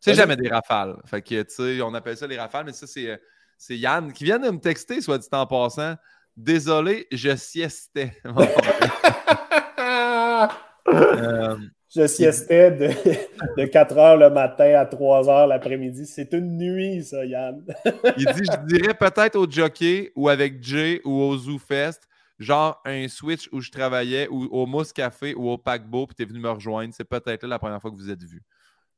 C'est 0.00 0.14
jamais 0.14 0.36
des 0.36 0.48
rafales. 0.48 0.96
Fait 1.06 1.22
que, 1.22 1.42
tu 1.42 1.50
sais, 1.50 1.80
on 1.82 1.94
appelle 1.94 2.16
ça 2.16 2.26
les 2.26 2.38
rafales, 2.38 2.64
mais 2.66 2.72
ça, 2.72 2.86
c'est, 2.86 3.10
euh, 3.10 3.16
c'est 3.56 3.76
Yann 3.78 4.12
qui 4.12 4.24
vient 4.24 4.38
de 4.38 4.50
me 4.50 4.58
texter, 4.58 5.00
soit 5.00 5.18
dit 5.18 5.28
en 5.32 5.46
passant. 5.46 5.94
Désolé, 6.36 7.06
je 7.12 7.36
siestais. 7.36 8.12
Euh, 10.88 11.56
Je 11.94 12.06
siestais 12.06 12.70
de, 12.72 12.88
de 13.56 13.66
4 13.66 13.96
heures 13.98 14.16
le 14.16 14.30
matin 14.30 14.74
à 14.78 14.84
3 14.86 15.28
heures 15.28 15.46
l'après-midi. 15.46 16.06
C'est 16.06 16.32
une 16.32 16.56
nuit, 16.56 17.04
ça, 17.04 17.24
Yann. 17.24 17.64
il 18.16 18.24
dit 18.26 18.42
Je 18.44 18.66
dirais 18.66 18.94
peut-être 18.94 19.36
au 19.36 19.48
jockey 19.48 20.10
ou 20.16 20.28
avec 20.28 20.62
Jay 20.62 21.00
ou 21.04 21.12
au 21.12 21.36
Zoo 21.36 21.58
Fest, 21.58 22.08
genre 22.42 22.80
un 22.84 23.08
switch 23.08 23.48
où 23.52 23.60
je 23.60 23.70
travaillais, 23.70 24.28
ou 24.28 24.44
au 24.50 24.66
Mousse 24.66 24.92
Café 24.92 25.34
ou 25.34 25.48
au 25.48 25.58
paquebot, 25.58 26.06
puis 26.06 26.14
t'es 26.16 26.24
venu 26.24 26.40
me 26.40 26.50
rejoindre. 26.50 26.92
C'est 26.94 27.04
peut-être 27.04 27.42
là 27.44 27.48
la 27.48 27.58
première 27.58 27.80
fois 27.80 27.90
que 27.90 27.96
vous 27.96 28.10
êtes 28.10 28.22
vus. 28.22 28.42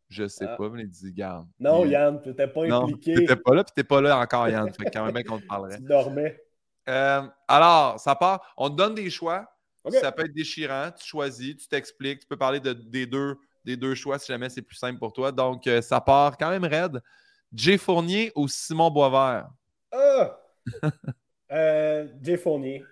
Je 0.08 0.28
sais 0.28 0.46
Ah. 0.48 0.56
pas, 0.56 0.68
mais 0.68 0.84
dit 0.86 1.12
Garde. 1.12 1.46
Non, 1.58 1.84
Il- 1.84 1.92
Yann, 1.92 2.20
tu 2.22 2.28
n'étais 2.28 2.46
pas 2.46 2.66
Non, 2.66 2.82
impliqué. 2.84 3.14
t'étais 3.14 3.36
pas 3.36 3.54
là, 3.54 3.64
puis 3.64 3.72
t'es 3.74 3.84
pas 3.84 4.00
là 4.00 4.18
encore, 4.18 4.48
Yann. 4.48 4.72
Fait 4.72 4.90
quand 4.90 5.10
même 5.10 5.24
qu'on 5.24 5.38
te 5.38 5.46
parlerait. 5.48 5.78
Tu 5.78 5.84
dormais. 5.84 6.40
Euh, 6.88 7.22
alors, 7.48 7.98
ça 7.98 8.14
part. 8.14 8.52
On 8.56 8.68
te 8.68 8.74
donne 8.76 8.94
des 8.94 9.08
choix. 9.10 9.48
Ça 9.90 10.12
peut 10.12 10.24
être 10.24 10.32
déchirant. 10.34 10.90
Tu 10.98 11.06
choisis, 11.06 11.56
tu 11.56 11.68
t'expliques. 11.68 12.20
Tu 12.20 12.26
peux 12.26 12.36
parler 12.36 12.60
de, 12.60 12.72
des, 12.72 13.06
deux, 13.06 13.36
des 13.64 13.76
deux 13.76 13.94
choix 13.94 14.18
si 14.18 14.26
jamais 14.32 14.48
c'est 14.48 14.62
plus 14.62 14.76
simple 14.76 14.98
pour 14.98 15.12
toi. 15.12 15.30
Donc, 15.32 15.66
euh, 15.66 15.80
ça 15.82 16.00
part 16.00 16.36
quand 16.38 16.50
même 16.50 16.64
raide. 16.64 17.02
Jay 17.52 17.76
Fournier 17.78 18.32
ou 18.34 18.48
Simon 18.48 18.90
Boisvert? 18.90 19.48
Ah! 19.92 20.38
Euh, 21.52 22.08
Jay 22.22 22.36
Fournier. 22.36 22.84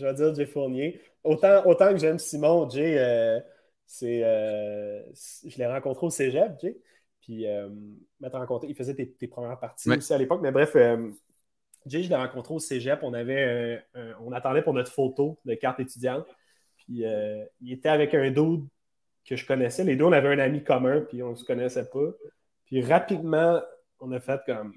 Je 0.00 0.06
vais 0.06 0.14
dire 0.14 0.34
Jay 0.34 0.46
Fournier. 0.46 1.00
Autant, 1.22 1.62
autant 1.66 1.90
que 1.90 1.98
j'aime 1.98 2.18
Simon, 2.18 2.68
Jay, 2.70 2.96
euh, 2.98 3.38
c'est, 3.84 4.24
euh, 4.24 5.02
je 5.12 5.58
l'ai 5.58 5.66
rencontré 5.66 6.06
au 6.06 6.10
cégep, 6.10 6.52
Jay. 6.60 6.78
Puis, 7.20 7.46
euh, 7.46 7.68
rencontré, 8.32 8.68
il 8.68 8.74
faisait 8.74 8.94
tes, 8.94 9.10
tes 9.12 9.28
premières 9.28 9.60
parties 9.60 9.90
Ouais. 9.90 9.98
aussi 9.98 10.12
à 10.14 10.18
l'époque. 10.18 10.40
Mais 10.42 10.52
bref, 10.52 10.74
Jay, 11.86 12.02
je 12.02 12.08
l'ai 12.08 12.16
rencontré 12.16 12.54
au 12.54 12.58
cégep. 12.58 13.00
On, 13.02 13.12
avait, 13.12 13.82
on 14.20 14.32
attendait 14.32 14.62
pour 14.62 14.72
notre 14.72 14.90
photo 14.90 15.38
de 15.44 15.54
carte 15.54 15.80
étudiante. 15.80 16.26
Puis, 16.78 17.04
il 17.60 17.72
était 17.72 17.90
avec 17.90 18.14
un 18.14 18.30
dude 18.30 18.64
que 19.28 19.36
je 19.36 19.46
connaissais. 19.46 19.84
Les 19.84 19.96
deux, 19.96 20.04
on 20.04 20.12
avait 20.12 20.28
un 20.32 20.38
ami 20.38 20.64
commun, 20.64 21.02
puis 21.02 21.22
on 21.22 21.32
ne 21.32 21.36
se 21.36 21.44
connaissait 21.44 21.84
pas. 21.84 22.08
Puis, 22.64 22.82
rapidement, 22.82 23.60
on 24.00 24.10
a 24.12 24.20
fait 24.20 24.40
comme. 24.46 24.72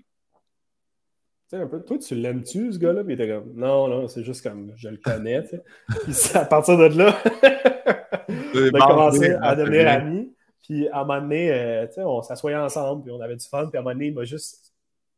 Un 1.54 1.68
peu, 1.68 1.84
toi, 1.84 1.98
tu 2.00 2.16
l'aimes-tu, 2.16 2.74
ce 2.74 2.80
gars-là? 2.80 3.04
Puis 3.04 3.14
il 3.14 3.22
était 3.22 3.32
comme, 3.32 3.54
non, 3.54 3.88
non, 3.88 4.08
c'est 4.08 4.24
juste 4.24 4.42
comme, 4.42 4.74
je 4.76 4.90
le 4.90 4.98
connais, 4.98 5.44
tu 5.44 6.14
sais. 6.14 6.38
À 6.40 6.46
partir 6.46 6.78
de 6.78 6.86
là, 6.86 7.16
on 8.56 8.76
a 8.76 8.88
commencé 8.88 9.32
à 9.34 9.56
devenir 9.56 9.88
amis. 9.88 10.34
Puis 10.64 10.88
à 10.90 11.02
un 11.02 11.06
moment 11.06 11.22
donné, 11.22 11.52
euh, 11.52 11.86
tu 11.88 11.94
sais, 11.94 12.04
on 12.04 12.22
s'assoyait 12.22 12.58
ensemble, 12.58 13.04
puis 13.04 13.12
on 13.12 13.22
avait 13.22 13.36
du 13.36 13.46
fun. 13.46 13.68
Puis 13.68 13.78
à 13.78 13.82
un 13.82 13.84
moment 13.84 13.94
donné, 13.94 14.08
il 14.08 14.16
m'a 14.16 14.24
juste 14.24 14.74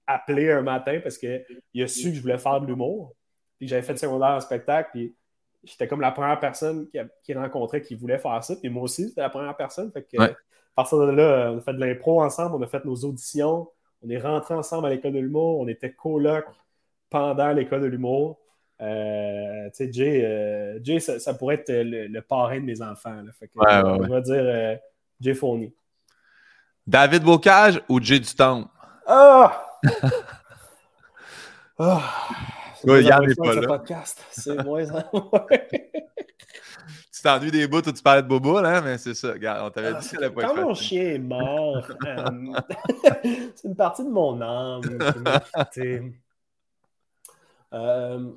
appelé 0.07 0.51
un 0.51 0.61
matin 0.61 0.99
parce 1.01 1.17
qu'il 1.17 1.43
a 1.81 1.87
su 1.87 2.09
que 2.09 2.15
je 2.15 2.21
voulais 2.21 2.37
faire 2.37 2.59
de 2.59 2.65
l'humour. 2.65 3.13
Puis 3.57 3.67
j'avais 3.67 3.81
fait 3.83 3.97
secondaire 3.97 4.31
en 4.31 4.39
spectacle. 4.41 4.89
Puis 4.91 5.15
j'étais 5.63 5.87
comme 5.87 6.01
la 6.01 6.11
première 6.11 6.39
personne 6.39 6.87
qui, 6.89 6.97
qui, 7.23 7.33
rencontrait 7.33 7.81
qui 7.81 7.95
voulait 7.95 8.17
faire 8.17 8.43
ça. 8.43 8.55
Puis 8.55 8.69
moi 8.69 8.83
aussi, 8.83 9.09
c'était 9.09 9.21
la 9.21 9.29
première 9.29 9.55
personne. 9.55 9.91
Fait 9.91 10.03
que, 10.03 10.21
À 10.21 10.35
partir 10.75 10.97
de 10.97 11.11
là, 11.11 11.51
on 11.53 11.59
a 11.59 11.61
fait 11.61 11.73
de 11.73 11.79
l'impro 11.79 12.21
ensemble, 12.21 12.55
on 12.55 12.61
a 12.61 12.67
fait 12.67 12.83
nos 12.83 12.95
auditions, 12.95 13.69
on 14.05 14.09
est 14.09 14.19
rentrés 14.19 14.53
ensemble 14.53 14.87
à 14.87 14.89
l'école 14.91 15.13
de 15.13 15.19
l'humour, 15.19 15.59
on 15.59 15.67
était 15.67 15.91
coloc 15.91 16.45
pendant 17.09 17.51
l'école 17.51 17.81
de 17.81 17.87
l'humour. 17.87 18.39
Euh, 18.81 19.69
tu 19.69 19.85
sais, 19.85 19.91
Jay, 19.91 20.25
euh, 20.25 20.79
Jay 20.83 20.99
ça, 20.99 21.33
pourrait 21.33 21.55
être 21.55 21.71
le, 21.71 22.19
parrain 22.21 22.59
de 22.59 22.65
mes 22.65 22.81
enfants. 22.81 23.23
Fait 23.39 23.47
que, 23.47 23.53
on 23.55 24.07
va 24.07 24.21
dire 24.21 24.43
euh, 24.43 24.75
Jay 25.19 25.33
Fournier. 25.33 25.73
David 26.85 27.23
Bocage 27.23 27.81
ou 27.89 27.99
Jay 28.01 28.19
Dutombe? 28.19 28.67
Ah! 29.07 29.65
ah! 31.79 32.01
Ouais, 32.83 33.03
Yann 33.03 33.25
n'est 33.25 33.33
pas 33.33 33.55
là. 33.55 33.67
podcast. 33.67 34.23
C'est 34.29 34.63
moins 34.63 34.83
Tu 37.15 37.21
t'ennuies 37.21 37.51
des 37.51 37.65
bouts 37.65 37.77
où 37.77 37.91
tu 37.93 38.03
parlais 38.03 38.21
de 38.21 38.27
Bobo, 38.27 38.59
là, 38.59 38.81
mais 38.81 38.97
c'est 38.97 39.13
ça. 39.13 39.31
Regarde, 39.31 39.65
on 39.65 39.69
t'avait 39.69 39.93
dit 39.93 40.09
que 40.09 40.21
ça 40.21 40.29
pas 40.29 40.41
Quand 40.41 40.55
mon 40.55 40.73
chien 40.73 41.11
est 41.11 41.17
mort, 41.17 41.87
c'est 43.55 43.63
une 43.63 43.75
partie 43.75 44.03
de 44.03 44.09
mon 44.09 44.41
âme 44.41 44.81
euh, 47.73 48.31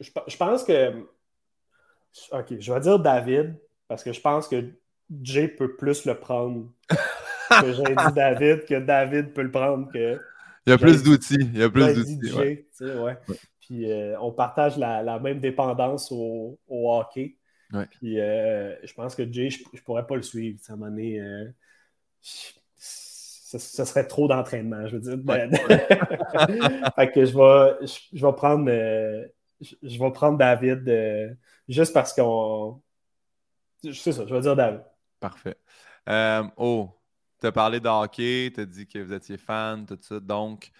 je, 0.00 0.36
pense 0.38 0.64
que. 0.64 1.06
Ok, 2.32 2.54
je 2.58 2.72
vais 2.72 2.80
dire 2.80 2.98
David, 2.98 3.56
parce 3.88 4.02
que 4.02 4.14
je 4.14 4.20
pense 4.22 4.48
que 4.48 4.70
Jay 5.22 5.48
peut 5.48 5.76
plus 5.76 6.06
le 6.06 6.18
prendre 6.18 6.70
que 6.88 7.72
j'ai 7.74 7.82
dit 7.82 8.12
David, 8.14 8.64
que 8.64 8.80
David 8.80 9.34
peut 9.34 9.42
le 9.42 9.50
prendre 9.50 9.92
que. 9.92 10.18
Il 10.66 10.70
y 10.70 10.72
a 10.72 10.78
plus 10.78 11.02
d'outils. 11.02 11.36
Il 11.52 11.58
y 11.58 11.62
a 11.62 11.68
plus 11.68 11.94
d'outils. 11.94 12.32
Ouais. 12.32 12.66
ouais. 12.80 13.18
Puis 13.60 13.90
euh, 13.90 14.18
on 14.20 14.32
partage 14.32 14.78
la, 14.78 15.18
même 15.18 15.40
dépendance 15.40 16.10
au, 16.10 16.58
hockey. 16.70 17.36
Puis 17.70 18.20
euh, 18.20 18.74
je 18.84 18.92
pense 18.94 19.14
que 19.14 19.30
Jay, 19.30 19.50
je, 19.50 19.62
ne 19.72 19.80
pourrais 19.80 20.06
pas 20.06 20.16
le 20.16 20.22
suivre. 20.22 20.58
À 20.68 20.72
un 20.72 20.76
moment 20.76 20.90
donné, 20.90 21.20
euh, 21.20 21.50
ce, 22.20 23.58
serait 23.58 24.06
trop 24.06 24.28
d'entraînement, 24.28 24.86
je 24.86 24.96
veux 24.96 25.00
dire. 25.00 25.16
fait 26.96 27.12
que 27.12 27.24
je 27.24 27.36
vais, 27.36 27.86
je, 28.12 28.26
vais 28.26 28.32
prendre, 28.32 28.70
je, 29.60 29.98
vais 29.98 30.12
prendre 30.12 30.38
David 30.38 31.38
juste 31.68 31.92
parce 31.92 32.12
qu'on. 32.12 32.80
C'est 33.82 34.12
ça, 34.12 34.24
je 34.26 34.34
vais 34.34 34.40
dire 34.40 34.56
David. 34.56 34.82
Parfait. 35.20 35.56
oh, 36.56 36.90
tu 37.40 37.46
as 37.46 37.52
parlé 37.52 37.80
de 37.80 37.88
hockey, 37.88 38.50
tu 38.54 38.60
as 38.60 38.66
dit 38.66 38.86
que 38.86 38.98
vous 38.98 39.12
étiez 39.12 39.36
fan, 39.36 39.84
tout 39.84 39.98
ça. 40.00 40.20
Donc, 40.20 40.70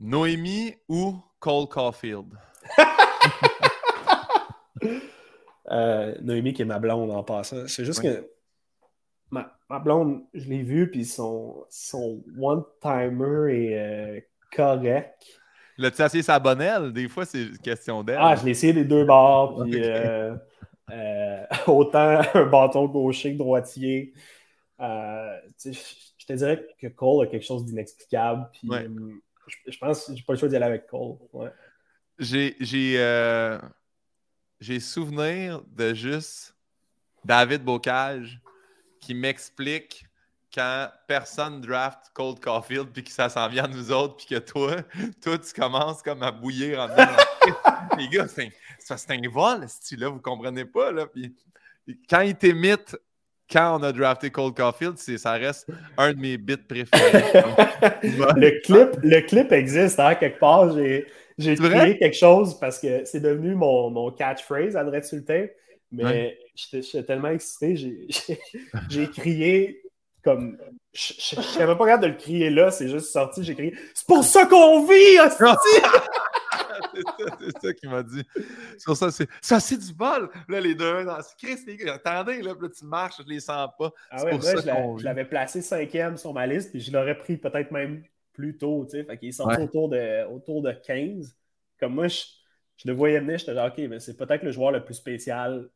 Noémie 0.00 0.74
ou 0.88 1.22
Cole 1.38 1.68
Caulfield? 1.68 2.36
euh, 5.70 6.14
Noémie 6.22 6.52
qui 6.52 6.62
est 6.62 6.66
ma 6.66 6.78
blonde 6.78 7.10
en 7.10 7.22
passant. 7.22 7.66
C'est 7.66 7.84
juste 7.84 8.02
que 8.02 8.28
ma, 9.30 9.78
blonde, 9.78 10.24
je 10.34 10.48
l'ai 10.48 10.62
vue, 10.62 10.90
puis 10.90 11.04
son, 11.04 11.64
son 11.70 12.22
one-timer 12.38 13.52
est 13.52 13.78
euh, 13.78 14.20
correct. 14.54 15.24
L'as-tu 15.76 16.02
essayé 16.02 16.22
sa 16.22 16.38
bonnelle? 16.38 16.92
Des 16.92 17.08
fois, 17.08 17.24
c'est 17.24 17.60
question 17.60 18.04
d'elle. 18.04 18.18
Ah, 18.20 18.36
je 18.36 18.44
l'ai 18.44 18.52
essayé 18.52 18.72
des 18.72 18.84
deux 18.84 19.04
bords, 19.04 19.64
puis 19.64 19.82
euh, 19.82 20.34
euh, 20.90 21.44
autant 21.66 22.20
un 22.34 22.46
bâton 22.46 22.86
gaucher 22.86 23.32
que 23.32 23.38
droitier. 23.38 24.12
je 24.78 26.26
te 26.26 26.32
dirais 26.32 26.64
que 26.78 26.86
Cole 26.88 27.26
a 27.26 27.30
quelque 27.30 27.44
chose 27.44 27.64
d'inexplicable. 27.64 28.48
Puis, 28.52 28.68
hum, 28.70 29.20
je, 29.66 29.78
pense 29.78 30.06
que 30.06 30.16
j'ai 30.16 30.22
pas 30.22 30.34
le 30.34 30.38
choix 30.38 30.48
d'y 30.48 30.56
aller 30.56 30.64
avec 30.66 30.86
Cole. 30.86 31.16
J'ai 32.18 32.54
euh, 32.96 33.58
j'ai 34.60 34.80
souvenir 34.80 35.62
de 35.72 35.94
juste 35.94 36.54
David 37.24 37.62
Bocage 37.62 38.40
qui 39.00 39.14
m'explique 39.14 40.06
quand 40.54 40.88
personne 41.08 41.60
draft 41.60 42.10
Cold 42.14 42.38
Caulfield 42.40 42.88
puis 42.92 43.02
que 43.02 43.10
ça 43.10 43.28
s'en 43.28 43.48
vient 43.48 43.64
à 43.64 43.68
nous 43.68 43.90
autres 43.90 44.16
puis 44.16 44.26
que 44.26 44.38
toi, 44.38 44.76
toi 45.22 45.38
tu 45.38 45.52
commences 45.52 46.02
comme 46.02 46.22
à 46.22 46.30
bouillir 46.30 46.80
en 46.80 46.88
Les 47.98 48.08
gars, 48.08 48.26
c'est 48.28 49.10
un, 49.10 49.28
vol, 49.30 49.66
si 49.68 49.96
là, 49.96 50.08
vous 50.08 50.20
comprenez 50.20 50.64
pas. 50.64 50.92
Là, 50.92 51.06
puis, 51.06 51.34
quand 52.08 52.20
il 52.20 52.34
t'émite 52.34 52.96
quand 53.50 53.78
on 53.78 53.82
a 53.82 53.92
drafté 53.92 54.30
Cold 54.30 54.56
Caulfield, 54.56 54.96
ça 54.96 55.32
reste 55.32 55.68
un 55.98 56.12
de 56.12 56.18
mes 56.18 56.38
bits 56.38 56.56
préférés. 56.56 57.22
le, 58.02 58.60
clip, 58.62 58.96
le 59.02 59.20
clip 59.20 59.52
existe, 59.52 60.00
hein, 60.00 60.14
quelque 60.14 60.38
part. 60.38 60.72
J'ai, 60.74 61.06
j'ai 61.38 61.56
créé 61.56 61.98
quelque 61.98 62.16
chose 62.16 62.58
parce 62.58 62.78
que 62.78 63.04
c'est 63.04 63.20
devenu 63.20 63.54
mon, 63.54 63.90
mon 63.90 64.10
catchphrase, 64.10 64.76
André 64.76 65.02
Sultan. 65.02 65.46
Mais 65.92 66.38
j'étais, 66.54 67.02
tellement 67.04 67.28
excité, 67.28 67.76
j'ai, 67.76 69.10
crié 69.10 69.82
comme. 70.22 70.58
Je 70.92 71.58
n'avais 71.58 71.76
pas 71.76 71.86
capable 71.86 72.02
de 72.04 72.08
le 72.08 72.16
crier 72.16 72.50
là, 72.50 72.70
c'est 72.70 72.88
juste 72.88 73.12
sorti, 73.12 73.44
j'ai 73.44 73.54
crié 73.54 73.74
C'est 73.94 74.06
pour 74.06 74.24
ça 74.24 74.46
qu'on 74.46 74.86
vit, 74.86 75.18
c'est 77.40 77.62
ça, 77.62 77.72
qu'il 77.74 77.90
m'a 77.90 78.02
dit. 78.02 78.22
Sur 78.78 78.96
ça, 78.96 79.10
c'est 79.10 79.28
ça, 79.40 79.60
c'est 79.60 79.76
du 79.76 79.92
bol. 79.92 80.30
Là, 80.48 80.60
les 80.60 80.74
deux, 80.74 81.06
Chris, 81.38 81.58
les 81.66 81.76
gars, 81.76 81.94
attendez, 81.94 82.42
là, 82.42 82.54
là, 82.60 82.68
tu 82.68 82.84
marches, 82.84 83.16
je 83.18 83.28
les 83.28 83.40
sens 83.40 83.68
pas. 83.78 83.92
Ah 84.10 84.24
ouais, 84.24 84.30
pour 84.30 84.42
ça 84.42 84.56
je 84.98 85.04
l'avais 85.04 85.24
placé 85.24 85.62
cinquième 85.62 86.16
sur 86.16 86.32
ma 86.32 86.46
liste, 86.46 86.70
puis 86.70 86.80
je 86.80 86.92
l'aurais 86.92 87.18
pris 87.18 87.36
peut-être 87.36 87.70
même 87.70 88.02
plus 88.34 88.58
tôt, 88.58 88.84
tu 88.84 88.98
sais. 88.98 89.04
Fait 89.04 89.16
qu'il 89.16 89.30
est 89.30 89.32
sorti 89.32 89.62
autour, 89.62 89.88
de, 89.88 90.26
autour 90.26 90.60
de 90.60 90.72
15. 90.72 91.34
Comme 91.80 91.94
moi, 91.94 92.08
je, 92.08 92.22
je 92.76 92.88
le 92.88 92.94
voyais 92.94 93.20
venir, 93.20 93.38
j'étais 93.38 93.54
genre, 93.54 93.68
OK, 93.68 93.78
mais 93.88 94.00
c'est 94.00 94.16
peut-être 94.16 94.42
le 94.42 94.52
joueur 94.52 94.72
le 94.72 94.84
plus 94.84 94.94
spécial 94.94 95.68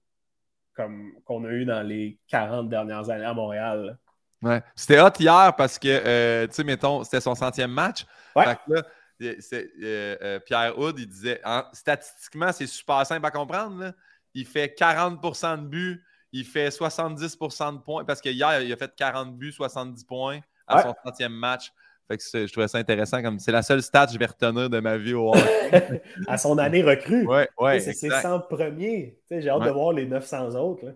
comme 0.79 1.13
qu'on 1.25 1.45
a 1.45 1.49
eu 1.49 1.65
dans 1.65 1.83
les 1.83 2.21
40 2.29 2.69
dernières 2.69 3.11
années 3.11 3.25
à 3.25 3.35
Montréal. 3.35 3.99
Ouais. 4.41 4.63
C'était 4.77 5.01
hot 5.01 5.11
hier 5.19 5.53
parce 5.57 5.77
que, 5.79 5.89
euh, 5.89 6.47
tu 6.47 6.55
sais, 6.55 6.65
mettons, 6.65 7.03
c'était 7.03 7.21
son 7.21 7.35
centième 7.35 7.73
match. 7.73 8.07
Ouais. 8.37 8.45
Fait 8.45 8.55
que 8.55 8.75
là, 8.75 8.83
euh, 9.23 10.17
euh, 10.23 10.39
Pierre 10.39 10.79
Houd, 10.79 10.97
il 10.99 11.09
disait 11.09 11.41
statistiquement, 11.73 12.53
c'est 12.53 12.69
super 12.69 13.05
simple 13.05 13.27
à 13.27 13.33
comprendre. 13.33 13.93
Il 14.35 14.47
fait 14.47 14.79
40% 14.79 15.63
de 15.63 15.67
buts, 15.67 16.05
il 16.31 16.45
fait 16.45 16.69
70% 16.69 17.73
de 17.73 17.79
points, 17.79 18.05
parce 18.05 18.21
qu'hier, 18.21 18.63
il 18.63 18.73
a 18.73 18.77
fait 18.77 18.95
40 18.95 19.37
buts, 19.37 19.53
70 19.53 20.05
points 20.05 20.41
à 20.69 20.83
son 20.83 20.95
30e 21.05 21.29
match. 21.29 21.73
Fait 22.09 22.17
que 22.17 22.47
je 22.47 22.51
trouvais 22.51 22.69
ça 22.69 22.79
intéressant. 22.79 23.23
comme 23.23 23.39
C'est 23.39 23.53
la 23.53 23.63
seule 23.63 23.83
stat 23.83 24.07
que 24.07 24.15
je 24.15 24.19
vais 24.19 24.27
retenir 24.27 24.71
de 24.71 24.81
ma 24.81 24.97
vie 24.97 25.13
au 25.13 25.33
À 26.27 26.39
son 26.39 26.57
année 26.57 26.83
recrue. 26.83 27.27
Ouais, 27.27 27.49
ouais, 27.59 27.81
c'est 27.81 27.93
ses 27.93 28.09
100 28.09 28.41
premiers. 28.41 29.19
J'ai 29.31 29.51
hâte 29.51 29.65
de 29.65 29.71
voir 29.71 29.93
les 29.93 30.07
900 30.07 30.55
autres. 30.55 30.87
Là. 30.87 30.93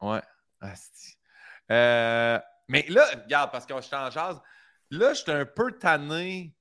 Ouais, 0.00 0.08
ouais. 0.08 0.20
Euh, 1.70 2.38
mais 2.68 2.84
là, 2.88 3.04
regarde, 3.24 3.50
parce 3.50 3.66
que 3.66 3.74
je 3.76 3.80
suis 3.80 3.96
en 3.96 4.10
jazz. 4.10 4.40
Là, 4.90 5.14
je 5.14 5.22
suis 5.22 5.32
un 5.32 5.44
peu 5.44 5.72
tanné 5.72 6.54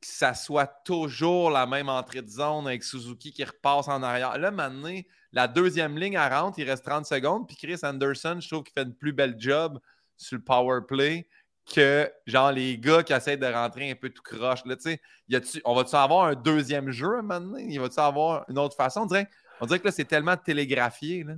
que 0.00 0.06
ça 0.06 0.34
soit 0.34 0.66
toujours 0.84 1.50
la 1.50 1.64
même 1.64 1.88
entrée 1.88 2.22
de 2.22 2.28
zone 2.28 2.66
avec 2.66 2.82
Suzuki 2.82 3.32
qui 3.32 3.44
repasse 3.44 3.88
en 3.88 4.02
arrière. 4.02 4.36
Là, 4.36 4.50
maintenant, 4.50 5.00
la 5.32 5.48
deuxième 5.48 5.96
ligne, 5.96 6.16
à 6.16 6.28
rentre, 6.28 6.58
il 6.58 6.68
reste 6.68 6.84
30 6.84 7.06
secondes. 7.06 7.46
Puis 7.46 7.56
Chris 7.56 7.78
Anderson, 7.82 8.38
je 8.40 8.48
trouve 8.48 8.64
qu'il 8.64 8.74
fait 8.74 8.82
une 8.82 8.94
plus 8.94 9.12
belle 9.12 9.36
job 9.38 9.78
sur 10.16 10.36
le 10.36 10.44
power 10.44 10.80
play 10.86 11.26
que 11.70 12.10
genre 12.26 12.52
les 12.52 12.78
gars 12.78 13.02
qui 13.02 13.12
essaient 13.12 13.36
de 13.36 13.46
rentrer 13.46 13.90
un 13.90 13.94
peu 13.94 14.10
tout 14.10 14.22
croche. 14.22 14.64
Là, 14.64 14.76
y 15.28 15.40
on 15.64 15.74
va-tu 15.74 15.94
avoir 15.96 16.26
un 16.26 16.34
deuxième 16.34 16.90
jeu 16.90 17.22
maintenant? 17.22 17.58
Il 17.58 17.80
va-tu 17.80 18.00
avoir 18.00 18.44
une 18.48 18.58
autre 18.58 18.76
façon? 18.76 19.02
On 19.02 19.06
dirait, 19.06 19.28
on 19.60 19.66
dirait 19.66 19.78
que 19.78 19.86
là, 19.86 19.92
c'est 19.92 20.04
tellement 20.04 20.36
télégraphié. 20.36 21.24
Là. 21.24 21.34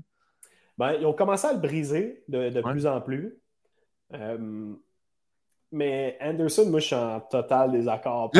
Ben, 0.78 0.94
ils 0.94 1.06
ont 1.06 1.12
commencé 1.12 1.46
à 1.46 1.52
le 1.52 1.58
briser 1.58 2.24
de, 2.28 2.60
plus 2.60 2.86
en 2.86 3.00
plus. 3.00 3.36
Euh, 4.14 4.74
mais 5.70 6.18
Anderson, 6.20 6.66
moi, 6.68 6.80
je 6.80 6.86
suis 6.86 6.96
en 6.96 7.20
total 7.20 7.72
désaccord. 7.72 8.30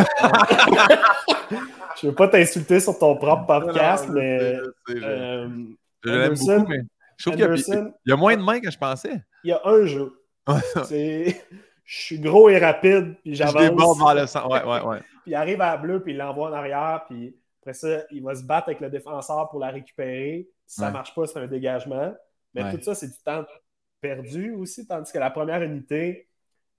je 2.01 2.07
veux 2.07 2.15
pas 2.15 2.29
t'insulter 2.29 2.81
sur 2.81 2.99
ton 2.99 3.17
propre 3.17 3.47
podcast, 3.47 4.09
mais. 4.09 4.57
Euh, 4.91 5.49
Anderson, 6.07 6.67
je 7.17 7.31
trouve 7.31 7.37
qu'il 7.37 7.93
y, 8.07 8.13
a 8.13 8.17
moins 8.17 8.37
de 8.37 8.43
mains 8.43 8.61
que 8.61 8.71
je 8.71 8.79
pensais. 8.79 9.23
Il 9.43 9.51
y 9.51 9.53
a 9.53 9.61
un 9.65 9.85
jeu. 9.87 10.13
Je 11.85 12.01
suis 12.01 12.19
gros 12.19 12.49
et 12.49 12.59
rapide, 12.59 13.17
puis 13.23 13.35
j'avance. 13.35 13.63
Je 13.63 14.05
vers 14.05 14.15
le 14.15 14.27
centre. 14.27 14.51
Ouais, 14.51 14.65
ouais, 14.65 14.87
ouais. 14.87 15.01
puis 15.23 15.33
il 15.33 15.35
arrive 15.35 15.61
à 15.61 15.73
la 15.73 15.77
bleue, 15.77 16.03
puis 16.03 16.13
il 16.13 16.19
l'envoie 16.19 16.51
en 16.51 16.53
arrière, 16.53 17.05
puis 17.09 17.37
après 17.63 17.75
ça, 17.75 18.03
il 18.11 18.23
va 18.23 18.35
se 18.35 18.43
battre 18.43 18.69
avec 18.69 18.81
le 18.81 18.91
défenseur 18.91 19.49
pour 19.51 19.61
la 19.61 19.71
récupérer. 19.71 20.49
Si 20.67 20.81
ça 20.81 20.89
ne 20.89 20.93
marche 20.93 21.15
pas, 21.15 21.27
c'est 21.27 21.39
un 21.39 21.47
dégagement. 21.47 22.15
Mais 22.55 22.71
tout 22.73 22.83
ça, 22.83 22.95
c'est 22.95 23.09
du 23.09 23.19
temps 23.25 23.45
perdu 24.01 24.55
aussi, 24.55 24.87
tandis 24.87 25.11
que 25.11 25.19
la 25.19 25.31
première 25.31 25.63
unité, 25.63 26.29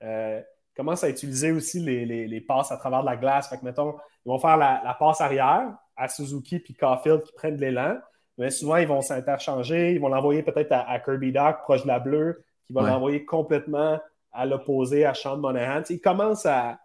euh, 0.03 0.41
commence 0.75 1.03
à 1.03 1.09
utiliser 1.09 1.51
aussi 1.51 1.79
les, 1.79 2.41
passes 2.41 2.71
à 2.71 2.77
travers 2.77 3.01
la 3.01 3.15
glace. 3.15 3.49
Fait 3.49 3.57
que, 3.57 3.65
mettons, 3.65 3.95
ils 4.25 4.29
vont 4.29 4.39
faire 4.39 4.57
la, 4.57 4.95
passe 4.99 5.21
arrière 5.21 5.73
à 5.95 6.07
Suzuki 6.07 6.59
puis 6.59 6.73
Caulfield 6.73 7.23
qui 7.23 7.33
prennent 7.33 7.55
de 7.55 7.61
l'élan. 7.61 7.97
Mais 8.37 8.49
souvent, 8.49 8.75
ils 8.77 8.87
vont 8.87 9.01
s'interchanger. 9.01 9.93
Ils 9.93 9.99
vont 9.99 10.09
l'envoyer 10.09 10.43
peut-être 10.43 10.71
à, 10.71 10.99
Kirby 10.99 11.31
Doc, 11.31 11.61
proche 11.63 11.83
de 11.83 11.87
la 11.87 11.99
bleue, 11.99 12.43
qui 12.67 12.73
va 12.73 12.81
l'envoyer 12.83 13.23
complètement 13.23 13.99
à 14.35 14.45
l'opposé 14.45 15.05
à 15.05 15.13
Sean 15.13 15.37
Monahan. 15.37 15.83
ils 15.89 16.01
commencent 16.01 16.45
à, 16.45 16.79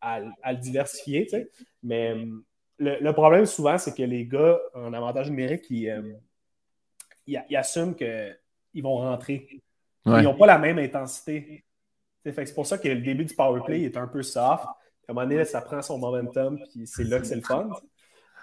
à, 0.00 0.20
le 0.20 0.58
diversifier. 0.58 1.28
Mais 1.82 2.12
hum, 2.12 2.44
le, 2.78 3.12
problème 3.12 3.46
souvent, 3.46 3.78
c'est 3.78 3.94
que 3.94 4.02
les 4.02 4.26
gars 4.26 4.58
en 4.74 4.92
avantage 4.92 5.30
numérique, 5.30 5.66
ils, 5.70 5.88
euh, 5.88 6.12
ils, 7.26 7.56
assument 7.56 7.94
qu'ils 7.94 8.82
vont 8.82 8.96
rentrer. 8.96 9.62
Ils 10.06 10.22
n'ont 10.22 10.36
pas 10.36 10.46
la 10.46 10.58
même 10.58 10.78
intensité. 10.78 11.64
C'est 12.24 12.54
pour 12.54 12.66
ça 12.66 12.78
que 12.78 12.88
le 12.88 13.00
début 13.00 13.24
du 13.24 13.34
power 13.34 13.60
play 13.64 13.82
est 13.82 13.96
un 13.96 14.06
peu 14.06 14.22
soft. 14.22 14.64
À 14.64 15.10
un 15.10 15.14
moment 15.14 15.26
donné, 15.26 15.44
ça 15.44 15.60
prend 15.60 15.82
son 15.82 15.98
momentum, 15.98 16.58
puis 16.70 16.86
c'est 16.86 17.04
là 17.04 17.18
que 17.18 17.26
c'est 17.26 17.36
le 17.36 17.42
fun. 17.42 17.68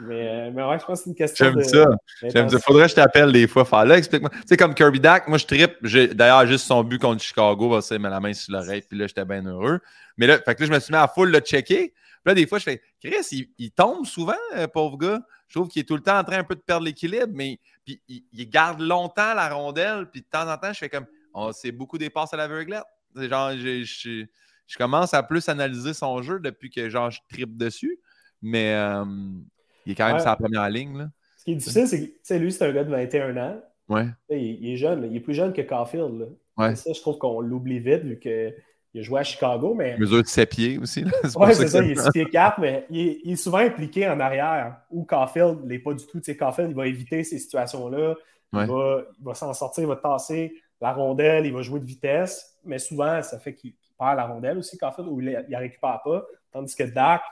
Mais, 0.03 0.27
euh, 0.27 0.51
mais 0.51 0.63
ouais, 0.63 0.79
je 0.79 0.85
pense 0.85 0.99
que 0.99 1.03
c'est 1.03 1.09
une 1.11 1.15
question. 1.15 1.45
J'aime 1.45 1.63
ça. 1.63 1.89
J'aime 2.23 2.49
ça. 2.49 2.59
Faudrait 2.59 2.85
que 2.85 2.89
je 2.89 2.95
t'appelle 2.95 3.31
des 3.31 3.47
fois. 3.47 3.65
Faire 3.65 3.85
là, 3.85 3.97
explique-moi. 3.97 4.31
Tu 4.31 4.41
sais, 4.47 4.57
comme 4.57 4.73
Kirby 4.73 4.99
Dak, 4.99 5.27
moi, 5.27 5.37
je 5.37 5.45
trippe. 5.45 5.77
D'ailleurs, 6.15 6.47
juste 6.47 6.65
son 6.65 6.83
but 6.83 6.99
contre 6.99 7.21
Chicago, 7.21 7.79
se 7.81 7.93
mettre 7.93 8.09
la 8.09 8.19
main 8.19 8.33
sur 8.33 8.53
l'oreille, 8.53 8.81
puis 8.87 8.97
là, 8.97 9.05
j'étais 9.05 9.25
bien 9.25 9.45
heureux. 9.45 9.79
Mais 10.17 10.25
là, 10.25 10.39
fait 10.39 10.55
que 10.55 10.61
là, 10.61 10.67
je 10.67 10.71
me 10.73 10.79
suis 10.79 10.91
mis 10.91 10.97
à 10.97 11.07
full 11.07 11.29
le 11.29 11.39
checker. 11.39 11.93
Puis 11.93 12.21
là, 12.25 12.33
des 12.33 12.47
fois, 12.47 12.57
je 12.57 12.63
fais 12.63 12.81
Chris, 13.03 13.47
il, 13.57 13.71
tombe 13.71 14.05
souvent, 14.05 14.33
euh, 14.55 14.67
pauvre 14.67 14.97
gars. 14.97 15.21
Je 15.47 15.59
trouve 15.59 15.67
qu'il 15.67 15.81
est 15.81 15.85
tout 15.85 15.95
le 15.95 16.01
temps 16.01 16.17
en 16.17 16.23
train 16.23 16.39
un 16.39 16.43
peu 16.43 16.55
de 16.55 16.61
perdre 16.61 16.85
l'équilibre, 16.85 17.33
mais 17.33 17.59
puis, 17.85 18.01
il, 18.07 18.49
garde 18.49 18.79
longtemps 18.79 19.33
la 19.33 19.49
rondelle. 19.49 20.07
Puis 20.11 20.21
de 20.21 20.27
temps 20.27 20.51
en 20.51 20.57
temps, 20.57 20.73
je 20.73 20.79
fais 20.79 20.89
comme 20.89 21.05
oh, 21.33 21.51
c'est 21.53 21.71
beaucoup 21.71 21.97
des 21.97 22.09
passes 22.09 22.33
à 22.33 22.37
l'aveuglette. 22.37 22.85
Genre, 23.15 23.51
je, 23.53 24.25
commence 24.77 25.13
à 25.13 25.21
plus 25.21 25.47
analyser 25.49 25.93
son 25.93 26.21
jeu 26.21 26.39
depuis 26.39 26.69
que 26.69 26.89
genre, 26.89 27.11
je 27.11 27.19
tripe 27.29 27.57
dessus. 27.57 27.99
Mais 28.41 28.73
euh, 28.73 29.05
il 29.85 29.93
est 29.93 29.95
quand 29.95 30.07
même 30.07 30.19
sa 30.19 30.35
première 30.35 30.69
ligne. 30.69 30.97
Là. 30.97 31.09
Ce 31.37 31.45
qui 31.45 31.51
est 31.53 31.55
difficile, 31.55 31.87
c'est 31.87 32.37
que 32.37 32.41
lui, 32.41 32.51
c'est 32.51 32.65
un 32.65 32.71
gars 32.71 32.83
de 32.83 32.91
21 32.91 33.37
ans. 33.37 33.61
Ouais. 33.89 34.05
Il, 34.29 34.71
est 34.71 34.77
jeune, 34.77 35.07
il 35.09 35.17
est 35.17 35.21
plus 35.21 35.33
jeune 35.33 35.53
que 35.53 35.61
Caulfield. 35.61 36.29
Ouais. 36.55 36.75
Ça, 36.75 36.93
je 36.93 37.01
trouve 37.01 37.17
qu'on 37.17 37.41
l'oublie 37.41 37.79
vite 37.79 38.03
vu 38.03 38.19
qu'il 38.19 38.53
a 38.95 39.01
joué 39.01 39.21
à 39.21 39.23
Chicago. 39.23 39.73
Mais... 39.73 39.97
Mesure 39.97 40.21
de 40.21 40.27
7 40.27 40.49
pieds 40.49 40.77
aussi. 40.77 41.03
Oui, 41.35 41.49
c'est 41.53 41.67
ça, 41.67 41.83
il 41.83 41.91
est 41.91 41.99
6 41.99 42.11
pieds 42.11 42.29
4, 42.29 42.59
mais 42.59 42.85
il 42.89 43.31
est, 43.31 43.35
souvent 43.35 43.57
impliqué 43.57 44.07
en 44.07 44.19
arrière. 44.19 44.77
Ou 44.91 45.03
Caulfield 45.03 45.65
n'est 45.65 45.79
pas 45.79 45.93
du 45.93 46.05
tout. 46.05 46.21
Caulfield, 46.21 46.69
il 46.69 46.75
va 46.75 46.87
éviter 46.87 47.23
ces 47.23 47.39
situations-là. 47.39 48.15
Il 48.53 48.67
va, 49.19 49.33
s'en 49.33 49.53
sortir, 49.53 49.83
il 49.83 49.87
va 49.87 49.95
tasser 49.95 50.53
la 50.79 50.93
rondelle, 50.93 51.45
il 51.45 51.53
va 51.53 51.61
jouer 51.61 51.79
de 51.79 51.85
vitesse. 51.85 52.57
Mais 52.63 52.79
souvent, 52.79 53.21
ça 53.23 53.39
fait 53.39 53.55
qu'il 53.55 53.73
perd 53.97 54.15
la 54.15 54.25
rondelle 54.25 54.59
aussi, 54.59 54.77
Caulfield, 54.77 55.09
ou 55.09 55.21
il 55.21 55.31
ne 55.31 55.37
la 55.49 55.59
récupère 55.59 56.01
pas. 56.03 56.23
Tandis 56.51 56.75
que 56.75 56.83
Dak, 56.83 57.23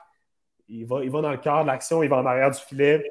il 0.70 0.86
va, 0.86 1.04
il 1.04 1.10
va 1.10 1.22
dans 1.22 1.32
le 1.32 1.38
cœur 1.38 1.64
de 1.64 1.68
l'action, 1.68 2.04
il 2.04 2.10
va 2.10 2.18
en 2.18 2.26
arrière 2.26 2.52
du 2.52 2.60
filet. 2.60 3.04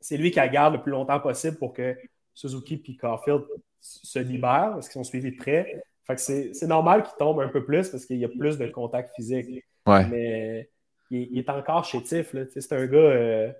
C'est 0.00 0.16
lui 0.16 0.30
qui 0.30 0.36
la 0.36 0.48
garde 0.48 0.74
le 0.74 0.82
plus 0.82 0.92
longtemps 0.92 1.18
possible 1.20 1.56
pour 1.56 1.72
que 1.72 1.96
Suzuki 2.34 2.82
et 2.86 2.96
Caulfield 2.96 3.42
se 3.80 4.18
libèrent 4.18 4.72
parce 4.74 4.88
qu'ils 4.88 4.94
sont 5.00 5.04
suivis 5.04 5.32
de 5.32 5.36
près. 5.36 5.82
Fait 6.06 6.16
que 6.16 6.20
c'est 6.20 6.66
normal 6.66 7.02
qu'il 7.02 7.14
tombe 7.18 7.40
un 7.40 7.48
peu 7.48 7.64
plus 7.64 7.88
parce 7.88 8.04
qu'il 8.04 8.18
y 8.18 8.24
a 8.24 8.28
plus 8.28 8.58
de 8.58 8.66
contact 8.66 9.14
physique. 9.14 9.64
Mais 9.86 10.68
il, 11.10 11.38
est 11.38 11.48
encore 11.48 11.84
chétif. 11.84 12.34
C'est 12.54 12.72
un 12.72 12.86
gars 12.86 12.98
euh, 12.98 13.52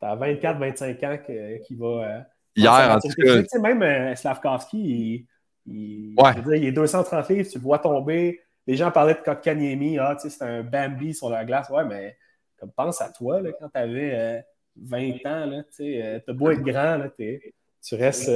à 0.00 0.16
24-25 0.16 1.06
ans 1.06 1.18
qui 1.66 1.74
va. 1.76 1.86
Euh, 1.86 2.20
Hier, 2.56 2.96
en 2.96 2.98
tout 2.98 3.08
cas. 3.08 3.58
Même 3.60 3.82
euh, 3.82 4.14
Slavkovski, 4.14 5.26
il, 5.66 6.14
il, 6.14 6.64
est 6.64 6.72
230 6.72 7.28
livres, 7.30 7.48
tu 7.48 7.58
le 7.58 7.62
vois 7.62 7.78
tomber. 7.78 8.40
Les 8.66 8.76
gens 8.76 8.90
parlaient 8.90 9.14
de 9.14 9.20
Kotkaniemi, 9.20 9.98
ah, 9.98 10.16
c'est 10.18 10.42
un 10.42 10.62
Bambi 10.62 11.14
sur 11.14 11.30
la 11.30 11.44
glace. 11.44 11.70
Ouais, 11.70 11.84
mais 11.84 12.16
comme 12.60 12.72
pense 12.72 13.00
à 13.00 13.10
toi 13.10 13.40
là, 13.40 13.50
quand 13.58 13.68
tu 13.68 13.80
avais 13.80 14.44
20 14.76 15.26
ans, 15.26 15.62
tu 15.74 16.00
as 16.02 16.32
beau 16.32 16.50
être 16.50 16.62
grand, 16.62 16.96
là, 16.96 17.08
tu 17.16 17.94
restes 17.94 18.30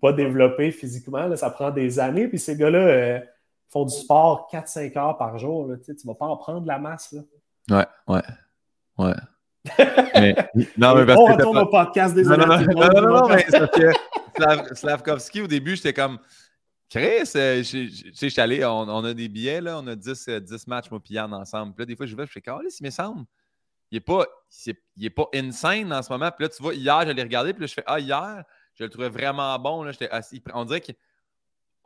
pas 0.00 0.12
développé 0.12 0.70
physiquement. 0.70 1.34
ça 1.36 1.50
prend 1.50 1.70
des 1.70 1.98
années. 1.98 2.28
Puis 2.28 2.38
ces 2.38 2.56
gars-là 2.56 2.78
euh, 2.78 3.20
font 3.68 3.84
du 3.84 3.94
sport 3.94 4.48
4-5 4.52 4.98
heures 4.98 5.18
par 5.18 5.38
jour. 5.38 5.70
tu 5.84 5.92
ne 5.92 5.96
vas 6.06 6.14
pas 6.14 6.26
en 6.26 6.36
prendre 6.36 6.66
la 6.66 6.78
masse. 6.78 7.12
Là. 7.12 7.22
Ouais, 7.78 8.14
ouais, 8.14 8.22
ouais. 8.98 9.14
mais, 10.14 10.36
non, 10.76 10.94
mais 10.94 11.06
parce 11.06 11.18
on 11.18 11.24
retourne 11.24 11.58
au 11.58 11.66
podcast, 11.66 12.14
des 12.14 12.22
Non, 12.22 12.36
non, 12.36 12.46
non, 12.46 13.02
non, 13.02 13.20
non, 13.20 13.28
mais 13.28 13.44
parce 13.50 13.70
que 14.68 14.74
Slavkovski, 14.74 15.40
au 15.40 15.48
début, 15.48 15.74
j'étais 15.74 15.92
comme 15.92 16.18
Chris, 16.88 17.32
euh, 17.34 17.64
je 17.64 18.28
suis 18.28 18.40
allé, 18.40 18.64
on, 18.64 19.04
a 19.04 19.12
des 19.12 19.28
billets, 19.28 19.60
là, 19.60 19.80
on 19.82 19.86
a 19.88 19.96
10, 19.96 20.04
10 20.04 20.28
euh, 20.28 20.56
matchs, 20.68 20.88
moi, 20.88 21.00
puis 21.02 21.18
ensemble. 21.18 21.74
Puis 21.74 21.82
là, 21.82 21.86
des 21.86 21.96
fois, 21.96 22.06
je 22.06 22.14
vais, 22.14 22.26
je 22.26 22.30
fais, 22.30 22.40
Carlis, 22.40 22.76
il 22.78 22.86
me 22.86 22.90
semble. 22.90 23.24
Il 23.90 23.96
n'est 23.96 24.00
pas, 24.00 24.26
il 24.96 25.04
est 25.04 25.10
pas 25.10 25.28
insane 25.34 25.92
en 25.92 26.02
ce 26.02 26.12
moment. 26.12 26.30
Puis 26.30 26.44
là, 26.44 26.48
tu 26.48 26.62
vois, 26.62 26.74
hier, 26.74 27.02
j'allais 27.06 27.22
regarder, 27.22 27.52
puis 27.52 27.62
là, 27.62 27.66
je 27.66 27.74
fais, 27.74 27.84
ah, 27.86 28.00
hier, 28.00 28.44
je 28.74 28.84
le 28.84 28.90
trouvais 28.90 29.08
vraiment 29.08 29.58
bon. 29.58 29.82
Là. 29.82 29.92
Assis. 30.10 30.42
On 30.52 30.64
dirait 30.64 30.80
qu'il 30.80 30.96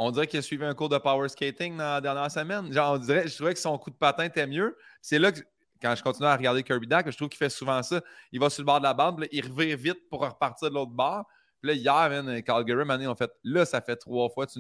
on 0.03 0.11
dirait 0.11 0.27
qu'il 0.27 0.39
a 0.39 0.43
suivi 0.43 0.65
un 0.65 0.73
cours 0.73 0.89
de 0.89 0.97
power 0.97 1.29
skating 1.29 1.77
dans 1.77 1.85
la 1.85 2.01
dernière 2.01 2.31
semaine. 2.31 2.73
Genre, 2.73 2.95
on 2.95 2.99
dirait, 2.99 3.29
je 3.29 3.35
trouvais 3.35 3.53
que 3.53 3.61
son 3.61 3.77
coup 3.77 3.91
de 3.91 3.97
patin 3.97 4.25
était 4.25 4.47
mieux. 4.47 4.75
C'est 5.03 5.19
là 5.19 5.31
que, 5.31 5.41
quand 5.83 5.95
je 5.95 6.03
continue 6.03 6.27
à 6.27 6.37
regarder 6.37 6.63
Kirby 6.63 6.87
Dak, 6.87 7.11
je 7.11 7.17
trouve 7.17 7.29
qu'il 7.29 7.37
fait 7.37 7.51
souvent 7.51 7.83
ça. 7.83 8.01
Il 8.33 8.41
va 8.41 8.49
sur 8.49 8.63
le 8.63 8.67
bord 8.67 8.79
de 8.79 8.85
la 8.85 8.95
bande, 8.95 9.27
il 9.31 9.47
revient 9.47 9.77
vite 9.77 10.09
pour 10.09 10.23
repartir 10.23 10.71
de 10.71 10.75
l'autre 10.75 10.93
bord. 10.93 11.27
Puis 11.61 11.69
là, 11.69 11.75
hier, 11.75 12.23
man, 12.23 12.43
Calgary, 12.43 12.85
man, 12.87 13.07
on 13.07 13.15
fait 13.15 13.31
là, 13.45 13.67
ça 13.67 13.83
fait 13.83 13.97
trois 13.97 14.31
fois. 14.31 14.47
Tu 14.47 14.59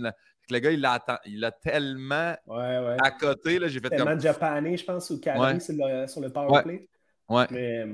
le 0.50 0.58
gars, 0.58 0.72
il 0.72 0.80
l'a 0.80 1.02
il 1.24 1.42
a 1.42 1.52
tellement 1.52 2.36
à 3.02 3.10
côté. 3.18 3.58
Là, 3.58 3.68
j'ai 3.68 3.80
fait 3.80 3.88
tellement 3.88 4.10
comme... 4.10 4.20
japonais, 4.20 4.76
je 4.76 4.84
pense, 4.84 5.08
ou 5.08 5.18
Calgary 5.18 5.60
sur, 5.60 5.74
le, 5.74 6.06
sur 6.06 6.20
le 6.20 6.30
power 6.30 6.62
play. 6.62 6.86
Ouais. 7.30 7.46
Mais, 7.50 7.86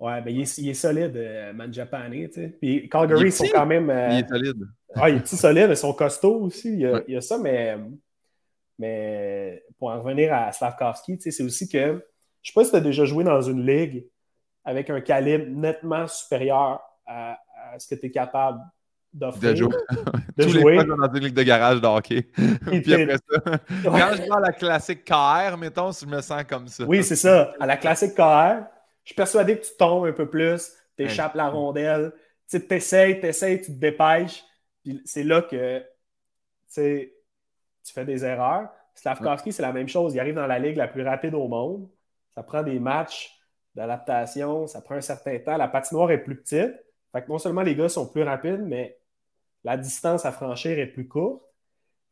Ouais, 0.00 0.22
mais 0.22 0.32
il 0.32 0.40
est, 0.42 0.58
il 0.58 0.68
est 0.68 0.74
solide, 0.74 1.16
euh, 1.16 1.52
Manjapane. 1.52 2.12
Tu 2.12 2.32
sais. 2.32 2.48
Puis 2.60 2.88
Calgary, 2.88 3.26
ils 3.26 3.32
sont 3.32 3.46
quand 3.52 3.66
même. 3.66 3.90
Euh, 3.90 4.10
il 4.12 4.18
est 4.20 4.28
solide. 4.28 4.68
Ah, 4.94 5.10
il 5.10 5.16
est 5.16 5.20
petit 5.20 5.36
solide, 5.36 5.66
mais 5.66 5.74
ils 5.74 5.76
sont 5.76 5.92
costauds 5.92 6.42
aussi. 6.42 6.72
Il 6.72 6.80
y 6.80 6.86
a, 6.86 7.02
il 7.08 7.14
y 7.14 7.16
a 7.16 7.20
ça, 7.20 7.36
mais, 7.36 7.76
mais 8.78 9.64
pour 9.78 9.90
en 9.90 10.00
revenir 10.00 10.32
à 10.32 10.52
Slavkovski, 10.52 11.16
tu 11.16 11.22
sais, 11.22 11.30
c'est 11.32 11.42
aussi 11.42 11.68
que 11.68 11.78
je 11.78 11.92
ne 11.92 12.00
sais 12.42 12.52
pas 12.54 12.64
si 12.64 12.70
tu 12.70 12.76
as 12.76 12.80
déjà 12.80 13.04
joué 13.04 13.24
dans 13.24 13.42
une 13.42 13.66
ligue 13.66 14.06
avec 14.64 14.88
un 14.88 15.00
calibre 15.00 15.46
nettement 15.48 16.06
supérieur 16.06 16.80
à, 17.04 17.38
ce 17.78 17.88
que 17.88 18.00
tu 18.00 18.06
es 18.06 18.10
capable. 18.10 18.60
De, 19.14 19.54
jouer. 19.54 19.68
de 20.36 20.44
Tous 20.44 20.50
jouer. 20.50 20.76
Les 20.76 20.84
fois, 20.84 20.96
dans 20.96 21.14
une 21.14 21.24
ligue 21.24 21.34
de 21.34 21.42
garage 21.42 21.80
de 21.80 21.86
hockey. 21.86 22.22
Puis 22.66 22.94
après 22.94 23.16
ça, 23.16 23.58
quand 23.84 24.12
je 24.14 24.22
vais 24.22 24.30
à 24.30 24.40
la 24.40 24.52
classique 24.52 25.04
KR, 25.04 25.56
mettons, 25.56 25.92
si 25.92 26.04
je 26.04 26.10
me 26.10 26.20
sens 26.20 26.44
comme 26.44 26.68
ça. 26.68 26.84
Oui, 26.84 27.02
c'est 27.02 27.16
ça. 27.16 27.54
À 27.58 27.66
la 27.66 27.76
classique 27.76 28.14
KR, 28.14 28.64
je 29.04 29.08
suis 29.08 29.14
persuadé 29.14 29.58
que 29.58 29.64
tu 29.64 29.72
tombes 29.78 30.06
un 30.06 30.12
peu 30.12 30.28
plus, 30.28 30.72
tu 30.96 31.04
échappes 31.04 31.34
la 31.34 31.48
rondelle, 31.48 32.12
tu 32.48 32.62
essaies, 32.70 33.18
tu 33.20 33.26
essaies, 33.26 33.60
tu 33.60 33.72
te 33.72 33.78
dépêches. 33.78 34.44
Puis 34.82 35.00
c'est 35.04 35.24
là 35.24 35.42
que 35.42 35.82
tu 36.76 37.10
fais 37.92 38.04
des 38.04 38.24
erreurs. 38.24 38.68
Slavkovski, 38.94 39.52
c'est 39.52 39.62
la 39.62 39.72
même 39.72 39.88
chose. 39.88 40.14
Il 40.14 40.20
arrive 40.20 40.34
dans 40.34 40.46
la 40.46 40.58
ligue 40.58 40.76
la 40.76 40.88
plus 40.88 41.02
rapide 41.02 41.34
au 41.34 41.48
monde. 41.48 41.88
Ça 42.34 42.42
prend 42.42 42.62
des 42.62 42.78
matchs 42.78 43.38
d'adaptation, 43.74 44.66
ça 44.66 44.80
prend 44.80 44.96
un 44.96 45.00
certain 45.00 45.38
temps. 45.38 45.56
La 45.56 45.68
patinoire 45.68 46.10
est 46.10 46.18
plus 46.18 46.36
petite. 46.36 46.74
Fait 47.12 47.22
que 47.22 47.28
non 47.28 47.38
seulement 47.38 47.62
les 47.62 47.74
gars 47.74 47.88
sont 47.88 48.06
plus 48.06 48.22
rapides, 48.22 48.64
mais 48.66 48.97
la 49.64 49.76
distance 49.76 50.24
à 50.24 50.32
franchir 50.32 50.78
est 50.78 50.86
plus 50.86 51.08
courte. 51.08 51.42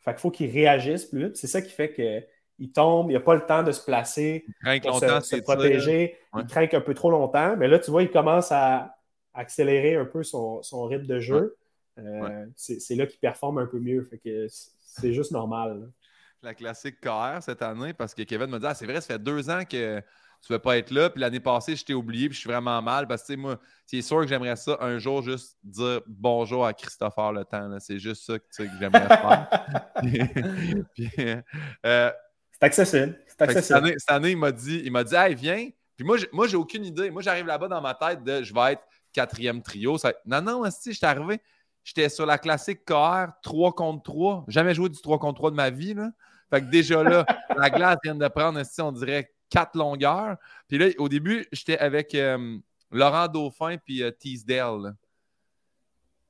Fait 0.00 0.12
qu'il 0.12 0.20
faut 0.20 0.30
qu'ils 0.30 0.50
réagissent 0.50 1.06
plus 1.06 1.26
vite. 1.26 1.36
C'est 1.36 1.46
ça 1.46 1.62
qui 1.62 1.70
fait 1.70 1.92
que 1.92 2.22
il 2.58 2.72
tombe, 2.72 3.10
il 3.10 3.14
n'a 3.14 3.20
pas 3.20 3.34
le 3.34 3.44
temps 3.44 3.62
de 3.62 3.72
se 3.72 3.84
placer, 3.84 4.46
il 4.64 4.80
pour 4.80 4.98
se, 4.98 5.40
protéger, 5.42 6.16
il 6.36 6.46
craint 6.46 6.68
un 6.72 6.80
peu 6.80 6.94
trop 6.94 7.10
longtemps. 7.10 7.56
Mais 7.56 7.68
là, 7.68 7.78
tu 7.78 7.90
vois, 7.90 8.02
il 8.02 8.10
commence 8.10 8.50
à 8.50 8.96
accélérer 9.34 9.96
un 9.96 10.06
peu 10.06 10.22
son, 10.22 10.62
rythme 10.84 11.06
de 11.06 11.20
jeu. 11.20 11.56
Euh, 11.98 12.46
c'est 12.56 12.94
là 12.94 13.06
qu'il 13.06 13.20
performe 13.20 13.58
un 13.58 13.66
peu 13.66 13.78
mieux. 13.78 14.02
Fait 14.04 14.18
que 14.18 14.46
c'est 14.48 15.12
juste 15.12 15.32
normal. 15.32 15.90
La 16.42 16.54
classique 16.54 17.00
KR 17.00 17.42
cette 17.42 17.62
année, 17.62 17.92
parce 17.92 18.14
que 18.14 18.22
Kevin 18.22 18.46
me 18.46 18.58
dit 18.58 18.66
ah, 18.66 18.74
c'est 18.74 18.86
vrai, 18.86 19.00
ça 19.00 19.14
fait 19.14 19.22
deux 19.22 19.50
ans 19.50 19.64
que 19.64 20.02
tu 20.46 20.52
ne 20.52 20.56
veux 20.56 20.62
pas 20.62 20.78
être 20.78 20.90
là. 20.92 21.10
Puis 21.10 21.20
l'année 21.20 21.40
passée, 21.40 21.74
je 21.74 21.84
t'ai 21.84 21.94
oublié, 21.94 22.28
puis 22.28 22.36
je 22.36 22.40
suis 22.40 22.48
vraiment 22.48 22.80
mal. 22.80 23.08
Parce 23.08 23.24
que 23.24 23.34
moi, 23.34 23.58
c'est 23.84 24.00
sûr 24.00 24.20
que 24.20 24.28
j'aimerais 24.28 24.56
ça 24.56 24.76
un 24.80 24.98
jour 24.98 25.22
juste 25.22 25.56
dire 25.64 26.00
bonjour 26.06 26.64
à 26.64 26.72
Christopher 26.72 27.32
Le 27.32 27.44
Temps. 27.44 27.76
C'est 27.80 27.98
juste 27.98 28.24
ça 28.24 28.38
que, 28.38 28.44
j'aimerais 28.78 29.08
faire. 29.08 29.48
puis, 30.94 31.10
euh, 31.84 32.12
c'est 32.52 32.66
accessible. 32.66 33.18
C'est 33.26 33.42
accessible. 33.42 33.94
Cette 33.98 34.10
année, 34.10 34.30
il 34.30 34.38
m'a 34.38 34.52
dit, 34.52 34.82
il 34.84 34.92
m'a 34.92 35.04
dit, 35.04 35.14
hey, 35.14 35.34
viens. 35.34 35.68
Puis 35.96 36.06
moi, 36.06 36.16
moi, 36.32 36.46
j'ai 36.46 36.56
aucune 36.56 36.84
idée. 36.84 37.10
Moi, 37.10 37.22
j'arrive 37.22 37.46
là-bas 37.46 37.68
dans 37.68 37.80
ma 37.80 37.94
tête 37.94 38.22
de 38.22 38.42
je 38.42 38.54
vais 38.54 38.74
être 38.74 38.82
quatrième 39.12 39.62
trio. 39.62 39.96
Non, 40.24 40.42
non, 40.42 40.62
si, 40.70 40.92
j'étais 40.92 41.06
arrivé. 41.06 41.40
J'étais 41.82 42.08
sur 42.08 42.26
la 42.26 42.38
classique 42.38 42.84
KR 42.84 43.28
3 43.42 43.72
contre 43.74 44.02
3. 44.02 44.44
Jamais 44.48 44.74
joué 44.74 44.88
du 44.88 45.00
3 45.00 45.18
contre 45.18 45.36
3 45.36 45.50
de 45.50 45.56
ma 45.56 45.70
vie. 45.70 45.94
Là. 45.94 46.10
Fait 46.50 46.60
que 46.60 46.66
déjà 46.66 47.02
là, 47.02 47.24
la 47.56 47.70
glace 47.70 47.98
vient 48.04 48.14
de 48.14 48.28
prendre, 48.28 48.60
on 48.80 48.92
dirait, 48.92 49.32
quatre 49.50 49.76
longueurs. 49.76 50.36
Puis 50.68 50.78
là, 50.78 50.86
au 50.98 51.08
début, 51.08 51.46
j'étais 51.52 51.78
avec 51.78 52.14
euh, 52.14 52.58
Laurent 52.90 53.28
Dauphin 53.28 53.76
puis 53.78 54.02
euh, 54.02 54.10
Teasdale. 54.10 54.94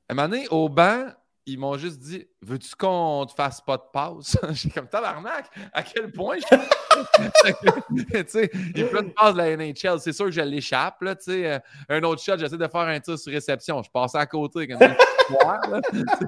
À 0.09 0.13
un 0.13 0.15
moment 0.15 0.29
donné, 0.29 0.47
au 0.49 0.69
banc, 0.69 1.07
ils 1.47 1.59
m'ont 1.59 1.79
juste 1.79 2.01
dit 2.01 2.27
Veux-tu 2.43 2.75
qu'on 2.77 3.25
te 3.27 3.33
fasse 3.33 3.61
pas 3.61 3.77
de 3.77 3.85
pause 3.93 4.37
J'ai 4.53 4.69
comme 4.71 4.89
tabarnak, 4.89 5.47
à 5.73 5.83
quel 5.83 6.11
point 6.11 6.37
je... 6.39 6.57
tu 8.23 8.25
sais, 8.27 8.51
Il 8.75 8.81
y 8.81 8.83
a 8.85 8.87
plein 8.87 9.03
de 9.03 9.11
passes 9.11 9.35
de 9.35 9.39
la 9.39 9.57
NHL. 9.57 10.01
C'est 10.01 10.13
sûr 10.13 10.27
que 10.27 10.31
je 10.33 10.41
l'échappe. 10.41 11.01
Là, 11.03 11.15
euh, 11.29 11.59
un 11.89 12.03
autre 12.03 12.23
shot, 12.23 12.37
j'essaie 12.39 12.57
de 12.57 12.69
faire 12.69 12.81
un 12.81 13.01
tir 13.01 13.19
sur 13.19 13.33
réception. 13.33 13.83
Je 13.83 13.91
passe 13.91 14.15
à 14.15 14.27
côté 14.27 14.67
comme 14.67 14.79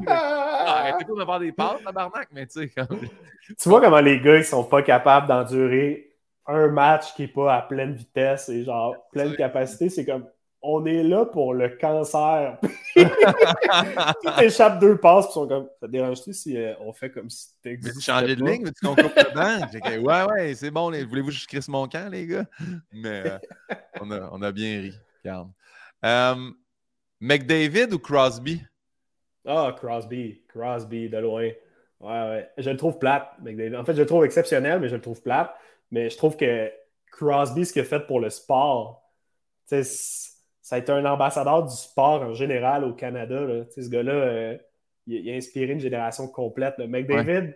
Arrêtez 0.07 1.05
de 1.05 1.13
me 1.13 1.25
faire 1.25 1.39
des 1.41 1.53
passes, 1.53 1.83
tabarnak, 1.85 2.29
mais 2.33 2.47
tu 2.47 2.61
sais. 2.61 2.69
Comme... 2.69 3.01
Tu 3.61 3.69
vois 3.69 3.81
comment 3.81 4.01
les 4.01 4.21
gars, 4.21 4.37
ils 4.37 4.45
sont 4.45 4.65
pas 4.65 4.83
capables 4.83 5.27
d'endurer 5.27 6.08
un 6.49 6.69
match 6.69 7.15
qui 7.15 7.23
n'est 7.23 7.29
pas 7.29 7.55
à 7.55 7.63
pleine 7.63 7.93
vitesse 7.93 8.49
et 8.49 8.65
genre 8.65 8.97
pleine 9.13 9.37
capacité, 9.37 9.91
c'est 9.91 10.05
comme 10.05 10.27
on 10.61 10.85
est 10.87 11.03
là 11.05 11.25
pour 11.25 11.55
le 11.55 11.69
cancer. 11.69 12.59
tu 12.97 14.45
échappes 14.45 14.81
deux 14.81 14.99
passes, 14.99 15.27
puis 15.27 15.35
sont 15.35 15.47
comme 15.47 15.69
ça 15.81 15.87
te 15.87 15.93
dérange-tu 15.93 16.33
si 16.33 16.57
euh, 16.57 16.75
on 16.81 16.93
fait 16.93 17.11
comme 17.11 17.31
si 17.31 17.49
tu 17.63 17.79
changer 18.01 18.35
de 18.35 18.45
ligne, 18.45 18.63
mais 18.65 18.73
tu 18.73 18.85
concours 18.85 19.11
dedans. 19.11 20.05
ouais, 20.05 20.25
ouais, 20.25 20.55
c'est 20.55 20.71
bon, 20.71 20.91
voulez-vous 20.91 21.29
que 21.29 21.35
je 21.35 21.47
crisse 21.47 21.69
mon 21.69 21.87
camp, 21.87 22.11
les 22.11 22.27
gars? 22.27 22.47
Mais 22.93 23.23
euh, 23.27 23.39
on, 24.01 24.11
a, 24.11 24.31
on, 24.33 24.43
a, 24.43 24.51
bien 24.51 24.81
ri. 24.81 24.95
Regarde. 25.23 25.51
Um, 26.03 26.55
McDavid 27.21 27.93
ou 27.93 27.99
Crosby? 27.99 28.63
Ah, 29.47 29.75
Crosby. 29.79 30.43
Crosby, 30.49 31.09
de 31.09 31.19
loin. 31.19 31.51
Ouais, 32.01 32.29
ouais. 32.29 32.51
Je 32.59 32.71
le 32.71 32.77
trouve 32.77 32.99
plate, 32.99 33.29
McDavid. 33.41 33.77
En 33.77 33.85
fait, 33.85 33.95
je 33.95 34.01
le 34.01 34.07
trouve 34.07 34.25
exceptionnel, 34.25 34.81
mais 34.81 34.89
je 34.89 34.97
le 34.97 35.01
trouve 35.01 35.23
plate. 35.23 35.55
Mais 35.91 36.11
je 36.11 36.17
trouve 36.17 36.37
que 36.37 36.71
Crosby, 37.11 37.65
ce 37.65 37.73
qu'il 37.73 37.83
a 37.83 37.85
fait 37.85 38.07
pour 38.07 38.21
le 38.21 38.31
sport, 38.31 39.03
ça 39.67 40.77
a 40.77 40.79
été 40.79 40.93
un 40.93 41.05
ambassadeur 41.05 41.65
du 41.65 41.75
sport 41.75 42.23
en 42.23 42.35
général 42.35 42.85
au 42.85 42.93
Canada. 42.93 43.65
Ce 43.75 43.89
gars-là, 43.89 44.13
euh, 44.13 44.59
il, 45.07 45.31
a 45.31 45.35
inspiré 45.35 45.73
une 45.73 45.81
génération 45.81 46.29
complète. 46.29 46.75
Le 46.79 46.87
McDavid 46.87 47.55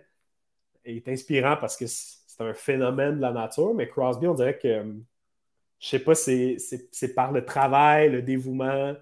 est 0.85 1.07
inspirant 1.07 1.57
parce 1.57 1.77
que 1.77 1.85
c'est 1.87 2.41
un 2.43 2.53
phénomène 2.53 3.17
de 3.17 3.21
la 3.21 3.31
nature, 3.31 3.73
mais 3.73 3.87
Crosby, 3.87 4.27
on 4.27 4.33
dirait 4.33 4.57
que, 4.57 4.95
je 5.79 5.87
sais 5.87 5.99
pas, 5.99 6.15
c'est 6.15 7.13
par 7.15 7.31
le 7.31 7.45
travail, 7.45 8.09
le 8.09 8.21
dévouement, 8.21 8.95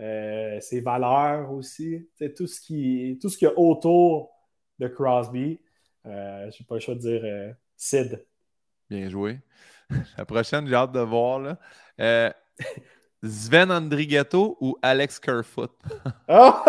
euh, 0.00 0.60
ses 0.60 0.80
valeurs 0.80 1.52
aussi. 1.52 2.08
Tout 2.36 2.46
ce, 2.46 2.60
qui, 2.60 3.18
tout 3.20 3.28
ce 3.28 3.36
qu'il 3.36 3.48
y 3.48 3.50
a 3.50 3.58
autour 3.58 4.30
de 4.78 4.88
Crosby. 4.88 5.60
Euh, 6.06 6.50
je 6.50 6.62
n'ai 6.62 6.66
pas 6.66 6.76
le 6.76 6.80
choix 6.80 6.94
de 6.94 7.00
dire 7.00 7.20
euh, 7.24 7.52
Sid. 7.76 8.24
Bien 8.90 9.08
joué. 9.08 9.40
La 10.18 10.24
prochaine, 10.24 10.66
j'ai 10.66 10.74
hâte 10.74 10.92
de 10.92 11.00
voir. 11.00 11.38
Là. 11.40 11.58
Euh, 12.00 12.30
Sven 13.22 13.70
Andrigato 13.70 14.56
ou 14.60 14.76
Alex 14.82 15.18
Kerfoot? 15.18 15.72
Oh! 16.28 16.52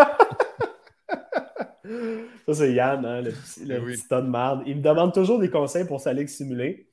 Ça, 2.46 2.54
c'est 2.54 2.74
Yann, 2.74 3.06
hein, 3.06 3.22
le 3.22 3.32
petit, 3.32 3.66
le 3.66 3.94
eh 3.94 4.08
tas 4.08 4.22
de 4.22 4.30
merde. 4.30 4.64
Il 4.66 4.78
me 4.78 4.82
demande 4.82 5.14
toujours 5.14 5.40
des 5.40 5.50
conseils 5.50 5.86
pour 5.86 6.00
sa 6.00 6.14
ligue 6.14 6.28
simulée. 6.28 6.88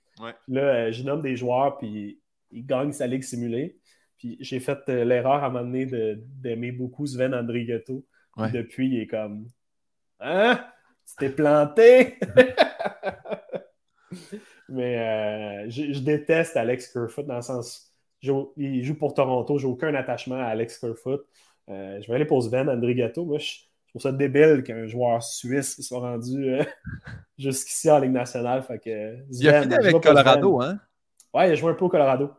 Là, 0.49 0.91
je 0.91 1.03
nomme 1.03 1.21
des 1.21 1.37
joueurs, 1.37 1.77
puis 1.79 2.19
il 2.51 2.65
gagne 2.65 2.93
sa 2.93 3.07
ligue 3.07 3.23
simulée. 3.23 3.79
Puis 4.19 4.39
j'ai 4.41 4.61
fait 4.61 4.89
l'erreur 4.89 5.45
à 5.45 5.47
un 5.47 5.51
moment 5.51 5.65
donné 5.65 5.87
d'aimer 5.87 6.73
beaucoup 6.73 7.07
Sven 7.07 7.35
Andrigato. 7.35 8.05
Depuis, 8.53 8.89
il 8.89 9.01
est 9.01 9.07
comme 9.07 9.47
Hein? 10.21 10.59
Tu 11.07 11.15
t'es 11.19 11.31
planté! 11.31 12.19
Mais 14.69 14.99
euh, 14.99 15.71
je, 15.71 16.01
déteste 16.01 16.57
Alex 16.57 16.89
Kerfoot 16.89 17.27
dans 17.27 17.37
le 17.37 17.43
sens. 17.43 17.93
il 18.23 18.83
joue 18.85 18.95
pour 18.95 19.15
Toronto, 19.15 19.59
j'ai 19.59 19.67
aucun 19.67 19.95
attachement 19.95 20.37
à 20.37 20.47
Alex 20.47 20.79
Kerfoot. 20.79 21.25
Euh, 21.69 22.01
je 22.01 22.09
vais 22.09 22.15
aller 22.15 22.25
pour 22.25 22.43
Sven 22.43 22.69
Andrigato. 22.69 23.25
Moi, 23.25 23.39
je, 23.39 23.53
trouve 23.89 24.03
ça 24.03 24.13
débile 24.13 24.63
qu'un 24.65 24.87
joueur 24.87 25.23
suisse 25.23 25.81
soit 25.81 26.01
rendu 26.01 26.55
euh, 26.55 26.65
jusqu'ici 27.39 27.91
en 27.91 27.99
Ligue 27.99 28.13
nationale. 28.13 28.63
Fait 28.63 28.79
que, 28.79 29.17
il 29.31 29.49
a 29.49 29.63
fini 29.63 29.75
avec 29.75 30.01
Colorado, 30.01 30.61
hein? 30.61 30.79
Ouais, 31.33 31.49
il 31.49 31.53
a 31.53 31.55
joué 31.55 31.71
un 31.71 31.75
peu 31.75 31.85
au 31.85 31.89
Colorado. 31.89 32.31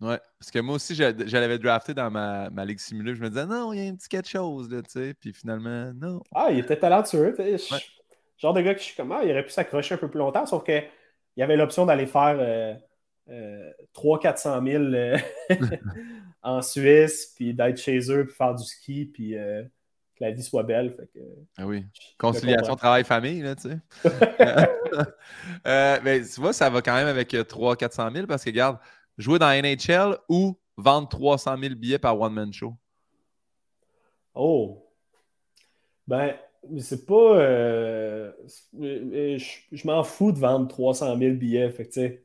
Ouais, 0.00 0.20
parce 0.38 0.50
que 0.50 0.58
moi 0.58 0.74
aussi, 0.74 0.94
je, 0.94 1.36
l'avais 1.36 1.58
drafté 1.58 1.94
dans 1.94 2.10
ma, 2.10 2.50
ma, 2.50 2.64
ligue 2.64 2.78
simulée. 2.78 3.14
Je 3.14 3.22
me 3.22 3.28
disais, 3.30 3.46
non, 3.46 3.72
il 3.72 3.82
y 3.82 3.86
a 3.86 3.90
un 3.90 3.94
petit 3.94 4.08
quelque 4.08 4.28
chose, 4.28 4.70
là, 4.70 4.82
tu 4.82 4.90
sais. 4.90 5.14
Puis 5.14 5.32
finalement, 5.32 5.90
non. 5.94 6.20
Ah, 6.34 6.48
il 6.50 6.58
était 6.58 6.76
talentueux. 6.76 7.34
Ouais 7.38 7.56
genre 8.38 8.52
de 8.52 8.60
gars 8.60 8.74
que 8.74 8.80
je 8.80 8.86
suis 8.86 8.96
comme, 8.96 9.12
ah, 9.12 9.20
il 9.24 9.30
aurait 9.30 9.44
pu 9.44 9.50
s'accrocher 9.50 9.94
un 9.94 9.98
peu 9.98 10.08
plus 10.08 10.18
longtemps, 10.18 10.46
sauf 10.46 10.64
qu'il 11.36 11.42
y 11.42 11.44
avait 11.44 11.56
l'option 11.56 11.84
d'aller 11.84 12.06
faire 12.06 12.38
euh, 12.40 12.74
euh, 13.28 13.70
300-400 13.94 14.70
000 14.70 14.84
euh, 14.94 15.18
en 16.42 16.62
Suisse, 16.62 17.34
puis 17.36 17.52
d'être 17.52 17.78
chez 17.78 17.98
eux, 18.10 18.24
puis 18.24 18.34
faire 18.34 18.54
du 18.54 18.64
ski, 18.64 19.04
puis 19.04 19.36
euh, 19.36 19.62
que 20.16 20.24
la 20.24 20.30
vie 20.30 20.42
soit 20.42 20.62
belle. 20.62 20.94
Fait 20.94 21.06
que, 21.12 21.18
ah 21.58 21.66
oui. 21.66 21.84
Conciliation 22.16 22.74
travail-famille, 22.74 23.42
là, 23.42 23.54
tu 23.54 23.68
sais. 23.68 23.78
mais 26.02 26.22
tu 26.22 26.40
vois, 26.40 26.54
ça 26.54 26.70
va 26.70 26.80
quand 26.80 26.94
même 26.94 27.08
avec 27.08 27.34
300-400 27.34 28.14
000 28.14 28.26
parce 28.26 28.42
que, 28.42 28.48
regarde, 28.48 28.78
jouer 29.18 29.38
dans 29.38 29.50
NHL 29.50 30.16
ou 30.30 30.58
vendre 30.78 31.08
300 31.10 31.58
000 31.58 31.74
billets 31.74 31.98
par 31.98 32.18
one-man 32.18 32.50
show. 32.50 32.74
Oh! 34.34 34.82
Ben, 36.06 36.34
c'est 36.80 37.06
pas. 37.06 37.38
Euh, 37.38 38.32
je, 38.72 39.86
m'en 39.86 40.02
fous 40.04 40.32
de 40.32 40.38
vendre 40.38 40.68
300 40.68 41.18
000 41.18 41.34
billets. 41.34 41.70
Fait 41.70 42.22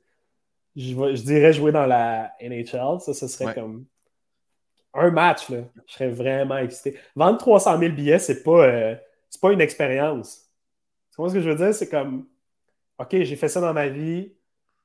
je, 0.76 1.22
dirais 1.22 1.54
jouer 1.54 1.72
dans 1.72 1.86
la 1.86 2.34
NHL. 2.42 3.00
Ça, 3.00 3.14
ce 3.14 3.28
serait 3.28 3.54
comme 3.54 3.86
un 4.94 5.12
match. 5.12 5.50
Là. 5.50 5.60
Je 5.88 5.94
serais 5.94 6.10
vraiment 6.10 6.58
excité. 6.58 6.98
Vendre 7.16 7.38
300 7.38 7.80
000 7.80 7.94
billets, 7.94 8.20
c'est 8.20 8.44
pas, 8.44 8.66
euh, 8.66 8.96
pas 9.42 9.52
une 9.52 9.62
expérience. 9.62 10.50
Tu 11.12 11.18
vois 11.18 11.30
ce 11.30 11.36
que 11.36 11.42
je 11.42 11.50
veux 11.50 11.56
dire? 11.56 11.74
C'est 11.74 11.90
comme 11.90 12.28
OK, 13.00 13.10
j'ai 13.22 13.36
fait 13.36 13.50
ça 13.50 13.62
dans 13.62 13.74
ma 13.74 13.88
vie. 13.88 14.34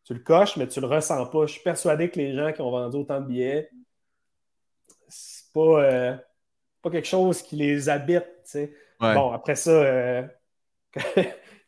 Tu 0.05 0.15
le 0.15 0.21
coches, 0.21 0.57
mais 0.57 0.69
tu 0.69 0.81
le 0.81 0.87
ressens 0.87 1.27
pas. 1.27 1.47
Je 1.47 1.53
suis 1.53 1.63
persuadé 1.63 2.11
que 2.11 2.19
les 2.19 2.35
gens 2.35 2.53
qui 2.53 2.61
ont 2.61 2.71
vendu 2.71 2.97
autant 2.97 3.21
de 3.21 3.27
billets, 3.27 3.71
c'est 5.09 5.53
pas, 5.53 5.83
euh, 5.83 6.17
pas 6.83 6.91
quelque 6.91 7.09
chose 7.09 7.43
qui 7.43 7.57
les 7.57 7.89
habite. 7.89 8.57
Bon, 9.01 9.33
après 9.33 9.55
ça, 9.55 9.71
euh, 9.71 10.23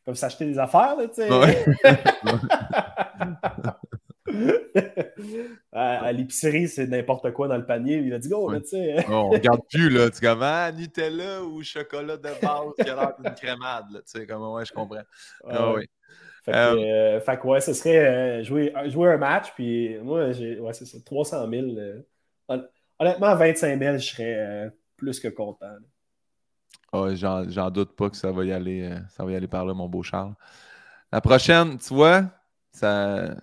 comme 0.05 0.15
s'acheter 0.15 0.45
des 0.47 0.59
affaires, 0.59 0.97
tu 1.15 1.23
sais. 1.23 1.29
à, 5.73 6.13
l'épicerie, 6.13 6.69
c'est 6.69 6.87
n'importe 6.87 7.33
quoi 7.33 7.49
dans 7.49 7.57
le 7.57 7.67
panier. 7.67 7.97
Il 7.97 8.13
a 8.13 8.19
dit 8.19 8.29
go, 8.29 8.55
tu 8.61 8.67
sais. 8.67 9.07
on 9.09 9.31
regarde 9.31 9.63
plus, 9.71 9.89
là. 9.91 10.11
Tu 10.11 10.21
comme, 10.21 10.43
ah, 10.43 10.71
Nutella 10.73 11.43
ou 11.43 11.63
chocolat 11.63 12.17
de 12.17 12.23
base 12.23 12.75
qui 12.79 12.89
a 12.89 12.95
l'air 12.95 13.15
d'une 13.19 13.35
crémade, 13.35 13.87
Tu 13.93 14.01
sais, 14.07 14.27
comme, 14.27 14.49
ouais, 14.53 14.65
je 14.65 14.73
comprends. 14.73 15.03
Ah, 15.47 15.73
oui. 15.73 15.87
Fait 16.45 16.53
que, 16.53 16.57
euh, 16.57 17.21
fait 17.21 17.39
que, 17.39 17.47
ouais, 17.47 17.61
ce 17.61 17.75
serait 17.75 17.99
euh, 17.99 18.43
jouer, 18.43 18.73
jouer 18.87 19.13
un 19.13 19.19
match, 19.19 19.53
puis 19.55 19.99
moi, 19.99 20.33
j'ai, 20.33 20.59
ouais, 20.59 20.73
c'est 20.73 20.87
ça, 20.87 20.97
300 21.05 21.47
000. 21.51 21.67
honnêtement, 22.99 23.37
25 23.37 23.79
000, 23.79 23.99
je 23.99 23.99
serais 23.99 24.71
plus 24.97 25.21
que 25.21 25.29
content. 25.29 25.77
Oh, 26.93 27.09
J'en 27.15 27.71
doute 27.71 27.95
pas 27.97 28.09
que 28.09 28.17
ça 28.17 28.33
va 28.33 28.45
y 28.45 28.53
aller, 28.53 28.83
euh, 28.83 28.99
ça 29.11 29.25
va 29.25 29.33
y 29.33 29.37
aller 29.37 29.47
par 29.47 29.65
là, 29.65 29.75
mon 29.75 29.89
beau 29.89 30.03
Charles. 30.03 30.35
La 31.13 31.21
prochaine, 31.21 31.79
tu 31.79 31.95
vois, 31.95 32.25
ça, 32.73 33.35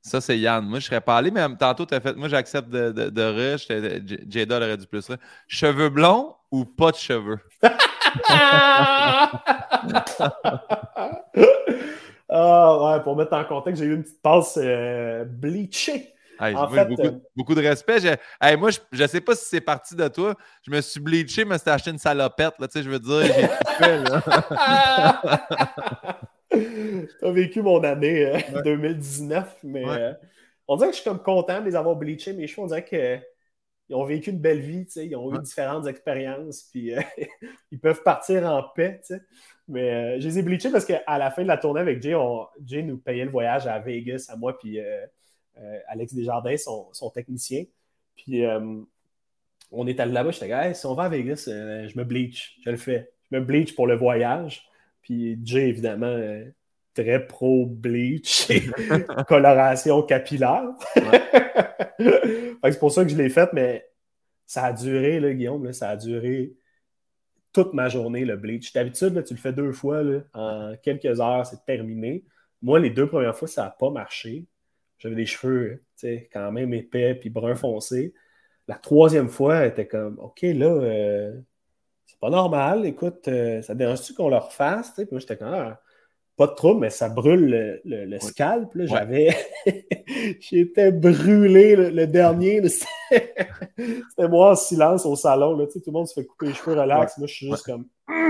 ça 0.00 0.20
c'est 0.20 0.38
Yann. 0.38 0.64
Moi, 0.64 0.78
je 0.78 0.86
serais 0.86 1.00
pas 1.00 1.16
allé, 1.16 1.30
mais 1.30 1.44
tantôt, 1.56 1.86
tu 1.86 1.94
as 1.94 2.00
fait. 2.00 2.14
Moi, 2.14 2.28
j'accepte 2.28 2.68
de, 2.68 2.90
de, 2.90 3.52
rush. 3.52 3.68
Jada 4.28 4.56
aurait 4.56 4.76
dû 4.76 4.86
plus 4.86 5.10
Cheveux 5.48 5.88
blonds 5.88 6.36
ou 6.50 6.64
pas 6.64 6.92
de 6.92 6.96
cheveux? 6.96 7.40
ah, 8.28 9.32
ouais, 12.30 13.02
pour 13.02 13.16
mettre 13.16 13.34
en 13.34 13.44
contexte, 13.44 13.82
j'ai 13.82 13.88
eu 13.88 13.94
une 13.94 14.02
petite 14.02 14.22
passe 14.22 14.58
euh, 14.60 15.24
bleachée 15.24 16.14
beaucoup, 17.36 17.54
de 17.54 17.60
respect. 17.60 18.00
moi, 18.58 18.70
je 18.70 19.02
ne 19.02 19.06
sais 19.06 19.20
pas 19.20 19.34
si 19.34 19.44
c'est 19.46 19.60
parti 19.60 19.94
de 19.94 20.08
toi. 20.08 20.34
Je 20.62 20.70
me 20.70 20.80
suis 20.80 21.00
bleaché, 21.00 21.44
mais 21.44 21.58
c'était 21.58 21.70
acheté 21.70 21.90
une 21.90 21.98
salopette. 21.98 22.54
Là, 22.58 22.66
je 22.74 22.88
veux 22.88 22.98
dire, 22.98 23.34
j'ai 23.34 23.48
as 27.22 27.30
vécu 27.30 27.62
mon 27.62 27.82
année 27.82 28.32
2019, 28.64 29.44
euh, 29.44 29.50
mais 29.64 29.84
euh, 29.86 30.12
on 30.66 30.76
dirait 30.76 30.90
que 30.90 30.96
je 30.96 31.00
suis 31.00 31.10
comme 31.10 31.22
content 31.22 31.60
de 31.60 31.66
les 31.66 31.76
avoir 31.76 31.96
bleachés. 31.96 32.32
Mes 32.32 32.46
cheveux, 32.46 32.62
on 32.62 32.66
dirait 32.66 32.84
qu'ils 32.84 33.96
ont 33.96 34.04
vécu 34.04 34.30
une 34.30 34.38
belle 34.38 34.60
vie, 34.60 34.86
ils 34.96 35.16
ont 35.16 35.34
eu 35.34 35.38
différentes 35.40 35.86
expériences, 35.86 36.64
puis 36.70 36.94
euh, 36.94 37.00
ils 37.72 37.80
peuvent 37.80 38.02
partir 38.02 38.44
en 38.46 38.62
paix. 38.74 39.00
Mais 39.66 40.20
je 40.20 40.28
les 40.28 40.38
ai 40.38 40.42
bleachés 40.42 40.70
parce 40.70 40.84
qu'à 40.84 41.18
la 41.18 41.30
fin 41.30 41.42
de 41.42 41.48
la 41.48 41.58
tournée 41.58 41.80
avec 41.80 42.02
Jay, 42.02 42.14
Jay 42.64 42.82
nous 42.82 42.98
payait 42.98 43.24
le 43.24 43.30
voyage 43.30 43.66
à 43.66 43.78
Vegas, 43.78 44.26
à 44.28 44.36
moi, 44.36 44.58
puis 44.58 44.80
euh, 44.80 45.06
Alex 45.88 46.14
Desjardins, 46.14 46.56
son, 46.56 46.88
son 46.92 47.10
technicien. 47.10 47.64
Puis 48.16 48.44
euh, 48.44 48.80
on 49.70 49.86
est 49.86 50.00
allé 50.00 50.12
là-bas, 50.12 50.30
j'étais 50.30 50.50
hey, 50.50 50.74
si 50.74 50.86
on 50.86 50.94
va 50.94 51.04
à 51.04 51.08
Vegas, 51.08 51.44
euh, 51.48 51.88
je 51.88 51.96
me 51.98 52.04
bleach, 52.04 52.58
je 52.64 52.70
le 52.70 52.76
fais. 52.76 53.10
Je 53.30 53.38
me 53.38 53.44
bleach 53.44 53.74
pour 53.74 53.86
le 53.86 53.96
voyage. 53.96 54.66
Puis 55.02 55.38
Jay, 55.44 55.68
évidemment, 55.68 56.18
très 56.94 57.26
pro 57.26 57.66
bleach 57.66 58.50
et 58.50 58.62
coloration 59.28 60.02
capillaire. 60.02 60.70
c'est 61.98 62.78
pour 62.78 62.92
ça 62.92 63.04
que 63.04 63.10
je 63.10 63.16
l'ai 63.16 63.30
fait, 63.30 63.52
mais 63.52 63.86
ça 64.46 64.64
a 64.64 64.72
duré, 64.72 65.20
là, 65.20 65.32
Guillaume, 65.32 65.72
ça 65.72 65.90
a 65.90 65.96
duré 65.96 66.54
toute 67.52 67.74
ma 67.74 67.88
journée, 67.88 68.24
le 68.24 68.36
bleach. 68.36 68.72
D'habitude, 68.72 69.22
tu 69.24 69.34
le 69.34 69.40
fais 69.40 69.52
deux 69.52 69.72
fois, 69.72 70.02
en 70.34 70.74
quelques 70.82 71.20
heures, 71.20 71.46
c'est 71.46 71.64
terminé. 71.64 72.24
Moi, 72.62 72.80
les 72.80 72.90
deux 72.90 73.08
premières 73.08 73.36
fois, 73.36 73.48
ça 73.48 73.64
n'a 73.64 73.70
pas 73.70 73.90
marché. 73.90 74.46
J'avais 74.98 75.14
des 75.14 75.26
cheveux 75.26 75.82
quand 76.32 76.52
même 76.52 76.74
épais 76.74 77.14
puis 77.14 77.30
brun 77.30 77.54
foncé. 77.54 78.14
La 78.66 78.76
troisième 78.76 79.28
fois, 79.28 79.56
elle 79.56 79.70
était 79.70 79.86
comme 79.86 80.18
OK, 80.18 80.42
là, 80.42 80.66
euh, 80.66 81.32
c'est 82.06 82.18
pas 82.18 82.30
normal. 82.30 82.84
Écoute, 82.86 83.28
euh, 83.28 83.62
ça 83.62 83.74
dérange-tu 83.74 84.14
qu'on 84.14 84.28
le 84.28 84.36
refasse? 84.36 84.92
Puis 84.92 85.06
moi, 85.10 85.20
j'étais 85.20 85.36
comme 85.36 85.54
ah, 85.54 85.80
pas 86.38 86.46
de 86.46 86.54
trouble, 86.54 86.80
mais 86.80 86.90
ça 86.90 87.08
brûle 87.08 87.80
le, 87.84 88.18
scalp. 88.20 88.70
J'avais. 88.76 89.36
J'étais 90.40 90.92
brûlé 90.92 91.74
le, 91.74 92.06
dernier. 92.06 92.62
C'était 92.68 94.28
moi 94.28 94.52
en 94.52 94.54
silence 94.54 95.04
au 95.04 95.16
salon. 95.16 95.56
Là. 95.56 95.66
Tout 95.66 95.82
le 95.84 95.92
monde 95.92 96.06
se 96.06 96.14
fait 96.14 96.24
couper 96.24 96.46
les 96.46 96.54
cheveux 96.54 96.78
relax. 96.78 97.18
Moi, 97.18 97.26
je 97.26 97.34
suis 97.34 97.50
juste 97.50 97.66
comme. 97.66 97.86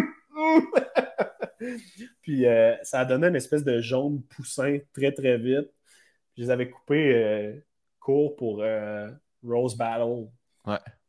Puis 2.23 2.47
euh, 2.47 2.75
ça 2.83 3.01
a 3.01 3.05
donné 3.05 3.27
une 3.27 3.37
espèce 3.37 3.65
de 3.65 3.81
jaune 3.81 4.23
poussin 4.23 4.79
très, 4.95 5.13
très 5.13 5.37
vite. 5.37 5.69
Je 6.39 6.45
les 6.45 6.51
avais 6.51 6.71
coupés 6.71 7.13
euh, 7.15 7.53
court 7.99 8.37
pour 8.37 8.63
euh, 8.63 9.11
Rose 9.45 9.77
Battle. 9.77 10.29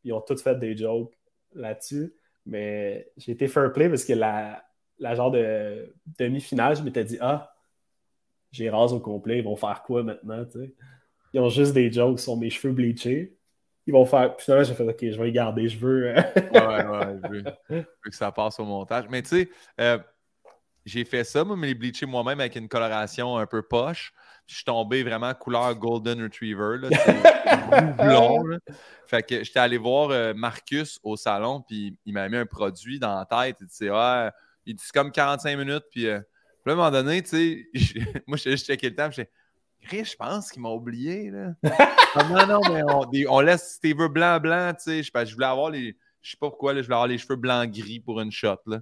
Ils 0.03 0.11
ont 0.11 0.21
tous 0.21 0.41
fait 0.41 0.57
des 0.57 0.75
jokes 0.75 1.13
là-dessus. 1.53 2.15
Mais 2.47 3.11
j'ai 3.15 3.33
été 3.33 3.47
fair 3.47 3.71
play 3.71 3.89
parce 3.89 4.05
que 4.05 4.13
la, 4.13 4.63
la 4.97 5.13
genre 5.13 5.29
de 5.29 5.93
demi-finale, 6.17 6.77
je 6.77 6.81
m'étais 6.81 7.03
dit, 7.03 7.19
ah, 7.21 7.53
j'ai 8.51 8.71
rase 8.71 8.91
au 8.91 8.99
complet, 8.99 9.37
ils 9.37 9.43
vont 9.43 9.55
faire 9.55 9.83
quoi 9.83 10.01
maintenant, 10.01 10.43
Ils 11.33 11.39
ont 11.39 11.49
juste 11.49 11.73
des 11.73 11.91
jokes 11.91 12.19
sur 12.19 12.35
mes 12.35 12.49
cheveux 12.49 12.73
bleachés. 12.73 13.37
Ils 13.85 13.93
vont 13.93 14.05
faire. 14.05 14.35
Puis 14.35 14.45
finalement, 14.45 14.63
j'ai 14.63 14.73
fait, 14.73 14.83
OK, 14.83 14.97
je 14.99 15.17
vais 15.17 15.25
les 15.25 15.31
garder, 15.31 15.69
je 15.69 15.77
veux. 15.77 16.13
ouais, 16.15 16.23
ouais, 16.55 17.17
je 17.23 17.29
veux, 17.29 17.83
que 18.03 18.15
ça 18.15 18.31
passe 18.31 18.59
au 18.59 18.65
montage. 18.65 19.05
Mais 19.11 19.21
tu 19.21 19.29
sais, 19.29 19.49
euh, 19.79 19.99
j'ai 20.85 21.05
fait 21.05 21.23
ça, 21.23 21.43
moi, 21.43 21.55
mais 21.55 21.67
les 21.67 21.75
bleachés 21.75 22.07
moi-même 22.07 22.39
avec 22.39 22.55
une 22.55 22.67
coloration 22.67 23.37
un 23.37 23.45
peu 23.45 23.61
poche. 23.61 24.11
Je 24.49 24.55
suis 24.55 24.63
tombé 24.63 25.03
vraiment 25.03 25.31
couleur 25.35 25.75
Golden 25.75 26.23
Retriever, 26.23 26.79
là, 26.79 26.89
blond. 27.99 28.57
Fait 29.05 29.21
que 29.21 29.43
j'étais 29.43 29.59
allé 29.59 29.77
voir 29.77 30.09
euh, 30.09 30.33
Marcus 30.33 30.99
au 31.03 31.15
salon, 31.15 31.61
puis 31.61 31.95
il 32.03 32.13
m'a 32.15 32.27
mis 32.29 32.37
un 32.37 32.47
produit 32.47 32.97
dans 32.97 33.15
la 33.15 33.25
tête. 33.25 33.57
Il 33.61 33.67
dit, 33.67 33.91
ouais, 33.91 34.29
il 34.65 34.75
dit 34.75 34.87
comme 34.91 35.11
45 35.11 35.55
minutes. 35.55 35.83
Puis, 35.91 36.07
euh, 36.07 36.17
à 36.17 36.71
un 36.71 36.75
moment 36.75 36.89
donné, 36.89 37.21
tu 37.21 37.69
sais, 37.75 38.23
moi, 38.27 38.37
j'ai 38.37 38.49
juste 38.49 38.65
checké 38.65 38.89
le 38.89 38.95
temps. 38.95 39.11
J'ai 39.11 39.29
je 39.81 40.15
pense 40.15 40.51
qu'il 40.51 40.63
m'a 40.63 40.69
oublié. 40.69 41.29
Là. 41.29 41.53
Ah, 42.15 42.23
non, 42.23 42.47
non, 42.47 42.73
mais 42.73 42.81
on, 42.81 43.35
on 43.35 43.39
laisse 43.39 43.75
Steve 43.75 44.07
blanc, 44.07 44.39
blanc. 44.39 44.73
Tu 44.73 45.03
sais, 45.03 45.03
je, 45.03 45.33
voulais 45.35 45.45
avoir 45.45 45.69
les. 45.69 45.95
Je 46.23 46.31
sais 46.31 46.37
pas 46.37 46.49
pourquoi, 46.49 46.73
là, 46.73 46.81
je 46.81 46.87
voulais 46.87 46.95
avoir 46.95 47.07
les 47.07 47.19
cheveux 47.19 47.35
blanc-gris 47.35 47.99
pour 47.99 48.19
une 48.19 48.31
shot. 48.31 48.57
Là. 48.65 48.79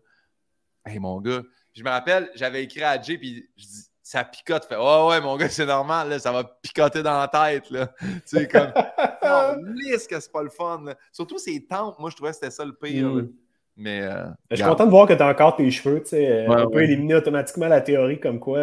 Hey, 0.86 0.98
mon 0.98 1.20
gars, 1.20 1.42
je 1.74 1.84
me 1.84 1.90
rappelle, 1.90 2.32
j'avais 2.36 2.64
écrit 2.64 2.84
à 2.84 3.02
Jay, 3.02 3.18
puis 3.18 3.50
je 3.58 3.66
dis 3.66 3.84
ça 4.08 4.24
picote. 4.24 4.64
Fait, 4.64 4.78
oh 4.80 5.10
ouais, 5.10 5.20
mon 5.20 5.36
gars, 5.36 5.50
c'est 5.50 5.66
normal, 5.66 6.08
là, 6.08 6.18
ça 6.18 6.32
va 6.32 6.46
picoter 6.62 7.04
dans 7.04 7.20
la 7.20 7.28
tête. 7.28 7.70
Là. 7.70 7.94
Tu 8.00 8.22
sais, 8.26 8.48
comme, 8.48 8.72
non, 9.24 9.58
lisse 9.76 10.08
que 10.08 10.18
c'est 10.18 10.32
pas 10.32 10.44
le 10.44 10.50
fun. 10.50 10.86
Surtout 11.12 11.38
ces 11.38 11.66
tempes, 11.66 12.00
moi, 12.00 12.10
je 12.10 12.16
trouvais 12.16 12.32
que 12.32 12.36
c'était 12.36 12.52
ça 12.52 12.64
le 12.64 12.72
pire. 12.72 13.10
Mm. 13.10 13.30
Mais, 13.76 14.02
euh, 14.02 14.28
je 14.50 14.56
suis 14.56 14.66
content 14.66 14.86
de 14.86 14.92
voir 14.92 15.08
que 15.08 15.14
tu 15.14 15.22
as 15.22 15.28
encore 15.28 15.58
tes 15.58 15.70
cheveux. 15.70 16.02
Tu 16.02 16.12
sais, 16.12 16.46
on 16.48 16.70
peut 16.70 16.84
éliminer 16.84 17.16
automatiquement 17.16 17.68
la 17.68 17.82
théorie 17.82 18.20
comme 18.20 18.40
quoi 18.40 18.62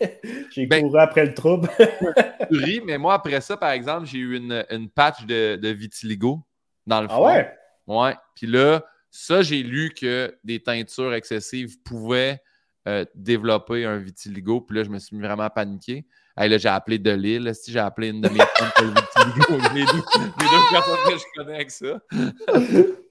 j'ai 0.50 0.66
ben, 0.66 0.82
couru 0.82 0.98
après 0.98 1.24
le 1.24 1.34
trouble. 1.34 1.70
tu 2.50 2.58
ris, 2.58 2.82
mais 2.84 2.98
moi, 2.98 3.14
après 3.14 3.40
ça, 3.40 3.56
par 3.56 3.70
exemple, 3.70 4.06
j'ai 4.06 4.18
eu 4.18 4.36
une, 4.36 4.66
une 4.70 4.90
patch 4.90 5.24
de, 5.24 5.54
de, 5.54 5.68
vitiligo 5.68 6.40
dans 6.86 7.00
le 7.00 7.06
fond. 7.06 7.14
Ah 7.14 7.22
ouais? 7.22 7.52
Ouais. 7.86 8.14
Puis 8.34 8.48
là, 8.48 8.84
ça, 9.08 9.40
j'ai 9.40 9.62
lu 9.62 9.94
que 9.94 10.36
des 10.42 10.60
teintures 10.60 11.14
excessives 11.14 11.80
pouvaient 11.82 12.42
euh, 12.88 13.04
développer 13.14 13.84
un 13.84 13.98
vitiligo. 13.98 14.60
Puis 14.60 14.76
là, 14.76 14.84
je 14.84 14.90
me 14.90 14.98
suis 14.98 15.18
vraiment 15.18 15.48
paniqué. 15.50 16.06
Hey, 16.36 16.48
là, 16.48 16.58
j'ai 16.58 16.68
appelé 16.68 16.98
de 16.98 17.10
Lille. 17.10 17.52
Si 17.54 17.72
j'ai 17.72 17.78
appelé 17.78 18.08
une 18.08 18.20
de 18.20 18.28
mes 18.28 18.38
femmes 18.56 18.70
pour 18.76 18.84
le 18.86 18.92
vitiligo, 18.92 19.74
les 19.74 19.84
deux, 19.84 20.02
les 20.18 20.46
deux 20.46 20.64
personnes 20.70 20.96
que 21.06 21.18
je 21.18 21.24
connais 21.36 21.54
avec 21.54 21.70
ça. 21.70 22.00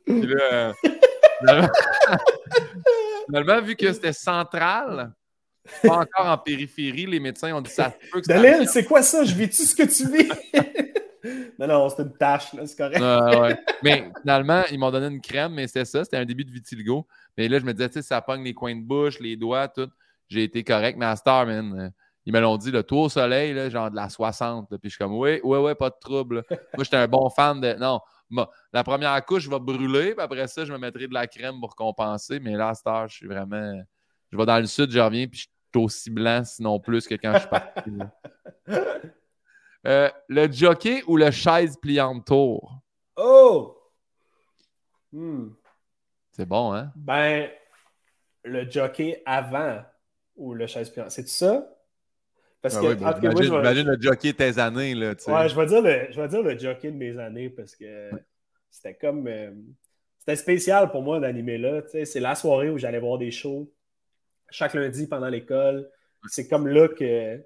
Puis 0.05 0.27
là, 0.27 0.53
euh, 0.53 0.73
Finalement, 3.27 3.61
vu 3.61 3.75
que 3.75 3.93
c'était 3.93 4.13
central, 4.13 5.13
pas 5.83 5.97
encore 5.97 6.25
en 6.25 6.37
périphérie, 6.37 7.05
les 7.05 7.19
médecins 7.19 7.53
ont 7.55 7.61
dit 7.61 7.69
ça 7.69 7.93
peut 8.11 8.21
que 8.21 8.27
Dalil, 8.27 8.67
c'est 8.67 8.85
quoi 8.85 9.03
ça? 9.03 9.23
Je 9.23 9.35
vis-tu 9.35 9.63
ce 9.63 9.75
que 9.75 9.83
tu 9.83 10.11
vis? 10.11 10.29
non, 11.59 11.67
non, 11.67 11.89
c'est 11.89 12.03
une 12.03 12.13
tâche, 12.13 12.47
c'est 12.65 12.77
correct. 12.77 13.59
Mais 13.83 14.11
finalement, 14.21 14.63
ils 14.71 14.79
m'ont 14.79 14.91
donné 14.91 15.07
une 15.07 15.21
crème, 15.21 15.53
mais 15.53 15.67
c'était 15.67 15.85
ça, 15.85 16.03
c'était 16.03 16.17
un 16.17 16.25
début 16.25 16.45
de 16.45 16.51
vitiligo. 16.51 17.07
Mais 17.37 17.47
là, 17.47 17.59
je 17.59 17.65
me 17.65 17.73
disais, 17.73 17.89
tu 17.89 17.93
sais, 17.95 18.01
ça 18.01 18.21
pogne 18.21 18.43
les 18.43 18.53
coins 18.53 18.75
de 18.75 18.81
bouche, 18.81 19.19
les 19.19 19.35
doigts, 19.35 19.67
tout. 19.67 19.89
J'ai 20.27 20.43
été 20.43 20.63
correct, 20.63 20.97
mais 20.97 21.05
à 21.05 21.15
Star, 21.15 21.45
man, 21.45 21.79
euh, 21.79 21.89
ils 22.25 22.33
me 22.33 22.39
l'ont 22.39 22.57
dit, 22.57 22.71
le 22.71 22.83
tour 22.83 23.03
au 23.03 23.09
soleil, 23.09 23.53
là, 23.53 23.69
genre 23.69 23.89
de 23.89 23.95
la 23.95 24.09
60. 24.09 24.67
puis 24.69 24.77
je 24.83 24.89
suis 24.89 24.97
comme, 24.97 25.17
oui, 25.17 25.39
oui, 25.43 25.57
oui, 25.57 25.75
pas 25.75 25.89
de 25.89 25.95
trouble. 25.99 26.43
Moi, 26.49 26.83
j'étais 26.83 26.97
un 26.97 27.07
bon 27.07 27.29
fan 27.29 27.59
de. 27.59 27.73
Non, 27.73 28.01
la 28.71 28.83
première 28.83 29.25
couche 29.25 29.47
va 29.47 29.59
brûler, 29.59 30.13
puis 30.13 30.23
après 30.23 30.47
ça, 30.47 30.65
je 30.65 30.71
me 30.71 30.77
mettrai 30.77 31.07
de 31.07 31.13
la 31.13 31.25
crème 31.27 31.59
pour 31.59 31.75
compenser. 31.75 32.39
Mais 32.39 32.55
là, 32.55 32.69
à 32.69 32.73
cette 32.75 32.87
je 33.07 33.15
suis 33.15 33.27
vraiment. 33.27 33.81
Je 34.31 34.37
vais 34.37 34.45
dans 34.45 34.59
le 34.59 34.67
sud, 34.67 34.91
je 34.91 34.99
reviens, 34.99 35.27
puis 35.27 35.39
je 35.39 35.43
suis 35.79 35.85
aussi 35.85 36.09
blanc, 36.11 36.43
sinon 36.43 36.79
plus 36.79 37.07
que 37.07 37.15
quand 37.15 37.33
je 37.33 37.39
suis 37.39 37.49
parti. 37.49 37.91
Euh, 39.87 40.09
le 40.27 40.51
jockey 40.51 41.03
ou 41.07 41.17
le 41.17 41.31
chaise 41.31 41.77
pliante 41.77 42.25
tour? 42.25 42.81
Oh! 43.15 43.77
Hmm. 45.11 45.49
C'est 46.31 46.45
bon, 46.45 46.73
hein? 46.73 46.91
Ben, 46.95 47.49
le 48.43 48.69
jockey 48.69 49.21
avant 49.25 49.81
ou 50.35 50.53
le 50.53 50.67
chaise 50.67 50.89
pliante, 50.89 51.11
c'est 51.11 51.27
ça? 51.27 51.65
Parce 52.61 52.75
ah 52.75 52.81
que, 52.81 53.55
imagine, 53.55 53.87
le 53.87 54.01
jockey 54.01 54.33
de 54.33 54.37
tes 54.37 54.59
années. 54.59 54.93
Là, 54.93 55.11
ouais, 55.27 55.49
je 55.49 55.55
vais, 55.55 55.65
dire 55.65 55.81
le, 55.81 56.07
je 56.11 56.21
vais 56.21 56.27
dire 56.27 56.43
le 56.43 56.57
jockey 56.57 56.91
de 56.91 56.97
mes 56.97 57.17
années 57.17 57.49
parce 57.49 57.75
que 57.75 58.09
c'était 58.69 58.95
comme. 58.95 59.27
Euh, 59.27 59.51
c'était 60.17 60.35
spécial 60.35 60.91
pour 60.91 61.01
moi 61.01 61.21
d'animer 61.21 61.57
là. 61.57 61.81
C'est 62.03 62.19
la 62.19 62.35
soirée 62.35 62.69
où 62.69 62.77
j'allais 62.77 62.99
voir 62.99 63.17
des 63.17 63.31
shows 63.31 63.71
chaque 64.51 64.73
lundi 64.73 65.07
pendant 65.07 65.29
l'école. 65.29 65.89
C'est 66.27 66.47
comme 66.49 66.67
là 66.67 66.89
que. 66.89 67.41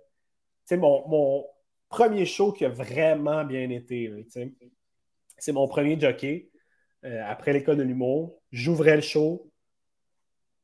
Mon, 0.71 1.07
mon 1.07 1.45
premier 1.93 2.25
show 2.25 2.51
qui 2.51 2.65
a 2.65 2.69
vraiment 2.69 3.43
bien 3.45 3.69
été. 3.69 4.11
C'est 5.37 5.51
mon 5.51 5.67
premier 5.67 5.99
jockey 5.99 6.49
euh, 7.05 7.21
après 7.25 7.53
l'école 7.53 7.77
de 7.77 7.83
l'humour. 7.83 8.41
J'ouvrais 8.51 8.95
le 8.95 9.01
show. 9.01 9.51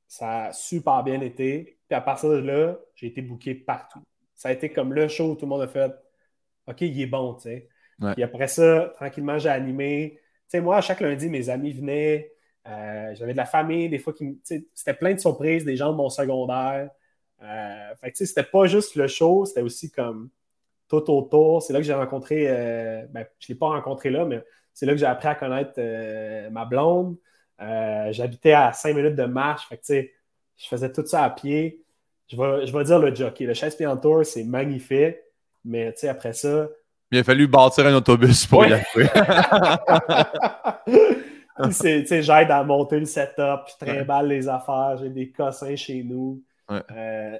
Ça 0.08 0.46
a 0.46 0.54
super 0.54 1.04
bien 1.04 1.22
été. 1.22 1.80
Puis 1.88 1.96
à 1.96 2.02
partir 2.02 2.30
de 2.30 2.38
là, 2.38 2.80
j'ai 2.96 3.08
été 3.08 3.22
booké 3.22 3.56
partout 3.56 4.04
ça 4.40 4.48
a 4.48 4.52
été 4.54 4.70
comme 4.70 4.94
le 4.94 5.10
show 5.10 5.32
où 5.32 5.36
tout 5.36 5.46
le 5.46 5.50
monde 5.50 5.64
a 5.64 5.68
fait 5.68 5.94
OK, 6.66 6.80
il 6.80 7.02
est 7.02 7.08
bon, 7.08 7.34
tu 7.34 7.42
sais. 7.42 7.68
Puis 8.14 8.24
après 8.24 8.48
ça, 8.48 8.94
tranquillement, 8.96 9.38
j'ai 9.38 9.50
animé. 9.50 10.18
Tu 10.18 10.22
sais, 10.48 10.62
moi, 10.62 10.80
chaque 10.80 11.02
lundi, 11.02 11.28
mes 11.28 11.50
amis 11.50 11.74
venaient. 11.74 12.32
Euh, 12.66 13.14
j'avais 13.16 13.34
de 13.34 13.38
la 13.38 13.46
famille, 13.46 13.90
des 13.90 14.00
fois, 14.00 14.14
qui, 14.14 14.40
c'était 14.74 14.94
plein 14.94 15.14
de 15.14 15.20
surprises, 15.20 15.66
des 15.66 15.76
gens 15.76 15.92
de 15.92 15.98
mon 15.98 16.10
secondaire. 16.10 16.90
Euh, 17.42 17.96
fait 18.00 18.12
que, 18.12 18.18
tu 18.18 18.26
sais, 18.26 18.28
c'était 18.28 18.50
pas 18.50 18.66
juste 18.66 18.96
le 18.96 19.08
show, 19.08 19.44
c'était 19.44 19.62
aussi 19.62 19.92
comme 19.92 20.30
tout 20.90 21.10
autour. 21.12 21.62
C'est 21.62 21.74
là 21.74 21.80
que 21.80 21.86
j'ai 21.86 21.94
rencontré, 21.94 22.46
euh, 22.48 23.06
ben, 23.12 23.26
je 23.40 23.46
ne 23.46 23.54
l'ai 23.54 23.60
pas 23.60 23.68
rencontré 23.68 24.10
là, 24.10 24.26
mais 24.26 24.44
c'est 24.74 24.86
là 24.86 24.94
que 24.94 25.00
j'ai 25.00 25.06
appris 25.06 25.28
à 25.28 25.36
connaître 25.36 25.80
ma 26.52 26.66
blonde. 26.66 27.18
J'habitais 27.60 28.54
à 28.54 28.74
cinq 28.74 28.96
minutes 28.96 29.16
de 29.16 29.26
marche, 29.26 29.68
fait 29.70 29.78
que, 29.78 30.10
je 30.58 30.68
faisais 30.68 30.92
tout 30.92 31.06
ça 31.06 31.24
à 31.24 31.30
pied 31.30 31.84
je 32.32 32.38
vais, 32.38 32.66
je 32.66 32.78
vais 32.78 32.84
dire 32.84 33.00
le 33.00 33.14
jockey. 33.14 33.46
Le 33.46 33.54
chaise 33.54 33.76
pliante 33.76 34.02
tour, 34.02 34.26
c'est 34.26 34.44
magnifique, 34.44 35.18
mais 35.66 35.94
après 36.08 36.34
ça. 36.34 36.68
Il 37.12 37.20
a 37.20 37.24
fallu 37.24 37.48
bâtir 37.48 37.88
un 37.88 37.96
autobus 37.96 38.46
pour 38.46 38.66
y 38.66 38.74
arriver. 38.74 39.10
j'aide 42.22 42.52
à 42.52 42.64
monter 42.64 43.00
le 43.00 43.06
setup, 43.06 43.62
je 43.68 43.84
trimballe 43.84 44.28
les 44.28 44.48
affaires, 44.48 44.98
j'ai 45.00 45.10
des 45.10 45.32
cossins 45.32 45.76
chez 45.76 46.04
nous. 46.04 46.44
Euh, 46.70 47.38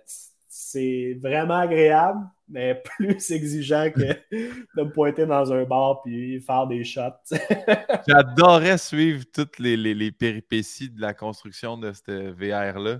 c'est 0.48 1.16
vraiment 1.22 1.60
agréable, 1.60 2.20
mais 2.50 2.82
plus 2.98 3.32
exigeant 3.32 3.90
que 3.92 4.00
de 4.32 4.84
me 4.84 4.92
pointer 4.92 5.26
dans 5.26 5.52
un 5.54 5.64
bar 5.64 6.02
puis 6.02 6.42
faire 6.42 6.68
des 6.68 6.84
shots. 6.84 7.02
J'adorais 8.08 8.78
suivre 8.78 9.24
toutes 9.34 9.60
les, 9.60 9.78
les, 9.78 9.94
les, 9.94 10.12
péripéties 10.12 10.90
de 10.90 11.02
la 11.02 11.14
construction 11.14 11.78
de 11.78 11.94
cette 11.94 12.10
VR-là 12.10 13.00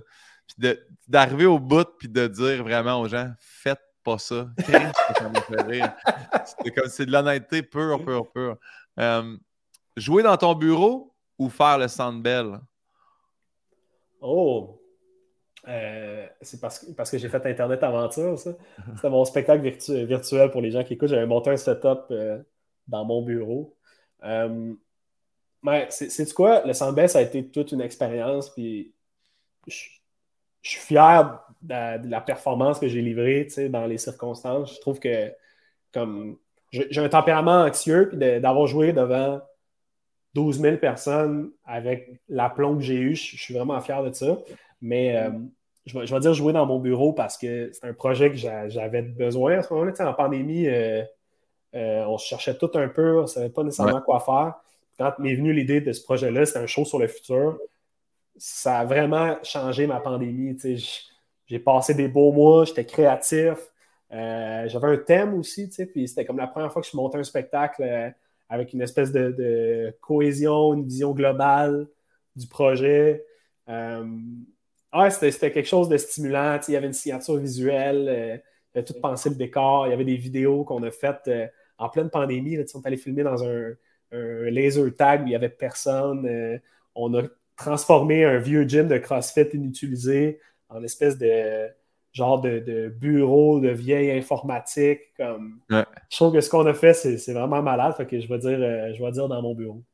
d'arriver 1.08 1.46
au 1.46 1.58
bout 1.58 1.86
puis 1.98 2.08
de 2.08 2.26
dire 2.26 2.62
vraiment 2.64 3.00
aux 3.00 3.08
gens 3.08 3.32
faites 3.38 3.80
pas 4.02 4.18
ça. 4.18 4.48
C'est 4.58 4.72
comme 6.74 6.88
c'est 6.88 7.06
de 7.06 7.12
l'honnêteté 7.12 7.62
pure, 7.62 8.02
pure, 8.04 8.30
pure. 8.32 8.56
Euh, 8.98 9.36
jouer 9.96 10.22
dans 10.22 10.36
ton 10.36 10.54
bureau 10.54 11.14
ou 11.38 11.48
faire 11.48 11.78
le 11.78 11.88
Sandbell? 11.88 12.60
Oh! 14.20 14.79
Euh, 15.68 16.26
c'est 16.40 16.60
parce 16.60 16.78
que, 16.78 16.92
parce 16.92 17.10
que 17.10 17.18
j'ai 17.18 17.28
fait 17.28 17.44
Internet 17.46 17.82
Aventure, 17.82 18.38
ça. 18.38 18.52
C'était 18.94 19.10
mon 19.10 19.24
spectacle 19.24 19.62
virtuel 20.06 20.50
pour 20.50 20.62
les 20.62 20.70
gens 20.70 20.84
qui 20.84 20.94
écoutent. 20.94 21.10
J'avais 21.10 21.26
monté 21.26 21.50
un 21.50 21.56
setup 21.56 22.04
euh, 22.10 22.42
dans 22.88 23.04
mon 23.04 23.22
bureau. 23.22 23.76
mais 25.62 25.86
c'est 25.90 26.32
quoi? 26.32 26.64
Le 26.66 26.72
Sandbell, 26.72 27.08
ça 27.08 27.18
a 27.18 27.22
été 27.22 27.46
toute 27.46 27.72
une 27.72 27.80
expérience. 27.80 28.50
Puis 28.50 28.92
je 29.66 29.74
suis 30.62 30.80
fier 30.80 31.40
de, 31.62 32.08
la 32.08 32.20
performance 32.20 32.78
que 32.78 32.88
j'ai 32.88 33.02
livrée 33.02 33.48
dans 33.70 33.86
les 33.86 33.98
circonstances. 33.98 34.74
Je 34.76 34.80
trouve 34.80 34.98
que 34.98 35.32
comme 35.92 36.38
j'ai 36.72 37.00
un 37.00 37.08
tempérament 37.08 37.62
anxieux, 37.62 38.08
puis 38.08 38.18
d'avoir 38.40 38.66
joué 38.66 38.92
devant 38.92 39.40
12 40.34 40.60
000 40.60 40.76
personnes 40.76 41.50
avec 41.64 42.20
l'aplomb 42.28 42.76
que 42.76 42.82
j'ai 42.82 42.94
eu, 42.94 43.16
je, 43.16 43.36
suis 43.36 43.54
vraiment 43.54 43.80
fier 43.80 44.02
de 44.02 44.12
ça. 44.12 44.38
Mais 44.80 45.16
euh, 45.16 45.30
je 45.86 45.98
vais, 45.98 46.20
dire 46.20 46.34
jouer 46.34 46.52
dans 46.52 46.66
mon 46.66 46.78
bureau 46.78 47.12
parce 47.12 47.38
que 47.38 47.70
c'est 47.72 47.86
un 47.86 47.92
projet 47.92 48.30
que 48.30 48.36
j'avais 48.36 49.02
besoin 49.02 49.58
à 49.58 49.62
ce 49.62 49.72
moment-là. 49.72 49.92
En 50.08 50.14
pandémie, 50.14 50.66
euh, 50.68 51.02
euh, 51.74 52.04
on 52.06 52.18
se 52.18 52.26
cherchait 52.26 52.56
tout 52.56 52.70
un 52.74 52.88
peu, 52.88 53.18
on 53.18 53.22
ne 53.22 53.26
savait 53.26 53.50
pas 53.50 53.62
nécessairement 53.62 54.00
quoi 54.00 54.20
faire. 54.20 54.54
Quand 54.98 55.18
m'est 55.18 55.34
venue 55.34 55.52
l'idée 55.52 55.80
de 55.80 55.92
ce 55.92 56.02
projet-là, 56.02 56.44
c'était 56.44 56.58
un 56.58 56.66
show 56.66 56.84
sur 56.84 56.98
le 56.98 57.06
futur. 57.06 57.58
Ça 58.36 58.80
a 58.80 58.84
vraiment 58.84 59.36
changé 59.42 59.86
ma 59.86 60.00
pandémie. 60.00 60.56
J'ai 61.46 61.58
passé 61.58 61.94
des 61.94 62.08
beaux 62.08 62.32
mois, 62.32 62.64
j'étais 62.64 62.84
créatif. 62.84 63.56
Euh, 64.12 64.68
j'avais 64.68 64.88
un 64.88 64.96
thème 64.98 65.34
aussi, 65.34 65.68
puis 65.68 66.08
c'était 66.08 66.24
comme 66.24 66.38
la 66.38 66.46
première 66.46 66.72
fois 66.72 66.82
que 66.82 66.88
je 66.88 66.96
montais 66.96 67.18
un 67.18 67.24
spectacle 67.24 68.12
avec 68.48 68.72
une 68.72 68.82
espèce 68.82 69.12
de, 69.12 69.96
cohésion, 70.00 70.74
une 70.74 70.84
vision 70.84 71.12
globale 71.12 71.86
du 72.36 72.46
projet. 72.46 73.24
Ah, 74.92 75.08
c'était 75.10 75.52
quelque 75.52 75.68
chose 75.68 75.88
de 75.88 75.96
stimulant. 75.96 76.58
Il 76.66 76.74
y 76.74 76.76
avait 76.76 76.86
une 76.86 76.92
signature 76.92 77.36
visuelle, 77.36 78.08
euh, 78.08 78.36
il 78.74 78.76
y 78.76 78.78
avait 78.78 78.84
tout 78.84 79.00
pensé 79.00 79.28
le 79.28 79.36
décor, 79.36 79.86
il 79.86 79.90
y 79.90 79.92
avait 79.92 80.04
des 80.04 80.16
vidéos 80.16 80.64
qu'on 80.64 80.82
a 80.82 80.90
faites 80.90 81.28
euh, 81.28 81.46
en 81.78 81.88
pleine 81.88 82.10
pandémie. 82.10 82.56
Là, 82.56 82.64
on 82.74 82.80
est 82.80 82.86
allé 82.86 82.96
filmer 82.96 83.22
dans 83.22 83.44
un, 83.44 83.74
laser 84.12 84.92
tag 84.96 85.22
où 85.22 85.26
il 85.26 85.28
n'y 85.28 85.36
avait 85.36 85.48
personne. 85.48 86.26
Euh, 86.26 86.58
on 86.96 87.14
a 87.14 87.22
transformé 87.56 88.24
un 88.24 88.38
vieux 88.38 88.66
gym 88.66 88.88
de 88.88 88.98
CrossFit 88.98 89.46
inutilisé 89.52 90.40
en 90.68 90.82
espèce 90.82 91.16
de 91.18 91.68
genre 92.12 92.40
de, 92.40 92.88
bureau 92.88 93.60
de 93.60 93.68
vieille 93.68 94.10
informatique. 94.10 95.00
Comme... 95.16 95.60
Je 95.68 96.16
trouve 96.16 96.32
que 96.32 96.40
ce 96.40 96.50
qu'on 96.50 96.66
a 96.66 96.74
fait, 96.74 96.94
c'est 96.94 97.32
vraiment 97.32 97.62
malade. 97.62 97.94
que 98.08 98.18
je 98.18 98.26
vais 98.26 98.38
dire, 98.38 98.58
je 98.58 99.02
vais 99.02 99.12
dire 99.12 99.28
dans 99.28 99.42
mon 99.42 99.54
bureau. 99.54 99.84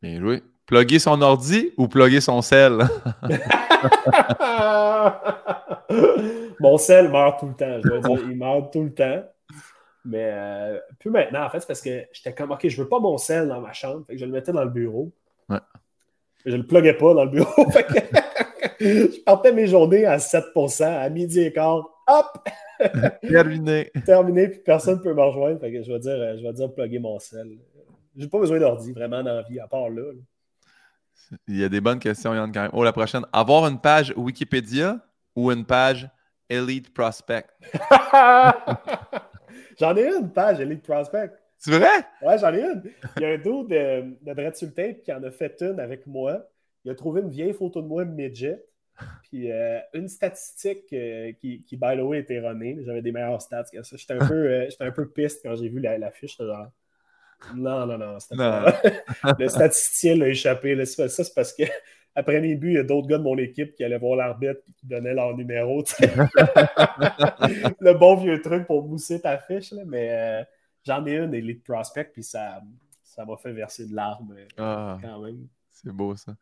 Bien 0.00 0.22
oui. 0.22 0.42
Plugger 0.72 1.00
son 1.00 1.20
ordi 1.20 1.74
ou 1.76 1.86
plugger 1.86 2.22
son 2.22 2.40
sel? 2.40 2.78
Mon 6.60 6.78
sel 6.78 7.10
meurt 7.10 7.40
tout 7.40 7.48
le 7.48 7.52
temps, 7.52 7.78
je 7.84 7.90
veux 7.90 8.00
dire, 8.00 8.30
il 8.30 8.38
meurt 8.38 8.72
tout 8.72 8.82
le 8.82 8.94
temps. 8.94 9.22
Mais 10.06 10.30
euh, 10.32 10.78
plus 10.98 11.10
maintenant, 11.10 11.44
en 11.44 11.50
fait, 11.50 11.60
c'est 11.60 11.66
parce 11.66 11.82
que 11.82 12.04
j'étais 12.10 12.32
comme, 12.32 12.52
OK, 12.52 12.66
je 12.66 12.80
veux 12.80 12.88
pas 12.88 13.00
mon 13.00 13.18
sel 13.18 13.48
dans 13.48 13.60
ma 13.60 13.74
chambre. 13.74 14.06
Fait 14.06 14.14
que 14.14 14.18
je 14.18 14.24
le 14.24 14.32
mettais 14.32 14.52
dans 14.52 14.64
le 14.64 14.70
bureau. 14.70 15.12
Ouais. 15.50 15.58
Je 16.46 16.56
le 16.56 16.66
pluguais 16.66 16.94
pas 16.94 17.12
dans 17.12 17.24
le 17.24 17.30
bureau. 17.30 17.52
je 18.80 19.22
partais 19.24 19.52
mes 19.52 19.66
journées 19.66 20.06
à 20.06 20.16
7%, 20.16 20.84
à 20.84 21.06
midi 21.10 21.40
et 21.40 21.52
quart. 21.52 21.86
Hop! 22.06 22.48
Terminé. 23.20 23.92
Terminé, 24.06 24.48
puis 24.48 24.60
personne 24.60 24.96
ne 24.96 25.02
peut 25.02 25.12
me 25.12 25.20
rejoindre. 25.20 25.60
Fait 25.60 25.70
que 25.70 25.82
je 25.82 25.92
vais 25.92 25.98
dire, 25.98 26.16
je 26.38 26.42
vais 26.42 26.52
dire 26.54 26.72
plugger 26.72 26.98
mon 26.98 27.18
sel. 27.18 27.58
J'ai 28.16 28.28
pas 28.28 28.38
besoin 28.38 28.58
d'ordi 28.58 28.92
vraiment 28.92 29.22
dans 29.22 29.34
la 29.34 29.42
vie, 29.42 29.60
à 29.60 29.68
part 29.68 29.90
là. 29.90 30.12
Il 31.48 31.58
y 31.58 31.64
a 31.64 31.68
des 31.68 31.80
bonnes 31.80 31.98
questions, 31.98 32.34
Yann, 32.34 32.52
quand 32.52 32.62
même. 32.62 32.70
Oh, 32.72 32.84
la 32.84 32.92
prochaine. 32.92 33.24
Avoir 33.32 33.66
une 33.66 33.80
page 33.80 34.12
Wikipédia 34.16 34.98
ou 35.34 35.50
une 35.50 35.64
page 35.64 36.08
Elite 36.48 36.92
Prospect? 36.92 37.46
j'en 39.78 39.96
ai 39.96 40.08
une 40.08 40.30
page 40.30 40.60
Elite 40.60 40.82
Prospect. 40.82 41.32
C'est 41.58 41.78
vrai? 41.78 42.04
Ouais, 42.20 42.38
j'en 42.38 42.52
ai 42.52 42.62
une. 42.62 42.82
Il 43.16 43.22
y 43.22 43.24
a 43.24 43.28
un 43.30 43.38
dos 43.38 43.64
de, 43.64 44.16
de 44.20 44.66
Tape 44.70 45.02
qui 45.02 45.12
en 45.12 45.22
a 45.22 45.30
fait 45.30 45.62
une 45.62 45.78
avec 45.78 46.06
moi. 46.06 46.44
Il 46.84 46.90
a 46.90 46.94
trouvé 46.94 47.20
une 47.20 47.30
vieille 47.30 47.52
photo 47.52 47.80
de 47.80 47.86
moi 47.86 48.04
midget. 48.04 48.64
Puis 49.24 49.50
euh, 49.50 49.78
une 49.94 50.08
statistique 50.08 50.92
euh, 50.92 51.32
qui, 51.32 51.62
qui, 51.62 51.76
by 51.76 51.96
the 51.96 52.00
way, 52.00 52.18
était 52.18 52.34
erronée. 52.34 52.78
J'avais 52.84 53.02
des 53.02 53.12
meilleures 53.12 53.40
stats 53.40 53.64
que 53.72 53.82
ça. 53.82 53.96
J'étais 53.96 54.14
un 54.14 54.26
peu, 54.26 54.34
euh, 54.34 54.68
un 54.80 54.90
peu 54.90 55.08
piste 55.08 55.40
quand 55.44 55.54
j'ai 55.56 55.68
vu 55.68 55.80
la, 55.80 55.98
la 55.98 56.10
fiche. 56.10 56.36
Genre, 56.36 56.68
non, 57.54 57.86
non, 57.86 57.98
non. 57.98 58.18
le 59.38 59.48
statisticien 59.48 60.16
l'a 60.16 60.28
échappé. 60.28 60.84
Ça, 60.84 61.08
c'est 61.08 61.34
parce 61.34 61.52
que 61.52 61.64
après 62.14 62.40
mes 62.40 62.54
buts, 62.56 62.72
il 62.72 62.74
y 62.74 62.78
a 62.78 62.82
d'autres 62.82 63.08
gars 63.08 63.18
de 63.18 63.22
mon 63.22 63.38
équipe 63.38 63.74
qui 63.74 63.84
allaient 63.84 63.98
voir 63.98 64.16
l'arbitre 64.16 64.60
et 64.68 64.72
qui 64.72 64.86
donnaient 64.86 65.14
leur 65.14 65.36
numéro. 65.36 65.82
le 66.00 67.92
bon 67.92 68.16
vieux 68.16 68.40
truc 68.40 68.66
pour 68.66 68.82
bousser 68.82 69.20
ta 69.20 69.38
fiche. 69.38 69.72
mais 69.86 70.10
euh, 70.10 70.44
j'en 70.84 71.04
ai 71.06 71.16
une 71.16 71.34
Elite 71.34 71.64
Prospect, 71.64 72.10
puis 72.12 72.22
ça, 72.22 72.60
ça 73.02 73.24
m'a 73.24 73.36
fait 73.36 73.52
verser 73.52 73.86
de 73.86 73.94
larmes 73.94 74.34
euh, 74.36 74.46
ah. 74.58 74.98
quand 75.02 75.20
même. 75.20 75.46
C'est 75.70 75.92
beau 75.92 76.16
ça. 76.16 76.32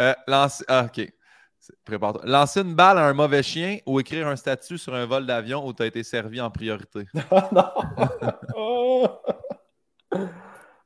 Euh, 0.00 0.14
ah, 0.28 0.86
OK. 0.86 1.12
Prépare-toi. 1.84 2.22
Lancer 2.24 2.60
une 2.60 2.74
balle 2.74 2.98
à 2.98 3.06
un 3.06 3.12
mauvais 3.12 3.42
chien 3.42 3.78
ou 3.86 4.00
écrire 4.00 4.26
un 4.26 4.34
statut 4.34 4.78
sur 4.78 4.94
un 4.94 5.06
vol 5.06 5.26
d'avion 5.26 5.64
où 5.64 5.72
tu 5.72 5.82
as 5.82 5.86
été 5.86 6.02
servi 6.02 6.40
en 6.40 6.50
priorité? 6.50 7.06
non! 7.52 7.70
Oh! 8.56 9.06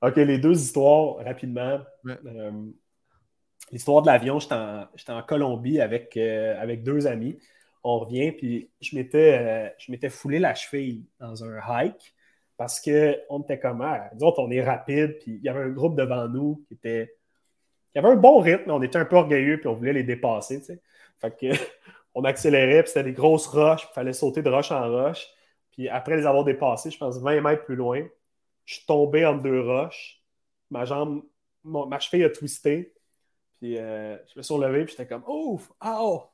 OK, 0.02 0.16
les 0.16 0.38
deux 0.38 0.60
histoires, 0.60 1.16
rapidement. 1.24 1.80
Euh, 2.06 2.52
l'histoire 3.72 4.02
de 4.02 4.06
l'avion, 4.06 4.38
j'étais 4.38 5.12
en, 5.12 5.22
Colombie 5.22 5.80
avec, 5.80 6.16
euh, 6.16 6.60
avec 6.60 6.82
deux 6.82 7.06
amis. 7.06 7.38
On 7.82 7.98
revient, 8.00 8.32
puis 8.32 8.70
je 8.80 8.96
m'étais, 8.96 9.38
euh, 9.38 9.68
m'étais 9.88 10.10
foulé 10.10 10.38
la 10.38 10.54
cheville 10.54 11.06
dans 11.18 11.44
un 11.44 11.58
hike 11.68 12.14
parce 12.56 12.80
qu'on 12.80 13.42
était 13.42 13.58
comme, 13.58 13.82
ah, 13.82 14.10
disons, 14.14 14.32
on 14.38 14.50
est 14.50 14.62
rapide, 14.62 15.18
puis 15.18 15.36
il 15.36 15.42
y 15.42 15.48
avait 15.48 15.62
un 15.62 15.70
groupe 15.70 15.96
devant 15.96 16.28
nous 16.28 16.64
qui 16.68 16.74
était. 16.74 17.14
avait 17.94 18.08
un 18.08 18.16
bon 18.16 18.40
rythme, 18.40 18.64
mais 18.66 18.72
on 18.72 18.82
était 18.82 18.98
un 18.98 19.04
peu 19.04 19.16
orgueilleux, 19.16 19.58
puis 19.58 19.68
on 19.68 19.74
voulait 19.74 19.92
les 19.92 20.04
dépasser, 20.04 20.60
tu 20.60 20.66
sais. 20.66 20.82
Fait 21.18 21.36
que, 21.36 21.46
on 22.14 22.24
accélérait, 22.24 22.82
puis 22.82 22.92
c'était 22.92 23.04
des 23.04 23.12
grosses 23.12 23.46
roches, 23.46 23.86
il 23.90 23.94
fallait 23.94 24.12
sauter 24.12 24.42
de 24.42 24.50
roche 24.50 24.72
en 24.72 24.88
roche. 24.90 25.26
Puis 25.72 25.88
après 25.88 26.16
les 26.16 26.26
avoir 26.26 26.44
dépassés, 26.44 26.90
je 26.90 26.98
pense 26.98 27.20
20 27.20 27.40
mètres 27.42 27.64
plus 27.64 27.76
loin, 27.76 28.02
je 28.66 28.74
suis 28.74 28.86
tombé 28.86 29.24
entre 29.24 29.42
deux 29.42 29.62
roches. 29.62 30.22
Ma 30.70 30.84
jambe, 30.84 31.24
ma 31.64 31.98
cheville 31.98 32.24
a 32.24 32.30
twisté. 32.30 32.92
Puis 33.58 33.78
euh, 33.78 34.16
je 34.26 34.38
me 34.38 34.42
suis 34.42 34.54
relevé, 34.54 34.84
puis 34.84 34.94
j'étais 34.96 35.06
comme 35.06 35.24
Ouf, 35.26 35.72
oh, 35.84 36.24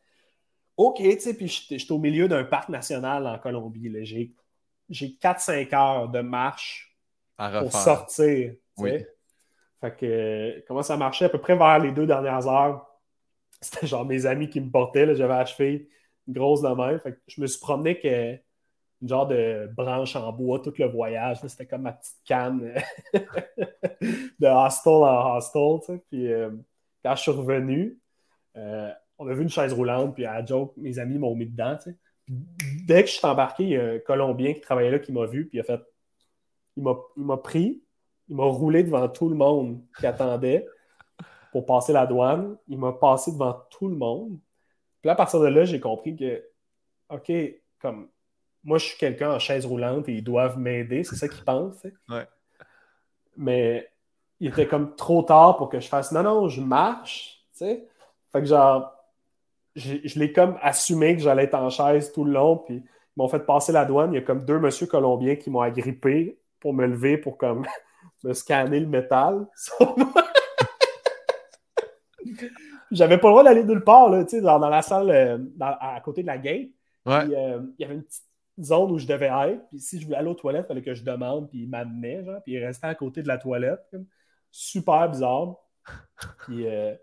OK, 0.76 0.96
tu 0.96 1.20
sais, 1.20 1.34
puis 1.34 1.46
j'étais 1.46 1.92
au 1.92 1.98
milieu 1.98 2.26
d'un 2.26 2.44
parc 2.44 2.68
national 2.68 3.26
en 3.26 3.38
Colombie. 3.38 3.92
J'ai 4.88 5.08
4-5 5.22 5.74
heures 5.74 6.08
de 6.08 6.20
marche 6.20 6.96
pour 7.36 7.72
sortir. 7.72 8.54
Oui. 8.78 9.04
Fait 9.80 9.96
que 9.96 10.64
comment 10.66 10.82
ça 10.82 10.96
marchait? 10.96 11.26
À 11.26 11.28
peu 11.28 11.40
près 11.40 11.56
vers 11.56 11.78
les 11.78 11.92
deux 11.92 12.06
dernières 12.06 12.46
heures? 12.48 12.86
C'était 13.60 13.86
genre 13.86 14.04
mes 14.04 14.26
amis 14.26 14.48
qui 14.48 14.60
me 14.60 14.70
portaient. 14.70 15.14
J'avais 15.14 15.34
achevé 15.34 15.88
une 16.26 16.34
grosse 16.34 16.62
de. 16.62 16.98
Fait 16.98 17.12
que 17.12 17.20
je 17.28 17.40
me 17.40 17.46
suis 17.46 17.60
promené 17.60 17.98
que 18.00 18.38
une 19.02 19.08
genre 19.08 19.26
de 19.26 19.68
branche 19.76 20.14
en 20.14 20.32
bois 20.32 20.60
tout 20.60 20.72
le 20.78 20.86
voyage. 20.86 21.40
C'était 21.46 21.66
comme 21.66 21.82
ma 21.82 21.92
petite 21.92 22.18
canne 22.24 22.72
de 23.12 24.46
hostel 24.46 24.92
en 24.92 25.36
hostel. 25.36 26.00
Puis 26.08 26.32
euh, 26.32 26.50
quand 27.04 27.16
je 27.16 27.22
suis 27.22 27.30
revenu, 27.32 27.98
euh, 28.56 28.92
on 29.18 29.26
a 29.26 29.34
vu 29.34 29.42
une 29.42 29.48
chaise 29.48 29.72
roulante, 29.72 30.14
puis 30.14 30.24
à 30.24 30.44
joke, 30.44 30.72
mes 30.76 30.98
amis 31.00 31.18
m'ont 31.18 31.34
mis 31.34 31.46
dedans. 31.46 31.76
dès 32.28 33.02
que 33.02 33.08
je 33.08 33.14
suis 33.14 33.26
embarqué, 33.26 33.64
il 33.64 33.70
y 33.70 33.76
a 33.76 33.84
un 33.94 33.98
Colombien 33.98 34.54
qui 34.54 34.60
travaillait 34.60 34.92
là 34.92 34.98
qui 35.00 35.12
m'a 35.12 35.26
vu, 35.26 35.48
puis 35.48 35.58
il 35.58 35.60
a 35.60 35.64
fait. 35.64 35.80
Il 36.76 36.84
m'a 37.16 37.36
pris, 37.36 37.82
il 38.28 38.36
m'a 38.36 38.44
roulé 38.44 38.82
devant 38.82 39.06
tout 39.08 39.28
le 39.28 39.34
monde 39.34 39.82
qui 39.98 40.06
attendait 40.06 40.66
pour 41.50 41.66
passer 41.66 41.92
la 41.92 42.06
douane. 42.06 42.56
Il 42.68 42.78
m'a 42.78 42.92
passé 42.92 43.32
devant 43.32 43.60
tout 43.70 43.88
le 43.88 43.96
monde. 43.96 44.38
Puis 45.02 45.08
là, 45.08 45.12
à 45.12 45.16
partir 45.16 45.40
de 45.40 45.48
là, 45.48 45.64
j'ai 45.64 45.80
compris 45.80 46.16
que, 46.16 46.42
OK, 47.10 47.30
comme 47.78 48.08
moi, 48.64 48.78
je 48.78 48.86
suis 48.86 48.98
quelqu'un 48.98 49.32
en 49.32 49.38
chaise 49.38 49.66
roulante 49.66 50.08
et 50.08 50.14
ils 50.14 50.24
doivent 50.24 50.58
m'aider. 50.58 51.04
C'est 51.04 51.16
ça 51.16 51.28
qu'ils 51.28 51.44
pensent. 51.44 51.84
Ouais. 52.08 52.26
Mais 53.36 53.88
il 54.40 54.48
était 54.48 54.66
comme 54.66 54.94
trop 54.94 55.22
tard 55.22 55.56
pour 55.56 55.68
que 55.68 55.80
je 55.80 55.88
fasse 55.88 56.12
non, 56.12 56.22
non, 56.22 56.48
je 56.48 56.60
marche. 56.60 57.44
Fait 57.58 57.88
que 58.34 58.44
genre, 58.44 58.92
je 59.74 60.18
l'ai 60.18 60.32
comme 60.32 60.58
assumé 60.62 61.16
que 61.16 61.22
j'allais 61.22 61.44
être 61.44 61.54
en 61.54 61.70
chaise 61.70 62.12
tout 62.12 62.24
le 62.24 62.32
long. 62.32 62.58
Puis 62.58 62.76
ils 62.76 62.84
m'ont 63.16 63.28
fait 63.28 63.40
passer 63.40 63.72
la 63.72 63.84
douane. 63.84 64.12
Il 64.12 64.16
y 64.16 64.18
a 64.18 64.22
comme 64.22 64.44
deux 64.44 64.58
monsieur 64.58 64.86
colombiens 64.86 65.36
qui 65.36 65.50
m'ont 65.50 65.60
agrippé 65.60 66.38
pour 66.60 66.72
me 66.72 66.86
lever 66.86 67.18
pour 67.18 67.36
comme 67.36 67.66
me 68.24 68.32
scanner 68.32 68.80
le 68.80 68.86
métal. 68.86 69.46
J'avais 72.92 73.18
pas 73.18 73.28
le 73.28 73.32
droit 73.32 73.44
d'aller 73.44 73.64
nulle 73.64 73.82
part, 73.82 74.10
là, 74.10 74.22
dans, 74.24 74.58
dans 74.58 74.68
la 74.68 74.82
salle 74.82 75.10
euh, 75.10 75.38
à 75.60 76.00
côté 76.02 76.22
de 76.22 76.26
la 76.26 76.36
gate. 76.36 76.68
Euh, 77.08 77.62
il 77.78 77.82
y 77.82 77.84
avait 77.84 77.94
une 77.94 78.02
petite 78.02 78.24
zone 78.60 78.92
où 78.92 78.98
je 78.98 79.06
devais 79.06 79.30
être. 79.50 79.68
Puis 79.68 79.80
si 79.80 80.00
je 80.00 80.04
voulais 80.04 80.18
aller 80.18 80.28
aux 80.28 80.34
toilettes, 80.34 80.64
il 80.66 80.68
fallait 80.68 80.82
que 80.82 80.94
je 80.94 81.04
demande, 81.04 81.48
puis 81.48 81.62
il 81.62 81.68
m'amenait, 81.68 82.24
genre, 82.24 82.42
puis 82.42 82.52
il 82.52 82.64
restait 82.64 82.86
à 82.86 82.94
côté 82.94 83.22
de 83.22 83.28
la 83.28 83.38
toilette. 83.38 83.80
Super 84.50 85.08
bizarre. 85.10 85.56
Puis 86.46 86.66
euh, 86.68 86.94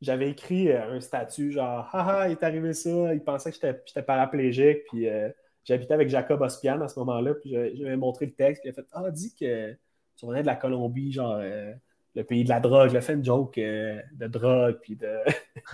j'avais 0.00 0.30
écrit 0.30 0.70
euh, 0.70 0.96
un 0.96 1.00
statut, 1.00 1.52
genre, 1.52 1.88
haha, 1.92 2.28
il 2.28 2.32
est 2.32 2.42
arrivé 2.42 2.72
ça. 2.72 3.14
Il 3.14 3.22
pensait 3.22 3.52
que 3.52 3.58
j'étais 3.86 4.02
paraplégique. 4.02 4.84
Puis 4.90 5.08
euh, 5.08 5.28
j'habitais 5.64 5.94
avec 5.94 6.08
Jacob 6.08 6.40
Ospian 6.40 6.80
à 6.80 6.88
ce 6.88 6.98
moment-là. 7.00 7.34
Puis 7.34 7.52
j'avais 7.52 7.96
montré 7.96 8.26
le 8.26 8.32
texte. 8.32 8.62
Puis 8.62 8.70
il 8.70 8.72
a 8.72 8.74
fait, 8.74 8.88
ah, 8.92 9.10
dis 9.10 9.34
que 9.34 9.72
tu 10.16 10.26
venais 10.26 10.42
de 10.42 10.46
la 10.46 10.56
Colombie, 10.56 11.12
genre, 11.12 11.38
le 11.38 12.24
pays 12.24 12.44
de 12.44 12.48
la 12.48 12.60
drogue. 12.60 12.90
Il 12.90 12.96
a 12.96 13.02
fait 13.02 13.14
une 13.14 13.24
joke 13.24 13.56
de 13.56 14.26
drogue. 14.26 14.78
Puis 14.80 14.96
de. 14.96 15.18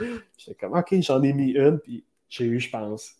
J'étais 0.36 0.54
comme, 0.58 0.76
ok, 0.76 0.94
j'en 1.00 1.22
ai 1.22 1.32
mis 1.32 1.52
une. 1.52 1.78
Puis 1.78 2.04
j'ai 2.28 2.46
eu, 2.46 2.58
je 2.58 2.70
pense 2.70 3.19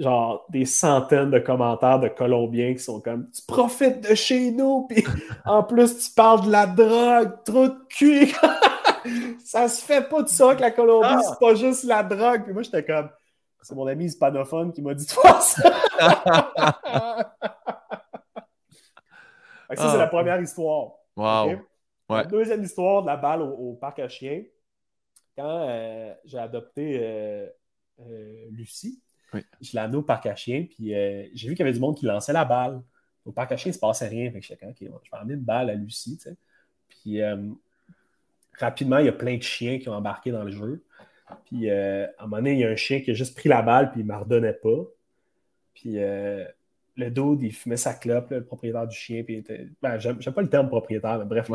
genre 0.00 0.46
des 0.48 0.64
centaines 0.64 1.30
de 1.30 1.38
commentaires 1.38 2.00
de 2.00 2.08
Colombiens 2.08 2.72
qui 2.72 2.80
sont 2.80 3.00
comme 3.00 3.30
Tu 3.30 3.42
profites 3.46 4.08
de 4.08 4.14
chez 4.14 4.50
nous, 4.50 4.86
puis 4.88 5.04
en 5.44 5.62
plus 5.62 6.08
tu 6.08 6.14
parles 6.14 6.46
de 6.46 6.50
la 6.50 6.66
drogue, 6.66 7.44
trop 7.44 7.68
de 7.68 7.86
cul. 7.88 8.32
ça 9.44 9.68
se 9.68 9.84
fait 9.84 10.08
pas 10.08 10.22
de 10.22 10.28
ça 10.28 10.54
que 10.54 10.60
la 10.60 10.70
Colombie, 10.70 11.06
ah! 11.08 11.20
c'est 11.22 11.38
pas 11.38 11.54
juste 11.54 11.84
la 11.84 12.02
drogue. 12.02 12.44
Puis 12.44 12.52
moi, 12.52 12.62
j'étais 12.62 12.84
comme 12.84 13.10
C'est 13.62 13.74
mon 13.74 13.86
ami 13.86 14.06
hispanophone 14.06 14.72
qui 14.72 14.82
m'a 14.82 14.94
dit 14.94 15.06
de 15.06 15.10
faire 15.10 15.42
ça. 15.42 15.62
ça, 19.68 19.76
c'est 19.76 19.98
la 19.98 20.04
ah. 20.04 20.08
première 20.08 20.40
histoire. 20.40 20.92
Wow. 21.16 21.56
Deuxième 22.28 22.62
histoire 22.62 23.02
de 23.02 23.06
la 23.06 23.16
balle 23.16 23.42
au, 23.42 23.74
parc 23.74 23.98
à 24.00 24.08
chiens. 24.08 24.42
Quand 25.36 25.68
euh, 25.68 26.12
j'ai 26.24 26.38
adopté 26.38 26.98
euh, 27.00 27.46
euh, 28.00 28.46
Lucie, 28.50 29.00
je 29.34 29.72
l'ai 29.72 29.78
amenée 29.78 29.96
au 29.96 30.02
parc 30.02 30.26
à 30.26 30.34
chiens, 30.34 30.66
puis 30.68 30.88
j'ai 30.88 31.48
vu 31.48 31.54
qu'il 31.54 31.60
y 31.60 31.62
avait 31.62 31.72
du 31.72 31.80
monde 31.80 31.96
qui 31.96 32.06
lançait 32.06 32.32
la 32.32 32.44
balle. 32.44 32.82
Au 33.24 33.32
parc 33.32 33.52
à 33.52 33.56
chiens, 33.56 33.70
il 33.70 33.72
ne 33.72 33.76
se 33.76 33.80
passait 33.80 34.08
rien. 34.08 34.30
Fait 34.30 34.40
que 34.40 34.66
OK, 34.66 34.76
je 34.80 34.86
vais 34.86 35.18
emmener 35.20 35.34
une 35.34 35.40
balle 35.40 35.70
à 35.70 35.74
Lucie. 35.74 36.18
Puis 36.88 37.20
rapidement, 38.58 38.98
il 38.98 39.06
y 39.06 39.08
a 39.08 39.12
plein 39.12 39.36
de 39.36 39.42
chiens 39.42 39.78
qui 39.78 39.88
ont 39.88 39.94
embarqué 39.94 40.30
dans 40.30 40.44
le 40.44 40.50
jeu. 40.50 40.82
Puis 41.46 41.70
à 41.70 42.10
un 42.18 42.22
moment 42.22 42.36
donné, 42.36 42.52
il 42.54 42.58
y 42.60 42.64
a 42.64 42.70
un 42.70 42.76
chien 42.76 43.00
qui 43.00 43.10
a 43.10 43.14
juste 43.14 43.36
pris 43.36 43.48
la 43.48 43.62
balle, 43.62 43.92
puis 43.92 44.00
il 44.00 44.06
ne 44.06 44.12
me 44.12 44.18
redonnait 44.18 44.52
pas. 44.54 44.84
Puis 45.74 45.98
le 47.00 47.10
dude, 47.10 47.42
il 47.42 47.52
fumait 47.52 47.76
sa 47.76 47.94
clope, 47.94 48.30
le 48.30 48.44
propriétaire 48.44 48.86
du 48.86 48.96
chien, 48.96 49.22
puis 49.22 49.36
était. 49.36 49.68
Ben, 49.82 49.98
j'aime 49.98 50.18
pas 50.18 50.42
le 50.42 50.50
terme 50.50 50.68
propriétaire, 50.68 51.18
mais 51.18 51.24
bref, 51.24 51.50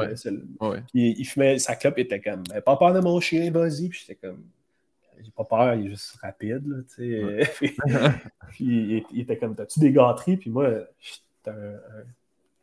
il, 0.94 1.26
fumait 1.26 1.60
sa 1.60 1.76
clope, 1.76 1.96
il 1.98 2.02
était 2.02 2.20
comme 2.20 2.44
Pas 2.44 2.76
peur 2.78 2.94
de 2.94 3.00
mon 3.00 3.20
chien, 3.20 3.52
vas-y. 3.52 3.90
Puis 3.90 4.06
j'étais 4.06 4.16
comme 4.16 4.44
J'ai 5.22 5.32
pas 5.32 5.44
peur, 5.44 5.76
il 5.76 5.86
est 5.86 5.90
juste 5.90 6.16
rapide, 6.22 6.68
là, 6.68 6.78
puis, 8.50 9.04
il, 9.12 9.20
était 9.20 9.38
comme 9.38 9.56
T'as-tu 9.56 9.80
des 9.80 9.92
gâteries? 9.92 10.38
Puis 10.38 10.50
moi, 10.50 10.70
j'étais 11.00 11.58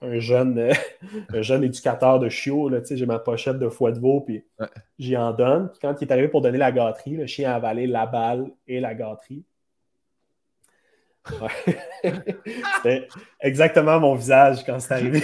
un, 0.00 0.18
jeune, 0.18 0.70
un 1.32 1.42
jeune 1.42 1.64
éducateur 1.64 2.18
de 2.18 2.28
chiots, 2.28 2.70
j'ai 2.90 3.06
ma 3.06 3.18
pochette 3.18 3.58
de 3.58 3.68
foie 3.68 3.92
de 3.92 3.98
veau, 3.98 4.20
puis 4.20 4.44
j'y 4.98 5.16
en 5.16 5.32
donne. 5.32 5.68
Puis 5.70 5.78
quand 5.80 5.94
il 6.00 6.08
est 6.08 6.12
arrivé 6.12 6.28
pour 6.28 6.40
donner 6.40 6.58
la 6.58 6.72
gâterie, 6.72 7.16
le 7.16 7.26
chien 7.26 7.50
a 7.52 7.56
avalé 7.56 7.86
la 7.86 8.06
balle 8.06 8.50
et 8.66 8.80
la 8.80 8.94
gâterie. 8.94 9.44
C'était 12.76 13.08
exactement 13.40 14.00
mon 14.00 14.14
visage 14.14 14.64
quand 14.64 14.80
c'est 14.80 14.94
arrivé. 14.94 15.22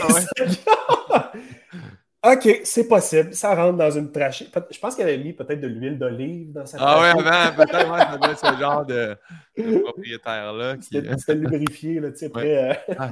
OK, 2.26 2.60
c'est 2.64 2.88
possible. 2.88 3.32
Ça 3.32 3.54
rentre 3.54 3.78
dans 3.78 3.90
une 3.92 4.10
trachée. 4.10 4.48
Je 4.70 4.78
pense 4.80 4.96
qu'il 4.96 5.04
avait 5.04 5.18
mis 5.18 5.32
peut-être 5.32 5.60
de 5.60 5.68
l'huile 5.68 5.98
d'olive 5.98 6.52
dans 6.52 6.66
sa 6.66 6.76
Ah 6.80 7.00
ouais, 7.00 7.08
avant, 7.10 7.56
peut-être, 7.56 7.92
ouais, 7.92 7.98
ça 7.98 8.18
doit 8.18 8.30
être 8.30 8.38
ce 8.38 8.60
genre 8.60 8.84
de, 8.84 9.16
propriétaire-là. 9.84 10.76
C'était 10.80 11.34
lubrifié, 11.34 12.00
là, 12.00 12.10
tu 12.10 12.18
sais, 12.18 12.26
après. 12.26 12.70
Euh, 12.70 12.94
ah, 12.98 13.10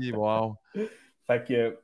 wow. 0.12 0.56
Fait 1.26 1.44
que, 1.46 1.78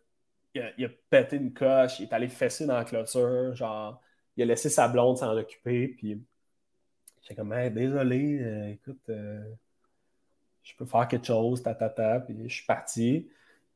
il 0.55 0.85
a, 0.85 0.89
pété 1.11 1.37
une 1.37 1.53
coche, 1.53 2.01
il 2.01 2.05
est 2.05 2.13
allé 2.13 2.29
fesser 2.29 2.67
dans 2.67 2.77
la 2.77 2.85
clôture, 2.85 3.55
genre, 3.55 4.01
il 4.37 4.43
a 4.43 4.47
laissé 4.47 4.69
sa 4.69 4.89
blonde 4.89 5.19
s'en 5.19 5.37
occuper, 5.37 5.89
puis 5.89 6.21
j'étais 7.23 7.37
comme, 7.37 7.55
désolé, 7.71 8.41
euh, 8.41 8.73
écoute, 8.73 9.03
euh, 9.11 9.45
je 10.65 10.73
peux 10.77 10.87
faire 10.87 11.07
quelque 11.07 11.27
chose, 11.27 11.63
ta, 11.63 11.75
ta, 11.75 11.89
ta. 11.89 12.21
Puis 12.21 12.37
je 12.49 12.55
suis 12.55 12.67
parti. 12.67 13.29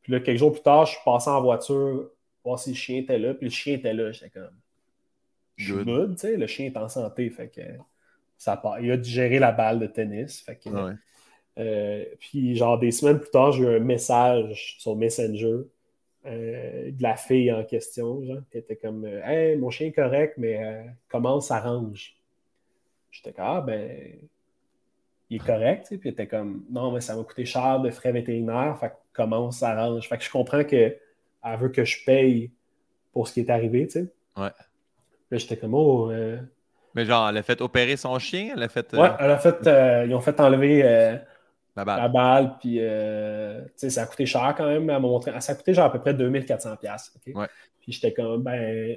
Puis 0.02 0.12
là, 0.12 0.20
quelques 0.20 0.38
jours 0.38 0.52
plus 0.52 0.62
tard, 0.62 0.86
je 0.86 0.92
suis 0.92 1.04
passé 1.04 1.30
en 1.30 1.40
voiture 1.42 2.10
voir 2.44 2.58
si 2.58 2.70
le 2.70 2.76
chien 2.76 2.98
était 2.98 3.18
là. 3.18 3.34
Puis 3.34 3.46
le 3.46 3.52
chien 3.52 3.74
était 3.74 3.94
là. 3.94 4.12
J'étais 4.12 4.30
comme. 4.30 4.56
Je 5.56 5.74
suis 5.74 5.84
good, 5.84 6.14
tu 6.14 6.20
sais. 6.20 6.36
Le 6.36 6.46
chien 6.46 6.66
est 6.66 6.76
en 6.76 6.88
santé. 6.88 7.28
Fait 7.30 7.48
que 7.48 7.60
ça 8.36 8.60
Il 8.80 8.90
a 8.90 8.96
digéré 8.96 9.38
la 9.38 9.52
balle 9.52 9.78
de 9.80 9.86
tennis. 9.86 10.40
Fait 10.40 10.56
que. 10.56 10.70
Euh, 11.58 12.04
puis, 12.20 12.54
genre, 12.54 12.78
des 12.78 12.92
semaines 12.92 13.18
plus 13.18 13.30
tard, 13.30 13.52
j'ai 13.52 13.64
eu 13.64 13.76
un 13.76 13.80
message 13.80 14.76
sur 14.78 14.94
Messenger 14.94 15.64
euh, 16.26 16.90
de 16.92 17.02
la 17.02 17.16
fille 17.16 17.52
en 17.52 17.64
question, 17.64 18.22
genre, 18.22 18.42
qui 18.50 18.58
était 18.58 18.76
comme 18.76 19.04
Hey, 19.04 19.56
mon 19.56 19.70
chien 19.70 19.88
est 19.88 19.92
correct, 19.92 20.34
mais 20.38 20.64
euh, 20.64 20.84
comment 21.08 21.36
on 21.36 21.40
s'arrange? 21.40 22.16
J'étais 23.10 23.32
comme 23.32 23.44
Ah, 23.44 23.60
ben, 23.60 23.90
il 25.30 25.36
est 25.36 25.44
correct, 25.44 25.86
puis 25.88 26.00
il 26.04 26.08
était 26.08 26.26
comme 26.26 26.64
non, 26.70 26.92
mais 26.92 27.00
ça 27.00 27.16
m'a 27.16 27.24
coûté 27.24 27.44
cher 27.44 27.80
de 27.80 27.90
frais 27.90 28.12
vétérinaires, 28.12 28.78
fait 28.78 28.92
comment 29.12 29.46
on 29.46 29.50
s'arrange? 29.50 30.08
Fait 30.08 30.16
que 30.16 30.24
je 30.24 30.30
comprends 30.30 30.64
qu'elle 31.42 31.58
veut 31.58 31.68
que 31.68 31.84
je 31.84 32.04
paye 32.04 32.50
pour 33.12 33.28
ce 33.28 33.34
qui 33.34 33.40
est 33.40 33.50
arrivé, 33.50 33.86
tu 33.86 33.92
sais. 33.92 34.12
Ouais. 34.36 34.50
Là, 35.30 35.38
j'étais 35.38 35.56
comme 35.56 35.74
oh. 35.74 36.10
Euh, 36.10 36.38
mais 36.94 37.04
genre, 37.04 37.28
elle 37.28 37.36
a 37.36 37.42
fait 37.42 37.60
opérer 37.60 37.96
son 37.96 38.18
chien? 38.18 38.52
Elle 38.56 38.62
a 38.62 38.68
fait. 38.68 38.92
Euh, 38.94 38.98
ouais, 38.98 39.10
elle 39.18 39.30
a 39.30 39.38
fait. 39.38 39.66
Euh, 39.66 40.06
ils 40.06 40.14
ont 40.14 40.20
fait 40.20 40.38
enlever 40.40 40.82
la 41.76 41.84
balle. 41.84 42.00
La 42.00 42.08
balle, 42.08 42.56
puis 42.58 42.78
tu 42.78 43.72
sais, 43.76 43.90
ça 43.90 44.02
a 44.02 44.06
coûté 44.06 44.26
cher 44.26 44.54
quand 44.56 44.66
même. 44.66 44.88
Elle 44.88 45.00
montré, 45.00 45.32
ça 45.40 45.52
a 45.52 45.54
coûté 45.54 45.74
genre 45.74 45.86
à 45.86 45.92
peu 45.92 46.00
près 46.00 46.14
2400$. 46.14 46.72
OK? 46.74 47.36
Ouais. 47.36 47.46
Puis 47.80 47.92
j'étais 47.92 48.12
comme, 48.12 48.42
ben. 48.42 48.96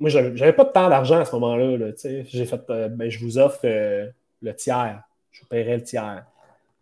Moi, 0.00 0.10
j'avais 0.10 0.52
pas 0.52 0.64
tant 0.64 0.88
d'argent 0.88 1.20
à 1.20 1.24
ce 1.24 1.32
moment-là, 1.32 1.76
-là, 1.76 1.92
tu 1.92 1.98
sais. 2.00 2.24
J'ai 2.26 2.44
fait, 2.44 2.60
ben, 2.66 3.08
je 3.08 3.20
vous 3.20 3.38
offre 3.38 3.60
le 3.64 4.54
tiers 4.54 5.02
je 5.32 5.44
paierai 5.44 5.76
le 5.76 5.82
tiers. 5.82 6.24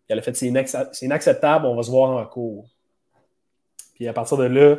Puis 0.05 0.13
elle 0.13 0.19
a 0.19 0.23
fait 0.23 0.35
c'est 0.35 0.47
inacceptable, 1.03 1.67
on 1.67 1.77
va 1.77 1.83
se 1.83 1.91
voir 1.91 2.11
en 2.11 2.27
cours. 2.27 2.69
Puis 4.01 4.09
à 4.09 4.15
partir 4.15 4.39
de 4.39 4.45
là, 4.45 4.77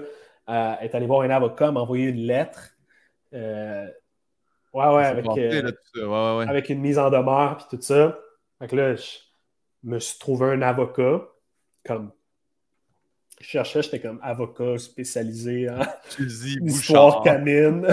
elle 0.48 0.88
est 0.88 0.96
allée 0.96 1.06
voir 1.06 1.22
un 1.22 1.30
avocat, 1.30 1.72
m'a 1.72 1.82
envoyé 1.82 2.06
une 2.06 2.26
lettre. 2.26 2.76
Euh, 3.36 3.86
ouais, 4.74 4.96
ouais, 4.96 5.06
avec, 5.06 5.28
euh, 5.38 5.72
avec 6.48 6.70
une 6.70 6.82
mise 6.82 6.98
en 6.98 7.12
demeure, 7.12 7.58
puis 7.58 7.78
tout 7.78 7.84
ça. 7.84 8.18
Fait 8.58 8.68
que 8.68 8.76
là, 8.76 8.96
je 8.96 9.20
me 9.84 10.00
suis 10.00 10.18
trouvé 10.18 10.48
un 10.48 10.64
avocat, 10.64 11.22
comme 11.86 12.12
je 13.40 13.46
cherchais, 13.46 13.84
j'étais 13.84 14.00
comme 14.00 14.20
avocat 14.24 14.80
spécialisé 14.80 15.70
en 15.70 15.82
histoire 16.66 17.22
canine. 17.22 17.86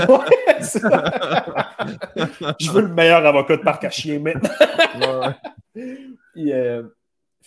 je 2.58 2.70
veux 2.70 2.80
le 2.80 2.94
meilleur 2.94 3.26
avocat 3.26 3.58
de 3.58 3.62
parc 3.62 3.84
à 3.84 3.90
chien 3.90 4.18
maintenant. 4.18 5.34
Puis, 5.74 6.54
euh, 6.54 6.84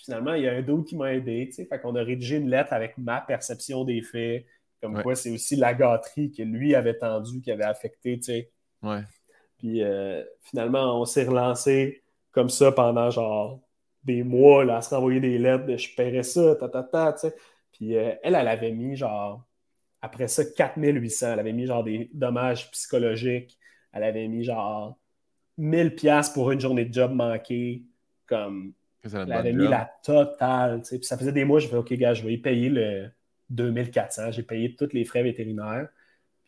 finalement, 0.04 0.34
il 0.34 0.44
y 0.44 0.48
a 0.48 0.54
un 0.54 0.62
d'autre 0.62 0.86
qui 0.86 0.96
m'a 0.96 1.14
aidé. 1.14 1.50
Fait 1.52 1.80
qu'on 1.80 1.96
a 1.96 2.04
rédigé 2.04 2.38
une 2.38 2.50
lettre 2.50 2.74
avec 2.74 2.98
ma 2.98 3.22
perception 3.22 3.84
des 3.84 4.02
faits. 4.02 4.46
Comme 4.82 5.02
quoi, 5.04 5.16
c'est 5.16 5.30
aussi 5.30 5.56
la 5.56 5.74
gâterie 5.74 6.32
que 6.32 6.42
lui 6.42 6.74
avait 6.74 6.98
tendue 6.98 7.42
qui 7.42 7.52
avait 7.52 7.64
affecté. 7.64 8.20
Ouais. 8.82 9.02
Puis 9.60 9.84
euh, 9.84 10.24
finalement, 10.42 11.00
on 11.00 11.06
s'est 11.06 11.26
relancé 11.26 12.04
comme 12.32 12.50
ça 12.50 12.72
pendant 12.72 13.12
genre 13.12 13.62
des 14.04 14.24
mois 14.24 14.66
là, 14.66 14.78
à 14.78 14.82
se 14.82 14.96
renvoyer 14.96 15.20
des 15.20 15.38
lettres 15.38 15.66
de 15.68 15.78
je 15.78 15.96
paierais 15.96 16.24
ça, 16.24 16.56
ta 16.56 16.68
ta 16.68 16.84
ta. 16.84 17.16
Puis 17.72 17.96
euh, 17.96 18.16
elle, 18.24 18.36
elle 18.36 18.48
avait 18.48 18.72
mis 18.72 18.96
genre, 18.96 19.46
après 20.02 20.28
ça, 20.28 20.44
4800. 20.44 21.34
Elle 21.34 21.40
avait 21.40 21.54
mis 21.54 21.68
genre 21.68 21.84
des 21.84 22.10
dommages 22.14 22.72
psychologiques. 22.72 23.60
Elle 23.94 24.04
avait 24.04 24.28
mis 24.28 24.44
genre 24.44 24.98
1000 25.58 25.96
pièces 25.96 26.30
pour 26.30 26.52
une 26.52 26.60
journée 26.60 26.86
de 26.86 26.94
job 26.94 27.12
manquée. 27.14 27.84
Comme, 28.26 28.74
elle 29.04 29.32
avait 29.32 29.54
mis 29.54 29.68
la 29.68 29.92
totale. 30.04 30.82
Puis 30.82 31.04
ça 31.04 31.18
faisait 31.18 31.32
des 31.32 31.46
mois, 31.46 31.60
je 31.60 31.68
fais 31.68 31.76
OK, 31.76 31.92
gars, 31.94 32.14
je 32.14 32.24
vais 32.24 32.34
y 32.34 32.38
payer 32.38 32.70
le 32.70 33.10
2400. 33.50 34.32
J'ai 34.32 34.44
payé 34.44 34.76
tous 34.76 34.90
les 34.94 35.06
frais 35.06 35.24
vétérinaires. 35.24 35.88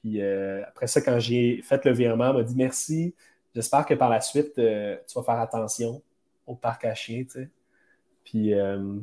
Puis 0.01 0.21
euh, 0.21 0.61
après 0.67 0.87
ça, 0.87 1.01
quand 1.01 1.19
j'ai 1.19 1.61
fait 1.61 1.83
le 1.85 1.93
virement, 1.93 2.29
elle 2.29 2.37
m'a 2.37 2.43
dit 2.43 2.55
merci. 2.55 3.15
J'espère 3.55 3.85
que 3.85 3.93
par 3.93 4.09
la 4.09 4.21
suite, 4.21 4.57
euh, 4.57 4.97
tu 5.07 5.17
vas 5.17 5.23
faire 5.23 5.39
attention 5.39 6.01
au 6.45 6.55
parc 6.55 6.85
à 6.85 6.95
chiens. 6.95 7.23
Puis 8.23 8.53
euh, 8.53 8.99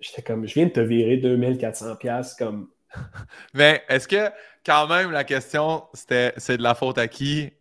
j'étais 0.00 0.22
comme, 0.22 0.46
je 0.46 0.54
viens 0.54 0.66
de 0.66 0.72
te 0.72 0.80
virer 0.80 1.16
2400$ 1.16 2.36
comme. 2.36 2.68
Mais 3.54 3.82
est-ce 3.88 4.08
que 4.08 4.30
quand 4.64 4.86
même 4.88 5.10
la 5.10 5.24
question, 5.24 5.84
c'était 5.94 6.32
c'est 6.36 6.56
de 6.56 6.62
la 6.62 6.74
faute 6.74 6.98
à 6.98 7.08
qui? 7.08 7.52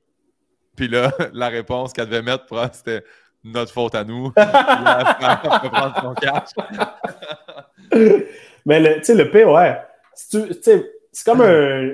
Puis 0.75 0.87
là, 0.87 1.11
la 1.33 1.49
réponse 1.49 1.93
qu'elle 1.93 2.07
devait 2.07 2.21
mettre, 2.21 2.45
c'était 2.73 3.03
notre 3.53 3.71
faute 3.71 3.95
à 3.95 4.03
nous. 4.03 4.31
prendre 4.35 6.01
son 6.01 6.13
cash. 6.13 6.49
Mais 8.65 8.97
tu 8.97 9.03
sais, 9.03 9.15
le 9.15 9.31
P, 9.31 9.45
ouais. 9.45 9.81
C'est 10.13 11.23
comme 11.25 11.41
un. 11.41 11.93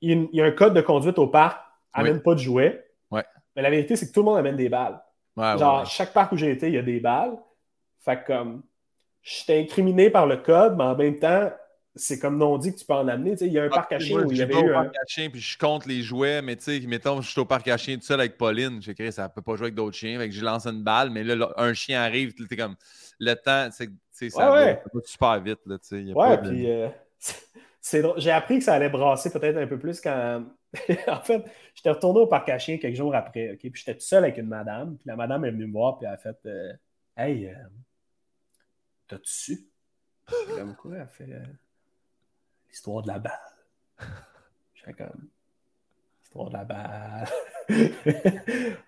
Il 0.00 0.28
y 0.32 0.42
a 0.42 0.44
un 0.44 0.50
code 0.50 0.74
de 0.74 0.80
conduite 0.80 1.18
au 1.18 1.28
parc, 1.28 1.58
amène 1.92 2.20
pas 2.20 2.34
de 2.34 2.40
jouets. 2.40 2.84
Ouais. 3.10 3.24
Mais 3.56 3.62
la 3.62 3.70
vérité, 3.70 3.96
c'est 3.96 4.08
que 4.08 4.12
tout 4.12 4.20
le 4.20 4.26
monde 4.26 4.38
amène 4.38 4.56
des 4.56 4.68
balles. 4.68 5.00
Genre, 5.36 5.86
chaque 5.86 6.12
parc 6.12 6.32
où 6.32 6.36
j'ai 6.36 6.50
été, 6.50 6.68
il 6.68 6.74
y 6.74 6.78
a 6.78 6.82
des 6.82 7.00
balles. 7.00 7.36
Fait 8.00 8.18
que 8.18 8.26
comme. 8.26 8.62
J'étais 9.22 9.58
incriminé 9.58 10.10
par 10.10 10.26
le 10.26 10.36
code, 10.36 10.76
mais 10.76 10.84
en 10.84 10.94
même 10.94 11.18
temps, 11.18 11.50
c'est 11.96 12.18
comme 12.18 12.38
non 12.38 12.58
dit 12.58 12.72
que 12.72 12.78
tu 12.78 12.84
peux 12.84 12.94
en 12.94 13.06
amener. 13.06 13.36
il 13.40 13.52
y 13.52 13.58
a 13.58 13.64
un 13.64 13.68
ah, 13.70 13.74
parc 13.74 13.92
à 13.92 13.98
chiens 14.00 14.22
où 14.22 14.32
il 14.32 14.38
y 14.38 14.42
avait 14.42 14.54
eu. 14.54 14.70
au 14.70 14.72
parc 14.72 14.96
à 14.96 15.06
chiens, 15.06 15.30
puis 15.30 15.40
je 15.40 15.56
compte 15.56 15.86
les 15.86 16.02
jouets, 16.02 16.42
mais 16.42 16.56
tu 16.56 16.64
sais, 16.64 16.86
mettons, 16.86 17.20
je 17.20 17.30
suis 17.30 17.40
au 17.40 17.44
parc 17.44 17.68
à 17.68 17.76
chiens 17.76 17.96
tout 17.96 18.02
seul 18.02 18.18
avec 18.18 18.36
Pauline. 18.36 18.82
J'ai 18.82 18.94
créé, 18.94 19.12
ça 19.12 19.28
peut 19.28 19.42
pas 19.42 19.54
jouer 19.54 19.66
avec 19.66 19.74
d'autres 19.74 19.96
chiens. 19.96 20.18
Fait 20.18 20.28
que 20.28 20.34
j'ai 20.34 20.40
lancé 20.40 20.68
une 20.68 20.82
balle, 20.82 21.10
mais 21.10 21.22
là, 21.22 21.52
un 21.56 21.72
chien 21.72 22.02
arrive, 22.02 22.34
tu 22.34 22.46
comme. 22.56 22.74
Le 23.20 23.34
temps, 23.34 23.68
c'est 23.70 24.30
ça, 24.30 24.50
va 24.50 25.00
super 25.04 25.40
vite. 25.40 25.60
Là, 25.66 25.76
y 25.92 26.10
a 26.10 26.16
ouais, 26.16 26.38
puis 26.38 26.70
euh, 26.70 26.88
j'ai 28.16 28.30
appris 28.32 28.58
que 28.58 28.64
ça 28.64 28.74
allait 28.74 28.88
brasser 28.88 29.30
peut-être 29.32 29.56
un 29.56 29.66
peu 29.68 29.78
plus 29.78 30.00
quand. 30.00 30.44
en 31.06 31.20
fait, 31.20 31.44
j'étais 31.76 31.90
retourné 31.90 32.20
au 32.20 32.26
parc 32.26 32.48
à 32.48 32.58
chiens 32.58 32.78
quelques 32.78 32.96
jours 32.96 33.14
après, 33.14 33.52
OK? 33.52 33.60
Puis 33.60 33.72
j'étais 33.74 33.94
tout 33.94 34.04
seul 34.04 34.24
avec 34.24 34.38
une 34.38 34.48
madame, 34.48 34.96
puis 34.96 35.06
la 35.06 35.14
madame 35.14 35.44
est 35.44 35.52
venue 35.52 35.68
me 35.68 35.72
voir, 35.72 35.96
puis 35.96 36.08
elle 36.08 36.14
a 36.14 36.16
fait 36.16 36.36
euh, 36.46 36.72
Hey, 37.16 37.46
euh, 37.46 37.54
t'as-tu 39.06 39.30
su? 39.30 39.68
Comme 40.56 40.74
quoi, 40.74 40.96
elle 40.96 41.08
fait 41.08 41.42
l'histoire 42.74 43.02
de 43.02 43.08
la 43.08 43.20
balle. 43.20 43.32
J'étais 44.74 44.94
comme, 44.94 45.28
l'histoire 46.20 46.48
de 46.48 46.54
la 46.54 46.64
balle. 46.64 47.28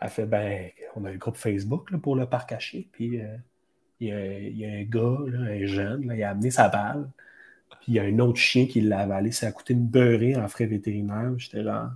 elle 0.01 0.09
fait 0.09 0.27
Ben, 0.27 0.71
on 0.97 1.05
a 1.05 1.11
un 1.11 1.17
groupe 1.17 1.37
Facebook 1.37 1.97
pour 1.99 2.17
le 2.17 2.27
parc 2.27 2.49
caché. 2.49 2.89
Puis 2.91 3.21
euh, 3.21 3.37
il, 4.01 4.09
y 4.09 4.65
a, 4.65 4.71
un 4.71 4.83
gars, 4.83 5.19
un 5.39 5.67
jeune, 5.67 6.11
il 6.13 6.23
a 6.25 6.31
amené 6.31 6.51
sa 6.51 6.69
balle. 6.69 7.09
Puis 7.81 7.93
il 7.93 7.95
y 7.95 8.01
a 8.01 8.03
un 8.03 8.19
autre 8.19 8.39
chien 8.39 8.67
qui 8.67 8.81
l'a 8.81 9.01
avalé. 9.01 9.31
Ça 9.31 9.47
a 9.47 9.53
coûté 9.53 9.73
une 9.73 9.87
beurrée 9.87 10.35
en 10.35 10.49
frais 10.49 10.67
vétérinaires. 10.67 11.39
J'étais 11.39 11.63
là. 11.63 11.93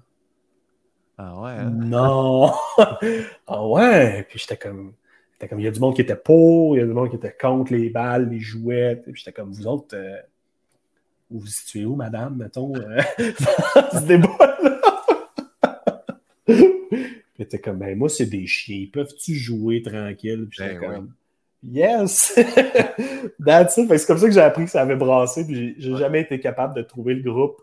Ah 1.18 1.40
ouais? 1.40 1.50
Hein? 1.50 1.70
Non! 1.70 2.52
ah 3.48 3.66
ouais! 3.66 4.24
Puis 4.28 4.38
j'étais 4.38 4.56
comme. 4.56 4.94
comme, 5.40 5.58
il 5.58 5.64
y 5.64 5.68
a 5.68 5.72
du 5.72 5.80
monde 5.80 5.96
qui 5.96 6.02
était 6.02 6.14
pour, 6.14 6.76
il 6.76 6.80
y 6.80 6.82
a 6.82 6.86
du 6.86 6.92
monde 6.92 7.10
qui 7.10 7.16
était 7.16 7.36
contre 7.38 7.72
les 7.72 7.90
balles, 7.90 8.28
les 8.28 8.38
jouets. 8.38 8.94
Puis 8.94 9.12
j'étais 9.16 9.32
comme, 9.32 9.50
vous 9.50 9.66
autres, 9.66 9.96
euh, 9.96 10.16
vous 11.30 11.40
vous 11.40 11.46
situez 11.46 11.84
où, 11.84 11.94
madame, 11.94 12.36
mettons, 12.36 12.74
euh, 12.74 13.00
ce 13.18 14.06
débat-là? 14.06 14.80
Puis 17.48 17.60
comme, 17.60 17.78
ben 17.78 17.96
moi, 17.96 18.08
c'est 18.08 18.26
des 18.26 18.46
chiens, 18.46 18.86
peuvent-tu 18.92 19.34
jouer 19.34 19.82
tranquille? 19.82 20.46
Puis 20.50 20.58
j'étais 20.60 20.78
ben 20.78 20.94
comme, 20.94 21.14
yes! 21.62 22.34
That's 23.44 23.76
it. 23.76 23.88
C'est 23.88 24.06
comme 24.06 24.18
ça 24.18 24.26
que 24.26 24.32
j'ai 24.32 24.40
appris 24.40 24.64
que 24.64 24.70
ça 24.70 24.82
avait 24.82 24.96
brassé, 24.96 25.46
puis 25.46 25.74
j'ai 25.78 25.96
jamais 25.96 26.20
été 26.20 26.38
capable 26.40 26.74
de 26.74 26.82
trouver 26.82 27.14
le 27.14 27.22
groupe 27.22 27.62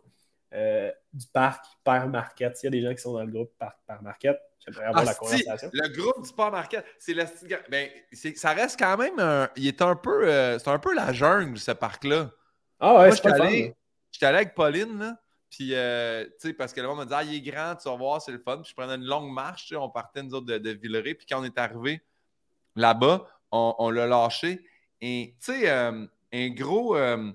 euh, 0.54 0.92
du 1.14 1.28
parc 1.28 1.66
Père 1.84 2.08
Market. 2.08 2.56
S'il 2.56 2.68
y 2.68 2.78
a 2.78 2.82
des 2.82 2.88
gens 2.88 2.96
qui 2.96 3.02
sont 3.02 3.14
dans 3.14 3.24
le 3.24 3.32
groupe 3.32 3.52
Parc 3.60 3.78
Père 3.86 4.02
Market, 4.02 4.40
j'aimerais 4.66 4.86
avoir 4.86 5.06
la 5.06 5.14
conversation. 5.14 5.70
Le 5.74 5.90
groupe 5.90 6.26
du 6.26 6.34
Père 6.34 6.52
Market, 6.52 6.86
c'est 6.98 7.14
la 7.14 7.26
ben, 7.70 7.90
ça 8.36 8.54
reste 8.54 8.80
quand 8.80 8.98
même 8.98 9.20
un... 9.20 9.50
il 9.56 9.68
est 9.68 9.82
un 9.82 9.96
peu 9.96 10.28
euh, 10.28 10.58
c'est 10.58 10.70
un 10.70 10.80
peu 10.80 10.96
la 10.96 11.14
jungle 11.14 11.58
ce 11.58 11.72
parc 11.72 12.06
là. 12.06 12.32
Ah 12.80 13.00
ouais, 13.00 13.12
j'étais 13.12 13.30
allé, 13.30 13.76
allé 14.22 14.38
avec 14.38 14.54
Pauline 14.54 15.00
là. 15.00 15.16
Puis, 15.50 15.74
euh, 15.74 16.26
tu 16.26 16.50
sais, 16.50 16.54
parce 16.54 16.74
que 16.74 16.82
le 16.82 16.88
monde 16.88 16.98
m'a 16.98 17.06
dit, 17.06 17.14
ah, 17.16 17.24
il 17.24 17.36
est 17.36 17.42
grand, 17.42 17.76
tu 17.76 17.88
vas 17.88 17.96
voir, 17.96 18.22
c'est 18.22 18.32
le 18.32 18.40
fun. 18.40 18.58
Puis, 18.58 18.70
je 18.70 18.76
prenais 18.76 18.96
une 18.96 19.06
longue 19.06 19.32
marche, 19.32 19.64
tu 19.64 19.68
sais, 19.70 19.76
on 19.76 19.90
partait, 19.90 20.22
nous 20.22 20.34
autres, 20.34 20.46
de, 20.46 20.58
de 20.58 20.72
Villeray. 20.72 21.16
Puis, 21.16 21.26
quand 21.26 21.40
on 21.40 21.46
est 21.46 21.58
arrivé 21.58 22.02
là-bas, 22.76 23.26
on, 23.52 23.90
l'a 23.90 24.08
lâché. 24.08 24.64
Et, 25.00 25.36
tu 25.40 25.54
sais, 25.54 25.70
euh, 25.70 26.06
un 26.34 26.50
gros 26.50 26.98
euh, 26.98 27.32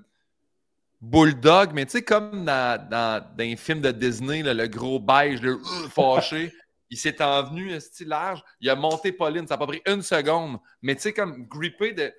bulldog, 1.01 1.73
mais 1.73 1.86
tu 1.86 1.93
sais, 1.93 2.02
comme 2.02 2.44
dans, 2.44 2.89
dans, 2.89 3.24
dans, 3.36 3.44
un 3.44 3.56
film 3.56 3.81
de 3.81 3.90
Disney, 3.90 4.43
le 4.43 4.66
gros 4.66 5.01
beige, 5.01 5.40
le 5.40 5.59
fâché, 5.90 6.52
il 6.90 6.98
s'est 6.98 7.23
envenu, 7.23 7.81
style 7.81 8.09
large, 8.09 8.43
il 8.60 8.69
a 8.69 8.77
monté 8.77 9.12
Pauline, 9.12 9.47
ça 9.47 9.55
n'a 9.55 9.59
pas 9.59 9.66
pris 9.66 9.81
une 9.86 10.02
seconde, 10.02 10.59
mais 10.82 10.94
tu 10.94 11.02
sais, 11.02 11.12
comme 11.12 11.47
grippé 11.47 11.93
de. 11.93 12.12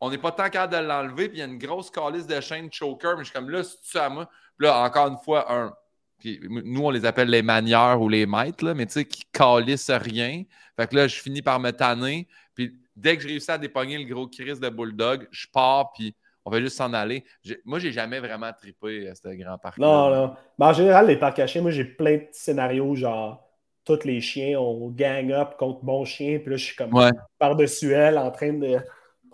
On 0.00 0.10
n'est 0.10 0.18
pas 0.18 0.32
tant 0.32 0.50
capable 0.50 0.74
de 0.74 0.78
l'enlever, 0.88 1.28
puis 1.28 1.38
il 1.38 1.40
y 1.40 1.42
a 1.42 1.46
une 1.46 1.58
grosse 1.58 1.90
calice 1.90 2.26
de 2.26 2.40
chaîne 2.40 2.70
choker, 2.70 3.16
mais 3.16 3.24
je 3.24 3.30
suis 3.30 3.34
comme 3.34 3.50
là, 3.50 3.62
c'est 3.62 3.80
tu 3.82 3.98
à 3.98 4.08
moi. 4.08 4.28
Puis 4.58 4.66
là, 4.66 4.82
encore 4.82 5.08
une 5.08 5.18
fois, 5.18 5.52
un. 5.52 5.72
Puis 6.18 6.40
nous, 6.48 6.84
on 6.84 6.90
les 6.90 7.04
appelle 7.04 7.28
les 7.28 7.42
manières 7.42 8.00
ou 8.00 8.08
les 8.08 8.26
maîtres, 8.26 8.64
là, 8.64 8.74
mais 8.74 8.86
tu 8.86 8.92
sais, 8.92 9.04
qui 9.04 9.24
calissent 9.32 9.90
rien. 9.90 10.44
Fait 10.76 10.88
que 10.88 10.96
là, 10.96 11.08
je 11.08 11.20
finis 11.20 11.42
par 11.42 11.60
me 11.60 11.70
tanner. 11.70 12.26
Puis 12.54 12.74
dès 12.96 13.16
que 13.16 13.22
je 13.22 13.28
réussis 13.28 13.50
à 13.50 13.58
dépogner 13.58 13.98
le 13.98 14.04
gros 14.04 14.26
Chris 14.26 14.58
de 14.58 14.68
Bulldog, 14.68 15.28
je 15.30 15.46
pars, 15.52 15.92
puis 15.92 16.14
on 16.44 16.50
va 16.50 16.60
juste 16.60 16.76
s'en 16.76 16.92
aller. 16.92 17.24
Moi, 17.64 17.78
j'ai 17.78 17.92
jamais 17.92 18.20
vraiment 18.20 18.52
trippé 18.52 19.08
à 19.08 19.14
ce 19.14 19.28
grand 19.28 19.58
parc. 19.58 19.78
Non, 19.78 20.10
non. 20.10 20.36
Mais 20.58 20.66
en 20.66 20.72
général, 20.72 21.06
les 21.06 21.16
parcs 21.16 21.36
cachés, 21.36 21.60
moi, 21.60 21.70
j'ai 21.70 21.84
plein 21.84 22.16
de 22.16 22.28
scénarios, 22.32 22.94
genre, 22.94 23.44
tous 23.84 24.04
les 24.04 24.20
chiens, 24.20 24.58
on 24.58 24.88
gang 24.90 25.30
up 25.32 25.56
contre 25.58 25.84
mon 25.84 26.04
chien, 26.04 26.38
puis 26.38 26.50
là, 26.50 26.56
je 26.56 26.64
suis 26.64 26.76
comme 26.76 26.92
par-dessus 27.38 27.92
elle 27.92 28.18
en 28.18 28.30
train 28.30 28.52
de 28.52 28.78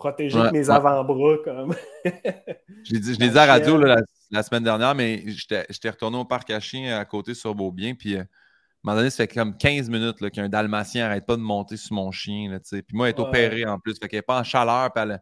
protéger 0.01 0.51
mes 0.51 0.69
avant-bras. 0.69 1.37
comme. 1.43 1.75
je 2.05 2.93
l'ai 2.93 2.99
dit, 2.99 3.29
à 3.29 3.45
la 3.45 3.53
radio 3.53 3.77
la, 3.77 4.43
semaine 4.43 4.63
dernière, 4.63 4.95
mais 4.95 5.23
j'étais 5.27 5.89
retourné 5.89 6.17
au 6.17 6.25
parc 6.25 6.49
à 6.49 6.59
chiens 6.59 6.97
à 6.97 7.05
côté 7.05 7.33
sur 7.33 7.55
Beaubien, 7.55 7.93
puis. 7.95 8.17
Euh, 8.17 8.23
à 8.83 8.89
un 8.89 8.93
moment 8.93 9.01
donné, 9.01 9.11
ça 9.11 9.17
fait 9.17 9.27
comme 9.27 9.55
15 9.55 9.91
minutes 9.91 10.27
qu'un 10.31 10.49
dalmatien 10.49 11.03
n'arrête 11.03 11.27
pas 11.27 11.35
de 11.35 11.41
monter 11.41 11.77
sur 11.77 11.93
mon 11.93 12.09
chien. 12.09 12.49
Là, 12.49 12.57
puis 12.59 12.83
moi, 12.93 13.09
elle 13.09 13.15
est 13.15 13.19
opérée 13.19 13.63
en 13.63 13.77
plus. 13.77 13.93
Fait 13.99 14.07
qu'elle 14.07 14.17
n'est 14.17 14.23
pas 14.23 14.39
en 14.39 14.43
chaleur. 14.43 14.91
Puis 14.91 15.03
à 15.03 15.03
un 15.03 15.19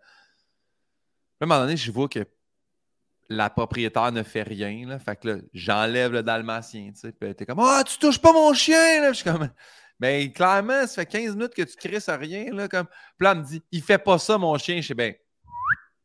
moment 1.46 1.60
donné, 1.60 1.76
je 1.76 1.92
vois 1.92 2.08
que 2.08 2.26
la 3.28 3.50
propriétaire 3.50 4.14
ne 4.14 4.24
fait 4.24 4.44
rien. 4.44 4.88
Là, 4.88 4.98
fait 4.98 5.18
que 5.18 5.28
là, 5.28 5.36
j'enlève 5.54 6.14
le 6.14 6.24
dalmatien. 6.24 6.92
Puis 6.94 7.12
elle 7.20 7.32
était 7.32 7.46
comme 7.46 7.60
Ah, 7.60 7.82
oh, 7.82 7.84
tu 7.86 8.00
touches 8.00 8.20
pas 8.20 8.32
mon 8.32 8.54
chien! 8.54 9.02
Là. 9.02 9.12
Je 9.12 9.18
suis 9.18 9.30
comme 9.30 9.50
Mais 10.00 10.26
ben, 10.26 10.34
clairement, 10.34 10.88
ça 10.88 11.02
fait 11.02 11.06
15 11.06 11.36
minutes 11.36 11.54
que 11.54 11.64
tu 11.64 11.76
cries 11.76 12.04
à 12.08 12.16
rien. 12.16 12.54
Là, 12.54 12.68
comme... 12.68 12.86
Puis 12.86 13.26
là, 13.26 13.32
elle 13.32 13.40
me 13.40 13.44
dit 13.44 13.62
Il 13.72 13.82
fait 13.82 13.98
pas 13.98 14.18
ça, 14.18 14.38
mon 14.38 14.58
chien. 14.58 14.82
Je 14.82 14.88
sais 14.88 14.94
ben 14.94 15.14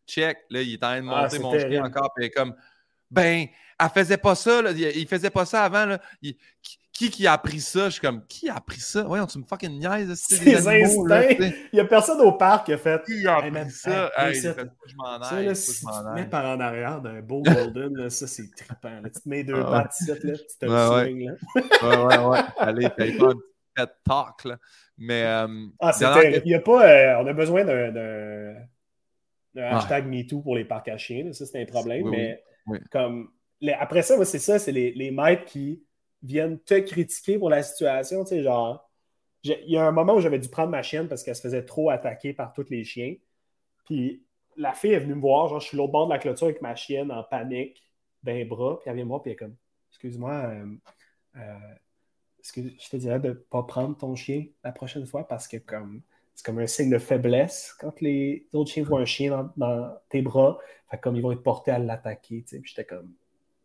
check. 0.07 0.39
Là, 0.51 0.63
il 0.63 0.75
est 0.75 0.85
en 0.85 0.89
train 0.89 1.03
de 1.03 1.09
ah, 1.11 1.23
monter 1.23 1.39
mon 1.39 1.59
chien 1.59 1.85
encore. 1.85 2.13
Puis 2.15 2.31
comme 2.31 2.55
Ben, 3.11 3.47
elle 3.81 3.89
faisait 3.91 4.17
pas 4.17 4.35
ça. 4.35 4.63
Là. 4.63 4.71
Il 4.73 5.07
faisait 5.07 5.31
pas 5.31 5.45
ça 5.45 5.65
avant. 5.65 5.87
Là. 5.87 6.01
Qui 6.93 7.11
qui 7.11 7.27
a 7.27 7.33
appris 7.33 7.61
ça? 7.61 7.87
Je 7.87 7.95
suis 7.95 8.01
comme, 8.01 8.25
qui 8.29 8.49
a 8.49 8.55
appri 8.55 8.79
ça? 8.79 9.03
Voyons, 9.03 9.27
tu 9.27 9.39
me 9.39 9.45
fucking 9.45 9.81
niaises. 9.81 10.15
C'est 10.15 10.45
des 10.45 10.69
instincts. 10.69 11.37
il 11.41 11.55
n'y 11.73 11.81
a 11.81 11.85
personne 11.87 12.21
au 12.21 12.33
parc 12.33 12.67
qui 12.67 12.73
a 12.73 12.79
fait. 12.79 13.03
Qui 13.05 13.27
a 13.27 13.39
appris 13.39 13.71
ça? 13.71 14.13
Hey, 14.17 14.41
je 14.41 14.95
m'en 14.97 15.21
aille. 15.21 15.57
Si 15.57 15.81
tu 15.81 15.87
te 15.87 16.15
mets 16.15 16.27
par 16.27 16.45
en 16.45 16.61
arrière 16.61 17.01
d'un 17.01 17.21
beau 17.21 17.43
golden, 17.43 17.97
là, 17.97 18.11
ça 18.11 18.29
c'est 18.29 18.49
trippant. 18.55 19.03
Tu 19.03 19.11
te 19.11 19.29
mets 19.29 19.43
deux 19.43 19.61
ah, 19.61 19.71
pattes 19.71 19.95
là, 20.07 20.37
tu 20.37 20.59
te 20.61 20.67
ouais, 20.67 21.05
swing. 21.05 21.31
Là. 21.31 21.35
ouais, 21.83 21.97
ouais, 21.97 22.25
ouais. 22.27 22.39
Allez, 22.59 22.89
fais 22.97 23.13
pas 23.13 23.27
un 23.27 23.33
petit 23.33 23.54
talk. 24.05 24.45
Là. 24.45 24.59
Mais. 24.99 25.25
Euh, 25.25 25.67
ah, 25.81 25.93
c'est 25.93 26.43
Il 26.45 26.51
y 26.51 26.55
a 26.55 26.61
pas. 26.61 26.89
Euh, 26.89 27.23
on 27.23 27.27
a 27.27 27.33
besoin 27.33 27.65
d'un 27.65 28.67
hashtag 29.57 30.07
MeToo 30.07 30.41
pour 30.41 30.57
les 30.57 30.65
parcs 30.65 30.89
à 30.89 30.97
chiens. 30.97 31.33
Ça, 31.33 31.47
c'est 31.47 31.61
un 31.61 31.67
problème. 31.67 32.09
mais 32.11 32.43
comme. 32.91 33.31
après 33.79 34.03
ça, 34.03 34.23
c'est 34.25 34.39
ça, 34.39 34.59
c'est 34.59 34.73
les, 34.73 34.93
les 34.93 35.11
maîtres 35.11 35.45
qui 35.45 35.83
viennent 36.23 36.59
te 36.59 36.79
critiquer 36.81 37.39
pour 37.39 37.51
la 37.51 37.63
situation. 37.63 38.25
Tu 38.25 38.31
sais, 38.31 38.43
genre, 38.43 38.91
il 39.45 39.71
y 39.71 39.77
a 39.77 39.87
un 39.87 39.93
moment 39.93 40.15
où 40.15 40.21
j'avais 40.21 40.39
dû 40.39 40.49
prendre 40.49 40.71
ma 40.71 40.83
chienne 40.83 41.07
parce 41.07 41.23
qu'elle 41.23 41.37
se 41.37 41.43
faisait 41.43 41.65
trop 41.65 41.91
attaquer 41.91 42.33
par 42.33 42.53
tous 42.53 42.71
les 42.71 42.83
chiens. 42.83 43.15
Puis 43.85 44.25
la 44.57 44.73
fille 44.73 44.93
est 44.93 45.01
venue 45.01 45.15
me 45.15 45.21
voir, 45.21 45.49
genre, 45.49 45.61
je 45.61 45.69
suis 45.69 45.77
l'autre 45.77 45.93
bord 45.93 46.07
de 46.07 46.13
la 46.13 46.19
clôture 46.19 46.47
avec 46.47 46.63
ma 46.63 46.75
chienne 46.75 47.11
en 47.11 47.23
panique, 47.23 47.83
d'un 48.23 48.45
bras, 48.45 48.79
puis 48.81 48.89
elle 48.89 48.97
vient 48.97 49.05
me 49.05 49.09
voir, 49.09 49.23
puis 49.23 49.31
elle 49.31 49.35
est 49.35 49.39
comme, 49.39 49.57
excuse-moi, 49.91 50.33
euh, 50.33 50.67
euh, 51.37 51.75
est-ce 52.45 52.53
que 52.53 52.61
je 52.79 52.91
te 52.91 52.97
dirais 52.97 53.19
de 53.21 53.29
ne 53.29 53.33
pas 53.33 53.63
prendre 53.63 53.97
ton 53.97 54.15
chien 54.15 54.45
la 54.63 54.71
prochaine 54.71 55.07
fois 55.07 55.27
parce 55.27 55.49
que 55.49 55.57
comme 55.57 56.03
c'est 56.35 56.45
comme 56.45 56.59
un 56.59 56.67
signe 56.67 56.91
de 56.91 56.99
faiblesse 56.99 57.75
quand 57.81 58.01
les 58.03 58.47
autres 58.53 58.71
chiens 58.71 58.83
voient 58.83 59.01
un 59.01 59.07
chien 59.07 59.51
dans, 59.57 59.97
tes 60.11 60.21
bras, 60.21 60.59
fait 60.91 60.99
comme 60.99 61.17
ils 61.17 61.23
vont 61.23 61.33
être 61.33 61.43
portés 61.43 61.71
à 61.71 61.79
l'attaquer, 61.79 62.43
tu 62.43 62.57
sais. 62.57 62.61
Puis 62.61 62.75
j'étais 62.77 62.85
comme, 62.85 63.13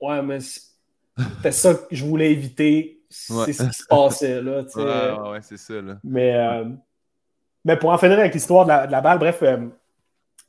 ouais, 0.01 0.21
mais 0.21 0.39
c'est 0.39 1.51
ça 1.51 1.73
que 1.73 1.87
je 1.91 2.05
voulais 2.05 2.31
éviter. 2.31 3.03
C'est 3.09 3.51
ce 3.51 3.63
qui 3.63 3.73
se 3.73 3.85
passait 3.85 4.41
là. 4.41 4.63
Ouais, 4.75 5.29
ouais, 5.31 5.41
c'est 5.41 5.57
ça. 5.57 5.81
Là. 5.81 5.99
Mais, 6.03 6.35
euh, 6.35 6.69
mais 7.65 7.75
pour 7.75 7.89
en 7.89 7.97
finir 7.97 8.19
avec 8.19 8.33
l'histoire 8.33 8.65
de, 8.65 8.91
la, 8.91 9.01
balle, 9.01 9.19
bref, 9.19 9.41
euh, 9.41 9.67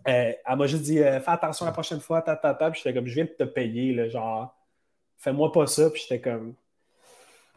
euh, 0.06 0.32
elle 0.46 0.56
m'a 0.56 0.66
juste 0.66 0.82
dit 0.82 0.98
fais 0.98 1.22
attention 1.26 1.66
la 1.66 1.72
prochaine 1.72 2.00
fois, 2.00 2.22
ta, 2.22 2.36
ta, 2.36 2.54
ta. 2.54 2.70
Puis 2.70 2.82
j'étais 2.84 2.94
comme 2.94 3.06
je 3.06 3.14
viens 3.14 3.24
de 3.24 3.30
te 3.30 3.44
payer, 3.44 3.92
là, 3.92 4.08
genre 4.08 4.54
fais-moi 5.16 5.50
pas 5.50 5.66
ça. 5.66 5.90
Puis 5.90 6.02
j'étais 6.02 6.20
comme 6.20 6.54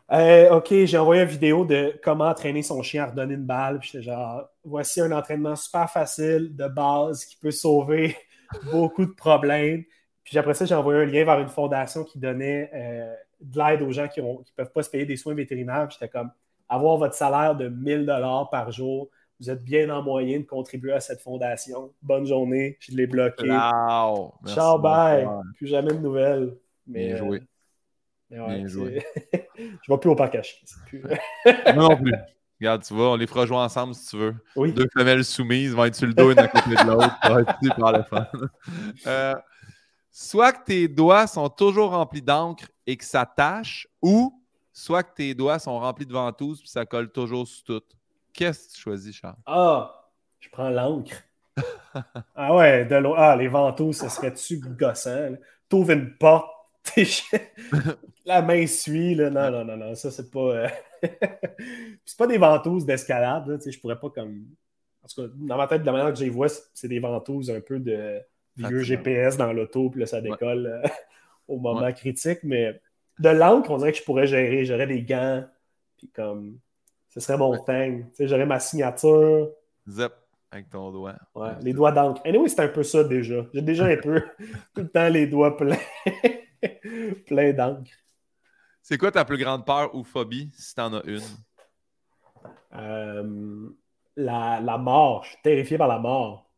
ok, 0.10 0.86
j'ai 0.86 0.98
envoyé 0.98 1.24
une 1.24 1.28
vidéo 1.28 1.66
de 1.66 2.00
comment 2.04 2.26
entraîner 2.26 2.62
son 2.62 2.82
chien 2.82 3.04
à 3.04 3.08
redonner 3.08 3.36
une 3.36 3.46
balle. 3.46 3.80
Puis 3.80 3.92
j'étais 3.94 4.06
genre 4.06 4.48
voici 4.64 5.02
un 5.02 5.12
entraînement 5.12 5.56
super 5.56 5.90
facile 5.90 6.56
de 6.56 6.68
base 6.68 7.26
qui 7.26 7.38
peut 7.38 7.52
sauver 7.52 8.16
beaucoup 8.72 9.06
de 9.06 9.14
problèmes. 9.14 9.84
Puis 10.24 10.38
après 10.38 10.54
ça, 10.54 10.66
j'ai 10.66 10.76
envoyé 10.76 11.02
un 11.02 11.06
lien 11.06 11.26
vers 11.26 11.40
une 11.40 11.50
fondation 11.50 12.04
qui 12.04 12.20
donnait 12.20 12.70
euh, 12.74 13.14
de 13.42 13.58
l'aide 13.58 13.82
aux 13.82 13.92
gens 13.92 14.08
qui 14.08 14.22
ne 14.22 14.36
peuvent 14.56 14.72
pas 14.72 14.84
se 14.84 14.90
payer 14.90 15.06
des 15.06 15.18
soins 15.18 15.34
vétérinaires. 15.34 15.90
J'étais 15.90 16.08
comme, 16.08 16.32
avoir 16.70 16.98
votre 16.98 17.16
salaire 17.16 17.56
de 17.56 17.68
1000 17.68 18.06
dollars 18.06 18.50
par 18.50 18.72
jour, 18.72 19.10
vous 19.40 19.50
êtes 19.50 19.64
bien 19.64 19.90
en 19.90 20.02
moyen 20.02 20.40
de 20.40 20.46
contribuer 20.46 20.94
à 20.94 21.00
cette 21.00 21.20
fondation. 21.20 21.92
Bonne 22.02 22.26
journée, 22.26 22.78
je 22.80 22.96
l'ai 22.96 23.08
bloqué. 23.08 23.50
Wow. 23.50 24.34
Ciao, 24.48 24.80
bye. 24.80 25.28
Plus 25.58 25.68
jamais 25.68 25.94
de 25.94 26.00
nouvelles. 26.00 26.56
Mais, 26.88 27.08
bien 27.08 27.18
joué. 27.18 27.42
Joué. 28.66 29.06
je 29.34 29.62
ne 29.62 29.96
vais 29.96 29.98
plus 30.00 30.10
au 30.10 30.16
parc 30.16 30.36
à 30.36 30.42
Plus... 30.88 31.04
non 31.76 31.96
plus. 31.96 32.14
Regarde, 32.60 32.84
tu 32.84 32.94
vois, 32.94 33.12
on 33.12 33.16
les 33.16 33.28
fera 33.28 33.46
jouer 33.46 33.58
ensemble 33.58 33.94
si 33.94 34.10
tu 34.10 34.18
veux. 34.18 34.72
Deux 34.72 34.88
femelles 34.98 35.26
soumises 35.26 35.74
vont 35.74 35.86
être 35.86 35.96
sur 35.96 36.08
le 36.08 36.14
dos 36.14 36.32
une 36.32 36.40
à 36.40 36.48
côté 36.48 36.70
de 36.70 36.88
l'autre. 36.88 37.18
Ça 37.22 37.34
va 37.34 37.42
être 37.42 37.56
super 37.62 37.92
le 37.92 38.04
fun. 38.04 38.28
Euh, 39.08 39.36
soit 40.10 40.54
que 40.54 40.64
tes 40.66 40.88
doigts 40.88 41.28
sont 41.28 41.50
toujours 41.50 41.90
remplis 41.90 42.22
d'encre 42.22 42.66
et 42.88 42.96
que 42.96 43.04
ça 43.04 43.26
tâche, 43.26 43.88
ou 44.02 44.42
soit 44.72 45.04
que 45.04 45.14
tes 45.16 45.36
doigts 45.36 45.60
sont 45.60 45.78
remplis 45.78 46.06
de 46.06 46.14
ventouses 46.14 46.62
et 46.64 46.68
ça 46.68 46.86
colle 46.86 47.12
toujours 47.12 47.48
sur 47.48 47.64
tout. 47.66 47.82
Qu'est-ce 48.32 48.70
que 48.70 48.74
tu 48.76 48.82
choisis, 48.82 49.16
Charles? 49.16 49.36
Ah, 49.46 50.10
je 50.40 50.50
prends 50.50 50.70
l'encre. 50.70 51.16
ah 52.36 52.56
ouais, 52.56 52.86
de 52.86 52.96
l'eau. 52.96 53.14
Ah, 53.16 53.36
les 53.36 53.48
ventouses, 53.48 53.98
ça 53.98 54.10
serait-tu 54.10 54.60
gossant? 54.60 55.36
T'ouvres 55.70 55.92
une 55.92 56.16
porte, 56.18 56.50
la 58.26 58.42
main 58.42 58.68
suit, 58.68 59.16
là. 59.16 59.30
Non, 59.30 59.52
non, 59.52 59.66
non, 59.66 59.78
non, 59.78 59.96
ça, 59.96 60.12
c'est 60.12 60.30
pas. 60.30 60.40
Euh, 60.40 60.68
c'est 62.06 62.18
pas 62.18 62.28
des 62.28 62.38
ventouses 62.38 62.86
d'escalade, 62.86 63.58
tu 63.58 63.64
sais, 63.64 63.72
je 63.72 63.80
pourrais 63.80 64.00
pas 64.00 64.10
comme. 64.10 64.46
En 65.04 65.08
tout 65.08 65.22
cas, 65.22 65.34
dans 65.36 65.58
ma 65.58 65.68
tête, 65.68 65.82
de 65.82 65.86
la 65.86 65.92
manière 65.92 66.14
que 66.14 66.20
je 66.20 66.24
les 66.24 66.30
vois, 66.30 66.48
c'est 66.74 66.88
des 66.88 67.00
ventouses 67.00 67.50
un 67.50 67.60
peu 67.60 67.80
de 67.80 68.22
vieux 68.56 68.80
GPS 68.80 69.38
dans 69.38 69.52
l'auto, 69.52 69.90
puis 69.90 70.02
là, 70.02 70.06
ça 70.06 70.22
décolle 70.22 70.68
euh, 70.68 70.88
au 71.48 71.58
moment 71.58 71.92
critique. 71.92 72.40
Mais 72.44 72.80
de 73.20 73.30
l'encre, 73.30 73.72
on 73.72 73.78
dirait 73.78 73.92
que 73.92 73.98
je 73.98 74.04
pourrais 74.04 74.28
gérer. 74.28 74.66
J'aurais 74.66 74.88
des 74.88 75.04
gants, 75.04 75.44
Puis 75.98 76.10
comme, 76.10 76.60
ce 77.10 77.20
serait 77.20 77.38
mon 77.38 77.58
thing. 77.64 78.06
J'aurais 78.20 78.46
ma 78.46 78.60
signature. 78.60 79.50
Zip 79.88 80.14
avec 80.54 80.70
ton 80.70 80.92
doigt. 80.92 81.16
Ouais, 81.34 81.50
les 81.62 81.74
doigts 81.74 81.92
d'encre. 81.92 82.22
Anyway, 82.26 82.48
c'est 82.48 82.62
un 82.62 82.68
peu 82.68 82.84
ça 82.84 83.04
déjà. 83.04 83.46
J'ai 83.54 83.62
déjà 83.62 83.86
un 83.86 83.98
peu 83.98 84.22
tout 84.76 84.82
le 84.82 84.88
temps 84.88 85.10
les 85.10 85.26
doigts 85.26 85.58
pleins, 85.58 85.78
pleins 87.28 87.54
d'encre. 87.54 87.92
C'est 88.82 88.98
quoi 88.98 89.12
ta 89.12 89.24
plus 89.24 89.38
grande 89.38 89.66
peur 89.66 89.96
ou 89.96 90.04
phobie, 90.04 90.52
si 90.58 90.76
t'en 90.76 90.94
as 90.94 91.04
une? 91.06 91.22
Euh, 92.76 93.70
la, 94.18 94.60
la, 94.60 94.78
mort. 94.78 95.24
Je 95.24 95.30
suis 95.30 95.42
terrifié 95.42 95.78
par 95.78 95.88
la 95.88 96.00
mort. 96.00 96.50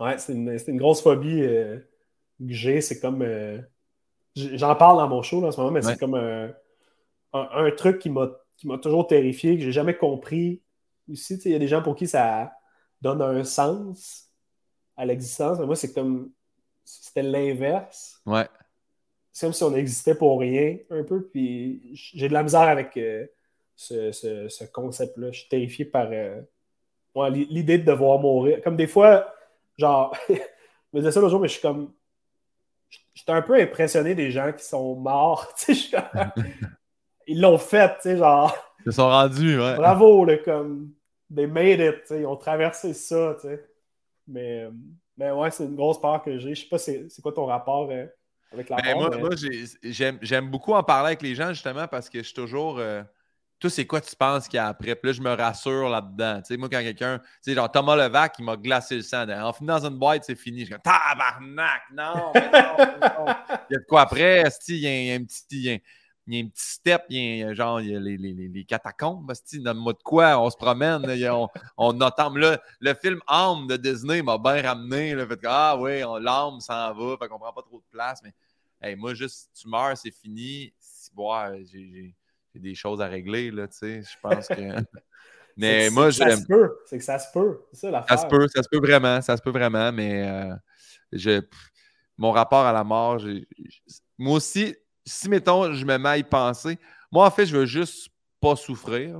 Ouais, 0.00 0.18
c'est 0.18 0.32
une, 0.32 0.58
une, 0.66 0.76
grosse 0.76 1.02
phobie 1.02 1.42
euh, 1.42 1.78
que 2.40 2.52
j'ai. 2.52 2.80
C'est 2.80 3.00
comme. 3.00 3.22
Euh, 3.22 3.60
j'en 4.34 4.74
parle 4.74 4.98
dans 4.98 5.08
mon 5.08 5.22
show 5.22 5.40
là, 5.40 5.48
en 5.48 5.52
ce 5.52 5.60
moment, 5.60 5.72
mais 5.72 5.82
c'est 5.82 5.98
comme 5.98 6.14
un, 6.14 6.52
un, 7.32 7.70
truc 7.70 8.00
qui 8.00 8.10
m'a 8.10 8.78
toujours 8.78 9.06
terrifié, 9.06 9.56
que 9.56 9.62
j'ai 9.62 9.72
jamais 9.72 9.96
compris. 9.96 10.60
Aussi, 11.10 11.34
il 11.44 11.52
y 11.52 11.54
a 11.54 11.58
des 11.60 11.68
gens 11.68 11.82
pour 11.82 11.94
qui 11.94 12.08
ça 12.08 12.52
donne 13.00 13.22
un 13.22 13.44
sens 13.44 14.28
à 14.96 15.06
l'existence. 15.06 15.58
Mais 15.60 15.66
moi, 15.66 15.76
c'est 15.76 15.92
comme. 15.92 16.30
C'était 16.84 17.22
l'inverse. 17.22 18.20
Ouais. 18.26 18.48
C'est 19.36 19.44
comme 19.44 19.52
si 19.52 19.64
on 19.64 19.76
existait 19.76 20.14
pour 20.14 20.40
rien, 20.40 20.78
un 20.88 21.02
peu. 21.02 21.20
Puis 21.20 21.82
j'ai 21.92 22.26
de 22.26 22.32
la 22.32 22.42
misère 22.42 22.62
avec 22.62 22.96
euh, 22.96 23.26
ce, 23.74 24.10
ce, 24.10 24.64
concept-là. 24.64 25.30
Je 25.30 25.40
suis 25.40 25.48
terrifié 25.50 25.84
par 25.84 26.08
euh, 26.10 26.40
l'idée 27.28 27.76
de 27.76 27.84
devoir 27.84 28.18
mourir. 28.18 28.62
Comme 28.62 28.76
des 28.76 28.86
fois, 28.86 29.30
genre, 29.76 30.16
je 30.30 30.34
me 30.94 31.00
disais 31.00 31.12
ça 31.12 31.20
l'autre 31.20 31.32
jour, 31.32 31.40
mais 31.40 31.48
je 31.48 31.52
suis 31.52 31.60
comme. 31.60 31.92
J'étais 33.12 33.32
un 33.32 33.42
peu 33.42 33.60
impressionné 33.60 34.14
des 34.14 34.30
gens 34.30 34.50
qui 34.54 34.64
sont 34.64 34.94
morts. 34.94 35.52
Ils 37.26 37.38
l'ont 37.38 37.58
fait, 37.58 37.94
tu 37.96 38.02
sais, 38.04 38.16
genre. 38.16 38.56
Ils 38.86 38.92
sont 38.94 39.10
rendus, 39.10 39.60
ouais. 39.60 39.76
Bravo, 39.76 40.24
là, 40.24 40.38
comme. 40.38 40.92
They 41.34 41.46
made 41.46 41.80
it, 41.80 42.00
tu 42.00 42.06
sais. 42.06 42.20
Ils 42.20 42.26
ont 42.26 42.36
traversé 42.36 42.94
ça, 42.94 43.36
tu 43.38 43.48
sais. 43.48 43.68
Mais, 44.26 44.66
mais 45.18 45.30
ouais, 45.30 45.50
c'est 45.50 45.64
une 45.64 45.76
grosse 45.76 46.00
part 46.00 46.22
que 46.22 46.38
j'ai. 46.38 46.54
Je 46.54 46.62
sais 46.62 46.68
pas, 46.70 46.78
c'est 46.78 47.20
quoi 47.20 47.32
ton 47.32 47.44
rapport 47.44 47.90
euh, 47.90 48.06
avec 48.56 48.68
la 48.70 48.76
ben, 48.76 49.20
Moi, 49.20 49.30
j'aime 50.22 50.50
beaucoup 50.50 50.72
en 50.72 50.82
parler 50.82 51.08
avec 51.08 51.22
les 51.22 51.34
gens, 51.34 51.48
justement, 51.48 51.86
parce 51.86 52.08
que 52.08 52.18
je 52.18 52.24
suis 52.24 52.34
toujours. 52.34 52.78
Euh, 52.78 53.02
toi, 53.58 53.70
c'est 53.70 53.86
quoi 53.86 54.00
tu 54.02 54.14
penses 54.14 54.48
qu'il 54.48 54.58
y 54.58 54.60
a 54.60 54.68
après? 54.68 54.94
Puis 54.94 55.10
là, 55.10 55.12
je 55.14 55.22
me 55.22 55.32
rassure 55.32 55.88
là-dedans. 55.88 56.38
Tu 56.38 56.48
sais, 56.48 56.56
moi, 56.58 56.68
quand 56.70 56.80
quelqu'un, 56.80 57.18
tu 57.18 57.24
sais, 57.40 57.54
genre 57.54 57.70
Thomas 57.70 57.96
Levac, 57.96 58.34
il 58.38 58.44
m'a 58.44 58.56
glacé 58.56 58.96
le 58.96 59.02
sang. 59.02 59.26
En 59.28 59.52
finissant 59.52 59.80
dans 59.80 59.88
une 59.88 59.98
boîte, 59.98 60.24
c'est 60.24 60.34
fini. 60.34 60.60
Je 60.60 60.64
suis 60.66 60.74
comme 60.74 60.82
tabarnak! 60.82 61.82
Non, 61.92 62.32
non, 62.34 62.42
non, 63.00 63.34
Il 63.70 63.72
y 63.72 63.76
a 63.76 63.78
de 63.78 63.86
quoi 63.88 64.02
après? 64.02 64.44
Il 64.68 64.76
y, 64.76 64.86
a, 64.86 65.00
il 65.00 65.06
y 65.06 65.12
a 65.12 65.14
un 65.14 65.24
petit. 65.24 65.44
Il 65.50 65.62
y 65.62 65.70
a, 65.70 66.44
un 66.44 66.48
petit 66.48 66.66
step, 66.66 67.04
il 67.08 67.36
y 67.38 67.44
a 67.44 67.54
genre 67.54 67.80
il 67.80 67.92
y 67.92 67.96
a 67.96 68.00
les, 68.00 68.16
les, 68.16 68.34
les 68.34 68.64
catacombes, 68.64 69.32
mode 69.76 70.02
quoi, 70.02 70.36
on 70.40 70.50
se 70.50 70.56
promène, 70.56 71.06
on, 71.30 71.48
on 71.76 72.00
attend. 72.00 72.34
Là, 72.34 72.60
le 72.80 72.94
film 72.94 73.20
Âme 73.28 73.68
de 73.68 73.76
Disney 73.76 74.22
m'a 74.22 74.36
bien 74.36 74.60
ramené. 74.60 75.14
le 75.14 75.24
fait 75.24 75.36
que, 75.36 75.46
ah 75.48 75.76
oui, 75.78 76.00
l'âme 76.20 76.58
s'en 76.58 76.92
va, 76.92 77.16
fait 77.16 77.28
qu'on 77.28 77.38
prend 77.38 77.52
pas 77.52 77.62
trop 77.62 77.78
de 77.78 77.84
place. 77.92 78.20
Mais 78.24 78.34
hey, 78.86 78.96
moi, 78.96 79.14
juste, 79.14 79.50
tu 79.54 79.68
meurs, 79.68 79.96
c'est 79.96 80.10
fini. 80.10 80.72
Ouais, 81.16 81.64
j'ai 81.64 82.14
des 82.54 82.74
choses 82.74 83.00
à 83.00 83.06
régler, 83.06 83.50
là, 83.50 83.68
tu 83.68 83.76
sais. 83.76 84.02
Je 84.02 84.16
pense 84.22 84.48
que. 84.48 84.54
mais 85.56 85.90
moi, 85.90 86.10
j'aime. 86.10 86.30
Ça 86.30 86.36
se 86.36 86.46
peut. 86.46 86.76
C'est 86.86 86.98
que 86.98 87.04
ça 87.04 87.18
se 87.18 87.32
peut. 87.32 87.60
C'est 87.72 87.90
ça 87.90 88.16
se 88.16 88.26
peut, 88.26 88.48
ça 88.48 88.62
se 88.62 88.68
peut 88.68 88.78
vraiment. 88.78 89.20
Ça 89.20 89.36
se 89.36 89.42
peut 89.42 89.50
vraiment, 89.50 89.92
mais 89.92 90.26
euh, 90.28 90.54
je, 91.12 91.42
mon 92.16 92.32
rapport 92.32 92.64
à 92.64 92.72
la 92.72 92.84
mort, 92.84 93.20
moi 94.18 94.36
aussi, 94.36 94.74
si, 95.04 95.28
mettons, 95.28 95.72
je 95.72 95.84
me 95.84 95.98
mets 95.98 96.08
à 96.08 96.18
y 96.18 96.24
penser, 96.24 96.78
moi, 97.10 97.26
en 97.26 97.30
fait, 97.30 97.46
je 97.46 97.56
veux 97.56 97.66
juste 97.66 98.08
pas 98.40 98.56
souffrir. 98.56 99.16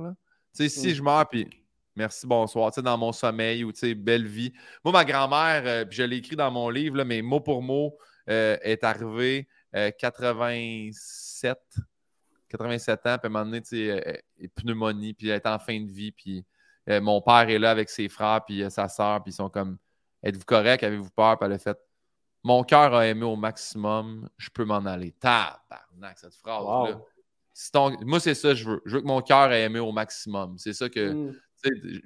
Tu 0.55 0.63
sais, 0.63 0.69
si 0.69 0.87
mm. 0.89 0.93
je 0.95 1.03
meurs, 1.03 1.27
puis 1.29 1.47
merci, 1.95 2.27
bonsoir, 2.27 2.71
tu 2.71 2.75
sais, 2.75 2.81
dans 2.81 2.97
mon 2.97 3.11
sommeil 3.11 3.63
ou, 3.63 3.71
tu 3.71 3.79
sais, 3.79 3.95
belle 3.95 4.27
vie. 4.27 4.53
Moi, 4.83 4.91
ma 4.91 5.05
grand-mère, 5.05 5.63
euh, 5.65 5.85
je 5.89 6.03
l'ai 6.03 6.17
écrit 6.17 6.35
dans 6.35 6.51
mon 6.51 6.69
livre, 6.69 6.97
là, 6.97 7.05
mais 7.05 7.21
mot 7.21 7.39
pour 7.39 7.61
mot, 7.61 7.97
euh, 8.29 8.57
est 8.61 8.83
arrivée 8.83 9.47
87 9.73 11.57
87 12.49 12.91
ans, 12.93 13.01
puis 13.03 13.09
à 13.11 13.19
un 13.25 13.29
moment 13.29 13.45
donné, 13.45 13.61
tu 13.61 13.87
sais, 13.87 14.23
pneumonie, 14.55 15.13
puis 15.13 15.29
elle 15.29 15.35
est 15.35 15.47
en 15.47 15.59
fin 15.59 15.79
de 15.79 15.91
vie, 15.91 16.11
puis 16.11 16.45
euh, 16.89 17.01
mon 17.01 17.21
père 17.21 17.49
est 17.49 17.59
là 17.59 17.71
avec 17.71 17.89
ses 17.89 18.07
frères, 18.07 18.41
puis 18.45 18.63
euh, 18.63 18.69
sa 18.69 18.87
soeur, 18.87 19.21
puis 19.23 19.31
ils 19.31 19.35
sont 19.35 19.49
comme 19.49 19.77
Êtes-vous 20.23 20.45
correct? 20.45 20.83
Avez-vous 20.83 21.11
peur? 21.11 21.37
Puis 21.37 21.45
elle 21.45 21.53
a 21.53 21.59
fait 21.59 21.77
Mon 22.43 22.63
cœur 22.63 22.93
a 22.93 23.05
aimé 23.05 23.23
au 23.23 23.35
maximum, 23.35 24.29
je 24.37 24.49
peux 24.49 24.65
m'en 24.65 24.83
aller. 24.85 25.11
Tabarnak, 25.11 26.17
cette 26.17 26.35
phrase-là. 26.35 26.99
Moi, 28.01 28.19
c'est 28.19 28.33
ça, 28.33 28.53
je 28.53 28.67
veux. 28.67 28.81
Je 28.85 28.95
veux 28.95 29.01
que 29.01 29.07
mon 29.07 29.21
cœur 29.21 29.51
ait 29.51 29.63
aimé 29.63 29.79
au 29.79 29.91
maximum. 29.91 30.57
C'est 30.57 30.73
ça 30.73 30.89
que. 30.89 31.11
Mm. 31.11 31.35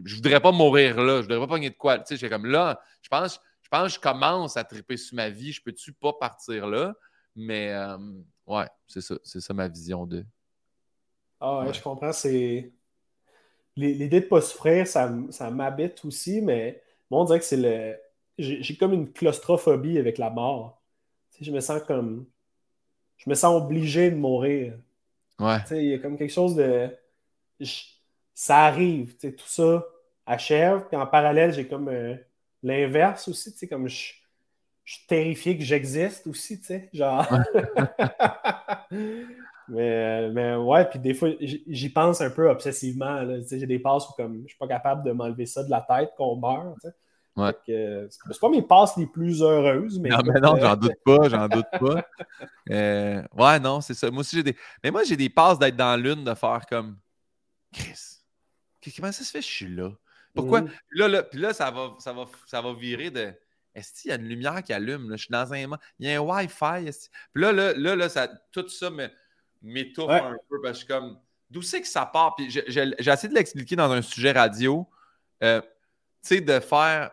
Je 0.05 0.15
voudrais 0.15 0.39
pas 0.39 0.51
mourir 0.53 0.95
là, 1.01 1.17
je 1.17 1.21
voudrais 1.23 1.39
pas 1.39 1.47
pogner 1.47 1.69
de 1.69 1.75
quoi. 1.75 1.99
Tu 1.99 2.17
sais, 2.17 2.29
comme 2.29 2.45
là, 2.45 2.81
je 3.01 3.09
pense, 3.09 3.39
je 3.61 3.67
pense 3.69 3.89
que 3.89 3.95
je 3.95 3.99
commence 3.99 4.55
à 4.55 4.63
triper 4.63 4.95
sur 4.95 5.15
ma 5.15 5.29
vie, 5.29 5.51
je 5.51 5.61
peux-tu 5.61 5.91
pas 5.91 6.13
partir 6.13 6.67
là? 6.67 6.95
Mais 7.35 7.71
euh, 7.71 7.97
ouais, 8.47 8.67
c'est 8.87 9.01
ça. 9.01 9.15
C'est 9.23 9.41
ça 9.41 9.53
ma 9.53 9.67
vision 9.67 10.05
de. 10.05 10.25
Ah 11.39 11.59
ouais, 11.59 11.73
je 11.73 11.81
comprends. 11.81 12.11
C'est. 12.13 12.71
L'idée 13.75 14.09
de 14.09 14.25
ne 14.25 14.29
pas 14.29 14.41
souffrir, 14.41 14.85
ça, 14.85 15.11
ça 15.29 15.49
m'habite 15.49 16.03
aussi, 16.03 16.41
mais 16.41 16.83
moi, 17.09 17.21
on 17.21 17.25
dirait 17.25 17.39
que 17.39 17.45
c'est 17.45 17.57
le. 17.57 17.97
J'ai 18.37 18.75
comme 18.75 18.93
une 18.93 19.11
claustrophobie 19.11 19.97
avec 19.97 20.17
la 20.17 20.29
mort. 20.29 20.81
je 21.39 21.51
me 21.51 21.59
sens 21.59 21.81
comme. 21.83 22.25
Je 23.17 23.29
me 23.29 23.35
sens 23.35 23.61
obligé 23.61 24.09
de 24.09 24.15
mourir. 24.15 24.73
Ouais. 25.39 25.57
Il 25.71 25.85
y 25.85 25.93
a 25.93 25.99
comme 25.99 26.17
quelque 26.17 26.33
chose 26.33 26.55
de. 26.55 26.89
Ça 28.33 28.65
arrive, 28.65 29.15
tout 29.17 29.33
ça 29.45 29.85
achève, 30.25 30.87
puis 30.87 30.97
en 30.97 31.05
parallèle, 31.05 31.53
j'ai 31.53 31.67
comme 31.67 31.89
euh, 31.89 32.15
l'inverse 32.63 33.27
aussi, 33.27 33.67
comme 33.67 33.87
je 33.87 34.13
je 34.83 34.95
suis 34.95 35.07
terrifié 35.07 35.57
que 35.57 35.63
j'existe 35.63 36.27
aussi, 36.27 36.59
tu 36.59 36.65
sais, 36.65 36.89
genre. 36.93 37.25
mais, 39.67 40.29
mais 40.29 40.55
ouais, 40.55 40.85
puis 40.85 40.99
des 40.99 41.13
fois, 41.13 41.29
j'y 41.39 41.89
pense 41.89 42.21
un 42.21 42.29
peu 42.29 42.49
obsessivement. 42.49 43.23
J'ai 43.49 43.67
des 43.67 43.79
passes 43.79 44.09
où 44.09 44.13
comme, 44.13 44.41
je 44.43 44.49
suis 44.49 44.57
pas 44.57 44.67
capable 44.67 45.03
de 45.03 45.11
m'enlever 45.11 45.45
ça 45.45 45.63
de 45.63 45.69
la 45.69 45.81
tête 45.81 46.11
qu'on 46.17 46.35
meurt. 46.35 46.75
Tu 46.81 46.87
sais. 46.87 46.95
Ouais. 47.37 47.53
C'est 47.65 48.39
pas 48.41 48.49
mes 48.49 48.61
passes 48.61 48.97
les 48.97 49.07
plus 49.07 49.41
heureuses. 49.41 49.99
Mais 49.99 50.09
non, 50.09 50.19
mais 50.25 50.39
non, 50.39 50.57
j'en 50.59 50.75
doute 50.75 50.97
pas, 51.05 51.29
j'en 51.29 51.47
doute 51.47 51.69
pas. 51.79 52.05
Euh, 52.69 53.23
ouais, 53.33 53.59
non, 53.59 53.79
c'est 53.81 53.93
ça. 53.93 54.11
Moi 54.11 54.21
aussi, 54.21 54.35
j'ai 54.35 54.43
des. 54.43 54.55
Mais 54.83 54.91
moi, 54.91 55.03
j'ai 55.03 55.15
des 55.15 55.29
passes 55.29 55.57
d'être 55.57 55.77
dans 55.77 55.99
l'une, 56.01 56.23
de 56.23 56.33
faire 56.33 56.65
comme 56.69 56.97
Chris, 57.71 58.21
comment 58.95 59.11
ça 59.11 59.23
se 59.23 59.31
fait 59.31 59.39
que 59.39 59.45
je 59.45 59.51
suis 59.51 59.75
là? 59.75 59.91
Pourquoi? 60.33 60.61
Mm. 60.61 60.69
Puis 60.89 60.99
là, 60.99 61.07
là, 61.07 61.23
puis 61.23 61.39
là 61.39 61.53
ça, 61.53 61.71
va, 61.71 61.95
ça, 61.99 62.13
va, 62.13 62.25
ça 62.45 62.61
va 62.61 62.73
virer 62.73 63.11
de 63.11 63.33
est-ce 63.73 64.01
qu'il 64.01 64.09
y 64.09 64.11
a 64.11 64.17
une 64.17 64.27
lumière 64.27 64.61
qui 64.63 64.73
allume? 64.73 65.09
Là? 65.09 65.15
Je 65.15 65.23
suis 65.23 65.31
dans 65.31 65.53
un. 65.53 65.77
Il 65.99 66.07
y 66.07 66.11
a 66.11 66.17
un 66.17 66.23
Wi-Fi. 66.23 66.91
Puis 67.33 67.43
là, 67.43 67.51
là, 67.51 67.73
là, 67.73 67.95
là 67.95 68.09
ça, 68.09 68.27
tout 68.51 68.67
ça 68.67 68.89
m'étouffe 69.61 70.09
un 70.09 70.37
peu 70.49 70.61
parce 70.61 70.71
que 70.71 70.73
je 70.73 70.77
suis 70.79 70.87
comme. 70.87 71.19
D'où 71.49 71.61
c'est 71.61 71.81
que 71.81 71.87
ça 71.87 72.05
part? 72.05 72.35
Puis 72.35 72.49
j'ai 72.49 72.63
essayé 72.65 73.29
de 73.29 73.33
l'expliquer 73.33 73.75
dans 73.75 73.91
un 73.91 74.01
sujet 74.01 74.31
radio. 74.31 74.87
Euh, 75.43 75.61
tu 75.61 75.67
sais, 76.21 76.41
de 76.41 76.59
faire. 76.59 77.11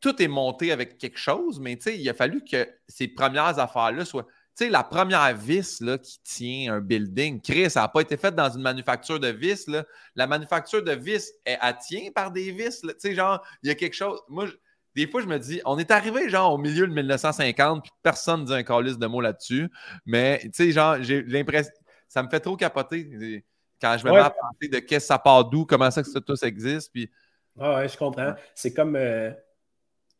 Tout 0.00 0.20
est 0.22 0.28
monté 0.28 0.70
avec 0.70 0.98
quelque 0.98 1.18
chose, 1.18 1.58
mais 1.58 1.76
tu 1.76 1.84
sais, 1.84 1.98
il 1.98 2.06
a 2.10 2.12
fallu 2.12 2.44
que 2.44 2.68
ces 2.86 3.08
premières 3.08 3.58
affaires-là 3.58 4.04
soient. 4.04 4.26
Tu 4.56 4.66
sais, 4.66 4.70
la 4.70 4.84
première 4.84 5.34
vis 5.34 5.80
là, 5.80 5.96
qui 5.96 6.20
tient 6.22 6.74
un 6.74 6.80
building, 6.80 7.40
Chris, 7.40 7.70
ça 7.70 7.80
n'a 7.80 7.88
pas 7.88 8.02
été 8.02 8.18
fait 8.18 8.34
dans 8.34 8.50
une 8.50 8.60
manufacture 8.60 9.18
de 9.18 9.28
vis. 9.28 9.66
Là. 9.66 9.84
La 10.14 10.26
manufacture 10.26 10.84
de 10.84 10.92
vis, 10.92 11.32
elle, 11.46 11.58
elle 11.60 11.78
tient 11.78 12.10
par 12.14 12.30
des 12.30 12.52
vis. 12.52 12.82
Tu 12.82 12.88
sais, 12.98 13.14
genre, 13.14 13.42
il 13.62 13.68
y 13.68 13.72
a 13.72 13.74
quelque 13.74 13.94
chose. 13.94 14.20
Moi, 14.28 14.46
des 14.94 15.08
fois, 15.08 15.20
je 15.20 15.26
me 15.26 15.38
dis, 15.38 15.60
on 15.64 15.78
est 15.78 15.90
arrivé 15.90 16.28
genre 16.28 16.52
au 16.52 16.58
milieu 16.58 16.86
de 16.86 16.92
1950, 16.92 17.82
puis 17.82 17.92
personne 18.02 18.42
ne 18.42 18.46
dit 18.46 18.54
un 18.54 18.62
calice 18.62 18.98
de 18.98 19.06
mots 19.06 19.20
là-dessus. 19.20 19.70
Mais 20.06 20.40
tu 20.44 20.50
sais, 20.52 20.70
genre, 20.70 20.96
j'ai 21.00 21.22
l'impression, 21.22 21.72
ça 22.08 22.22
me 22.22 22.28
fait 22.28 22.40
trop 22.40 22.56
capoter 22.56 23.44
quand 23.80 23.96
je 23.98 24.06
me 24.06 24.12
mets 24.12 24.18
à 24.18 24.30
penser 24.30 24.68
de 24.68 24.78
qu'est-ce 24.78 25.04
que 25.04 25.08
ça 25.08 25.18
part 25.18 25.44
d'où, 25.44 25.66
comment 25.66 25.90
ça 25.90 26.02
que 26.02 26.08
ça 26.08 26.20
tous 26.20 26.42
existe. 26.44 26.92
Puis... 26.92 27.10
Ah 27.58 27.76
ouais, 27.76 27.88
je 27.88 27.96
comprends. 27.96 28.34
C'est 28.54 28.72
comme 28.72 28.96
euh, 28.96 29.30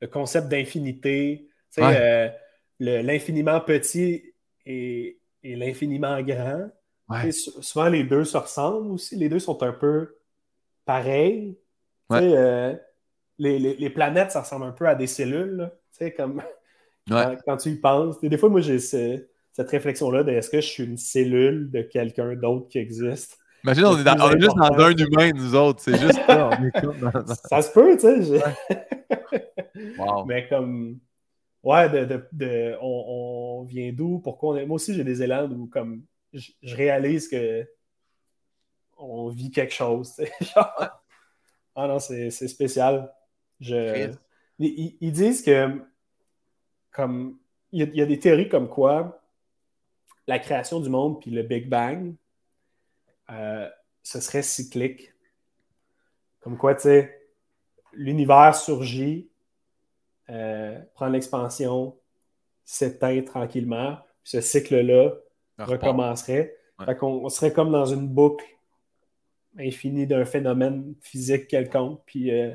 le 0.01 0.09
concept 0.09 0.48
d'infinité. 0.48 1.48
Tu 1.72 1.82
sais, 1.82 1.82
euh, 1.82 2.28
l'infiniment 3.02 3.60
petit 3.60 4.34
et, 4.66 5.18
l'infiniment 5.42 6.20
grand. 6.22 6.68
Souvent, 7.32 7.88
les 7.88 8.02
deux 8.02 8.24
se 8.24 8.36
ressemblent 8.36 8.90
aussi. 8.90 9.16
Les 9.16 9.28
deux 9.28 9.38
sont 9.38 9.62
un 9.62 9.72
peu 9.72 10.16
pareils. 10.84 11.56
Tu 12.10 12.18
sais, 12.18 12.36
euh, 12.36 12.74
les, 13.39 13.90
planètes, 13.90 14.32
ça 14.32 14.43
ressemble 14.43 14.66
un 14.66 14.73
peu 14.73 14.86
à 14.86 14.94
des 14.94 15.06
cellules, 15.06 15.70
tu 15.90 15.98
sais, 15.98 16.12
comme 16.12 16.43
quand, 17.09 17.56
tu 17.56 17.70
y 17.70 17.77
penses. 17.77 18.20
des 18.20 18.39
fois, 18.39 18.48
moi, 18.48 18.61
j'ai 18.61 18.78
cette 18.78 19.69
réflexion-là 19.69 20.23
de 20.23 20.32
est-ce 20.32 20.51
que 20.51 20.61
je 20.61 20.66
suis 20.66 20.85
une 20.85 20.97
cellule 20.97 21.70
de 21.70 21.82
quelqu'un 21.82 22.35
d'autre 22.35 22.69
qui 22.69 22.78
existe? 22.78 23.39
Imagine, 23.65 23.86
on 23.86 23.94
est, 23.94 24.40
juste 24.40 24.56
dans 24.56 24.78
un 24.78 24.94
humain, 24.94 25.31
nous 25.35 25.55
autres. 25.55 25.81
C'est 25.81 25.98
juste 25.98 26.20
ça. 26.27 26.51
ça 27.48 27.62
se 27.62 27.73
peut, 27.73 27.97
tu 27.97 28.24
sais. 28.24 28.43
Mais 30.27 30.47
comme. 30.48 30.98
Ouais, 31.62 31.89
de, 31.89 32.77
on, 32.82 33.65
vient 33.66 33.90
d'où? 33.90 34.19
Pourquoi 34.19 34.51
on 34.51 34.56
est... 34.59 34.66
Moi 34.66 34.74
aussi, 34.74 34.93
j'ai 34.93 35.02
des 35.02 35.23
élans 35.23 35.51
où 35.51 35.66
comme 35.66 36.02
je, 36.35 36.51
réalise 36.62 37.27
que 37.27 37.66
on 38.98 39.28
vit 39.31 39.51
quelque 39.51 39.73
chose. 39.73 40.12
ah 40.56 40.93
non, 41.77 41.98
c'est 41.98 42.31
spécial. 42.31 43.11
Je... 43.65 44.12
Ils, 44.59 45.12
disent 45.12 45.43
que 45.43 45.82
comme 46.93 47.39
il 47.73 47.93
y, 47.95 48.03
a, 48.03 48.07
des 48.07 48.19
théories 48.19 48.49
comme 48.49 48.69
quoi 48.69 49.20
la 50.27 50.39
création 50.39 50.81
du 50.81 50.89
monde 50.89 51.20
puis 51.20 51.31
le 51.31 51.43
Big 51.43 51.69
Bang, 51.69 52.15
euh, 53.31 53.69
ce 54.03 54.20
serait 54.20 54.43
cyclique. 54.43 55.12
Comme 56.41 56.57
quoi, 56.57 56.74
tu 56.74 56.82
sais, 56.82 57.20
l'univers 57.93 58.55
surgit, 58.55 59.28
euh, 60.31 60.78
prend 60.95 61.09
l'expansion, 61.09 61.99
s'éteint 62.65 63.23
tranquillement, 63.23 63.97
puis 64.23 64.31
ce 64.32 64.41
cycle-là 64.41 65.15
recommencerait. 65.59 66.57
Fait 66.85 66.97
qu'on 66.97 67.28
serait 67.28 67.53
comme 67.53 67.70
dans 67.70 67.86
une 67.86 68.09
boucle 68.09 68.45
infinie 69.59 70.07
d'un 70.07 70.24
phénomène 70.24 70.95
physique 71.01 71.49
quelconque. 71.49 72.03
Puis 72.07 72.31
euh, 72.31 72.55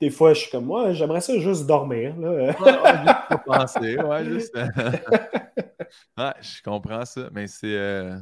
des 0.00 0.10
fois, 0.10 0.34
je 0.34 0.40
suis 0.40 0.50
comme 0.50 0.66
moi, 0.66 0.92
j'aimerais 0.92 1.20
ça 1.20 1.38
juste 1.38 1.66
dormir. 1.66 2.14
Là. 2.18 3.38
penser, 3.46 3.96
ouais, 3.96 4.24
juste. 4.24 4.56
je 6.18 6.62
comprends 6.62 7.04
ça, 7.04 7.28
mais 7.32 7.46
c'est. 7.46 7.74
Euh, 7.74 8.16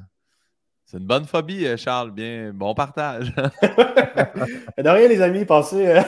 c'est 0.84 0.98
une 0.98 1.06
bonne 1.06 1.24
phobie, 1.24 1.66
euh, 1.66 1.78
Charles. 1.78 2.10
Bien, 2.10 2.52
bon 2.52 2.74
partage. 2.74 3.34
de 3.34 4.89
rien, 4.89 5.09
les 5.09 5.22
amis, 5.22 5.47
passez. 5.47 6.02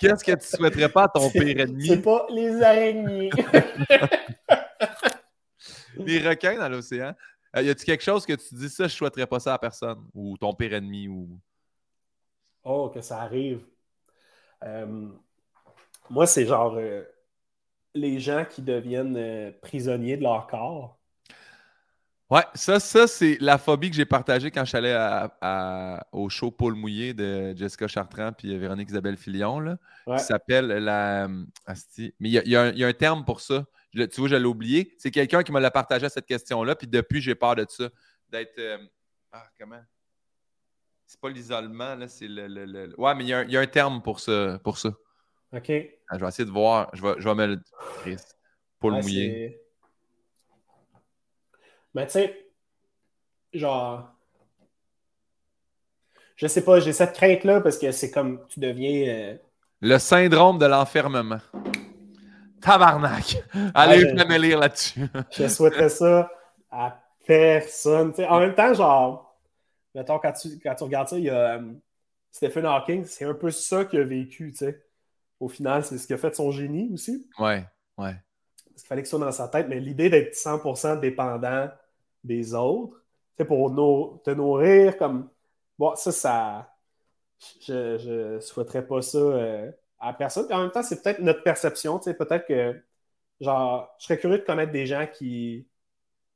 Qu'est-ce 0.00 0.24
que 0.24 0.32
tu 0.32 0.56
souhaiterais 0.56 0.88
pas 0.88 1.04
à 1.04 1.08
ton 1.08 1.30
pire 1.30 1.60
ennemi? 1.60 1.86
C'est 1.86 2.02
pas 2.02 2.26
les 2.28 2.60
araignées. 2.60 3.30
les 5.96 6.28
requins 6.28 6.58
dans 6.58 6.68
l'océan. 6.68 7.14
Euh, 7.56 7.62
y 7.62 7.70
a-t-il 7.70 7.84
quelque 7.86 8.02
chose 8.02 8.26
que 8.26 8.32
tu 8.32 8.54
dis 8.54 8.68
ça, 8.68 8.88
je 8.88 8.94
souhaiterais 8.94 9.26
pas 9.26 9.38
ça 9.40 9.54
à 9.54 9.58
personne? 9.58 9.98
Ou 10.14 10.36
ton 10.36 10.52
pire 10.52 10.74
ennemi? 10.74 11.08
Ou... 11.08 11.38
Oh, 12.64 12.90
que 12.92 13.00
ça 13.00 13.20
arrive. 13.20 13.64
Euh, 14.62 15.08
moi, 16.08 16.26
c'est 16.26 16.46
genre 16.46 16.78
les 17.94 18.20
gens 18.20 18.44
qui 18.44 18.62
deviennent 18.62 19.52
prisonniers 19.62 20.16
de 20.16 20.22
leur 20.22 20.46
corps. 20.46 21.00
Ouais, 22.30 22.44
ça, 22.54 22.78
ça 22.78 23.08
c'est 23.08 23.38
la 23.40 23.58
phobie 23.58 23.90
que 23.90 23.96
j'ai 23.96 24.04
partagée 24.04 24.52
quand 24.52 24.64
je 24.64 24.68
suis 24.68 24.78
allé 24.78 24.94
au 26.12 26.28
show 26.28 26.52
Paul 26.52 26.74
Mouillé 26.74 27.12
de 27.12 27.56
Jessica 27.56 27.88
Chartrand 27.88 28.32
puis 28.32 28.56
Véronique 28.56 28.88
Isabelle 28.88 29.16
Filion, 29.16 29.58
là, 29.58 29.78
qui 30.16 30.22
s'appelle 30.22 30.66
la. 30.66 31.26
Mais 31.28 32.12
il 32.20 32.48
y, 32.48 32.56
a, 32.56 32.86
un 32.86 32.92
terme 32.92 33.24
pour 33.24 33.40
ça. 33.40 33.64
tu 33.92 34.06
vois, 34.18 34.28
je 34.28 34.36
l'ai 34.36 34.44
oublié. 34.44 34.94
C'est 34.98 35.10
quelqu'un 35.10 35.42
qui 35.42 35.50
me 35.50 35.58
l'a 35.58 35.72
partagé 35.72 36.08
cette 36.08 36.26
question-là, 36.26 36.76
puis 36.76 36.86
depuis, 36.86 37.20
j'ai 37.20 37.34
peur 37.34 37.56
de 37.56 37.66
ça. 37.68 37.88
D'être. 38.28 38.58
Euh, 38.60 38.78
ah, 39.32 39.46
comment? 39.58 39.82
C'est 41.10 41.18
pas 41.18 41.28
l'isolement, 41.28 41.96
là, 41.96 42.06
c'est 42.06 42.28
le, 42.28 42.94
Ouais, 42.96 43.16
mais 43.16 43.24
il 43.24 43.28
y, 43.28 43.56
a 43.56 43.60
un 43.60 43.66
terme 43.66 44.00
pour 44.00 44.20
ça. 44.20 44.60
Pour 44.62 44.78
ça. 44.78 44.90
OK. 45.52 45.72
Ah, 46.08 46.16
je 46.16 46.20
vais 46.20 46.28
essayer 46.28 46.44
de 46.44 46.52
voir. 46.52 46.88
Je 46.92 47.02
vais, 47.02 47.14
je 47.18 47.28
vais 47.28 47.34
me 47.34 47.46
le. 47.46 47.60
Paul 48.78 48.92
Mouillé. 48.92 49.60
Mais 51.94 52.06
tu 52.06 52.12
sais, 52.12 52.46
genre, 53.52 54.08
je 56.36 56.46
sais 56.46 56.62
pas, 56.64 56.78
j'ai 56.78 56.92
cette 56.92 57.14
crainte-là 57.14 57.60
parce 57.60 57.76
que 57.76 57.90
c'est 57.90 58.12
comme 58.12 58.46
tu 58.46 58.60
deviens. 58.60 59.08
Euh, 59.08 59.36
Le 59.80 59.98
syndrome 59.98 60.58
de 60.58 60.66
l'enfermement. 60.66 61.40
Tabarnak! 62.62 63.42
Allez, 63.74 63.98
je... 63.98 64.14
me 64.14 64.38
lire 64.38 64.60
là-dessus. 64.60 65.08
je 65.32 65.48
souhaiterais 65.48 65.88
ça 65.88 66.30
à 66.70 67.02
personne. 67.26 68.14
en 68.28 68.38
même 68.38 68.54
temps, 68.54 68.74
genre, 68.74 69.29
mettons, 69.94 70.18
quand 70.18 70.32
tu, 70.32 70.58
quand 70.58 70.74
tu 70.74 70.84
regardes 70.84 71.08
ça, 71.08 71.18
il 71.18 71.24
y 71.24 71.30
a 71.30 71.58
euh, 71.58 71.72
Stephen 72.30 72.66
Hawking, 72.66 73.04
c'est 73.04 73.24
un 73.24 73.34
peu 73.34 73.50
ça 73.50 73.84
qu'il 73.84 74.00
a 74.00 74.04
vécu, 74.04 74.52
tu 74.52 74.58
sais. 74.58 74.84
Au 75.38 75.48
final, 75.48 75.84
c'est 75.84 75.98
ce 75.98 76.06
qui 76.06 76.12
a 76.12 76.18
fait 76.18 76.34
son 76.34 76.50
génie 76.50 76.90
aussi. 76.92 77.26
Ouais, 77.38 77.64
ouais. 77.98 78.14
Parce 78.66 78.82
qu'il 78.82 78.86
fallait 78.86 79.02
que 79.02 79.08
ça 79.08 79.16
soit 79.16 79.26
dans 79.26 79.32
sa 79.32 79.48
tête, 79.48 79.68
mais 79.68 79.80
l'idée 79.80 80.10
d'être 80.10 80.34
100% 80.34 81.00
dépendant 81.00 81.68
des 82.22 82.54
autres, 82.54 83.02
c'est 83.36 83.44
pour 83.44 83.70
te 84.22 84.30
nourrir 84.30 84.96
comme. 84.98 85.30
Bon, 85.78 85.96
ça, 85.96 86.12
ça. 86.12 86.76
Je, 87.62 88.34
ne 88.34 88.40
souhaiterais 88.40 88.86
pas 88.86 89.00
ça 89.00 89.16
euh, 89.16 89.72
à 89.98 90.12
personne. 90.12 90.52
en 90.52 90.60
même 90.60 90.70
temps, 90.70 90.82
c'est 90.82 91.02
peut-être 91.02 91.20
notre 91.20 91.42
perception. 91.42 91.98
Peut-être 91.98 92.46
que, 92.46 92.82
genre, 93.40 93.94
je 93.98 94.04
serais 94.04 94.18
curieux 94.18 94.38
de 94.38 94.44
connaître 94.44 94.72
des 94.72 94.84
gens 94.84 95.06
qui 95.06 95.66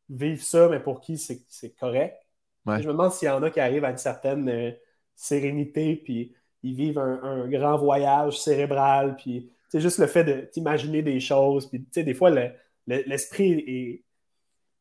vivent 0.09 0.43
ça, 0.43 0.68
mais 0.68 0.81
pour 0.81 1.01
qui 1.01 1.18
c'est 1.18 1.74
correct. 1.78 2.23
Je 2.66 2.86
me 2.86 2.93
demande 2.93 3.12
s'il 3.12 3.28
y 3.28 3.31
en 3.31 3.43
a 3.43 3.51
qui 3.51 3.61
arrivent 3.61 3.85
à 3.85 3.91
une 3.91 3.99
certaine 3.99 4.49
euh, 4.49 4.70
sérénité, 5.15 5.97
puis 5.97 6.35
ils 6.62 6.74
vivent 6.74 6.99
un, 6.99 7.47
grand 7.49 7.77
voyage 7.77 8.41
cérébral, 8.41 9.16
puis 9.16 9.51
c'est 9.69 9.81
juste 9.81 9.99
le 9.99 10.07
fait 10.07 10.24
de 10.24 10.41
t'imaginer 10.51 11.03
des 11.03 11.20
choses, 11.20 11.69
puis 11.69 11.86
des 11.95 12.15
fois, 12.15 12.31
l'esprit 12.86 13.53
est 13.53 14.05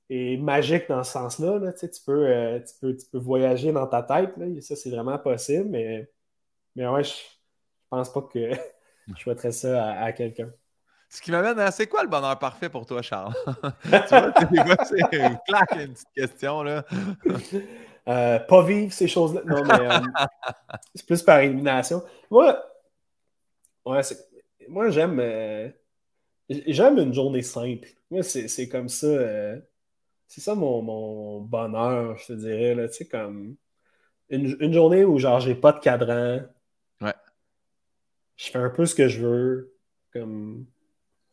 est 0.09 0.37
magique 0.37 0.87
dans 0.89 1.03
ce 1.03 1.13
sens-là. 1.13 1.73
Tu, 1.73 1.87
peux, 2.05 2.27
euh, 2.27 2.59
tu, 2.59 2.73
peux, 2.79 2.95
tu, 2.95 3.05
peux, 3.11 3.17
voyager 3.17 3.71
dans 3.71 3.87
ta 3.87 4.03
tête. 4.03 4.35
Là. 4.37 4.45
Ça, 4.61 4.75
c'est 4.75 4.89
vraiment 4.89 5.17
possible, 5.17 5.69
mais, 5.69 6.09
mais 6.75 6.87
ouais, 6.87 7.03
je 7.03 7.13
pense 7.89 8.11
pas 8.11 8.21
que 8.21 8.51
je 9.15 9.21
souhaiterais 9.21 9.51
ça 9.51 9.93
à, 9.93 10.11
quelqu'un. 10.11 10.51
Ce 11.13 11.21
qui 11.21 11.29
m'amène 11.29 11.59
à 11.59 11.69
c'est 11.69 11.85
quoi 11.85 12.01
le 12.01 12.09
bonheur 12.09 12.39
parfait 12.39 12.69
pour 12.69 12.87
toi, 12.87 13.03
Charles? 13.03 13.35
tu 13.83 13.89
vois, 13.89 14.83
c'est 14.83 15.15
une 15.15 15.37
claque, 15.47 15.75
une 15.75 15.93
petite 15.93 16.13
question. 16.15 16.63
là. 16.63 16.85
Euh, 18.05 18.37
pas 18.37 18.61
vivre 18.65 18.91
ces 18.91 19.07
choses-là. 19.07 19.43
Non, 19.45 19.63
mais 19.63 19.79
euh, 19.79 20.01
c'est 20.93 21.05
plus 21.05 21.21
par 21.21 21.39
élimination. 21.39 22.03
Moi, 22.29 22.61
ouais, 23.85 24.01
moi 24.67 24.89
j'aime 24.89 25.73
j'aime 26.49 26.97
une 26.97 27.13
journée 27.13 27.43
simple. 27.43 27.87
Moi, 28.11 28.23
c'est 28.23 28.67
comme 28.67 28.89
ça 28.89 29.07
c'est 30.27 30.41
ça 30.41 30.53
mon, 30.53 31.39
bonheur, 31.39 32.17
je 32.17 32.25
te 32.25 32.33
dirais. 32.33 32.75
Là, 32.75 32.89
tu 32.89 32.95
sais, 32.95 33.07
comme 33.07 33.55
une, 34.27 34.73
journée 34.73 35.05
où 35.05 35.17
genre 35.17 35.39
j'ai 35.39 35.55
pas 35.55 35.71
de 35.71 35.79
cadran. 35.79 36.41
Ouais. 36.99 37.15
Je 38.35 38.51
fais 38.51 38.59
un 38.59 38.69
peu 38.69 38.85
ce 38.85 38.95
que 38.95 39.07
je 39.07 39.25
veux. 39.25 39.77
Comme 40.11 40.65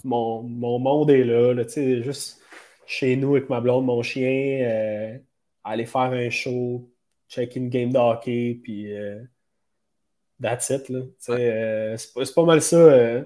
mon, 0.05 0.43
monde 0.79 1.11
est 1.11 1.25
là, 1.25 1.53
là 1.53 1.65
tu 1.65 1.73
sais, 1.73 2.03
juste 2.03 2.41
chez 2.87 3.17
nous 3.17 3.37
avec 3.37 3.49
ma 3.49 3.61
blonde, 3.61 3.85
mon 3.85 4.03
chien, 4.03 4.61
euh, 4.63 5.17
aller 5.63 5.87
faire 5.87 6.13
un 6.13 6.29
show, 6.29 6.91
check 7.29 7.55
une 7.55 7.69
game 7.69 7.93
de 7.93 7.99
hockey, 7.99 8.59
puis 8.63 8.93
euh, 8.93 9.23
that's 10.43 10.71
it. 10.71 10.89
Là. 10.89 11.01
Euh, 11.29 11.97
c'est, 11.97 12.35
pas, 12.35 12.45
mal 12.45 12.61
ça, 12.61 13.25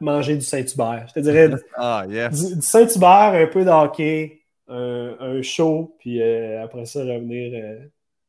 manger 0.00 0.36
du 0.36 0.44
Saint-Hubert. 0.44 1.06
Je 1.08 1.14
te 1.14 1.20
dirais 1.20 1.50
ah, 1.76 2.04
du, 2.06 2.56
du 2.56 2.62
Saint-Hubert, 2.62 3.32
un 3.34 3.46
peu 3.46 3.64
de 3.64 3.70
hockey, 3.70 4.42
un, 4.68 5.40
show, 5.42 5.96
puis 5.98 6.22
après 6.22 6.84
ça, 6.84 7.00
revenir. 7.00 7.80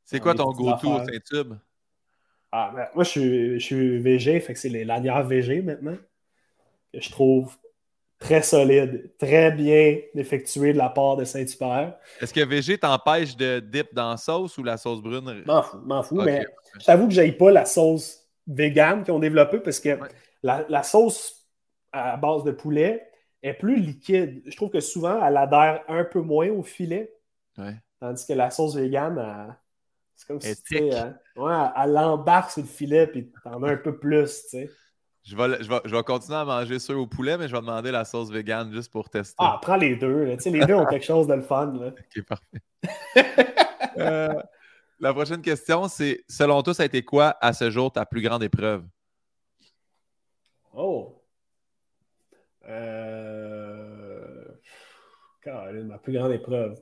C'est 0.06 0.20
quoi 0.20 0.36
ton 0.36 0.52
go-to 0.52 0.90
au 0.90 1.00
Saint-Tube? 1.00 1.54
Ah, 2.54 2.72
ben, 2.76 2.88
moi, 2.96 3.04
je 3.04 3.10
suis, 3.10 3.60
je 3.60 3.66
suis 3.66 4.00
VG, 4.00 4.40
fait 4.42 4.54
que 4.54 4.60
c'est 4.60 4.70
les 4.70 4.84
lanières 4.84 5.24
VG 5.24 5.62
maintenant. 5.62 5.98
Que 6.94 7.00
je 7.00 7.10
trouve 7.10 7.56
très 8.22 8.42
solide, 8.44 9.12
très 9.18 9.52
bien 9.52 9.98
effectué 10.16 10.72
de 10.72 10.78
la 10.78 10.90
part 10.90 11.18
de 11.18 11.26
Saint-Hubert. 11.26 11.98
Est-ce 12.22 12.34
que 12.34 12.46
VG 12.46 12.78
t'empêche 12.78 13.36
de 13.36 13.60
dip 13.60 13.94
dans 13.94 14.12
la 14.12 14.18
sauce 14.18 14.58
ou 14.58 14.64
la 14.64 14.78
sauce 14.78 15.02
brune? 15.02 15.44
M'en 15.46 15.62
fous, 15.62 15.82
m'en 15.84 16.04
fous, 16.04 16.22
mais 16.22 16.46
j'avoue 16.80 17.08
que 17.08 17.14
j'aille 17.14 17.36
pas 17.36 17.52
la 17.52 17.66
sauce 17.66 18.30
vegan 18.48 19.04
qu'ils 19.04 19.14
ont 19.14 19.20
développée 19.20 19.60
parce 19.60 19.80
que 19.80 20.00
la, 20.44 20.66
la, 20.70 20.84
sauce 20.84 21.48
à 21.92 22.16
base 22.16 22.44
de 22.44 22.52
poulet, 22.52 23.12
est 23.44 23.54
plus 23.54 23.78
liquide. 23.78 24.44
Je 24.46 24.56
trouve 24.56 24.70
que 24.70 24.80
souvent, 24.80 25.24
elle 25.26 25.38
adhère 25.38 25.84
un 25.88 26.04
peu 26.04 26.22
moins 26.22 26.50
au 26.50 26.64
filet. 26.64 27.14
Tandis 28.00 28.26
que 28.26 28.34
la 28.34 28.50
sauce 28.50 28.76
vegan, 28.76 29.56
c'est 30.16 30.28
comme 30.28 30.40
si 30.40 30.64
tu 30.64 30.92
hein. 30.94 31.18
ouais, 31.36 31.54
elle 31.76 31.98
embarque 31.98 32.52
sur 32.52 32.62
le 32.62 32.68
filet 32.68 33.08
puis 33.08 33.32
t'en 33.44 33.62
as 33.64 33.72
un 33.72 33.78
peu 33.78 33.98
plus, 33.98 34.44
tu 34.44 34.50
sais. 34.50 34.70
Je 35.24 35.36
vais, 35.36 35.64
je, 35.64 35.70
vais, 35.70 35.80
je 35.86 35.96
vais, 35.96 36.04
continuer 36.04 36.38
à 36.38 36.46
manger 36.46 36.80
ceux 36.80 36.96
au 36.96 37.06
poulet, 37.06 37.38
mais 37.38 37.48
je 37.48 37.54
vais 37.54 37.62
demander 37.62 37.92
la 37.92 38.06
sauce 38.06 38.32
vegan 38.32 38.72
juste 38.74 38.92
pour 38.92 39.10
tester. 39.10 39.36
Ah, 39.38 39.60
prends 39.62 39.76
les 39.76 39.96
deux. 39.96 40.24
les 40.24 40.66
deux 40.66 40.74
ont 40.74 40.86
quelque 40.86 41.06
chose 41.06 41.28
de 41.28 41.36
le 41.36 41.42
fun. 41.42 41.74
Là. 41.80 41.92
Ok, 42.18 42.26
parfait. 42.26 42.62
Euh, 43.98 44.42
la 45.00 45.14
prochaine 45.14 45.42
question, 45.42 45.88
c'est 45.88 46.24
selon 46.30 46.64
toi, 46.64 46.74
ça 46.74 46.84
a 46.84 46.86
été 46.86 47.04
quoi 47.04 47.36
à 47.42 47.52
ce 47.54 47.70
jour 47.70 47.92
ta 47.92 48.06
plus 48.06 48.22
grande 48.22 48.42
épreuve? 48.42 48.84
Oh! 50.74 51.22
Euh... 52.70 54.46
ma 55.46 55.98
plus 55.98 56.14
grande 56.14 56.32
épreuve. 56.32 56.80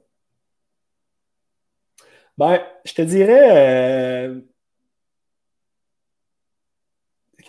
Ben, 2.37 2.61
je 2.85 2.93
te 2.93 3.01
dirais. 3.01 4.27
Euh, 4.27 4.41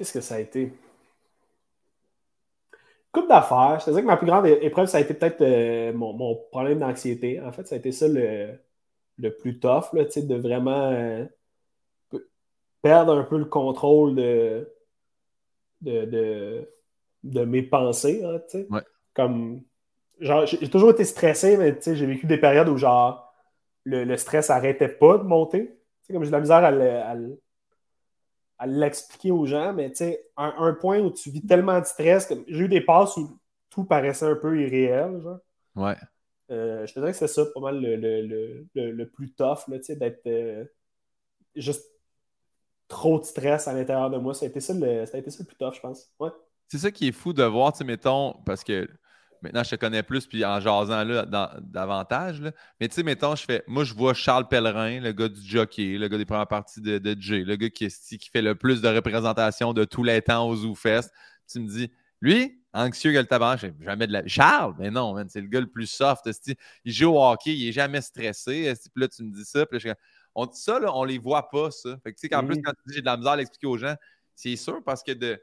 qu'est-ce 0.01 0.15
que 0.15 0.23
ça 0.23 0.37
a 0.37 0.41
été? 0.41 0.73
Coupe 3.13 3.29
d'affaires. 3.29 3.81
Je 3.81 3.85
te 3.85 3.91
dirais 3.91 4.01
que 4.01 4.07
ma 4.07 4.17
plus 4.17 4.27
grande 4.27 4.47
épreuve, 4.47 4.87
ça 4.87 4.97
a 4.97 5.01
été 5.03 5.13
peut-être 5.13 5.43
euh, 5.43 5.93
mon, 5.93 6.37
problème 6.51 6.79
d'anxiété. 6.79 7.39
En 7.39 7.53
fait, 7.53 7.67
ça 7.67 7.75
a 7.75 7.79
été 7.79 7.93
ça 7.93 8.09
le, 8.09 8.59
le 9.19 9.37
plus 9.37 9.59
tough, 9.59 9.93
là, 9.93 10.05
de 10.05 10.35
vraiment 10.37 10.91
euh, 10.91 11.27
perdre 12.81 13.13
un 13.19 13.25
peu 13.25 13.37
le 13.37 13.45
contrôle 13.45 14.15
de, 14.15 14.73
de, 15.83 16.67
de, 17.23 17.45
mes 17.45 17.63
pensées. 17.63 18.25
Hein, 18.25 18.41
Comme, 19.13 19.61
genre, 20.19 20.47
j'ai 20.47 20.71
toujours 20.71 20.93
été 20.93 21.05
stressé, 21.05 21.59
mais 21.59 21.79
j'ai 21.85 22.07
vécu 22.07 22.27
des 22.27 22.39
périodes 22.39 22.71
où 22.71 22.79
genre 22.79 23.35
le, 23.85 24.17
stress 24.17 24.49
n'arrêtait 24.49 24.89
pas 24.89 25.19
de 25.19 25.25
monter. 25.25 25.79
comme 26.11 26.25
j'ai 26.25 26.31
de 26.31 26.37
la 26.37 26.41
misère 26.41 26.65
à, 26.65 26.69
à 26.69 27.17
l'expliquer 28.67 29.31
aux 29.31 29.47
gens, 29.47 29.73
mais 29.73 29.93
un, 30.37 30.55
un 30.59 30.75
point 30.75 31.01
où 31.01 31.11
tu 31.11 31.31
vis 31.31 31.45
tellement 31.47 31.81
de 31.81 31.85
stress, 31.85 32.33
j'ai 32.47 32.65
eu 32.65 32.69
des 32.69 32.81
passes 32.81 33.17
où 33.17 33.39
tout 33.71 33.85
paraissait 33.85 34.27
un 34.27 34.37
peu 34.37 34.61
irréel. 34.61 35.21
Genre. 35.23 35.39
Ouais. 35.77 35.97
Euh, 36.51 36.87
je 36.87 36.93
te 36.93 36.99
dirais 36.99 37.13
que 37.13 37.19
c'est 37.19 37.29
ça, 37.29 37.45
pas 37.55 37.61
mal 37.61 37.81
le, 37.81 39.05
plus 39.05 39.33
tough, 39.33 39.69
d'être 39.69 40.27
euh, 40.27 40.65
juste 41.55 41.87
trop 42.89 43.21
de 43.21 43.25
stress 43.25 43.69
à 43.69 43.73
l'intérieur 43.73 44.11
de 44.11 44.19
moi. 44.19 44.35
Ça 44.35 44.47
a 44.47 44.49
été 44.49 44.61
ça 44.61 44.75
le, 44.75 45.07
ça 45.07 45.17
a 45.17 45.21
été 45.21 45.31
ça 45.31 45.39
le 45.41 45.47
plus 45.47 45.57
tough, 45.57 45.75
je 45.75 45.81
pense. 45.81 46.13
Ouais. 46.19 46.31
C'est 46.69 46.79
ça 46.79 46.91
qui 46.91 47.09
est 47.09 47.13
fou 47.13 47.33
de 47.33 47.45
voir, 47.45 47.73
tu 47.73 47.79
sais, 47.79 47.85
mettons, 47.85 48.35
parce 48.45 48.65
que 48.65 48.89
maintenant 49.43 49.63
je 49.63 49.71
te 49.71 49.77
connais 49.77 50.03
plus, 50.03 50.27
puis 50.27 50.45
en 50.45 50.61
jasant 50.61 51.05
là 51.05 51.27
davantage, 51.61 52.41
mais 52.81 52.89
tu 52.89 52.95
sais, 52.95 53.03
mettons, 53.03 53.35
je 53.35 53.45
fais, 53.45 53.65
moi 53.67 53.85
je 53.85 53.95
vois 53.95 54.15
Charles 54.15 54.49
Pellerin, 54.49 55.01
le 55.01 55.13
gars 55.13 55.29
du 55.29 55.41
jockey, 55.43 55.99
le 55.99 56.09
gars 56.09 56.19
des 56.19 56.25
premières 56.25 56.49
parties 56.49 56.81
de, 56.81 56.99
de 56.99 57.17
Jay, 57.21 57.45
le 57.45 57.57
gars 57.57 57.71
qui, 57.71 57.89
qui 57.89 58.31
fait 58.31 58.43
le 58.43 58.55
plus 58.55 58.81
de 58.81 58.89
représentation 58.89 59.73
de 59.73 59.85
tous 59.85 60.05
les 60.05 60.23
temps 60.23 60.49
au 60.49 60.57
ZooFest. 60.57 61.11
Tu 61.51 61.61
me 61.61 61.69
dis, 61.69 61.91
lui, 62.21 62.61
anxieux 62.73 63.13
que 63.13 63.19
le 63.19 63.27
tabac, 63.27 63.57
jamais 63.81 64.07
de 64.07 64.13
la. 64.13 64.27
Charles, 64.27 64.75
mais 64.79 64.91
non, 64.91 65.17
c'est 65.29 65.41
le 65.41 65.49
gars 65.49 65.61
le 65.61 65.71
plus 65.71 65.87
soft. 65.87 66.29
Il 66.85 66.93
joue 66.93 67.11
au 67.11 67.25
hockey, 67.25 67.55
il 67.55 67.69
est 67.69 67.73
jamais 67.73 68.01
stressé. 68.01 68.73
Puis 68.95 69.03
là, 69.03 69.09
tu 69.09 69.23
me 69.25 69.33
dis 69.33 69.45
ça. 69.45 69.67
Puis 69.67 69.81
là, 69.81 69.95
on 70.35 70.47
dit 70.47 70.61
ça, 70.61 70.79
là, 70.79 70.95
on 70.95 71.05
les 71.05 71.19
voit 71.19 71.49
pas, 71.49 71.71
ça. 71.71 71.97
Fait 72.03 72.13
que, 72.13 72.21
tu 72.21 72.23
sais, 72.23 72.29
qu'en 72.29 72.45
plus, 72.45 72.57
mm. 72.59 72.63
quand 72.63 72.73
tu 72.73 72.83
dis 72.89 72.95
j'ai 72.95 73.01
de 73.01 73.07
la 73.07 73.17
misère 73.17 73.33
à 73.33 73.37
l'expliquer 73.37 73.67
aux 73.67 73.79
gens, 73.79 73.95
c'est 74.35 74.57
sûr 74.57 74.83
parce 74.85 75.03
que 75.03 75.13
de... 75.13 75.41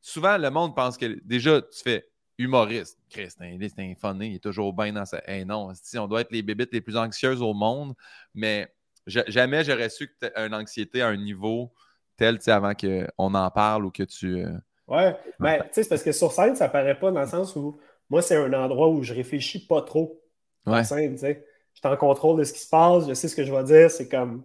souvent, 0.00 0.36
le 0.36 0.50
monde 0.50 0.74
pense 0.74 0.96
que 0.96 1.18
déjà, 1.24 1.62
tu 1.62 1.82
fais 1.82 2.08
humoriste. 2.38 2.98
Chris, 3.10 3.30
c'est 3.30 3.78
un 3.78 3.94
funny, 3.94 4.28
il 4.30 4.34
est 4.36 4.42
toujours 4.42 4.72
bien 4.72 4.92
dans 4.92 5.04
sa. 5.04 5.22
Hey, 5.26 5.44
non, 5.44 5.72
on 5.96 6.06
doit 6.06 6.20
être 6.22 6.32
les 6.32 6.42
bébites 6.42 6.72
les 6.72 6.80
plus 6.80 6.96
anxieuses 6.96 7.42
au 7.42 7.54
monde, 7.54 7.94
mais 8.34 8.72
jamais 9.06 9.64
j'aurais 9.64 9.88
su 9.88 10.08
que 10.08 10.46
une 10.46 10.54
anxiété 10.54 11.02
à 11.02 11.08
un 11.08 11.16
niveau 11.16 11.72
tel, 12.16 12.38
avant 12.46 12.74
qu'on 12.74 13.34
en 13.34 13.50
parle 13.50 13.86
ou 13.86 13.90
que 13.90 14.02
tu. 14.02 14.44
Euh, 14.44 14.56
Ouais, 14.88 15.16
mais 15.40 15.58
tu 15.64 15.74
sais, 15.74 15.82
c'est 15.82 15.88
parce 15.88 16.02
que 16.04 16.12
sur 16.12 16.30
scène, 16.30 16.54
ça 16.54 16.68
paraît 16.68 16.98
pas 16.98 17.10
dans 17.10 17.20
le 17.20 17.26
sens 17.26 17.56
où 17.56 17.76
moi, 18.08 18.22
c'est 18.22 18.36
un 18.36 18.52
endroit 18.52 18.88
où 18.88 19.02
je 19.02 19.12
réfléchis 19.14 19.66
pas 19.66 19.82
trop. 19.82 20.20
Ouais. 20.66 20.84
scène, 20.84 21.14
tu 21.14 21.20
sais. 21.20 21.44
Je 21.74 21.80
suis 21.80 21.88
en 21.88 21.96
contrôle 21.96 22.38
de 22.38 22.44
ce 22.44 22.52
qui 22.52 22.60
se 22.60 22.68
passe, 22.68 23.08
je 23.08 23.14
sais 23.14 23.28
ce 23.28 23.36
que 23.36 23.44
je 23.44 23.52
vais 23.52 23.64
dire, 23.64 23.90
c'est 23.90 24.08
comme 24.08 24.44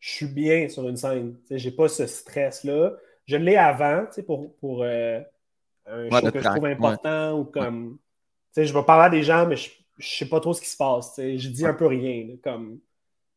je 0.00 0.10
suis 0.10 0.26
bien 0.26 0.68
sur 0.68 0.88
une 0.88 0.96
scène. 0.96 1.36
Tu 1.42 1.48
sais, 1.48 1.58
j'ai 1.58 1.70
pas 1.70 1.88
ce 1.88 2.06
stress-là. 2.06 2.92
Je 3.26 3.36
l'ai 3.36 3.56
avant, 3.56 4.06
tu 4.06 4.14
sais, 4.14 4.22
pour, 4.22 4.56
pour 4.58 4.82
euh, 4.82 5.20
un 5.90 6.10
show 6.10 6.30
que 6.30 6.40
je 6.40 6.48
trouve 6.48 6.66
important 6.66 7.38
ou 7.38 7.44
comme. 7.44 7.98
Tu 8.54 8.62
sais, 8.62 8.66
je 8.66 8.74
vais 8.74 8.82
parler 8.82 9.06
à 9.06 9.10
des 9.10 9.22
gens, 9.22 9.46
mais 9.46 9.56
je, 9.56 9.70
je 9.98 10.08
sais 10.08 10.28
pas 10.28 10.40
trop 10.40 10.52
ce 10.52 10.60
qui 10.60 10.68
se 10.68 10.76
passe. 10.76 11.14
Tu 11.14 11.22
sais, 11.22 11.38
je 11.38 11.48
dis 11.48 11.66
un 11.66 11.74
peu 11.74 11.86
rien. 11.86 12.36
comme 12.42 12.80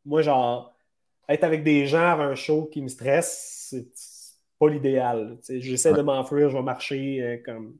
moi, 0.06 0.22
genre, 0.22 0.74
être 1.30 1.44
avec 1.44 1.64
des 1.64 1.86
gens 1.86 2.00
à 2.00 2.24
un 2.24 2.36
show 2.36 2.66
qui 2.66 2.82
me 2.82 2.88
stresse, 2.88 3.68
c'est 3.70 3.88
pas 4.60 4.70
l'idéal. 4.70 5.38
J'essaie 5.48 5.94
de 5.94 6.02
m'enfuir, 6.02 6.50
je 6.50 6.58
vais 6.58 6.64
marcher 6.64 7.22
euh, 7.22 7.38
comme. 7.44 7.78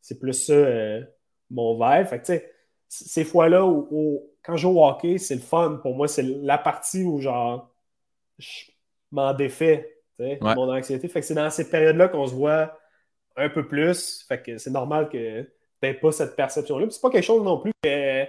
C'est 0.00 0.20
plus 0.20 0.34
ça 0.34 0.52
euh, 0.52 1.02
mon 1.50 1.74
vibe. 1.74 2.06
Fait 2.06 2.52
ces 2.88 3.24
fois-là 3.24 3.66
où, 3.66 4.22
quand 4.44 4.56
je 4.56 4.62
joue 4.62 4.78
au 4.78 4.86
hockey, 4.86 5.18
c'est 5.18 5.34
le 5.34 5.40
fun. 5.40 5.80
Pour 5.82 5.96
moi, 5.96 6.06
c'est 6.06 6.22
la 6.22 6.58
partie 6.58 7.02
où 7.02 7.20
genre 7.20 7.72
je 8.38 8.70
m'en 9.10 9.34
défais. 9.34 9.92
Mon 10.18 10.72
anxiété. 10.72 11.08
Fait 11.08 11.20
que 11.20 11.26
c'est 11.26 11.34
dans 11.34 11.50
ces 11.50 11.68
périodes-là 11.68 12.08
qu'on 12.08 12.26
se 12.26 12.34
voit 12.34 12.78
un 13.36 13.48
peu 13.48 13.66
plus. 13.66 14.24
Fait 14.28 14.42
que 14.42 14.58
c'est 14.58 14.70
normal 14.70 15.08
que 15.08 15.42
tu 15.42 15.48
n'aies 15.82 15.94
pas 15.94 16.12
cette 16.12 16.36
perception-là. 16.36 16.86
C'est 16.90 17.00
pas 17.00 17.10
quelque 17.10 17.24
chose 17.24 17.42
non 17.42 17.58
plus 17.58 17.72
que 17.82 18.24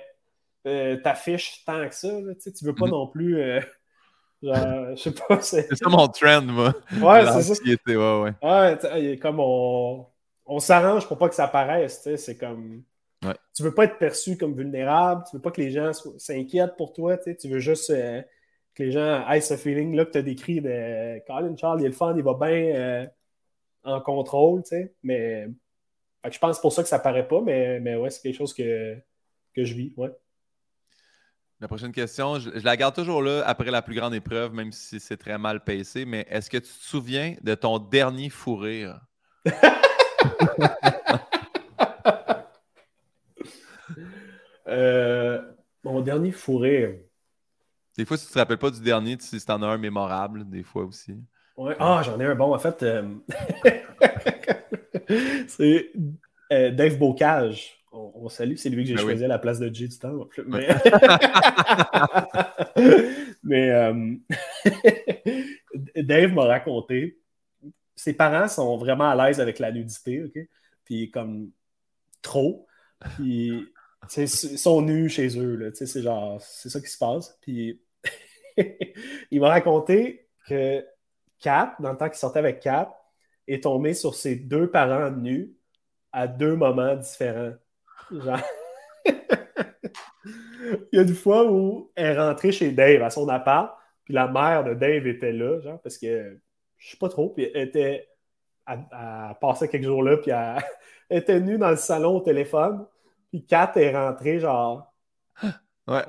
euh, 0.67 0.97
t'affiches 0.97 1.63
tant 1.65 1.87
que 1.87 1.95
ça. 1.95 2.09
Tu 2.09 2.65
veux 2.65 2.75
pas 2.75 2.85
mm-hmm. 2.85 2.89
non 2.89 3.07
plus 3.07 3.41
je 4.43 4.95
sais 4.97 5.11
pas. 5.11 5.41
C'est 5.41 5.75
ça 5.75 5.89
mon 5.89 6.07
trend, 6.07 6.43
moi. 6.43 6.73
Ouais, 7.01 7.25
c'est 7.25 7.53
ça. 7.53 7.63
Ouais, 7.63 7.95
ouais. 7.95 8.33
ouais 8.43 9.17
comme 9.19 9.39
on, 9.39 10.05
on 10.45 10.59
s'arrange 10.59 11.07
pour 11.07 11.17
pas 11.17 11.29
que 11.29 11.35
ça 11.35 11.45
apparaisse. 11.45 12.07
C'est 12.15 12.37
comme. 12.37 12.83
Ouais. 13.25 13.33
Tu 13.55 13.63
veux 13.63 13.73
pas 13.73 13.85
être 13.85 13.97
perçu 13.97 14.37
comme 14.37 14.55
vulnérable, 14.55 15.23
tu 15.29 15.37
veux 15.37 15.41
pas 15.41 15.49
que 15.49 15.59
les 15.59 15.71
gens 15.71 15.91
s'inquiètent 16.17 16.77
pour 16.77 16.93
toi, 16.93 17.17
tu 17.17 17.49
veux 17.49 17.57
juste 17.57 17.89
euh, 17.89 18.21
que 18.75 18.83
les 18.83 18.91
gens 18.91 19.27
aient 19.27 19.41
ce 19.41 19.57
feeling-là 19.57 20.05
que 20.05 20.11
tu 20.11 20.17
as 20.19 20.21
décrit 20.21 20.61
de 20.61 21.17
Colin 21.25 21.57
Charles, 21.57 21.81
il 21.81 21.85
est 21.85 21.89
le 21.89 21.95
fun, 21.95 22.13
il 22.15 22.21
va 22.21 22.35
bien 22.35 22.75
euh, 22.75 23.05
en 23.87 24.01
contrôle, 24.01 24.63
tu 24.63 24.69
sais. 24.69 24.93
Mais 25.03 25.47
je 26.29 26.37
pense 26.39 26.59
pour 26.59 26.73
ça 26.73 26.83
que 26.83 26.89
ça 26.89 26.99
paraît 26.99 27.27
pas, 27.27 27.41
mais, 27.41 27.79
mais 27.79 27.95
ouais, 27.95 28.09
c'est 28.09 28.21
quelque 28.21 28.37
chose 28.37 28.53
que, 28.53 28.97
que 29.53 29.63
je 29.63 29.73
vis, 29.73 29.93
ouais. 29.97 30.11
La 31.59 31.67
prochaine 31.67 31.91
question, 31.91 32.37
je, 32.37 32.51
la 32.51 32.77
garde 32.77 32.93
toujours 32.93 33.23
là 33.23 33.43
après 33.47 33.71
la 33.71 33.81
plus 33.81 33.95
grande 33.95 34.13
épreuve, 34.13 34.53
même 34.53 34.71
si 34.71 34.99
c'est 34.99 35.17
très 35.17 35.39
mal 35.39 35.63
pacé, 35.63 36.05
mais 36.05 36.27
est-ce 36.29 36.51
que 36.51 36.57
tu 36.57 36.67
te 36.67 36.83
souviens 36.83 37.35
de 37.41 37.55
ton 37.55 37.79
dernier 37.79 38.29
fou 38.29 38.55
rire? 38.55 38.99
Euh, 44.69 45.41
mon 45.81 46.01
dernier 46.01 46.31
fou 46.31 46.57
rire. 46.57 46.95
Des 47.97 48.03
fois, 48.03 48.17
si 48.17 48.27
tu 48.27 48.33
te 48.33 48.37
rappelles 48.37 48.57
pas 48.57 48.69
du 48.69 48.81
dernier, 48.81 49.15
si 49.17 49.41
en 49.47 49.61
as 49.63 49.65
un 49.65 49.77
mémorable, 49.77 50.47
des 50.49 50.61
fois 50.61 50.83
aussi. 50.83 51.15
Ouais. 51.57 51.75
Ah, 51.79 52.01
j'en 52.05 52.19
ai 52.19 52.25
un 52.25 52.35
bon. 52.35 52.53
En 52.53 52.59
fait, 52.59 52.83
euh, 52.83 53.15
c'est 55.47 55.91
euh, 56.51 56.71
Dave 56.71 56.97
Bocage 56.97 57.77
on, 57.91 58.29
salue, 58.29 58.55
c'est 58.57 58.69
lui 58.69 58.83
que 58.83 58.89
j'ai 58.89 58.95
ben 58.95 59.01
choisi 59.01 59.25
à 59.25 59.27
la 59.27 59.39
place 59.39 59.59
de 59.59 59.73
Jay 59.73 59.87
du 59.87 59.97
temps. 59.97 60.27
Mais, 60.45 60.67
mais 63.43 63.71
euh, 63.71 64.15
Dave 65.95 66.33
m'a 66.33 66.45
raconté, 66.45 67.19
ses 67.95 68.13
parents 68.13 68.47
sont 68.47 68.77
vraiment 68.77 69.09
à 69.09 69.15
l'aise 69.15 69.39
avec 69.39 69.59
la 69.59 69.71
nudité, 69.71 70.23
OK? 70.23 70.37
Puis 70.85 71.09
comme 71.09 71.49
trop. 72.21 72.67
Puis 73.15 73.65
ils 74.15 74.29
sont 74.29 74.81
nus 74.81 75.09
chez 75.09 75.39
eux, 75.39 75.71
c'est 75.73 76.01
genre, 76.01 76.39
c'est 76.41 76.69
ça 76.69 76.79
qui 76.79 76.89
se 76.89 76.97
passe. 76.97 77.37
Puis 77.41 77.81
il 79.31 79.39
m'a 79.39 79.49
raconté 79.49 80.27
que 80.47 80.85
Kat, 81.39 81.75
dans 81.79 81.91
le 81.91 81.97
temps 81.97 82.09
qu'il 82.09 82.17
sortait 82.17 82.39
avec 82.39 82.59
Kat, 82.59 82.93
est 83.47 83.63
tombé 83.63 83.93
sur 83.93 84.15
ses 84.15 84.35
deux 84.35 84.69
parents 84.69 85.11
nus 85.11 85.53
à 86.11 86.27
deux 86.27 86.55
moments 86.55 86.95
différents. 86.95 87.53
Genre... 88.11 88.39
Il 90.91 90.97
y 90.97 90.99
a 90.99 91.03
une 91.03 91.13
fois 91.13 91.49
où 91.49 91.91
elle 91.95 92.07
est 92.07 92.19
rentrée 92.19 92.51
chez 92.51 92.71
Dave 92.71 93.01
à 93.01 93.09
son 93.09 93.29
appart, 93.29 93.77
puis 94.03 94.13
la 94.13 94.27
mère 94.27 94.63
de 94.63 94.73
Dave 94.73 95.07
était 95.07 95.31
là, 95.31 95.59
genre, 95.61 95.79
parce 95.81 95.97
que 95.97 96.37
je 96.77 96.91
sais 96.91 96.97
pas 96.97 97.09
trop, 97.09 97.29
puis 97.29 97.49
elle 97.53 97.67
était. 97.67 98.09
Elle, 98.69 98.83
passait 99.39 99.69
quelques 99.69 99.85
jours 99.85 100.03
là, 100.03 100.17
puis 100.17 100.31
elle, 101.09 101.17
était 101.17 101.39
nue 101.39 101.57
dans 101.57 101.69
le 101.69 101.77
salon 101.77 102.17
au 102.17 102.19
téléphone, 102.21 102.85
puis 103.29 103.45
Kat 103.45 103.71
est 103.75 103.95
rentrée, 103.95 104.39
genre. 104.39 104.93
Ouais. 105.87 106.03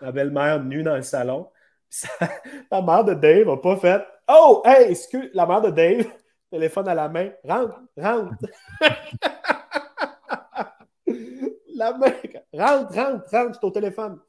La 0.00 0.10
belle-mère 0.10 0.64
nue 0.64 0.82
dans 0.82 0.96
le 0.96 1.02
salon. 1.02 1.48
la 2.70 2.82
mère 2.82 3.04
de 3.04 3.14
Dave 3.14 3.48
a 3.48 3.56
pas 3.56 3.76
fait 3.76 4.04
Oh, 4.32 4.62
hey, 4.64 4.92
excuse, 4.92 5.28
la 5.34 5.44
mère 5.44 5.60
de 5.60 5.70
Dave, 5.70 6.06
téléphone 6.50 6.86
à 6.86 6.94
la 6.94 7.08
main, 7.08 7.32
rentre, 7.42 7.80
rentre. 7.96 8.36
la 11.74 11.98
main. 11.98 12.12
Rentre, 12.52 12.94
rentre, 12.94 13.28
rentre, 13.28 13.54
c'est 13.54 13.64
au 13.64 13.70
téléphone. 13.72 14.20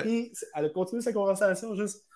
Puis 0.00 0.32
elle 0.54 0.64
a 0.64 0.68
continué 0.70 1.02
sa 1.02 1.12
conversation 1.12 1.74
juste 1.74 2.06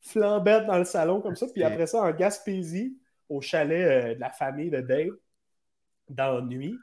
flambette 0.00 0.66
dans 0.66 0.78
le 0.78 0.84
salon 0.84 1.20
comme 1.20 1.36
ça. 1.36 1.46
Puis 1.52 1.62
après 1.62 1.86
ça, 1.86 2.00
en 2.00 2.10
Gaspésie, 2.12 2.96
au 3.28 3.42
chalet 3.42 3.86
euh, 3.86 4.14
de 4.14 4.20
la 4.20 4.30
famille 4.30 4.70
de 4.70 4.80
Dave, 4.80 5.12
dans 6.08 6.36
la 6.36 6.40
nuit, 6.40 6.78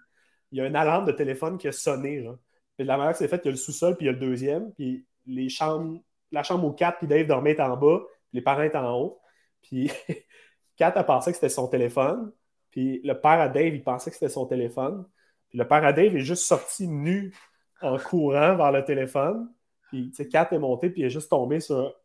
il 0.51 0.59
y 0.59 0.61
a 0.61 0.67
une 0.67 0.75
alarme 0.75 1.05
de 1.05 1.13
téléphone 1.13 1.57
qui 1.57 1.67
a 1.67 1.71
sonné. 1.71 2.21
Genre. 2.21 2.37
Puis 2.77 2.85
la 2.85 2.97
manière 2.97 3.13
que 3.13 3.17
c'est 3.17 3.27
fait, 3.27 3.41
il 3.43 3.45
y 3.45 3.47
a 3.47 3.51
le 3.51 3.57
sous-sol, 3.57 3.95
puis 3.95 4.05
il 4.05 4.07
y 4.07 4.09
a 4.09 4.13
le 4.13 4.19
deuxième. 4.19 4.71
Puis 4.73 5.03
les 5.25 5.49
chambres, 5.49 5.99
la 6.31 6.43
chambre 6.43 6.67
où 6.67 6.73
Kat 6.73 6.95
puis 6.99 7.07
Dave 7.07 7.25
dormaient 7.25 7.59
en 7.59 7.75
bas, 7.75 8.01
puis 8.29 8.37
les 8.37 8.41
parents 8.41 8.61
étaient 8.61 8.77
en 8.77 8.99
haut. 8.99 9.19
Puis 9.67 9.91
Kat 10.77 10.93
a 10.95 11.03
pensé 11.03 11.31
que 11.31 11.35
c'était 11.35 11.49
son 11.49 11.67
téléphone. 11.67 12.31
Puis 12.71 13.01
le 13.03 13.13
père 13.19 13.39
à 13.39 13.49
Dave, 13.49 13.73
il 13.73 13.83
pensait 13.83 14.09
que 14.09 14.15
c'était 14.15 14.29
son 14.29 14.45
téléphone 14.45 15.05
le 15.55 15.67
père 15.67 15.83
à 15.83 15.93
Dave 15.93 16.15
est 16.15 16.21
juste 16.21 16.43
sorti 16.43 16.87
nu 16.87 17.33
en 17.81 17.97
courant 17.97 18.55
vers 18.55 18.71
le 18.71 18.83
téléphone. 18.83 19.49
Puis, 19.89 20.09
tu 20.09 20.17
sais, 20.17 20.27
Kat 20.27 20.49
est 20.51 20.59
monté, 20.59 20.89
puis 20.89 21.01
il 21.01 21.05
est 21.05 21.09
juste 21.09 21.29
tombé 21.29 21.59
sur 21.59 21.95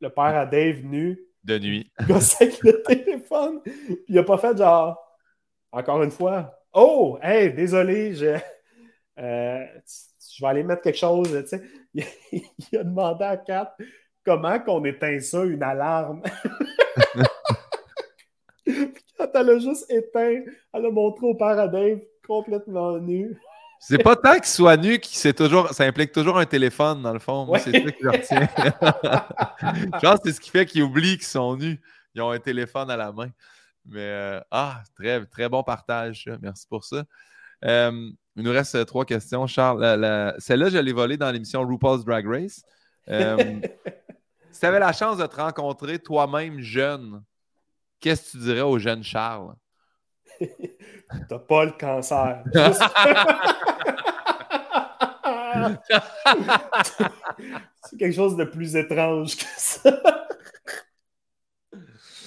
le 0.00 0.08
père 0.08 0.36
à 0.36 0.46
Dave 0.46 0.82
nu. 0.82 1.20
De 1.44 1.58
nuit. 1.58 1.92
avec 1.98 2.62
le 2.62 2.82
téléphone. 2.82 3.60
Puis 3.62 4.04
il 4.08 4.18
a 4.18 4.22
pas 4.22 4.38
fait 4.38 4.56
genre, 4.56 4.98
encore 5.70 6.02
une 6.02 6.10
fois, 6.10 6.58
oh, 6.72 7.18
hey, 7.22 7.52
désolé, 7.52 8.14
je, 8.14 8.36
euh, 9.18 9.64
je 9.84 10.42
vais 10.42 10.48
aller 10.48 10.62
mettre 10.62 10.82
quelque 10.82 10.98
chose. 10.98 11.28
Tu 11.28 11.46
sais. 11.46 11.62
Il, 12.32 12.78
a 12.78 12.84
demandé 12.84 13.24
à 13.24 13.36
Kat 13.36 13.76
comment 14.24 14.58
qu'on 14.58 14.84
éteint 14.84 15.20
ça, 15.20 15.44
une 15.44 15.62
alarme. 15.62 16.22
Quand 19.18 19.28
elle 19.34 19.50
a 19.50 19.58
juste 19.58 19.90
éteint, 19.90 20.42
elle 20.72 20.86
a 20.86 20.90
montré 20.90 21.26
au 21.26 21.34
père 21.34 21.58
à 21.58 21.68
Dave 21.68 22.00
complètement 22.26 22.98
nu. 22.98 23.38
C'est 23.78 24.02
pas 24.02 24.16
tant 24.16 24.34
qu'il 24.34 24.46
soit 24.46 24.76
nu 24.76 24.98
qui 24.98 25.16
c'est 25.16 25.34
toujours, 25.34 25.68
ça 25.70 25.84
implique 25.84 26.10
toujours 26.10 26.38
un 26.38 26.46
téléphone 26.46 27.02
dans 27.02 27.12
le 27.12 27.18
fond. 27.18 27.44
Moi, 27.44 27.58
c'est 27.58 27.72
ça 27.72 27.92
qui 27.92 28.02
leur 28.02 28.20
tient. 28.20 28.48
Je 29.62 30.00
pense 30.00 30.20
que 30.20 30.30
c'est 30.30 30.32
ce 30.32 30.40
qui 30.40 30.50
fait 30.50 30.66
qu'ils 30.66 30.82
oublient 30.82 31.18
qu'ils 31.18 31.26
sont 31.26 31.56
nus. 31.56 31.80
Ils 32.14 32.22
ont 32.22 32.30
un 32.30 32.38
téléphone 32.38 32.90
à 32.90 32.96
la 32.96 33.12
main. 33.12 33.28
Mais 33.84 34.00
euh, 34.00 34.40
ah, 34.50 34.82
très, 34.96 35.24
très 35.26 35.48
bon 35.48 35.62
partage. 35.62 36.28
Merci 36.40 36.66
pour 36.68 36.84
ça. 36.84 37.04
Euh, 37.64 38.10
il 38.36 38.42
nous 38.42 38.50
reste 38.50 38.84
trois 38.86 39.04
questions, 39.04 39.46
Charles. 39.46 40.34
Celle-là, 40.38 40.68
je 40.70 40.78
l'ai 40.78 40.92
volée 40.92 41.16
dans 41.16 41.30
l'émission 41.30 41.62
RuPaul's 41.62 42.04
Drag 42.04 42.26
Race. 42.26 42.62
Euh, 43.08 43.36
si 44.56 44.60
tu 44.60 44.66
avais 44.66 44.78
la 44.78 44.94
chance 44.94 45.18
de 45.18 45.26
te 45.26 45.36
rencontrer 45.36 45.98
toi-même 45.98 46.60
jeune, 46.60 47.22
qu'est-ce 48.00 48.22
que 48.22 48.30
tu 48.30 48.38
dirais 48.38 48.62
au 48.62 48.78
jeune 48.78 49.02
Charles? 49.02 49.54
T'as 51.28 51.38
pas 51.40 51.66
le 51.66 51.72
cancer. 51.72 52.42
c'est 57.84 57.98
quelque 57.98 58.14
chose 58.14 58.34
de 58.34 58.44
plus 58.44 58.74
étrange 58.76 59.36
que 59.36 59.44
ça. 59.58 59.90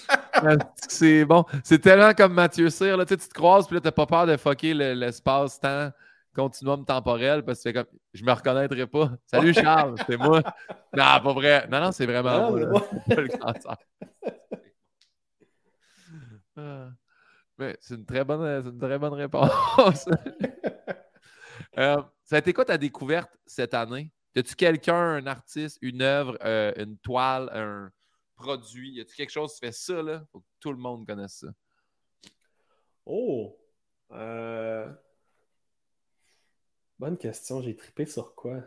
c'est 0.87 1.25
bon. 1.25 1.45
C'est 1.63 1.79
tellement 1.79 2.13
comme 2.13 2.33
Mathieu 2.33 2.69
Cyr. 2.69 2.95
Là, 2.95 3.07
tu 3.07 3.17
te 3.17 3.33
croises, 3.33 3.65
puis 3.65 3.73
là, 3.73 3.81
t'as 3.81 3.91
pas 3.91 4.05
peur 4.05 4.27
de 4.27 4.37
fucker 4.37 4.75
l'espace-temps 4.75 5.89
continuum 6.39 6.85
temporel 6.85 7.43
parce 7.43 7.61
que 7.61 7.69
comme 7.71 7.85
je 8.13 8.23
me 8.23 8.31
reconnaîtrais 8.31 8.87
pas. 8.87 9.11
Salut 9.25 9.53
Charles, 9.53 9.95
c'est 10.07 10.17
moi. 10.17 10.41
Non, 10.91 11.21
pas 11.21 11.33
vrai. 11.33 11.67
Non, 11.67 11.81
non, 11.81 11.91
c'est 11.91 12.05
vraiment 12.05 12.51
moi. 12.51 12.87
le 13.07 13.37
cancer. 13.37 13.77
Ah. 16.55 16.89
Mais 17.57 17.77
c'est 17.79 17.95
une 17.95 18.05
très 18.05 18.23
bonne, 18.23 18.41
une 18.41 18.79
très 18.79 18.97
bonne 18.97 19.13
réponse. 19.13 20.09
Euh, 21.77 22.01
ça 22.23 22.37
a 22.37 22.39
été 22.39 22.51
quoi 22.51 22.65
ta 22.65 22.77
découverte 22.77 23.31
cette 23.45 23.73
année? 23.73 24.11
As-tu 24.35 24.55
quelqu'un, 24.55 24.95
un 24.95 25.27
artiste, 25.27 25.77
une 25.81 26.01
œuvre, 26.01 26.37
euh, 26.43 26.73
une 26.75 26.97
toile, 26.97 27.49
un 27.53 27.91
produit? 28.35 28.93
Y 28.93 29.01
a-tu 29.01 29.15
quelque 29.15 29.29
chose 29.29 29.53
qui 29.53 29.59
fait 29.59 29.71
ça, 29.71 30.01
là? 30.01 30.23
Faut 30.31 30.39
que 30.39 30.45
tout 30.59 30.71
le 30.71 30.77
monde 30.77 31.05
connaisse 31.05 31.45
ça. 31.45 31.47
Oh! 33.05 33.55
Euh, 34.11 34.91
bonne 36.99 37.17
question. 37.17 37.61
J'ai 37.61 37.75
trippé 37.75 38.05
sur 38.05 38.35
quoi? 38.35 38.61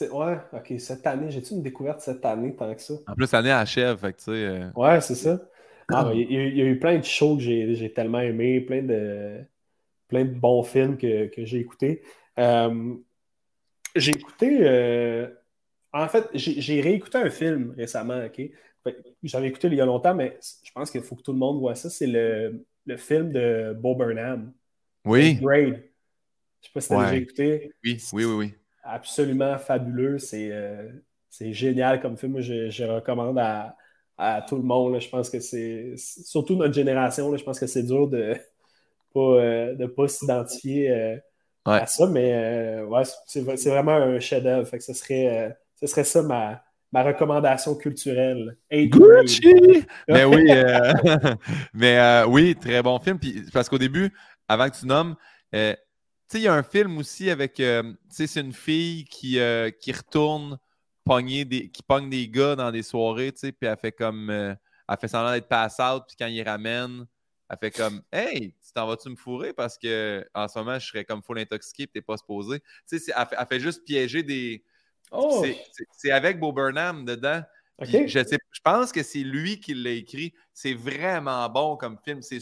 Ouais, 0.00 0.38
ok, 0.52 0.74
cette 0.78 1.06
année, 1.06 1.30
j'ai-tu 1.30 1.54
une 1.54 1.62
découverte 1.62 2.00
cette 2.00 2.24
année 2.24 2.54
tant 2.54 2.74
que 2.74 2.82
ça? 2.82 2.94
En 3.06 3.14
plus, 3.14 3.30
l'année 3.32 3.52
achève, 3.52 3.98
fait 3.98 4.12
que 4.12 4.18
tu 4.18 4.24
sais. 4.24 4.30
Euh, 4.30 4.70
ouais, 4.74 5.00
c'est 5.00 5.14
ça. 5.14 5.40
Ah, 5.92 6.10
il, 6.14 6.32
y 6.32 6.62
a, 6.62 6.64
eu 6.64 6.78
plein 6.78 6.98
de 6.98 7.04
shows 7.04 7.36
que 7.36 7.42
j'ai 7.42 7.92
tellement 7.92 8.20
aimé, 8.20 8.60
plein 8.60 8.82
de, 8.82 9.40
plein 10.08 10.24
de 10.24 10.30
bons 10.30 10.62
films 10.62 10.96
que, 10.96 11.30
j'ai 11.36 11.58
écoutés. 11.58 12.02
Euh, 12.38 12.94
j'ai 13.94 14.12
écouté. 14.12 14.58
Euh, 14.62 15.28
en 15.92 16.08
fait, 16.08 16.28
j'ai 16.34 16.80
réécouté 16.80 17.18
un 17.18 17.30
film 17.30 17.74
récemment, 17.76 18.24
ok? 18.24 18.50
J'avais 19.22 19.48
écouté 19.48 19.68
il 19.68 19.74
y 19.74 19.80
a 19.80 19.86
longtemps, 19.86 20.14
mais 20.14 20.38
je 20.64 20.72
pense 20.72 20.90
qu'il 20.90 21.02
faut 21.02 21.16
que 21.16 21.22
tout 21.22 21.32
le 21.32 21.38
monde 21.38 21.58
voit 21.58 21.74
ça. 21.74 21.90
C'est 21.90 22.06
le, 22.06 22.64
film 22.96 23.32
de 23.32 23.74
Bo 23.78 23.94
Burnham. 23.94 24.52
Oui. 25.04 25.34
Grade. 25.34 25.82
Je 26.60 26.66
sais 26.66 26.72
pas 26.72 26.80
si 26.80 26.88
tu 26.88 26.94
as 26.94 27.04
déjà 27.04 27.16
écouté. 27.16 27.72
Oui, 27.84 27.98
oui, 28.12 28.24
oui, 28.24 28.34
oui 28.34 28.54
absolument 28.84 29.58
fabuleux. 29.58 30.18
Euh, 30.34 30.92
c'est 31.30 31.52
génial 31.52 32.00
comme 32.00 32.16
film. 32.16 32.40
je, 32.40 32.70
je 32.70 32.84
recommande 32.84 33.38
à, 33.38 33.76
tout 34.46 34.56
le 34.56 34.62
monde. 34.62 35.00
Je 35.00 35.08
pense 35.08 35.30
que 35.30 35.40
c'est, 35.40 35.94
surtout 35.96 36.54
notre 36.54 36.74
génération, 36.74 37.36
je 37.36 37.42
pense 37.42 37.58
que 37.58 37.66
c'est 37.66 37.82
dur 37.82 38.08
de 38.08 38.34
pas, 39.14 39.20
euh, 39.20 39.74
de 39.74 39.86
pas 39.86 40.06
s'identifier 40.06 40.90
euh, 40.90 41.16
à 41.64 41.86
ça, 41.86 42.06
mais 42.06 42.80
ouais, 42.82 43.02
c'est, 43.26 43.40
vraiment 43.40 43.92
un 43.92 44.20
chef-d'œuvre. 44.20 44.68
ce 44.78 44.92
serait, 44.92 45.56
ce 45.74 45.86
serait 45.86 46.04
ça 46.04 46.22
ma, 46.22 46.62
ma 46.94 47.02
recommandation 47.02 47.74
culturelle. 47.74 48.56
Gucci! 48.72 49.84
mais 50.08 50.24
oui, 50.24 50.46
mais 51.74 52.22
oui, 52.26 52.54
très 52.54 52.82
bon 52.82 52.98
film. 52.98 53.18
parce 53.52 53.68
qu'au 53.68 53.78
début, 53.78 54.10
avant 54.48 54.70
que 54.70 54.76
tu 54.78 54.86
nommes, 54.86 55.16
il 56.38 56.42
y 56.42 56.48
a 56.48 56.54
un 56.54 56.62
film 56.62 56.98
aussi 56.98 57.30
avec. 57.30 57.60
Euh, 57.60 57.92
c'est 58.08 58.40
une 58.40 58.52
fille 58.52 59.04
qui, 59.04 59.38
euh, 59.38 59.70
qui 59.70 59.92
retourne 59.92 60.58
pogner 61.04 61.44
des, 61.44 61.70
qui 61.70 61.82
pogne 61.82 62.08
des 62.08 62.28
gars 62.28 62.56
dans 62.56 62.70
des 62.70 62.82
soirées, 62.82 63.32
tu 63.32 63.40
sais, 63.40 63.52
puis 63.52 63.68
elle 63.68 63.76
fait 63.76 63.92
comme. 63.92 64.30
Euh, 64.30 64.54
elle 64.88 64.98
fait 64.98 65.08
semblant 65.08 65.32
d'être 65.32 65.48
pass 65.48 65.78
out, 65.78 66.04
puis 66.06 66.16
quand 66.18 66.26
il 66.26 66.42
ramène, 66.42 67.06
elle 67.48 67.58
fait 67.58 67.70
comme 67.70 68.02
Hey, 68.12 68.52
tu 68.52 68.72
t'en 68.74 68.86
vas-tu 68.86 69.08
me 69.08 69.16
fourrer 69.16 69.52
parce 69.52 69.78
que 69.78 70.26
en 70.34 70.46
ce 70.46 70.58
moment, 70.58 70.78
je 70.78 70.86
serais 70.86 71.04
comme 71.04 71.22
full 71.22 71.38
intoxiqué, 71.38 71.86
puis 71.86 72.00
t'es 72.00 72.02
pas 72.02 72.16
supposé. 72.16 72.60
Tu 72.88 72.98
sais, 72.98 73.12
elle, 73.16 73.26
elle, 73.38 73.46
fait 73.46 73.60
juste 73.60 73.84
piéger 73.84 74.22
des. 74.22 74.62
Oh! 75.14 75.44
C'est 75.92 76.10
avec 76.10 76.38
Bo 76.38 76.52
Burnham 76.52 77.04
dedans. 77.04 77.42
Je, 77.80 78.22
sais, 78.22 78.38
je 78.52 78.60
pense 78.62 78.92
que 78.92 79.02
c'est 79.02 79.20
lui 79.20 79.58
qui 79.58 79.74
l'a 79.74 79.90
écrit. 79.90 80.32
C'est 80.52 80.74
vraiment 80.74 81.48
bon 81.48 81.76
comme 81.76 81.98
film. 82.04 82.22
C'est 82.22 82.38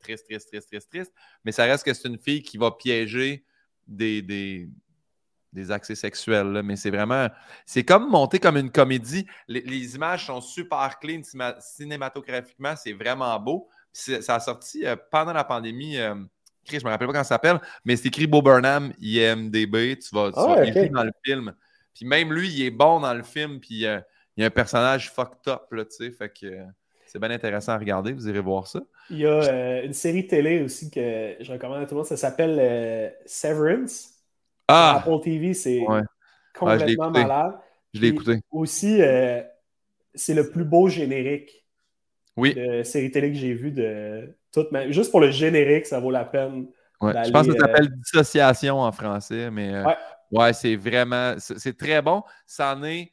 triste, 0.00 0.26
triste, 0.26 0.48
triste, 0.48 0.68
triste, 0.68 0.90
triste. 0.90 1.12
Mais 1.44 1.52
ça 1.52 1.64
reste 1.64 1.84
que 1.84 1.92
c'est 1.92 2.08
une 2.08 2.18
fille 2.18 2.42
qui 2.42 2.56
va 2.56 2.70
piéger 2.70 3.44
des, 3.86 4.22
des, 4.22 5.70
accès 5.70 5.94
sexuels. 5.94 6.62
Mais 6.64 6.76
c'est 6.76 6.90
vraiment. 6.90 7.28
C'est 7.66 7.84
comme 7.84 8.10
monter 8.10 8.38
comme 8.38 8.56
une 8.56 8.70
comédie. 8.70 9.26
Les, 9.46 9.94
images 9.94 10.26
sont 10.26 10.40
super 10.40 10.98
clean 10.98 11.20
cinématographiquement. 11.60 12.74
C'est 12.76 12.94
vraiment 12.94 13.38
beau. 13.38 13.68
Ça 13.92 14.34
a 14.34 14.40
sorti 14.40 14.86
euh, 14.86 14.96
pendant 15.10 15.32
la 15.32 15.44
pandémie. 15.44 15.98
Euh, 15.98 16.16
je 16.70 16.84
me 16.84 16.90
rappelle 16.90 17.06
pas 17.06 17.12
comment 17.12 17.24
ça 17.24 17.30
s'appelle, 17.30 17.60
mais 17.84 17.96
c'est 17.96 18.08
écrit 18.08 18.26
Bo 18.26 18.42
Burnham, 18.42 18.92
IMDB. 19.00 19.98
Tu 19.98 20.14
vas, 20.14 20.30
tu 20.30 20.38
ah, 20.38 20.88
dans 20.90 21.04
le 21.04 21.12
film. 21.24 21.54
Puis 21.94 22.04
même 22.04 22.32
lui, 22.32 22.48
il 22.48 22.66
est 22.66 22.70
bon 22.70 23.00
dans 23.00 23.14
le 23.14 23.22
film. 23.22 23.60
Puis 23.60 23.86
euh, 23.86 24.00
il 24.36 24.40
y 24.40 24.44
a 24.44 24.48
un 24.48 24.50
personnage 24.50 25.10
fucked 25.12 25.48
up, 25.48 25.70
là, 25.70 25.84
tu 25.84 25.92
sais. 25.92 26.10
Fait 26.10 26.32
que. 26.32 26.64
C'est 27.14 27.20
bien 27.20 27.30
intéressant 27.30 27.70
à 27.70 27.78
regarder, 27.78 28.12
vous 28.12 28.28
irez 28.28 28.40
voir 28.40 28.66
ça. 28.66 28.80
Il 29.08 29.18
y 29.18 29.24
a 29.24 29.30
euh, 29.30 29.84
une 29.84 29.92
série 29.92 30.26
télé 30.26 30.62
aussi 30.62 30.90
que 30.90 31.36
je 31.38 31.52
recommande 31.52 31.80
à 31.82 31.86
tout 31.86 31.94
le 31.94 31.98
monde, 31.98 32.06
ça 32.06 32.16
s'appelle 32.16 32.58
euh, 32.60 33.08
Severance. 33.24 34.14
Ah! 34.66 34.96
Apple 34.98 35.22
TV, 35.22 35.54
c'est 35.54 35.84
complètement 36.58 37.12
malade. 37.12 37.54
Je 37.92 38.00
l'ai 38.00 38.08
écouté. 38.08 38.40
Aussi, 38.50 39.00
euh, 39.00 39.40
c'est 40.12 40.34
le 40.34 40.50
plus 40.50 40.64
beau 40.64 40.88
générique 40.88 41.63
oui. 42.36 42.54
de 42.54 42.82
série 42.82 43.10
télé 43.10 43.32
que 43.32 43.38
j'ai 43.38 43.54
vu 43.54 43.70
de 43.70 44.34
toute 44.52 44.72
ma... 44.72 44.90
Juste 44.90 45.10
pour 45.10 45.20
le 45.20 45.30
générique, 45.30 45.86
ça 45.86 46.00
vaut 46.00 46.10
la 46.10 46.24
peine. 46.24 46.66
Je 47.02 47.30
pense 47.30 47.46
que 47.46 47.52
ça 47.52 47.66
s'appelle 47.66 47.90
Dissociation 47.90 48.80
en 48.80 48.92
français, 48.92 49.50
mais 49.50 49.82
ouais, 50.30 50.52
c'est 50.52 50.76
vraiment... 50.76 51.34
C'est 51.38 51.76
très 51.76 52.02
bon. 52.02 52.22
Ça 52.46 52.74
en 52.74 52.82
est 52.84 53.12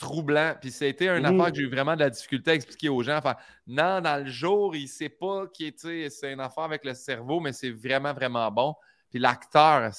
troublant. 0.00 0.54
Puis 0.60 0.70
c'était 0.70 1.08
une 1.08 1.24
affaire 1.24 1.52
que 1.52 1.58
j'ai 1.58 1.62
eu 1.62 1.70
vraiment 1.70 1.94
de 1.94 2.00
la 2.00 2.10
difficulté 2.10 2.50
à 2.50 2.54
expliquer 2.54 2.88
aux 2.88 3.02
gens. 3.02 3.18
Enfin, 3.18 3.36
non, 3.66 4.00
dans 4.00 4.24
le 4.24 4.30
jour, 4.30 4.74
il 4.74 4.84
ne 4.84 4.88
sait 4.88 5.10
pas 5.10 5.46
qui 5.52 5.72
c'est 5.76 6.32
une 6.32 6.40
affaire 6.40 6.64
avec 6.64 6.84
le 6.84 6.94
cerveau, 6.94 7.38
mais 7.38 7.52
c'est 7.52 7.70
vraiment, 7.70 8.12
vraiment 8.12 8.50
bon. 8.50 8.74
Puis 9.10 9.18
l'acteur, 9.18 9.90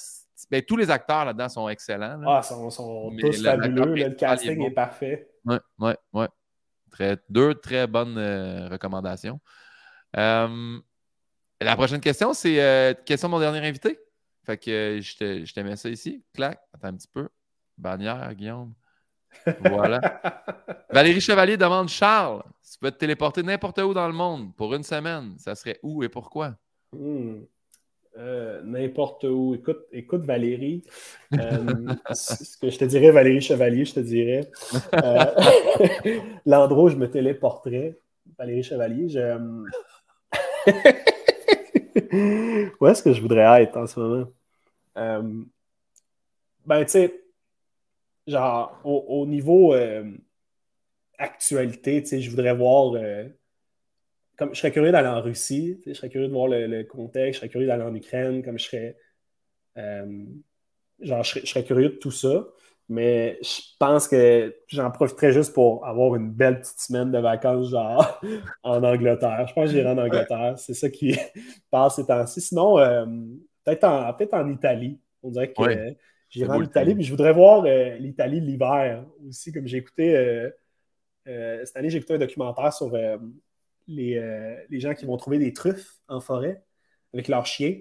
ben, 0.50 0.62
tous 0.62 0.76
les 0.76 0.90
acteurs 0.90 1.24
là-dedans 1.24 1.48
sont 1.48 1.68
excellents. 1.68 2.20
Ah, 2.26 2.40
ils 2.42 2.70
sont, 2.70 3.12
tous 3.18 3.42
fabuleux. 3.42 3.94
le 3.94 4.10
casting 4.10 4.62
est, 4.62 4.70
parfait. 4.70 5.30
Oui, 5.44 5.56
oui, 5.78 5.92
oui. 6.12 6.26
Très, 6.92 7.18
deux 7.28 7.54
très 7.54 7.86
bonnes 7.86 8.18
euh, 8.18 8.68
recommandations. 8.68 9.40
Euh, 10.16 10.78
la 11.60 11.74
prochaine 11.74 12.00
question, 12.00 12.34
c'est 12.34 12.62
euh, 12.62 12.94
question 12.94 13.28
de 13.28 13.32
mon 13.32 13.40
dernier 13.40 13.66
invité. 13.66 13.98
Fait 14.44 14.58
que 14.58 14.98
je 15.00 15.16
te, 15.16 15.44
je 15.44 15.54
te 15.54 15.60
mets 15.60 15.76
ça 15.76 15.88
ici. 15.88 16.24
Clac. 16.34 16.60
Attends 16.74 16.88
un 16.88 16.94
petit 16.94 17.08
peu. 17.08 17.28
Bannière, 17.78 18.34
Guillaume. 18.34 18.74
Voilà. 19.60 20.00
Valérie 20.92 21.20
Chevalier 21.20 21.56
demande 21.56 21.88
Charles, 21.88 22.42
tu 22.70 22.78
peux 22.78 22.90
te 22.90 22.98
téléporter 22.98 23.42
n'importe 23.42 23.78
où 23.78 23.94
dans 23.94 24.06
le 24.06 24.12
monde 24.12 24.54
pour 24.56 24.74
une 24.74 24.82
semaine, 24.82 25.38
ça 25.38 25.54
serait 25.54 25.78
où 25.82 26.02
et 26.04 26.10
pourquoi? 26.10 26.54
Hmm. 26.92 27.44
Euh, 28.18 28.60
n'importe 28.62 29.24
où. 29.24 29.54
Écoute, 29.54 29.86
écoute 29.90 30.24
Valérie. 30.24 30.84
Euh, 31.32 31.94
ce 32.12 32.58
que 32.58 32.68
je 32.68 32.78
te 32.78 32.84
dirais, 32.84 33.10
Valérie 33.10 33.40
Chevalier, 33.40 33.84
je 33.84 33.94
te 33.94 34.00
dirais. 34.00 34.50
Euh, 34.94 36.20
l'endroit 36.46 36.84
où 36.84 36.88
je 36.88 36.96
me 36.96 37.10
téléporterais, 37.10 37.98
Valérie 38.38 38.62
Chevalier, 38.62 39.08
je. 39.08 39.20
où 42.80 42.86
est-ce 42.86 43.02
que 43.02 43.12
je 43.12 43.20
voudrais 43.20 43.62
être 43.62 43.76
en 43.76 43.86
ce 43.86 44.00
moment? 44.00 44.26
ben, 46.64 46.84
tu 46.84 46.90
sais, 46.90 47.24
genre, 48.26 48.78
au, 48.84 49.26
niveau 49.26 49.74
euh, 49.74 50.04
actualité, 51.18 52.04
je 52.20 52.30
voudrais 52.30 52.54
voir. 52.54 52.92
Comme, 54.42 54.54
je 54.56 54.58
serais 54.58 54.72
curieux 54.72 54.90
d'aller 54.90 55.06
en 55.06 55.22
Russie, 55.22 55.80
je 55.86 55.92
serais 55.92 56.08
curieux 56.08 56.26
de 56.26 56.32
voir 56.32 56.48
le, 56.48 56.82
contexte, 56.82 57.34
je 57.34 57.38
serais 57.38 57.48
curieux 57.48 57.68
d'aller 57.68 57.84
en 57.84 57.94
Ukraine, 57.94 58.42
comme 58.42 58.58
je 58.58 58.64
serais. 58.64 58.96
Euh, 59.78 60.24
genre, 61.00 61.22
je 61.22 61.46
serais, 61.46 61.62
curieux 61.62 61.90
de 61.90 61.94
tout 61.94 62.10
ça. 62.10 62.44
Mais 62.88 63.38
je 63.40 63.60
pense 63.78 64.08
que 64.08 64.52
j'en 64.66 64.90
profiterais 64.90 65.30
juste 65.30 65.54
pour 65.54 65.86
avoir 65.86 66.16
une 66.16 66.32
belle 66.32 66.58
petite 66.58 66.80
semaine 66.80 67.12
de 67.12 67.18
vacances, 67.18 67.70
genre 67.70 68.20
en 68.64 68.82
Angleterre. 68.82 69.46
Je 69.46 69.54
pense 69.54 69.66
que 69.66 69.76
j'irai 69.76 69.90
en 69.90 69.98
Angleterre. 69.98 70.54
C'est 70.58 70.74
ça 70.74 70.90
qui 70.90 71.16
passe 71.70 71.94
ces 71.94 72.06
temps-ci. 72.06 72.40
Sinon, 72.40 72.80
euh, 72.80 73.06
peut-être 73.64 73.84
en, 73.84 74.12
peut 74.12 74.28
en 74.32 74.48
Italie. 74.50 74.98
On 75.22 75.30
dirait 75.30 75.52
que 75.52 75.94
j'irai 76.30 76.50
en 76.50 76.62
Italie. 76.62 76.96
Puis 76.96 77.04
je 77.04 77.12
voudrais 77.12 77.32
voir 77.32 77.64
euh, 77.64 77.96
l'Italie 77.98 78.40
l'hiver 78.40 79.06
aussi. 79.24 79.52
Comme 79.52 79.68
j'ai 79.68 79.76
écouté 79.76 80.50
cette 81.24 81.76
année, 81.76 81.90
j'ai 81.90 81.98
écouté 81.98 82.14
un 82.14 82.18
documentaire 82.18 82.72
sur 82.72 82.90
les, 83.86 84.64
les 84.68 84.80
gens 84.80 84.94
qui 84.94 85.06
vont 85.06 85.16
trouver 85.16 85.38
des 85.38 85.52
truffes 85.52 85.98
en 86.08 86.20
forêt 86.20 86.62
avec 87.12 87.28
leurs 87.28 87.46
chiens 87.46 87.76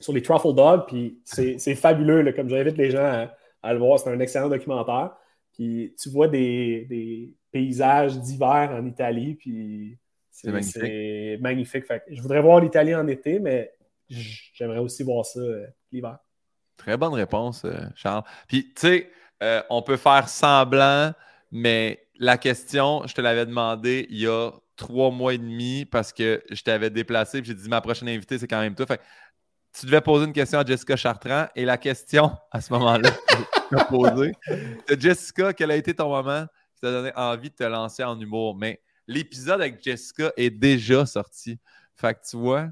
sur 0.00 0.12
les 0.12 0.22
Truffle 0.22 0.54
Dogs. 0.54 0.86
Puis 0.86 1.20
c'est 1.24 1.74
fabuleux. 1.74 2.32
comme 2.32 2.48
j'invite 2.48 2.76
les 2.76 2.90
gens 2.90 3.28
à, 3.62 3.72
le 3.72 3.78
voir, 3.78 3.98
c'est 3.98 4.10
un 4.10 4.20
excellent 4.20 4.48
documentaire. 4.48 5.12
Puis 5.52 5.94
tu 6.00 6.08
vois 6.10 6.28
des, 6.28 7.34
paysages 7.50 8.18
d'hiver 8.18 8.70
en 8.72 8.84
Italie. 8.86 9.34
Puis 9.34 9.98
c'est 10.30 10.50
magnifique. 10.50 11.40
magnifique. 11.40 11.84
je 12.10 12.22
voudrais 12.22 12.40
voir 12.40 12.60
l'Italie 12.60 12.94
en 12.94 13.06
été, 13.08 13.38
mais 13.40 13.72
j'aimerais 14.08 14.78
aussi 14.78 15.02
voir 15.02 15.24
ça 15.24 15.40
euh, 15.40 15.66
l'hiver. 15.90 16.18
Très 16.76 16.96
bonne 16.96 17.14
réponse, 17.14 17.64
euh, 17.64 17.80
Charles. 17.96 18.22
Puis, 18.46 18.72
tu 18.72 18.80
sais, 18.80 19.10
euh, 19.42 19.62
on 19.68 19.82
peut 19.82 19.96
faire 19.96 20.28
semblant, 20.28 21.12
mais 21.50 22.06
la 22.18 22.36
question, 22.36 23.06
je 23.06 23.14
te 23.14 23.20
l'avais 23.20 23.46
demandé 23.46 24.06
il 24.10 24.18
y 24.18 24.26
a 24.26 24.50
trois 24.76 25.10
mois 25.10 25.34
et 25.34 25.38
demi 25.38 25.84
parce 25.84 26.12
que 26.12 26.42
je 26.50 26.62
t'avais 26.62 26.90
déplacé. 26.90 27.40
J'ai 27.44 27.54
dit 27.54 27.68
ma 27.68 27.80
prochaine 27.80 28.08
invitée, 28.08 28.38
c'est 28.38 28.48
quand 28.48 28.60
même 28.60 28.74
toi. 28.74 28.86
Fait 28.86 29.00
tu 29.78 29.86
devais 29.86 30.00
poser 30.00 30.26
une 30.26 30.32
question 30.32 30.58
à 30.58 30.64
Jessica 30.64 30.96
Chartrand 30.96 31.46
et 31.54 31.64
la 31.64 31.76
question 31.76 32.32
à 32.50 32.60
ce 32.60 32.72
moment-là 32.72 33.10
posée, 33.88 34.32
c'est 34.88 35.00
Jessica, 35.00 35.52
quel 35.52 35.70
a 35.70 35.76
été 35.76 35.94
ton 35.94 36.08
moment 36.08 36.46
qui 36.74 36.80
t'a 36.80 36.90
donné 36.90 37.12
envie 37.14 37.50
de 37.50 37.54
te 37.54 37.64
lancer 37.64 38.02
en 38.02 38.18
humour? 38.18 38.56
Mais 38.56 38.80
l'épisode 39.06 39.60
avec 39.60 39.82
Jessica 39.82 40.32
est 40.36 40.50
déjà 40.50 41.06
sorti. 41.06 41.58
Fait 41.94 42.14
que 42.14 42.20
tu 42.28 42.36
vois, 42.36 42.68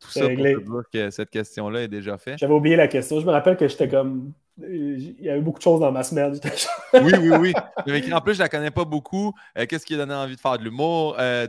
tout 0.00 0.10
ça 0.10 0.26
pour 0.26 0.36
dire 0.36 0.82
que 0.92 1.10
cette 1.10 1.30
question-là 1.30 1.82
est 1.82 1.88
déjà 1.88 2.16
faite. 2.18 2.38
J'avais 2.38 2.54
oublié 2.54 2.76
la 2.76 2.88
question. 2.88 3.20
Je 3.20 3.26
me 3.26 3.30
rappelle 3.30 3.56
que 3.56 3.68
j'étais 3.68 3.88
comme 3.88 4.32
il 4.60 5.20
y 5.20 5.30
avait 5.30 5.40
beaucoup 5.40 5.58
de 5.58 5.62
choses 5.62 5.80
dans 5.80 5.92
ma 5.92 6.02
semaine. 6.02 6.38
oui, 6.94 7.12
oui, 7.20 7.54
oui. 7.86 8.12
En 8.12 8.20
plus, 8.20 8.34
je 8.34 8.40
la 8.40 8.48
connais 8.48 8.70
pas 8.70 8.84
beaucoup. 8.84 9.32
Euh, 9.56 9.66
qu'est-ce 9.66 9.86
qui 9.86 9.94
a 9.94 9.98
donné 9.98 10.14
envie 10.14 10.36
de 10.36 10.40
faire 10.40 10.58
de 10.58 10.64
l'humour? 10.64 11.16
Euh, 11.18 11.46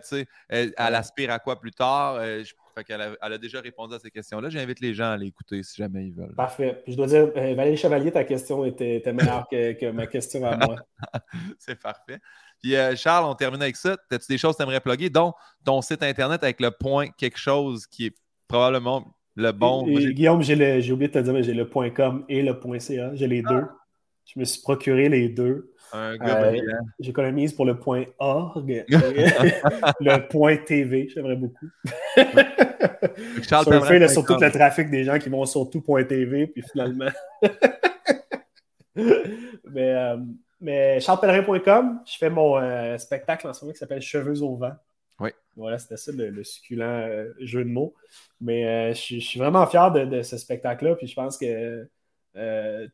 elle, 0.50 0.74
aspire 0.78 1.32
à 1.32 1.40
quoi 1.40 1.60
plus 1.60 1.72
tard? 1.72 2.16
Euh, 2.16 2.44
elle 2.90 3.34
a 3.34 3.38
déjà 3.38 3.60
répondu 3.60 3.94
à 3.94 4.00
ces 4.00 4.10
questions-là. 4.10 4.50
J'invite 4.50 4.80
les 4.80 4.94
gens 4.94 5.12
à 5.12 5.18
l'écouter 5.18 5.62
si 5.64 5.76
jamais 5.78 6.08
ils 6.08 6.14
veulent. 6.14 6.34
Parfait. 6.36 6.82
Puis 6.84 6.94
je 6.94 6.98
dois 6.98 7.08
dire, 7.08 7.32
Valérie 7.34 7.78
Chevalier, 7.78 8.12
ta 8.12 8.24
question 8.24 8.66
était, 8.66 9.02
meilleure 9.14 9.48
que, 9.50 9.92
ma 9.92 10.08
question 10.08 10.46
à 10.46 10.58
moi. 10.58 10.78
C'est 11.60 11.80
parfait. 11.80 12.20
Puis 12.62 12.74
Charles, 12.96 13.26
on 13.26 13.36
termine 13.36 13.62
avec 13.62 13.76
ça. 13.76 13.98
As-tu 14.10 14.28
des 14.28 14.38
choses 14.38 14.54
que 14.54 14.58
tu 14.58 14.64
aimerais 14.64 14.80
plugger, 14.80 15.10
dont 15.10 15.34
ton 15.66 15.82
site 15.82 16.02
internet 16.02 16.44
avec 16.44 16.62
le 16.62 16.72
point 16.72 17.10
quelque 17.10 17.38
chose 17.38 17.86
qui 17.86 18.08
est 18.08 18.16
probablement 18.48 19.14
le 19.36 19.52
bon. 19.52 19.84
Guillaume, 19.84 20.42
j'ai 20.42 20.92
oublié 20.92 21.08
de 21.08 21.14
te 21.14 21.20
dire, 21.20 21.34
mais 21.34 21.44
j'ai 21.44 21.54
le 21.54 21.66
.com 21.66 22.26
et 22.30 22.42
le 22.42 22.58
.ca. 22.80 23.16
J'ai 23.16 23.28
les 23.28 23.42
deux. 23.42 23.64
Ah. 23.64 23.78
Je 24.26 24.40
me 24.40 24.46
suis 24.46 24.62
procuré 24.62 25.10
les 25.10 25.30
deux. 25.30 25.74
Un 25.92 26.18
gars 26.18 26.44
euh, 26.44 26.60
J'économise 27.00 27.54
pour 27.54 27.66
le 27.66 27.78
point 27.78 28.06
.org 28.18 28.86
le 28.90 30.28
point 30.28 30.58
.tv. 30.58 31.10
J'aimerais 31.14 31.36
beaucoup. 31.36 31.68
Charles 33.44 33.86
fait 33.86 34.08
sur 34.08 34.26
tout 34.26 34.38
le 34.40 34.52
trafic 34.52 34.90
des 34.90 35.04
gens 35.04 35.20
qui 35.20 35.30
vont 35.30 35.46
sur 35.46 35.70
tout 35.70 35.82
point 35.82 36.04
.tv, 36.04 36.48
puis 36.48 36.64
finalement... 36.72 37.10
mais, 38.96 39.92
euh, 39.94 40.18
mais 40.62 41.00
charlespellerin.com, 41.00 42.00
je 42.06 42.18
fais 42.18 42.30
mon 42.30 42.58
euh, 42.58 42.98
spectacle 42.98 43.48
en 43.48 43.54
ce 43.54 43.64
moment 43.64 43.74
qui 43.74 43.80
s'appelle 43.80 44.02
Cheveux 44.02 44.42
au 44.42 44.56
vent. 44.56 44.74
Oui. 45.20 45.30
Voilà, 45.56 45.78
c'était 45.78 45.98
ça 45.98 46.12
le, 46.12 46.44
succulent 46.44 46.82
euh, 46.82 47.34
jeu 47.40 47.64
de 47.64 47.70
mots. 47.70 47.94
Mais 48.42 48.66
euh, 48.68 48.94
je, 48.94 49.20
suis 49.20 49.40
vraiment 49.40 49.66
fier 49.68 49.92
de, 49.92 50.22
ce 50.22 50.38
spectacle-là. 50.38 50.96
Puis 50.96 51.08
je 51.08 51.16
pense 51.16 51.38
que 51.38 51.88
euh, 52.36 52.88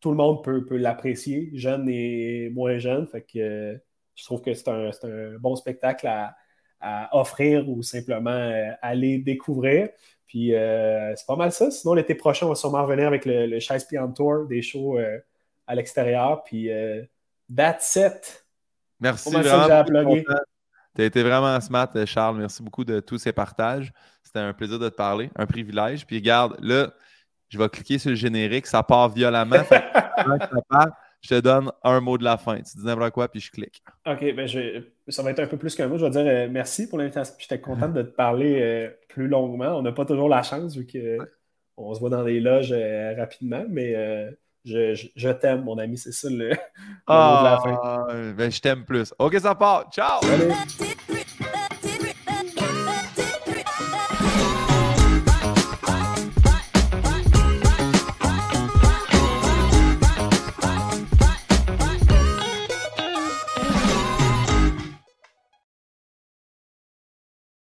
tout 0.00 0.10
le 0.10 0.16
monde 0.16 0.42
peut, 0.42 0.64
l'apprécier, 0.76 1.50
jeune 1.54 1.88
et 1.88 2.50
moins 2.50 2.78
jeune. 2.78 3.06
Fait 3.06 3.22
que 3.22 3.78
je 4.14 4.24
trouve 4.24 4.40
que 4.40 4.54
c'est 4.54 4.68
un, 4.68 5.38
bon 5.38 5.56
spectacle 5.56 6.06
à, 6.06 6.36
offrir 7.12 7.66
ou 7.70 7.82
simplement 7.82 8.52
aller 8.82 9.16
découvrir. 9.16 9.88
Puis 10.26 10.50
c'est 10.50 11.26
pas 11.26 11.36
mal 11.36 11.50
ça. 11.50 11.70
Sinon, 11.70 11.94
l'été 11.94 12.14
prochain, 12.14 12.44
on 12.44 12.50
va 12.50 12.54
sûrement 12.56 12.82
revenir 12.82 13.06
avec 13.06 13.24
le, 13.24 13.46
le 13.46 13.58
Shakespeare 13.58 14.06
Tour, 14.14 14.46
des 14.46 14.60
shows 14.60 14.98
à 15.66 15.74
l'extérieur. 15.74 16.44
Puis 16.44 16.68
that's 17.54 17.96
it. 17.96 18.44
Merci. 19.00 19.30
Vraiment 19.30 20.44
tu 20.94 21.02
as 21.02 21.04
été 21.04 21.22
vraiment 21.22 21.60
smart, 21.60 21.90
Charles. 22.06 22.38
Merci 22.38 22.62
beaucoup 22.62 22.84
de 22.84 23.00
tous 23.00 23.18
ces 23.18 23.32
partages. 23.32 23.92
C'était 24.22 24.40
un 24.40 24.52
plaisir 24.52 24.78
de 24.78 24.88
te 24.88 24.94
parler, 24.94 25.30
un 25.36 25.46
privilège. 25.46 26.06
Puis 26.06 26.16
regarde, 26.16 26.56
là, 26.60 26.92
je 27.48 27.58
vais 27.58 27.68
cliquer 27.68 27.98
sur 27.98 28.10
le 28.10 28.16
générique, 28.16 28.66
ça 28.66 28.82
part 28.82 29.08
violemment. 29.08 29.56
je 31.20 31.28
te 31.28 31.40
donne 31.40 31.70
un 31.82 32.00
mot 32.00 32.18
de 32.18 32.24
la 32.24 32.36
fin. 32.36 32.56
Tu 32.56 32.76
dis 32.76 32.84
n'importe 32.84 33.12
quoi, 33.12 33.28
puis 33.28 33.40
je 33.40 33.50
clique. 33.50 33.82
OK, 34.06 34.34
ben 34.34 34.48
ça 35.08 35.22
va 35.22 35.30
être 35.30 35.40
un 35.40 35.46
peu 35.46 35.56
plus 35.56 35.74
qu'un 35.74 35.88
mot. 35.88 35.96
Je 35.96 36.04
vais 36.04 36.10
dire 36.10 36.26
euh, 36.26 36.48
merci 36.50 36.88
pour 36.88 36.98
l'invitation. 36.98 37.34
J'étais 37.38 37.60
content 37.60 37.88
de 37.88 38.02
te 38.02 38.10
parler 38.10 38.60
euh, 38.60 38.90
plus 39.08 39.28
longuement. 39.28 39.78
On 39.78 39.82
n'a 39.82 39.92
pas 39.92 40.04
toujours 40.04 40.28
la 40.28 40.42
chance 40.42 40.76
vu 40.76 40.86
qu'on 40.86 41.94
se 41.94 42.00
voit 42.00 42.10
dans 42.10 42.24
des 42.24 42.40
loges 42.40 42.72
euh, 42.72 43.14
rapidement, 43.16 43.64
mais 43.68 43.94
je, 44.64 45.30
t'aime, 45.32 45.64
mon 45.64 45.78
ami, 45.78 45.98
c'est 45.98 46.12
ça 46.12 46.28
le, 46.30 46.52
ah, 47.06 47.34
mot 47.34 47.40
de 47.40 47.44
la 47.44 47.60
fin. 47.60 48.32
Ben, 48.32 48.50
je 48.50 48.60
t'aime 48.60 48.84
plus. 48.84 49.12
OK, 49.18 49.36
ça 49.38 49.54
part. 49.54 49.90
Ciao! 49.92 50.20